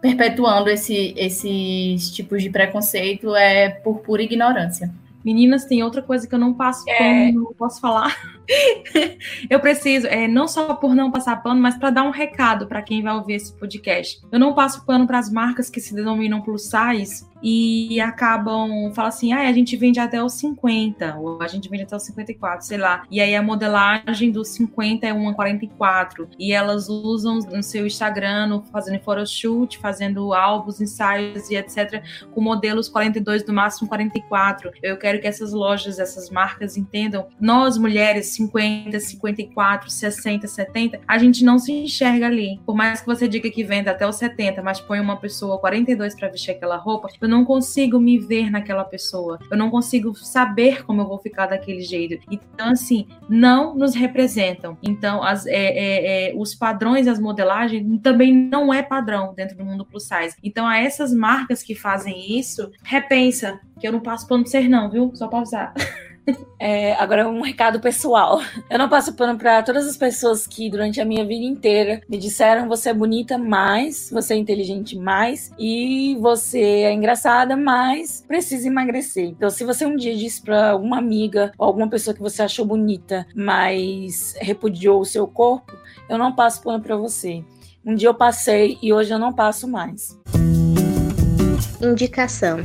perpetuando 0.00 0.70
esse, 0.70 1.14
esses 1.16 2.10
tipos 2.10 2.42
de 2.42 2.50
preconceito 2.50 3.34
é 3.34 3.68
por 3.68 3.98
pura 4.00 4.22
ignorância. 4.22 4.92
Meninas, 5.24 5.64
tem 5.64 5.82
outra 5.82 6.00
coisa 6.00 6.26
que 6.26 6.34
eu 6.34 6.38
não 6.38 6.54
passo 6.54 6.88
é... 6.88 7.32
não 7.32 7.52
posso 7.54 7.80
falar. 7.80 8.37
eu 9.50 9.60
preciso, 9.60 10.06
é, 10.06 10.26
não 10.26 10.48
só 10.48 10.74
por 10.74 10.94
não 10.94 11.10
passar 11.10 11.42
pano, 11.42 11.60
mas 11.60 11.76
para 11.76 11.90
dar 11.90 12.02
um 12.04 12.10
recado 12.10 12.66
para 12.66 12.82
quem 12.82 13.02
vai 13.02 13.14
ouvir 13.14 13.34
esse 13.34 13.52
podcast. 13.52 14.20
Eu 14.32 14.38
não 14.38 14.54
passo 14.54 14.84
pano 14.84 15.06
para 15.06 15.18
as 15.18 15.30
marcas 15.30 15.68
que 15.68 15.80
se 15.80 15.94
denominam 15.94 16.40
plus 16.40 16.70
size 16.70 17.26
e 17.42 18.00
acabam, 18.00 18.92
fala 18.94 19.08
assim, 19.08 19.32
ah, 19.32 19.48
a 19.48 19.52
gente 19.52 19.76
vende 19.76 20.00
até 20.00 20.22
os 20.22 20.32
50, 20.34 21.16
ou 21.16 21.40
a 21.40 21.46
gente 21.46 21.68
vende 21.68 21.84
até 21.84 21.96
os 21.96 22.02
54, 22.04 22.66
sei 22.66 22.78
lá. 22.78 23.04
E 23.10 23.20
aí 23.20 23.34
a 23.34 23.42
modelagem 23.42 24.30
dos 24.30 24.48
50 24.48 25.06
é 25.06 25.12
uma 25.12 25.34
44. 25.34 26.28
E 26.38 26.52
elas 26.52 26.88
usam 26.88 27.38
no 27.38 27.62
seu 27.62 27.86
Instagram, 27.86 28.62
fazendo 28.72 29.00
photoshoot, 29.00 29.78
fazendo 29.78 30.32
álbuns, 30.32 30.80
ensaios 30.80 31.50
e 31.50 31.56
etc, 31.56 32.02
com 32.32 32.40
modelos 32.40 32.88
42 32.88 33.46
no 33.46 33.54
máximo 33.54 33.88
44. 33.88 34.72
Eu 34.82 34.96
quero 34.96 35.20
que 35.20 35.26
essas 35.26 35.52
lojas, 35.52 35.98
essas 35.98 36.30
marcas 36.30 36.76
entendam, 36.76 37.28
nós 37.40 37.78
mulheres 37.78 38.37
50, 38.38 38.98
54, 39.00 39.90
60, 39.90 40.46
70, 40.46 41.00
a 41.06 41.18
gente 41.18 41.44
não 41.44 41.58
se 41.58 41.72
enxerga 41.72 42.26
ali. 42.26 42.60
Por 42.64 42.76
mais 42.76 43.00
que 43.00 43.06
você 43.06 43.26
diga 43.26 43.50
que 43.50 43.64
venda 43.64 43.90
até 43.90 44.06
os 44.06 44.16
70, 44.16 44.62
mas 44.62 44.80
põe 44.80 45.00
uma 45.00 45.16
pessoa 45.16 45.58
42 45.58 46.14
para 46.14 46.28
vestir 46.28 46.52
aquela 46.52 46.76
roupa, 46.76 47.08
eu 47.20 47.28
não 47.28 47.44
consigo 47.44 47.98
me 47.98 48.18
ver 48.18 48.50
naquela 48.50 48.84
pessoa. 48.84 49.38
Eu 49.50 49.56
não 49.56 49.70
consigo 49.70 50.14
saber 50.14 50.84
como 50.84 51.02
eu 51.02 51.08
vou 51.08 51.18
ficar 51.18 51.46
daquele 51.46 51.80
jeito. 51.80 52.18
Então, 52.30 52.70
assim, 52.70 53.06
não 53.28 53.74
nos 53.74 53.94
representam. 53.94 54.78
Então, 54.82 55.22
as, 55.22 55.46
é, 55.46 55.52
é, 55.52 56.30
é, 56.30 56.34
os 56.36 56.54
padrões, 56.54 57.08
as 57.08 57.18
modelagens 57.18 58.00
também 58.02 58.32
não 58.32 58.72
é 58.72 58.82
padrão 58.82 59.34
dentro 59.34 59.56
do 59.56 59.64
mundo 59.64 59.84
plus 59.84 60.04
size. 60.04 60.36
Então, 60.42 60.66
a 60.66 60.78
essas 60.78 61.12
marcas 61.12 61.62
que 61.62 61.74
fazem 61.74 62.38
isso, 62.38 62.70
repensa, 62.82 63.58
que 63.80 63.86
eu 63.86 63.92
não 63.92 64.00
passo 64.00 64.26
pano 64.26 64.44
de 64.44 64.50
ser 64.50 64.68
não, 64.68 64.90
viu? 64.90 65.10
Só 65.14 65.26
pra 65.28 65.40
usar. 65.40 65.74
É, 66.60 66.94
agora 66.94 67.28
um 67.28 67.40
recado 67.40 67.78
pessoal. 67.78 68.40
Eu 68.68 68.80
não 68.80 68.88
passo 68.88 69.14
pano 69.14 69.38
para 69.38 69.62
todas 69.62 69.86
as 69.86 69.96
pessoas 69.96 70.44
que 70.44 70.68
durante 70.68 71.00
a 71.00 71.04
minha 71.04 71.24
vida 71.24 71.44
inteira 71.44 72.02
me 72.08 72.18
disseram 72.18 72.68
você 72.68 72.88
é 72.88 72.94
bonita 72.94 73.38
mais, 73.38 74.10
você 74.12 74.34
é 74.34 74.36
inteligente 74.36 74.98
mais 74.98 75.52
e 75.56 76.16
você 76.20 76.60
é 76.60 76.92
engraçada 76.92 77.56
mais, 77.56 78.24
precisa 78.26 78.66
emagrecer. 78.66 79.26
Então, 79.26 79.48
se 79.50 79.64
você 79.64 79.86
um 79.86 79.94
dia 79.94 80.16
disse 80.16 80.42
para 80.42 80.70
alguma 80.70 80.98
amiga 80.98 81.52
ou 81.56 81.64
alguma 81.64 81.88
pessoa 81.88 82.12
que 82.12 82.20
você 82.20 82.42
achou 82.42 82.66
bonita, 82.66 83.24
mas 83.36 84.34
repudiou 84.40 85.00
o 85.00 85.06
seu 85.06 85.28
corpo, 85.28 85.72
eu 86.08 86.18
não 86.18 86.34
passo 86.34 86.60
pano 86.60 86.82
para 86.82 86.96
você. 86.96 87.44
Um 87.86 87.94
dia 87.94 88.08
eu 88.08 88.14
passei 88.14 88.78
e 88.82 88.92
hoje 88.92 89.14
eu 89.14 89.18
não 89.18 89.32
passo 89.32 89.68
mais. 89.68 90.18
Indicação. 91.80 92.58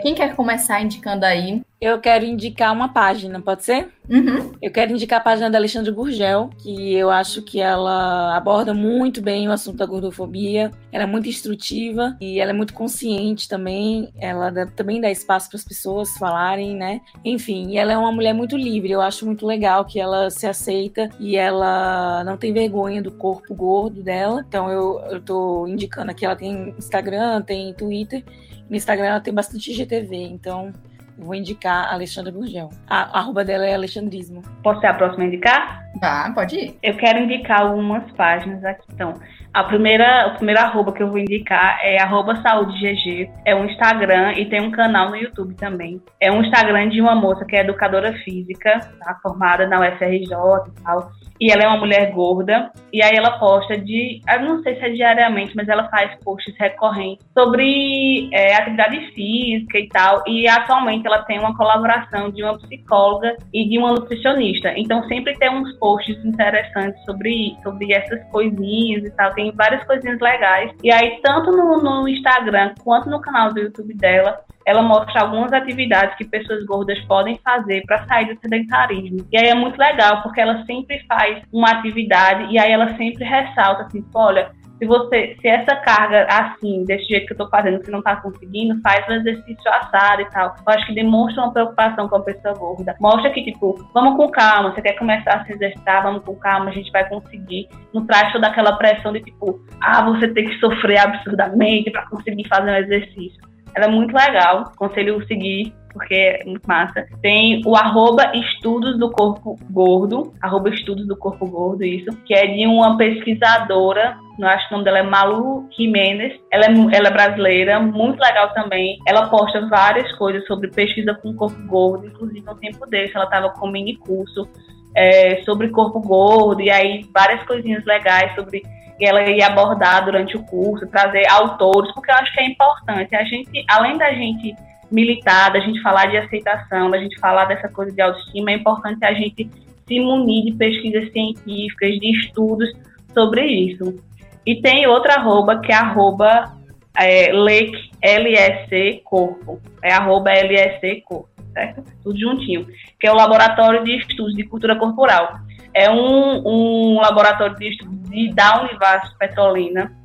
Quem 0.00 0.14
quer 0.14 0.36
começar 0.36 0.80
indicando 0.80 1.24
aí? 1.24 1.60
Eu 1.80 2.00
quero 2.00 2.24
indicar 2.24 2.72
uma 2.72 2.88
página, 2.88 3.40
pode 3.40 3.64
ser? 3.64 3.88
Uhum. 4.08 4.52
Eu 4.60 4.70
quero 4.70 4.92
indicar 4.92 5.20
a 5.20 5.22
página 5.22 5.48
da 5.48 5.58
Alexandre 5.58 5.92
Gurgel, 5.92 6.50
que 6.58 6.94
eu 6.94 7.08
acho 7.08 7.42
que 7.42 7.60
ela 7.60 8.36
aborda 8.36 8.74
muito 8.74 9.20
bem 9.22 9.48
o 9.48 9.52
assunto 9.52 9.76
da 9.76 9.86
gordofobia. 9.86 10.72
Ela 10.90 11.04
é 11.04 11.06
muito 11.06 11.28
instrutiva 11.28 12.16
e 12.20 12.40
ela 12.40 12.50
é 12.50 12.54
muito 12.54 12.74
consciente 12.74 13.48
também. 13.48 14.12
Ela 14.18 14.50
dá, 14.50 14.66
também 14.66 15.00
dá 15.00 15.10
espaço 15.10 15.48
para 15.48 15.56
as 15.56 15.64
pessoas 15.64 16.16
falarem, 16.16 16.74
né? 16.74 17.00
Enfim, 17.24 17.76
ela 17.76 17.92
é 17.92 17.96
uma 17.96 18.10
mulher 18.10 18.32
muito 18.32 18.56
livre. 18.56 18.90
Eu 18.90 19.00
acho 19.00 19.24
muito 19.24 19.46
legal 19.46 19.84
que 19.84 20.00
ela 20.00 20.30
se 20.30 20.46
aceita 20.46 21.10
e 21.20 21.36
ela 21.36 22.24
não 22.24 22.36
tem 22.36 22.52
vergonha 22.52 23.00
do 23.00 23.12
corpo 23.12 23.54
gordo 23.54 24.02
dela. 24.02 24.44
Então 24.48 24.68
eu, 24.68 25.00
eu 25.10 25.20
tô 25.20 25.66
indicando 25.68 26.10
aqui, 26.10 26.24
ela 26.24 26.34
tem 26.36 26.74
Instagram, 26.76 27.42
tem 27.42 27.72
Twitter 27.74 28.24
no 28.68 28.76
Instagram 28.76 29.06
ela 29.06 29.20
tem 29.20 29.32
bastante 29.32 29.72
GTV, 29.72 30.16
então 30.16 30.72
vou 31.18 31.34
indicar 31.34 31.88
a 31.88 31.94
Alexandra 31.94 32.30
Gurgel. 32.30 32.70
A, 32.86 33.18
a 33.18 33.20
arroba 33.20 33.44
dela 33.44 33.66
é 33.66 33.74
Alexandrismo. 33.74 34.42
Posso 34.62 34.80
ser 34.80 34.86
a 34.86 34.94
próxima 34.94 35.24
a 35.24 35.26
indicar? 35.26 35.84
Tá, 36.00 36.30
pode 36.34 36.56
ir. 36.56 36.78
Eu 36.82 36.96
quero 36.96 37.18
indicar 37.18 37.62
algumas 37.62 38.10
páginas 38.12 38.64
aqui. 38.64 38.86
Então, 38.92 39.14
a 39.58 39.64
primeira, 39.64 40.28
o 40.28 40.36
primeiro 40.36 40.60
arroba 40.60 40.92
que 40.92 41.02
eu 41.02 41.08
vou 41.08 41.18
indicar 41.18 41.80
é 41.82 42.00
arroba 42.00 42.36
saúdegg. 42.36 43.28
É 43.44 43.56
um 43.56 43.64
Instagram 43.64 44.34
e 44.34 44.46
tem 44.46 44.62
um 44.62 44.70
canal 44.70 45.10
no 45.10 45.16
YouTube 45.16 45.52
também. 45.54 46.00
É 46.20 46.30
um 46.30 46.44
Instagram 46.44 46.88
de 46.88 47.00
uma 47.00 47.16
moça 47.16 47.44
que 47.44 47.56
é 47.56 47.60
educadora 47.62 48.12
física, 48.24 48.78
tá? 49.00 49.18
formada 49.20 49.66
na 49.66 49.80
UFRJ 49.80 50.22
e 50.22 50.82
tal 50.84 51.10
e 51.40 51.52
ela 51.52 51.62
é 51.62 51.68
uma 51.68 51.78
mulher 51.78 52.10
gorda, 52.12 52.70
e 52.92 53.02
aí 53.02 53.14
ela 53.14 53.38
posta 53.38 53.78
de, 53.78 54.20
eu 54.28 54.40
não 54.42 54.62
sei 54.62 54.76
se 54.76 54.84
é 54.84 54.90
diariamente, 54.90 55.54
mas 55.54 55.68
ela 55.68 55.88
faz 55.88 56.12
posts 56.24 56.54
recorrentes 56.58 57.24
sobre 57.32 58.28
é, 58.32 58.56
atividade 58.56 59.12
física 59.12 59.78
e 59.78 59.88
tal, 59.88 60.22
e 60.26 60.48
atualmente 60.48 61.06
ela 61.06 61.22
tem 61.22 61.38
uma 61.38 61.56
colaboração 61.56 62.30
de 62.30 62.42
uma 62.42 62.58
psicóloga 62.58 63.36
e 63.52 63.68
de 63.68 63.78
uma 63.78 63.92
nutricionista, 63.92 64.72
então 64.76 65.06
sempre 65.06 65.36
tem 65.38 65.50
uns 65.50 65.72
posts 65.78 66.16
interessantes 66.24 67.02
sobre, 67.04 67.56
sobre 67.62 67.92
essas 67.92 68.22
coisinhas 68.30 69.04
e 69.04 69.10
tal, 69.10 69.32
tem 69.34 69.47
várias 69.52 69.84
coisinhas 69.84 70.20
legais, 70.20 70.72
e 70.82 70.92
aí 70.92 71.20
tanto 71.22 71.50
no, 71.50 71.78
no 71.82 72.08
Instagram 72.08 72.74
quanto 72.82 73.08
no 73.08 73.20
canal 73.20 73.52
do 73.52 73.60
YouTube 73.60 73.94
dela, 73.94 74.40
ela 74.68 74.82
mostra 74.82 75.22
algumas 75.22 75.50
atividades 75.50 76.14
que 76.16 76.26
pessoas 76.26 76.62
gordas 76.66 76.98
podem 77.06 77.38
fazer 77.42 77.82
para 77.86 78.04
sair 78.04 78.34
do 78.34 78.38
sedentarismo. 78.38 79.26
E 79.32 79.38
aí 79.38 79.48
é 79.48 79.54
muito 79.54 79.78
legal, 79.78 80.22
porque 80.22 80.42
ela 80.42 80.62
sempre 80.66 81.02
faz 81.08 81.42
uma 81.50 81.70
atividade 81.70 82.52
e 82.52 82.58
aí 82.58 82.70
ela 82.70 82.94
sempre 82.98 83.24
ressalta 83.24 83.84
assim, 83.84 84.04
olha, 84.14 84.50
se 84.78 84.86
você, 84.86 85.36
se 85.40 85.48
essa 85.48 85.76
carga 85.76 86.26
assim, 86.30 86.84
desse 86.84 87.04
jeito 87.04 87.26
que 87.26 87.32
eu 87.32 87.38
tô 87.38 87.48
fazendo, 87.48 87.84
você 87.84 87.90
não 87.90 88.02
tá 88.02 88.16
conseguindo, 88.16 88.80
faz 88.80 89.06
um 89.08 89.14
exercício 89.14 89.70
assado 89.72 90.22
e 90.22 90.30
tal. 90.30 90.54
Eu 90.66 90.72
acho 90.72 90.86
que 90.86 90.94
demonstra 90.94 91.42
uma 91.42 91.52
preocupação 91.52 92.08
com 92.08 92.16
a 92.16 92.22
pessoa 92.22 92.54
gorda. 92.54 92.96
Mostra 93.00 93.30
que, 93.30 93.42
tipo, 93.42 93.74
vamos 93.92 94.16
com 94.16 94.30
calma, 94.30 94.72
você 94.72 94.80
quer 94.80 94.94
começar 94.94 95.34
a 95.34 95.44
se 95.44 95.52
exercitar, 95.52 96.02
vamos 96.02 96.24
com 96.24 96.36
calma, 96.36 96.70
a 96.70 96.72
gente 96.72 96.90
vai 96.92 97.08
conseguir. 97.08 97.68
Não 97.92 98.06
traz 98.06 98.32
toda 98.32 98.46
aquela 98.46 98.76
pressão 98.76 99.12
de, 99.12 99.20
tipo, 99.20 99.60
ah, 99.80 100.04
você 100.04 100.28
tem 100.28 100.48
que 100.48 100.58
sofrer 100.58 100.98
absurdamente 100.98 101.90
para 101.90 102.06
conseguir 102.08 102.46
fazer 102.48 102.70
um 102.70 102.76
exercício. 102.76 103.48
Ela 103.74 103.86
é 103.86 103.90
muito 103.90 104.14
legal, 104.14 104.72
aconselho 104.74 105.24
seguir, 105.26 105.74
porque 105.98 106.14
é 106.14 106.44
muito 106.44 106.66
massa. 106.66 107.06
Tem 107.20 107.60
o 107.66 107.74
arroba 107.74 108.30
estudos 108.34 108.96
do 108.98 109.10
corpo 109.10 109.58
gordo, 109.70 110.32
arroba 110.40 110.70
estudos 110.70 111.06
do 111.08 111.16
corpo 111.16 111.44
gordo, 111.46 111.84
isso, 111.84 112.10
que 112.24 112.32
é 112.32 112.46
de 112.46 112.66
uma 112.66 112.96
pesquisadora, 112.96 114.16
não 114.38 114.46
acho 114.46 114.68
que 114.68 114.74
o 114.74 114.76
nome 114.76 114.84
dela 114.84 115.00
é 115.00 115.02
Malu 115.02 115.68
Jimenez, 115.76 116.38
ela 116.52 116.66
é, 116.66 116.96
ela 116.96 117.08
é 117.08 117.10
brasileira, 117.10 117.80
muito 117.80 118.20
legal 118.20 118.54
também. 118.54 118.96
Ela 119.06 119.28
posta 119.28 119.66
várias 119.66 120.10
coisas 120.12 120.46
sobre 120.46 120.68
pesquisa 120.70 121.14
com 121.14 121.34
corpo 121.34 121.60
gordo, 121.66 122.06
inclusive 122.06 122.46
no 122.46 122.54
tempo 122.54 122.86
desse 122.86 123.16
ela 123.16 123.24
estava 123.24 123.50
com 123.50 123.66
um 123.66 123.72
mini 123.72 123.96
curso 123.96 124.48
é, 124.94 125.42
sobre 125.42 125.68
corpo 125.70 126.00
gordo, 126.00 126.62
e 126.62 126.70
aí 126.70 127.04
várias 127.12 127.42
coisinhas 127.42 127.84
legais 127.84 128.32
sobre 128.36 128.62
ela 129.00 129.22
ia 129.28 129.46
abordar 129.46 130.04
durante 130.04 130.36
o 130.36 130.42
curso, 130.42 130.86
trazer 130.88 131.24
autores, 131.30 131.92
porque 131.94 132.10
eu 132.10 132.16
acho 132.16 132.32
que 132.32 132.40
é 132.40 132.46
importante. 132.46 133.14
A 133.14 133.24
gente, 133.24 133.64
além 133.68 133.96
da 133.96 134.12
gente 134.12 134.54
militar, 134.90 135.52
da 135.52 135.60
gente 135.60 135.80
falar 135.82 136.06
de 136.06 136.16
aceitação, 136.16 136.90
da 136.90 136.98
gente 136.98 137.18
falar 137.18 137.44
dessa 137.44 137.68
coisa 137.68 137.92
de 137.92 138.00
autoestima, 138.00 138.50
é 138.50 138.54
importante 138.54 139.04
a 139.04 139.12
gente 139.12 139.50
se 139.86 140.00
munir 140.00 140.44
de 140.44 140.52
pesquisas 140.52 141.10
científicas, 141.12 141.90
de 141.98 142.10
estudos 142.18 142.70
sobre 143.12 143.44
isso. 143.46 143.98
E 144.44 144.60
tem 144.60 144.86
outra 144.86 145.14
arroba, 145.14 145.60
que 145.60 145.72
é 145.72 145.74
arroba 145.74 146.56
é, 146.96 147.32
LEC, 147.32 149.02
Corpo. 149.04 149.60
É 149.82 149.92
arroba 149.92 150.30
LSC 150.30 151.02
Corpo, 151.04 151.28
certo? 151.52 151.84
Tudo 152.02 152.18
juntinho. 152.18 152.66
Que 152.98 153.06
é 153.06 153.12
o 153.12 153.16
Laboratório 153.16 153.84
de 153.84 153.96
Estudos 153.96 154.34
de 154.34 154.44
Cultura 154.44 154.76
Corporal. 154.76 155.38
É 155.72 155.90
um, 155.90 156.42
um 156.44 157.00
laboratório 157.00 157.56
de 157.56 157.68
estudos 157.70 158.34
da 158.34 158.62
Univasf 158.62 159.16
Petrolina. 159.18 159.96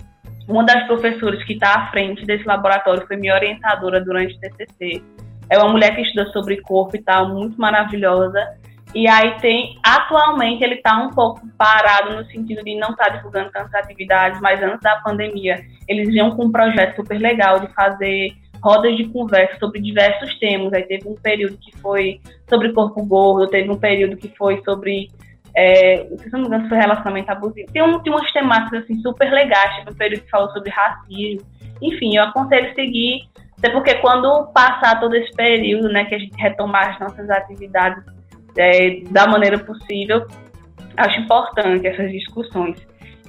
Uma 0.48 0.66
das 0.66 0.86
professoras 0.88 1.44
que 1.44 1.54
está 1.54 1.74
à 1.76 1.92
frente 1.92 2.26
desse 2.26 2.46
laboratório 2.46 3.06
foi 3.08 3.16
minha 3.16 3.34
orientadora 3.34 4.04
durante 4.04 4.36
o 4.36 4.40
TCC. 4.40 5.02
É 5.50 5.58
uma 5.58 5.70
mulher 5.70 5.96
que 5.96 6.02
estuda 6.02 6.30
sobre 6.32 6.62
corpo 6.62 6.96
e 6.96 7.02
tal, 7.02 7.30
muito 7.30 7.60
maravilhosa. 7.60 8.40
E 8.94 9.08
aí 9.08 9.40
tem, 9.40 9.76
atualmente 9.84 10.64
ele 10.64 10.76
está 10.76 10.98
um 10.98 11.10
pouco 11.10 11.42
parado 11.58 12.16
no 12.16 12.26
sentido 12.26 12.64
de 12.64 12.76
não 12.76 12.92
estar 12.92 13.06
tá 13.06 13.18
divulgando 13.18 13.52
tantas 13.52 13.74
atividades, 13.74 14.40
mas 14.40 14.62
antes 14.62 14.82
da 14.82 14.98
pandemia 14.98 15.64
eles 15.88 16.08
vinham 16.08 16.36
com 16.36 16.46
um 16.46 16.52
projeto 16.52 16.98
super 16.98 17.20
legal 17.20 17.60
de 17.60 17.68
fazer 17.74 18.34
rodas 18.62 18.96
de 18.96 19.06
conversa 19.10 19.58
sobre 19.60 19.82
diversos 19.82 20.38
temas. 20.38 20.72
Aí 20.74 20.84
teve 20.84 21.08
um 21.08 21.16
período 21.16 21.58
que 21.58 21.76
foi 21.80 22.22
sobre 22.48 22.72
corpo 22.72 23.04
gordo, 23.04 23.50
teve 23.50 23.70
um 23.70 23.80
período 23.80 24.16
que 24.16 24.32
foi 24.38 24.62
sobre 24.64 25.10
é, 25.56 26.08
se 26.18 26.32
não 26.32 26.42
me 26.42 26.48
engano, 26.48 26.68
foi 26.68 26.78
relacionamento 26.78 27.32
abusivo. 27.32 27.72
Tem, 27.72 27.82
um, 27.82 28.00
tem 28.00 28.12
umas 28.12 28.32
temáticas 28.32 28.84
assim, 28.84 29.00
super 29.02 29.32
legais, 29.32 29.76
tipo 29.76 29.92
um 29.92 29.96
período 29.96 30.24
que 30.24 30.30
falou 30.30 30.50
sobre 30.52 30.70
racismo. 30.70 31.46
Enfim, 31.82 32.16
eu 32.16 32.24
aconselho 32.24 32.74
seguir, 32.74 33.28
até 33.58 33.70
porque 33.70 33.96
quando 33.96 34.48
passar 34.48 35.00
todo 35.00 35.16
esse 35.16 35.32
período, 35.34 35.90
né, 35.90 36.06
que 36.06 36.16
a 36.16 36.20
gente 36.20 36.36
retomar 36.42 36.92
as 36.92 37.00
nossas 37.00 37.30
atividades 37.30 38.04
é, 38.58 39.02
da 39.10 39.28
maneira 39.28 39.60
possível, 39.60 40.26
acho 40.98 41.20
importante 41.20 41.88
essas 41.88 42.12
discussões. 42.12 42.78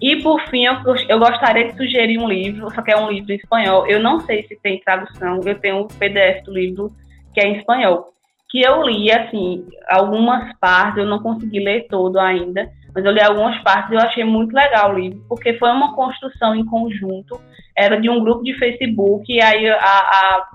E 0.00 0.22
por 0.22 0.40
fim, 0.48 0.64
eu, 0.64 0.74
eu 1.08 1.18
gostaria 1.18 1.68
de 1.68 1.76
sugerir 1.76 2.18
um 2.18 2.28
livro, 2.28 2.68
só 2.74 2.82
que 2.82 2.90
é 2.90 2.96
um 2.96 3.10
livro 3.10 3.32
em 3.32 3.36
espanhol. 3.36 3.86
Eu 3.86 4.00
não 4.00 4.20
sei 4.20 4.46
se 4.46 4.56
tem 4.56 4.80
tradução, 4.80 5.40
eu 5.44 5.58
tenho 5.58 5.76
o 5.76 5.84
um 5.84 5.86
PDF 5.86 6.44
do 6.44 6.52
livro 6.52 6.90
que 7.32 7.40
é 7.40 7.46
em 7.46 7.58
espanhol. 7.58 8.13
Que 8.54 8.62
eu 8.62 8.84
li, 8.84 9.10
assim, 9.10 9.66
algumas 9.88 10.56
partes, 10.60 10.98
eu 10.98 11.06
não 11.06 11.18
consegui 11.18 11.58
ler 11.58 11.88
todo 11.88 12.20
ainda, 12.20 12.70
mas 12.94 13.04
eu 13.04 13.10
li 13.10 13.20
algumas 13.20 13.58
partes 13.64 13.90
e 13.90 13.94
eu 13.96 14.00
achei 14.00 14.22
muito 14.22 14.54
legal 14.54 14.92
o 14.92 14.96
livro, 14.96 15.24
porque 15.28 15.54
foi 15.54 15.72
uma 15.72 15.92
construção 15.96 16.54
em 16.54 16.64
conjunto, 16.64 17.40
era 17.76 18.00
de 18.00 18.08
um 18.08 18.20
grupo 18.20 18.44
de 18.44 18.56
Facebook, 18.56 19.24
e 19.28 19.42
aí 19.42 19.68
a, 19.68 19.74
a 19.74 20.48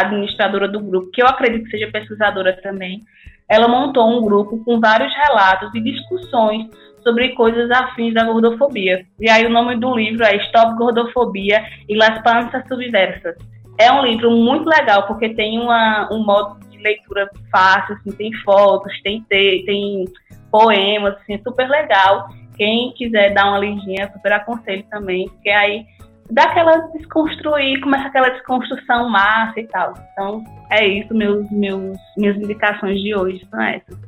administradora 0.00 0.66
do 0.66 0.80
grupo, 0.80 1.12
que 1.12 1.22
eu 1.22 1.28
acredito 1.28 1.66
que 1.66 1.70
seja 1.70 1.92
pesquisadora 1.92 2.60
também, 2.60 3.04
ela 3.48 3.68
montou 3.68 4.04
um 4.08 4.20
grupo 4.20 4.58
com 4.64 4.80
vários 4.80 5.14
relatos 5.14 5.72
e 5.76 5.80
discussões 5.80 6.66
sobre 7.04 7.36
coisas 7.36 7.70
afins 7.70 8.14
da 8.14 8.24
gordofobia. 8.24 9.06
E 9.20 9.30
aí 9.30 9.46
o 9.46 9.50
nome 9.50 9.76
do 9.76 9.94
livro 9.94 10.24
é 10.24 10.34
Stop 10.46 10.74
Gordofobia 10.74 11.62
e 11.88 11.96
Las 11.96 12.20
Panças 12.20 12.66
Subversas. 12.66 13.36
É 13.78 13.92
um 13.92 14.02
livro 14.02 14.32
muito 14.32 14.68
legal 14.68 15.06
porque 15.06 15.28
tem 15.28 15.60
uma, 15.60 16.08
um 16.10 16.24
modo 16.24 16.64
leitura 16.84 17.28
fácil, 17.50 17.96
assim, 17.96 18.12
tem 18.12 18.32
fotos, 18.44 18.92
tem, 19.02 19.24
tem 19.28 20.04
poemas, 20.50 21.16
assim, 21.16 21.40
super 21.42 21.68
legal. 21.68 22.28
Quem 22.56 22.92
quiser 22.92 23.34
dar 23.34 23.48
uma 23.48 23.58
lidinha, 23.58 24.10
super 24.12 24.32
aconselho 24.32 24.84
também, 24.90 25.28
porque 25.28 25.50
aí 25.50 25.84
dá 26.30 26.44
aquela 26.44 26.76
desconstruir, 26.92 27.80
começa 27.80 28.06
aquela 28.06 28.28
desconstrução 28.28 29.08
massa 29.08 29.58
e 29.58 29.66
tal. 29.66 29.94
Então, 30.12 30.44
é 30.70 30.86
isso, 30.86 31.12
meus, 31.14 31.50
meus, 31.50 31.98
minhas 32.16 32.36
indicações 32.36 33.00
de 33.00 33.14
hoje 33.14 33.46
são 33.50 33.60
essas. 33.60 33.98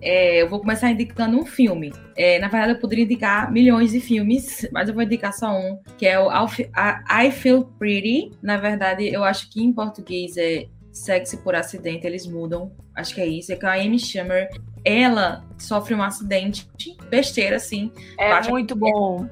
É, 0.00 0.42
eu 0.42 0.48
vou 0.48 0.60
começar 0.60 0.90
indicando 0.90 1.38
um 1.38 1.46
filme. 1.46 1.92
É, 2.16 2.38
na 2.38 2.48
verdade, 2.48 2.74
eu 2.74 2.80
poderia 2.80 3.04
indicar 3.04 3.50
milhões 3.50 3.92
de 3.92 4.00
filmes, 4.00 4.68
mas 4.72 4.88
eu 4.88 4.94
vou 4.94 5.02
indicar 5.02 5.32
só 5.32 5.50
um, 5.50 5.80
que 5.98 6.06
é 6.06 6.18
o 6.18 6.28
I 6.30 7.30
Feel 7.30 7.64
Pretty. 7.78 8.30
Na 8.42 8.56
verdade, 8.56 9.08
eu 9.08 9.24
acho 9.24 9.50
que 9.50 9.62
em 9.62 9.72
português 9.72 10.36
é 10.36 10.66
Sexy 10.96 11.36
por 11.36 11.54
Acidente, 11.54 12.06
eles 12.06 12.26
mudam. 12.26 12.72
Acho 12.94 13.14
que 13.14 13.20
é 13.20 13.26
isso. 13.26 13.52
É 13.52 13.56
com 13.56 13.66
a 13.66 13.74
Amy 13.74 13.98
Schumer. 13.98 14.48
Ela 14.82 15.44
sofre 15.58 15.94
um 15.94 16.02
acidente, 16.02 16.66
besteira, 17.10 17.56
assim. 17.56 17.92
É 18.18 18.40
muito 18.48 18.74
bom. 18.74 19.28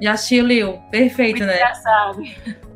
Já 0.00 0.12
assistiu, 0.12 0.78
Perfeito, 0.90 1.38
muito 1.38 1.46
né? 1.46 1.56
Engraçado. 1.56 2.22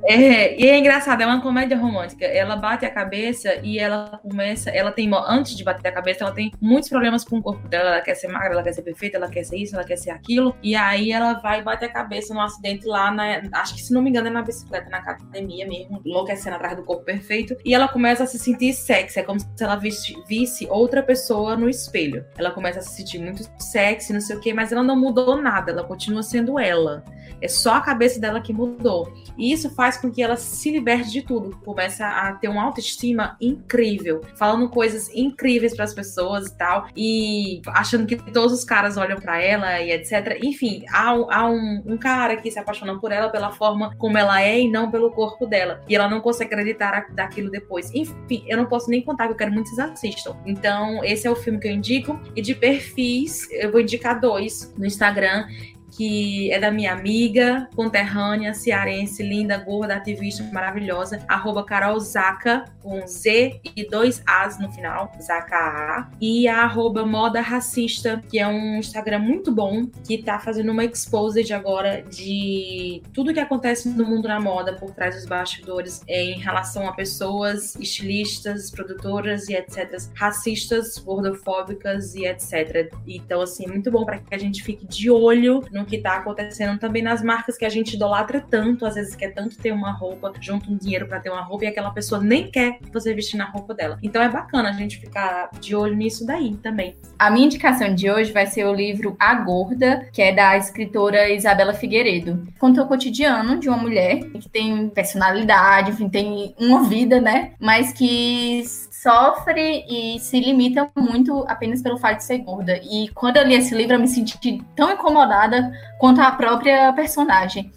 É, 0.05 0.60
e 0.60 0.66
é 0.66 0.78
engraçado, 0.78 1.20
é 1.22 1.27
uma 1.27 1.40
comédia 1.40 1.77
romântica. 1.77 2.24
Ela 2.24 2.56
bate 2.56 2.85
a 2.85 2.90
cabeça 2.90 3.56
e 3.62 3.78
ela 3.78 4.18
começa. 4.22 4.70
Ela 4.70 4.93
tem. 4.93 5.10
Antes 5.27 5.56
de 5.56 5.64
bater 5.64 5.89
a 5.89 5.93
cabeça, 5.93 6.24
ela 6.24 6.32
tem 6.32 6.52
muitos 6.60 6.89
problemas 6.89 7.24
com 7.24 7.39
o 7.39 7.43
corpo 7.43 7.66
dela. 7.68 7.90
Ela 7.90 8.01
quer 8.01 8.14
ser 8.14 8.28
magra, 8.28 8.52
ela 8.52 8.62
quer 8.62 8.72
ser 8.72 8.82
perfeita, 8.82 9.16
ela 9.16 9.28
quer 9.28 9.44
ser 9.44 9.56
isso, 9.56 9.74
ela 9.74 9.85
quer 9.85 9.97
ser 9.97 10.10
aquilo. 10.10 10.55
E 10.62 10.74
aí 10.74 11.12
ela 11.12 11.35
vai 11.35 11.62
bater 11.62 11.86
a 11.86 11.93
cabeça 11.93 12.32
num 12.32 12.40
acidente 12.40 12.86
lá 12.86 13.10
na. 13.10 13.43
Acho 13.52 13.74
que 13.74 13.82
se 13.82 13.93
não 13.93 14.02
me 14.02 14.10
engano 14.10 14.28
é 14.28 14.31
na 14.31 14.43
bicicleta, 14.43 14.89
na 14.89 14.98
academia 14.98 15.66
mesmo, 15.66 16.01
enlouquecendo 16.05 16.56
atrás 16.56 16.77
do 16.77 16.85
corpo 16.85 17.05
perfeito. 17.05 17.56
E 17.64 17.74
ela 17.74 17.89
começa 17.89 18.24
a 18.24 18.27
se 18.27 18.39
sentir 18.39 18.72
sexy. 18.72 19.20
É 19.20 19.22
como 19.22 19.40
se 19.40 19.47
ela 19.60 19.77
visse, 19.77 20.16
visse 20.27 20.66
outra 20.70 21.02
pessoa 21.02 21.56
no 21.56 21.68
espelho. 21.68 22.24
Ela 22.39 22.51
começa 22.51 22.78
a 22.78 22.82
se 22.82 22.97
sentir 22.97 23.18
muito 23.18 23.48
sexy, 23.59 24.12
não 24.12 24.20
sei 24.20 24.36
o 24.36 24.40
quê, 24.40 24.55
mas 24.55 24.72
ela 24.72 24.82
não 24.82 24.97
mudou 24.98 25.40
nada. 25.40 25.72
Ela 25.72 25.85
continua 25.85 26.22
sendo 26.22 26.59
ela. 26.59 27.05
É 27.40 27.48
só 27.48 27.74
a 27.74 27.81
cabeça 27.81 28.20
dela 28.20 28.40
que 28.40 28.52
mudou. 28.52 29.12
E 29.36 29.52
isso 29.52 29.70
faz 29.70 29.89
com 29.96 30.10
que 30.10 30.22
ela 30.22 30.36
se 30.36 30.70
liberte 30.70 31.10
de 31.10 31.22
tudo. 31.22 31.56
Começa 31.64 32.06
a 32.06 32.32
ter 32.34 32.48
uma 32.48 32.62
autoestima 32.62 33.36
incrível, 33.40 34.20
falando 34.36 34.68
coisas 34.68 35.10
incríveis 35.14 35.74
para 35.74 35.84
as 35.84 35.94
pessoas 35.94 36.48
e 36.48 36.56
tal, 36.56 36.86
e 36.96 37.62
achando 37.68 38.06
que 38.06 38.16
todos 38.16 38.52
os 38.52 38.64
caras 38.64 38.96
olham 38.96 39.18
para 39.18 39.40
ela 39.40 39.80
e 39.80 39.90
etc. 39.92 40.38
Enfim, 40.42 40.84
há, 40.90 41.08
há 41.08 41.50
um, 41.50 41.82
um, 41.86 41.96
cara 41.96 42.36
que 42.36 42.50
se 42.50 42.58
apaixona 42.58 42.98
por 42.98 43.12
ela 43.12 43.28
pela 43.28 43.52
forma 43.52 43.94
como 43.96 44.16
ela 44.18 44.42
é 44.42 44.60
e 44.60 44.70
não 44.70 44.90
pelo 44.90 45.10
corpo 45.10 45.46
dela. 45.46 45.82
E 45.88 45.94
ela 45.94 46.08
não 46.08 46.20
consegue 46.20 46.54
acreditar 46.54 47.06
daquilo 47.14 47.50
depois. 47.50 47.92
Enfim, 47.94 48.44
eu 48.46 48.56
não 48.56 48.66
posso 48.66 48.90
nem 48.90 49.02
contar 49.02 49.26
eu 49.26 49.34
quero 49.34 49.52
muito 49.52 49.70
que 49.70 49.76
vocês 49.76 49.90
assistam. 49.90 50.36
Então, 50.44 51.04
esse 51.04 51.26
é 51.26 51.30
o 51.30 51.36
filme 51.36 51.58
que 51.58 51.68
eu 51.68 51.72
indico. 51.72 52.18
E 52.34 52.42
de 52.42 52.54
perfis, 52.54 53.48
eu 53.52 53.70
vou 53.70 53.80
indicar 53.80 54.20
dois 54.20 54.74
no 54.76 54.84
Instagram 54.84 55.46
que 55.90 56.50
é 56.52 56.58
da 56.58 56.70
minha 56.70 56.92
amiga, 56.92 57.68
conterrânea, 57.74 58.54
cearense, 58.54 59.22
linda, 59.22 59.58
gorda, 59.58 59.96
ativista, 59.96 60.42
maravilhosa, 60.52 61.24
arroba 61.28 61.64
Carol 61.64 61.98
Zaca, 62.00 62.64
com 62.82 63.06
Z 63.06 63.60
e 63.76 63.86
dois 63.88 64.22
As 64.26 64.58
no 64.58 64.70
final, 64.70 65.12
Zaca 65.20 65.56
A, 65.56 66.10
e 66.20 66.48
a 66.48 66.62
arroba 66.62 67.04
Moda 67.04 67.40
Racista, 67.40 68.22
que 68.28 68.38
é 68.38 68.46
um 68.46 68.78
Instagram 68.78 69.18
muito 69.18 69.52
bom, 69.52 69.86
que 70.06 70.18
tá 70.18 70.38
fazendo 70.38 70.72
uma 70.72 70.84
exposed 70.84 71.52
agora 71.52 72.02
de 72.02 73.02
tudo 73.12 73.32
que 73.32 73.40
acontece 73.40 73.88
no 73.88 74.04
mundo 74.04 74.28
da 74.28 74.40
moda, 74.40 74.74
por 74.74 74.92
trás 74.92 75.14
dos 75.14 75.26
bastidores, 75.26 76.02
em 76.08 76.38
relação 76.38 76.86
a 76.86 76.92
pessoas, 76.92 77.74
estilistas, 77.76 78.70
produtoras 78.70 79.48
e 79.48 79.54
etc, 79.54 80.00
racistas, 80.14 80.98
gordofóbicas 80.98 82.14
e 82.14 82.24
etc. 82.26 82.92
Então, 83.06 83.40
assim, 83.40 83.66
muito 83.66 83.90
bom 83.90 84.04
para 84.04 84.18
que 84.18 84.34
a 84.34 84.38
gente 84.38 84.62
fique 84.62 84.86
de 84.86 85.10
olho 85.10 85.62
no 85.70 85.80
no 85.81 85.86
que 85.86 85.97
está 85.97 86.16
acontecendo 86.16 86.78
também 86.78 87.02
nas 87.02 87.23
marcas 87.23 87.57
que 87.57 87.65
a 87.65 87.69
gente 87.69 87.94
idolatra 87.94 88.40
tanto, 88.40 88.86
às 88.86 88.94
vezes 88.94 89.15
quer 89.15 89.31
tanto 89.31 89.57
ter 89.57 89.73
uma 89.73 89.93
roupa, 89.93 90.32
junta 90.40 90.70
um 90.70 90.77
dinheiro 90.77 91.07
para 91.07 91.20
ter 91.20 91.31
uma 91.31 91.43
roupa 91.43 91.65
e 91.65 91.69
aquela 91.69 91.90
pessoa 91.90 92.20
nem 92.20 92.51
quer 92.51 92.78
você 92.93 93.12
vestir 93.15 93.36
na 93.36 93.44
roupa 93.44 93.74
dela. 93.74 93.98
Então 94.02 94.23
é 94.23 94.28
bacana 94.28 94.70
a 94.70 94.73
gente 94.73 94.98
ficar 94.98 95.51
de 95.61 95.74
olho 95.74 95.97
nisso 95.97 96.27
daí 96.27 96.57
também. 96.57 96.97
A 97.19 97.31
minha 97.31 97.47
indicação 97.47 97.94
de 97.94 98.11
hoje 98.11 98.32
vai 98.32 98.47
ser 98.47 98.65
o 98.65 98.74
livro 98.74 99.16
A 99.19 99.35
Gorda, 99.35 100.09
que 100.12 100.23
é 100.23 100.32
da 100.32 100.57
escritora 100.57 101.31
Isabela 101.31 101.73
Figueiredo. 101.73 102.47
Conta 102.59 102.82
o 102.82 102.86
cotidiano 102.86 103.59
de 103.59 103.69
uma 103.69 103.78
mulher 103.78 104.20
que 104.20 104.48
tem 104.48 104.89
personalidade, 104.90 105.90
enfim, 105.90 106.09
tem 106.09 106.55
uma 106.59 106.85
vida, 106.85 107.20
né? 107.20 107.52
Mas 107.59 107.93
que 107.93 108.62
sofre 109.02 109.85
e 109.89 110.18
se 110.18 110.39
limita 110.39 110.90
muito 110.97 111.44
apenas 111.48 111.81
pelo 111.81 111.98
fato 111.98 112.18
de 112.18 112.24
ser 112.24 112.39
gorda. 112.39 112.78
E 112.82 113.09
quando 113.14 113.39
eu 113.39 113.47
li 113.47 113.55
esse 113.55 113.74
livro, 113.74 113.94
eu 113.94 114.01
me 114.01 114.09
senti 114.09 114.62
tão 114.77 114.93
incomodada 114.93 115.72
quanto 115.98 116.20
a 116.20 116.31
própria 116.32 116.93
personagem. 116.93 117.72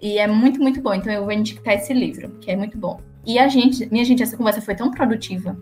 E 0.00 0.18
é 0.18 0.26
muito, 0.26 0.60
muito 0.60 0.80
bom. 0.80 0.94
Então 0.94 1.12
eu 1.12 1.24
vou 1.24 1.32
indicar 1.32 1.74
esse 1.74 1.92
livro, 1.92 2.30
que 2.40 2.50
é 2.50 2.56
muito 2.56 2.78
bom. 2.78 3.00
E 3.24 3.38
a 3.38 3.48
gente, 3.48 3.86
minha 3.92 4.04
gente, 4.04 4.22
essa 4.22 4.36
conversa 4.36 4.62
foi 4.62 4.74
tão 4.74 4.90
produtiva 4.90 5.56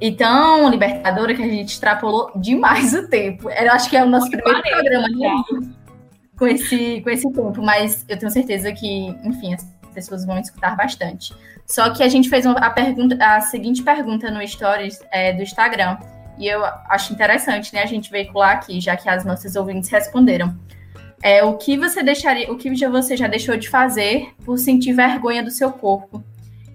e 0.00 0.12
tão 0.12 0.68
libertadora 0.70 1.34
que 1.34 1.42
a 1.42 1.48
gente 1.48 1.70
extrapolou 1.70 2.30
demais 2.36 2.94
o 2.94 3.08
tempo. 3.08 3.50
Eu 3.50 3.72
acho 3.72 3.90
que 3.90 3.96
é 3.96 4.04
o 4.04 4.08
nosso 4.08 4.30
muito 4.30 4.42
primeiro 4.42 4.68
programa 4.68 5.08
né? 5.08 5.74
com 6.38 6.46
esse, 6.46 7.00
com 7.00 7.10
esse 7.10 7.30
tempo, 7.32 7.62
mas 7.62 8.04
eu 8.08 8.18
tenho 8.18 8.30
certeza 8.30 8.72
que, 8.72 9.08
enfim, 9.24 9.54
as 9.54 9.64
pessoas 9.96 10.24
vão 10.24 10.38
escutar 10.38 10.76
bastante. 10.76 11.34
Só 11.66 11.90
que 11.90 12.02
a 12.02 12.08
gente 12.08 12.28
fez 12.28 12.46
uma, 12.46 12.58
a, 12.58 12.70
pergunta, 12.70 13.16
a 13.20 13.40
seguinte 13.40 13.82
pergunta 13.82 14.30
no 14.30 14.46
Stories 14.46 15.00
é, 15.10 15.32
do 15.32 15.42
Instagram, 15.42 15.98
e 16.38 16.46
eu 16.46 16.62
acho 16.88 17.12
interessante, 17.12 17.74
né, 17.74 17.82
a 17.82 17.86
gente 17.86 18.10
veicular 18.10 18.52
aqui, 18.52 18.80
já 18.80 18.94
que 18.96 19.08
as 19.08 19.24
nossas 19.24 19.56
ouvintes 19.56 19.88
responderam. 19.90 20.54
É, 21.22 21.42
o 21.42 21.54
que 21.54 21.78
você 21.78 22.02
deixaria, 22.02 22.52
o 22.52 22.56
que 22.56 22.70
você 22.86 23.16
já 23.16 23.26
deixou 23.26 23.56
de 23.56 23.68
fazer 23.68 24.34
por 24.44 24.58
sentir 24.58 24.92
vergonha 24.92 25.42
do 25.42 25.50
seu 25.50 25.72
corpo? 25.72 26.22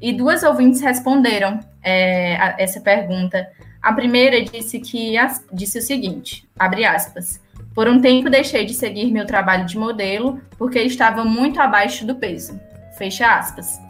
E 0.02 0.11
duas 0.11 0.41
ouvintes 0.41 0.81
responderam 0.81 1.60
é, 1.84 2.35
a, 2.38 2.56
essa 2.57 2.81
pergunta. 2.81 3.48
A 3.81 3.93
primeira 3.93 4.43
disse 4.43 4.80
que 4.80 5.14
disse 5.53 5.77
o 5.77 5.81
seguinte: 5.81 6.48
abre 6.57 6.85
aspas. 6.85 7.39
Por 7.73 7.88
um 7.88 8.02
tempo 8.02 8.30
deixei 8.30 8.65
de 8.65 8.73
seguir 8.73 9.11
meu 9.11 9.26
trabalho 9.26 9.65
de 9.65 9.77
modelo 9.77 10.41
porque 10.57 10.80
estava 10.80 11.23
muito 11.23 11.61
abaixo 11.61 12.06
do 12.06 12.15
peso. 12.15 12.60
Fecha 13.02 13.36
aspas. 13.36 13.82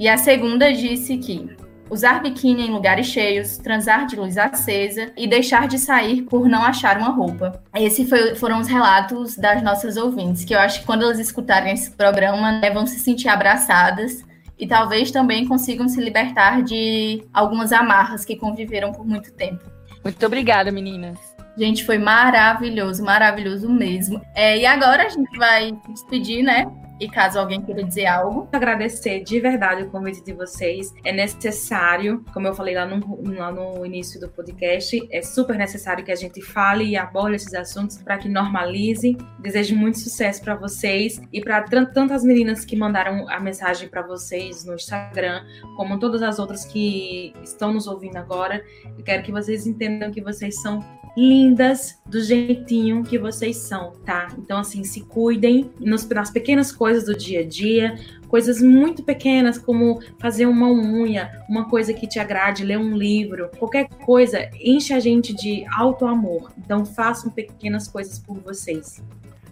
E 0.00 0.08
a 0.08 0.18
segunda 0.18 0.72
disse 0.72 1.16
que 1.18 1.56
usar 1.88 2.20
biquíni 2.20 2.66
em 2.66 2.72
lugares 2.72 3.06
cheios, 3.06 3.56
transar 3.56 4.04
de 4.04 4.16
luz 4.16 4.36
acesa 4.36 5.12
e 5.16 5.28
deixar 5.28 5.68
de 5.68 5.78
sair 5.78 6.22
por 6.22 6.48
não 6.48 6.64
achar 6.64 6.98
uma 6.98 7.10
roupa. 7.10 7.62
Esses 7.72 8.10
foram 8.40 8.58
os 8.58 8.66
relatos 8.66 9.36
das 9.36 9.62
nossas 9.62 9.96
ouvintes, 9.96 10.44
que 10.44 10.56
eu 10.56 10.58
acho 10.58 10.80
que 10.80 10.86
quando 10.86 11.02
elas 11.02 11.20
escutarem 11.20 11.72
esse 11.72 11.92
programa 11.92 12.58
né, 12.58 12.68
vão 12.68 12.84
se 12.84 12.98
sentir 12.98 13.28
abraçadas 13.28 14.24
e 14.58 14.66
talvez 14.66 15.12
também 15.12 15.46
consigam 15.46 15.88
se 15.88 16.00
libertar 16.00 16.64
de 16.64 17.22
algumas 17.32 17.72
amarras 17.72 18.24
que 18.24 18.34
conviveram 18.34 18.90
por 18.90 19.06
muito 19.06 19.32
tempo. 19.34 19.64
Muito 20.02 20.26
obrigada, 20.26 20.72
meninas. 20.72 21.16
Gente, 21.56 21.84
foi 21.84 21.98
maravilhoso, 21.98 23.04
maravilhoso 23.04 23.68
mesmo. 23.68 24.20
É, 24.34 24.58
e 24.58 24.66
agora 24.66 25.04
a 25.04 25.08
gente 25.08 25.38
vai 25.38 25.68
se 25.68 25.92
despedir, 25.92 26.42
né? 26.42 26.66
E 27.02 27.08
caso 27.08 27.36
alguém 27.36 27.60
queira 27.60 27.82
dizer 27.82 28.06
algo. 28.06 28.48
Agradecer 28.52 29.24
de 29.24 29.40
verdade 29.40 29.82
o 29.82 29.90
convite 29.90 30.22
de 30.22 30.32
vocês. 30.32 30.94
É 31.02 31.10
necessário, 31.10 32.24
como 32.32 32.46
eu 32.46 32.54
falei 32.54 32.76
lá 32.76 32.86
no, 32.86 33.28
lá 33.28 33.50
no 33.50 33.84
início 33.84 34.20
do 34.20 34.28
podcast, 34.28 35.04
é 35.10 35.20
super 35.20 35.58
necessário 35.58 36.04
que 36.04 36.12
a 36.12 36.14
gente 36.14 36.40
fale 36.40 36.84
e 36.84 36.96
aborde 36.96 37.34
esses 37.34 37.52
assuntos 37.54 38.00
para 38.00 38.18
que 38.18 38.28
normalize. 38.28 39.16
Desejo 39.40 39.74
muito 39.74 39.98
sucesso 39.98 40.44
para 40.44 40.54
vocês 40.54 41.20
e 41.32 41.40
para 41.40 41.62
tantas 41.62 42.22
meninas 42.22 42.64
que 42.64 42.76
mandaram 42.76 43.28
a 43.28 43.40
mensagem 43.40 43.88
para 43.88 44.02
vocês 44.02 44.64
no 44.64 44.74
Instagram, 44.74 45.44
como 45.76 45.98
todas 45.98 46.22
as 46.22 46.38
outras 46.38 46.64
que 46.64 47.34
estão 47.42 47.74
nos 47.74 47.88
ouvindo 47.88 48.16
agora. 48.16 48.64
Eu 48.96 49.02
quero 49.02 49.24
que 49.24 49.32
vocês 49.32 49.66
entendam 49.66 50.12
que 50.12 50.22
vocês 50.22 50.62
são 50.62 50.78
lindas 51.16 52.00
do 52.06 52.22
jeitinho 52.22 53.04
que 53.04 53.18
vocês 53.18 53.56
são, 53.58 53.92
tá? 54.04 54.28
Então, 54.38 54.58
assim, 54.58 54.82
se 54.84 55.02
cuidem 55.02 55.70
nos, 55.78 56.08
nas 56.08 56.30
pequenas 56.30 56.72
coisas 56.72 57.04
do 57.04 57.16
dia 57.16 57.40
a 57.40 57.46
dia, 57.46 57.98
coisas 58.28 58.62
muito 58.62 59.02
pequenas 59.02 59.58
como 59.58 60.00
fazer 60.18 60.46
uma 60.46 60.70
unha, 60.70 61.44
uma 61.48 61.68
coisa 61.68 61.92
que 61.92 62.06
te 62.06 62.18
agrade, 62.18 62.64
ler 62.64 62.78
um 62.78 62.96
livro, 62.96 63.50
qualquer 63.58 63.88
coisa 63.88 64.48
enche 64.58 64.94
a 64.94 65.00
gente 65.00 65.34
de 65.34 65.64
alto 65.76 66.06
amor. 66.06 66.50
Então, 66.56 66.84
façam 66.84 67.30
pequenas 67.30 67.88
coisas 67.88 68.18
por 68.18 68.38
vocês. 68.40 69.02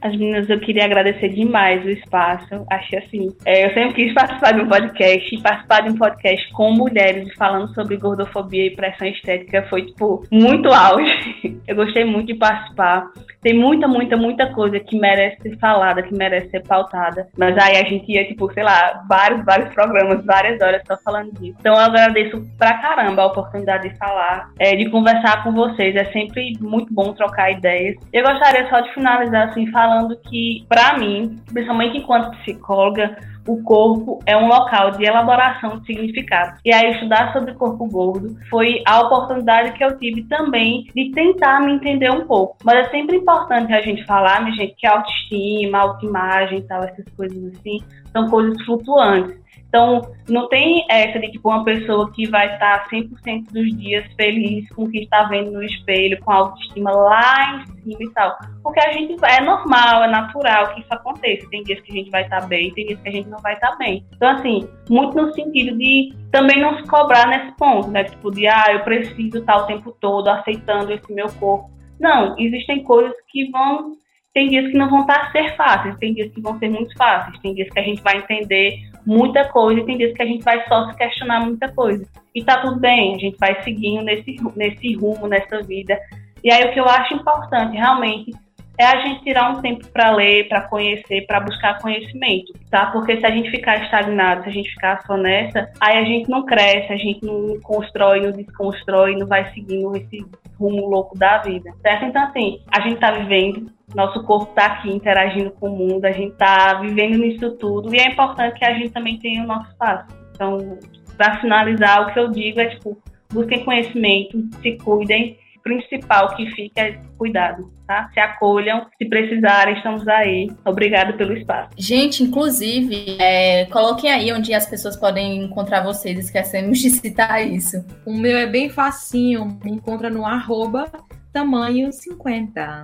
As 0.02 0.12
meninas, 0.16 0.48
eu 0.48 0.58
queria 0.60 0.84
agradecer 0.84 1.28
demais 1.28 1.84
o 1.84 1.90
espaço. 1.90 2.64
Achei 2.70 2.98
assim. 2.98 3.28
É, 3.44 3.66
eu 3.66 3.74
sempre 3.74 3.94
quis 3.94 4.14
participar 4.14 4.52
de 4.52 4.62
um 4.62 4.68
podcast 4.68 5.34
e 5.34 5.42
participar 5.42 5.80
de 5.82 5.90
um 5.90 5.96
podcast 5.96 6.52
com 6.52 6.72
mulheres 6.72 7.32
falando 7.34 7.72
sobre 7.74 7.98
gordofobia 7.98 8.66
e 8.66 8.74
pressão 8.74 9.06
estética 9.06 9.66
foi, 9.68 9.86
tipo, 9.86 10.24
muito 10.30 10.72
auge. 10.72 11.60
Eu 11.68 11.76
gostei 11.76 12.04
muito 12.04 12.28
de 12.28 12.34
participar. 12.34 13.10
Tem 13.42 13.54
muita, 13.54 13.86
muita, 13.86 14.16
muita 14.16 14.52
coisa 14.52 14.80
que 14.80 14.98
merece 14.98 15.40
ser 15.42 15.58
falada, 15.58 16.02
que 16.02 16.14
merece 16.14 16.50
ser 16.50 16.62
pautada. 16.66 17.28
Mas 17.36 17.56
aí 17.58 17.76
a 17.76 17.84
gente 17.84 18.10
ia, 18.10 18.26
tipo, 18.26 18.52
sei 18.52 18.62
lá, 18.62 19.04
vários, 19.08 19.44
vários 19.44 19.72
programas, 19.74 20.24
várias 20.24 20.60
horas 20.60 20.82
só 20.86 20.96
falando 21.04 21.32
disso. 21.32 21.56
Então 21.60 21.74
eu 21.74 21.80
agradeço 21.80 22.44
pra 22.58 22.78
caramba 22.78 23.22
a 23.22 23.26
oportunidade 23.26 23.88
de 23.88 23.96
falar, 23.96 24.50
é, 24.58 24.74
de 24.76 24.90
conversar 24.90 25.42
com 25.42 25.52
vocês. 25.52 25.94
É 25.94 26.04
sempre 26.12 26.52
muito 26.60 26.92
bom 26.92 27.12
trocar 27.12 27.50
ideias. 27.50 27.96
Eu 28.12 28.24
gostaria 28.24 28.68
só 28.68 28.80
de 28.80 28.92
finalizar 28.92 29.48
assim, 29.48 29.66
falando 29.70 29.89
falando 29.90 30.16
que, 30.16 30.64
para 30.68 30.96
mim, 30.96 31.40
principalmente 31.52 31.98
enquanto 31.98 32.36
psicóloga, 32.38 33.18
o 33.48 33.60
corpo 33.64 34.20
é 34.24 34.36
um 34.36 34.46
local 34.46 34.92
de 34.92 35.04
elaboração 35.04 35.78
de 35.78 35.86
significado. 35.86 36.58
E 36.64 36.72
aí, 36.72 36.92
estudar 36.92 37.32
sobre 37.32 37.54
corpo 37.54 37.86
gordo 37.86 38.36
foi 38.48 38.82
a 38.86 39.00
oportunidade 39.00 39.72
que 39.72 39.82
eu 39.82 39.98
tive 39.98 40.22
também 40.24 40.86
de 40.94 41.10
tentar 41.10 41.60
me 41.60 41.72
entender 41.72 42.10
um 42.10 42.26
pouco. 42.26 42.56
Mas 42.62 42.86
é 42.86 42.90
sempre 42.90 43.16
importante 43.16 43.72
a 43.72 43.80
gente 43.80 44.04
falar, 44.04 44.42
minha 44.42 44.54
gente, 44.54 44.76
que 44.76 44.86
autoestima, 44.86 45.78
autoimagem 45.78 46.58
e 46.58 46.62
tal, 46.62 46.84
essas 46.84 47.06
coisas 47.16 47.52
assim, 47.54 47.80
são 48.12 48.28
coisas 48.28 48.62
flutuantes. 48.64 49.39
Então, 49.70 50.02
não 50.28 50.48
tem 50.48 50.84
essa 50.90 51.20
de 51.20 51.30
tipo 51.30 51.48
uma 51.48 51.64
pessoa 51.64 52.10
que 52.12 52.28
vai 52.28 52.52
estar 52.52 52.88
100% 52.88 53.52
dos 53.52 53.78
dias 53.78 54.04
feliz 54.14 54.68
com 54.70 54.82
o 54.82 54.90
que 54.90 54.98
está 54.98 55.22
vendo 55.24 55.52
no 55.52 55.62
espelho, 55.62 56.20
com 56.24 56.32
a 56.32 56.36
autoestima 56.36 56.90
lá 56.90 57.54
em 57.54 57.82
cima 57.82 57.98
e 58.00 58.10
tal. 58.10 58.36
Porque 58.64 58.80
a 58.80 58.92
gente 58.92 59.16
é 59.24 59.40
normal, 59.40 60.02
é 60.02 60.08
natural 60.08 60.74
que 60.74 60.80
isso 60.80 60.92
aconteça. 60.92 61.48
Tem 61.50 61.62
dias 61.62 61.80
que 61.82 61.92
a 61.92 61.94
gente 61.94 62.10
vai 62.10 62.24
estar 62.24 62.48
bem, 62.48 62.74
tem 62.74 62.88
dias 62.88 63.00
que 63.00 63.08
a 63.08 63.12
gente 63.12 63.28
não 63.28 63.38
vai 63.38 63.54
estar 63.54 63.76
bem. 63.76 64.04
Então, 64.12 64.28
assim, 64.30 64.68
muito 64.88 65.16
no 65.16 65.32
sentido 65.34 65.78
de 65.78 66.12
também 66.32 66.60
não 66.60 66.76
se 66.76 66.88
cobrar 66.88 67.28
nesse 67.28 67.56
ponto, 67.56 67.88
né? 67.90 68.02
Tipo, 68.02 68.32
de 68.32 68.48
ah, 68.48 68.72
eu 68.72 68.80
preciso 68.80 69.38
estar 69.38 69.56
o 69.56 69.66
tempo 69.66 69.96
todo 70.00 70.26
aceitando 70.26 70.92
esse 70.92 71.12
meu 71.12 71.28
corpo. 71.34 71.70
Não, 72.00 72.36
existem 72.36 72.82
coisas 72.82 73.14
que 73.28 73.48
vão 73.52 73.92
tem 74.32 74.48
dias 74.48 74.70
que 74.70 74.78
não 74.78 74.88
vão 74.88 75.00
estar 75.00 75.32
ser 75.32 75.56
fáceis, 75.56 75.96
tem 75.98 76.14
dias 76.14 76.32
que 76.32 76.40
vão 76.40 76.56
ser 76.58 76.68
muito 76.68 76.96
fáceis, 76.96 77.36
tem 77.40 77.52
dias 77.52 77.68
que 77.68 77.80
a 77.80 77.82
gente 77.82 78.00
vai 78.00 78.18
entender 78.18 78.78
muita 79.06 79.48
coisa 79.48 79.80
e 79.80 79.84
tem 79.84 79.98
dias 79.98 80.14
que 80.14 80.22
a 80.22 80.26
gente 80.26 80.42
vai 80.42 80.66
só 80.68 80.88
se 80.88 80.96
questionar 80.96 81.40
muita 81.40 81.70
coisa. 81.72 82.06
E 82.34 82.44
tá 82.44 82.58
tudo 82.58 82.78
bem, 82.78 83.14
a 83.14 83.18
gente 83.18 83.36
vai 83.38 83.62
seguindo 83.62 84.02
nesse, 84.02 84.36
nesse 84.56 84.94
rumo, 84.94 85.26
nessa 85.26 85.62
vida. 85.62 85.98
E 86.42 86.50
aí 86.50 86.64
o 86.64 86.72
que 86.72 86.80
eu 86.80 86.88
acho 86.88 87.14
importante 87.14 87.76
realmente 87.76 88.32
é 88.80 88.86
a 88.86 89.00
gente 89.02 89.22
tirar 89.22 89.50
um 89.50 89.60
tempo 89.60 89.86
para 89.88 90.10
ler, 90.10 90.48
para 90.48 90.62
conhecer, 90.62 91.26
para 91.26 91.40
buscar 91.40 91.78
conhecimento, 91.80 92.52
tá? 92.70 92.86
Porque 92.86 93.18
se 93.18 93.26
a 93.26 93.30
gente 93.30 93.50
ficar 93.50 93.82
estagnado, 93.84 94.44
se 94.44 94.48
a 94.48 94.52
gente 94.52 94.70
ficar 94.70 95.02
só 95.06 95.16
nessa, 95.16 95.70
aí 95.80 95.98
a 95.98 96.04
gente 96.04 96.30
não 96.30 96.46
cresce, 96.46 96.92
a 96.92 96.96
gente 96.96 97.24
não 97.24 97.60
constrói, 97.60 98.20
não 98.20 98.32
desconstrói, 98.32 99.16
não 99.16 99.26
vai 99.26 99.52
seguindo 99.52 99.94
esse 99.96 100.24
rumo 100.58 100.88
louco 100.88 101.18
da 101.18 101.38
vida, 101.38 101.70
certo? 101.82 102.06
Então, 102.06 102.22
assim, 102.24 102.60
a 102.72 102.80
gente 102.80 102.98
tá 102.98 103.10
vivendo, 103.10 103.70
nosso 103.94 104.22
corpo 104.24 104.50
está 104.50 104.66
aqui 104.66 104.90
interagindo 104.90 105.50
com 105.50 105.68
o 105.68 105.76
mundo, 105.76 106.04
a 106.06 106.12
gente 106.12 106.32
está 106.32 106.74
vivendo 106.74 107.18
nisso 107.18 107.50
tudo 107.56 107.94
e 107.94 107.98
é 107.98 108.08
importante 108.08 108.58
que 108.58 108.64
a 108.64 108.74
gente 108.74 108.90
também 108.90 109.18
tenha 109.18 109.42
o 109.42 109.46
nosso 109.46 109.70
espaço. 109.70 110.06
Então, 110.34 110.78
para 111.18 111.38
finalizar, 111.38 112.02
o 112.02 112.12
que 112.12 112.18
eu 112.18 112.28
digo 112.28 112.60
é 112.60 112.66
tipo, 112.66 112.96
busquem 113.30 113.62
conhecimento, 113.62 114.42
se 114.62 114.78
cuidem, 114.78 115.36
principal 115.70 116.34
que 116.34 116.50
fica 116.50 116.80
é 116.80 117.00
cuidado, 117.16 117.70
tá? 117.86 118.10
Se 118.12 118.18
acolham, 118.18 118.86
se 118.98 119.08
precisarem, 119.08 119.76
estamos 119.76 120.06
aí. 120.08 120.50
Obrigado 120.64 121.16
pelo 121.16 121.32
espaço. 121.32 121.70
Gente, 121.76 122.24
inclusive, 122.24 123.16
é, 123.20 123.66
coloquem 123.66 124.10
aí 124.10 124.32
onde 124.32 124.52
as 124.52 124.66
pessoas 124.66 124.96
podem 124.96 125.44
encontrar 125.44 125.84
vocês, 125.84 126.18
esquecemos 126.18 126.80
de 126.80 126.90
citar 126.90 127.46
isso. 127.46 127.84
O 128.04 128.12
meu 128.12 128.36
é 128.36 128.46
bem 128.46 128.68
facinho, 128.68 129.58
me 129.62 129.70
encontra 129.70 130.10
no 130.10 130.26
arroba 130.26 130.90
tamanho 131.32 131.92
50. 131.92 132.82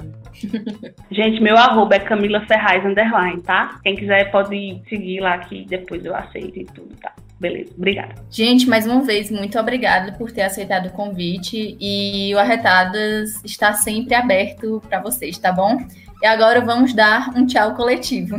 Gente, 1.11 1.43
meu 1.43 1.57
arroba 1.57 1.97
é 1.97 1.99
Camila 1.99 2.47
Ferraz 2.47 2.85
underline, 2.87 3.43
tá? 3.43 3.81
Quem 3.83 3.97
quiser 3.97 4.31
pode 4.31 4.81
seguir 4.89 5.19
lá 5.19 5.39
que 5.39 5.65
depois 5.65 6.05
eu 6.05 6.15
aceito 6.15 6.61
e 6.61 6.65
tudo, 6.65 6.95
tá? 7.03 7.13
Beleza, 7.39 7.73
obrigada. 7.77 8.15
Gente, 8.31 8.67
mais 8.67 8.87
uma 8.87 9.03
vez, 9.03 9.31
muito 9.31 9.59
obrigada 9.59 10.13
por 10.13 10.33
ter 10.33 10.43
aceitado 10.43 10.87
o 10.87 10.93
convite 10.93 11.77
e 11.79 12.35
o 12.35 12.39
Arretadas 12.39 13.45
está 13.45 13.75
sempre 13.75 14.15
aberto 14.15 14.83
para 14.89 15.01
vocês, 15.01 15.37
tá 15.37 15.53
bom? 15.53 15.79
E 16.23 16.27
agora 16.27 16.63
vamos 16.63 16.95
dar 16.95 17.31
um 17.37 17.47
tchau 17.47 17.75
coletivo. 17.75 18.37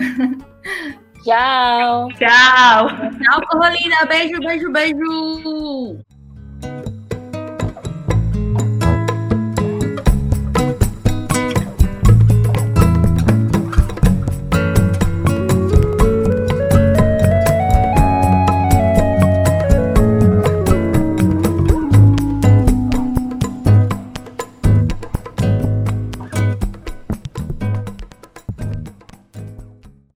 Tchau. 1.24 2.08
Tchau. 2.14 2.88
Tchau, 2.88 3.42
Corrolina. 3.50 4.06
Beijo, 4.08 4.40
beijo, 4.40 4.72
beijo. 4.72 6.07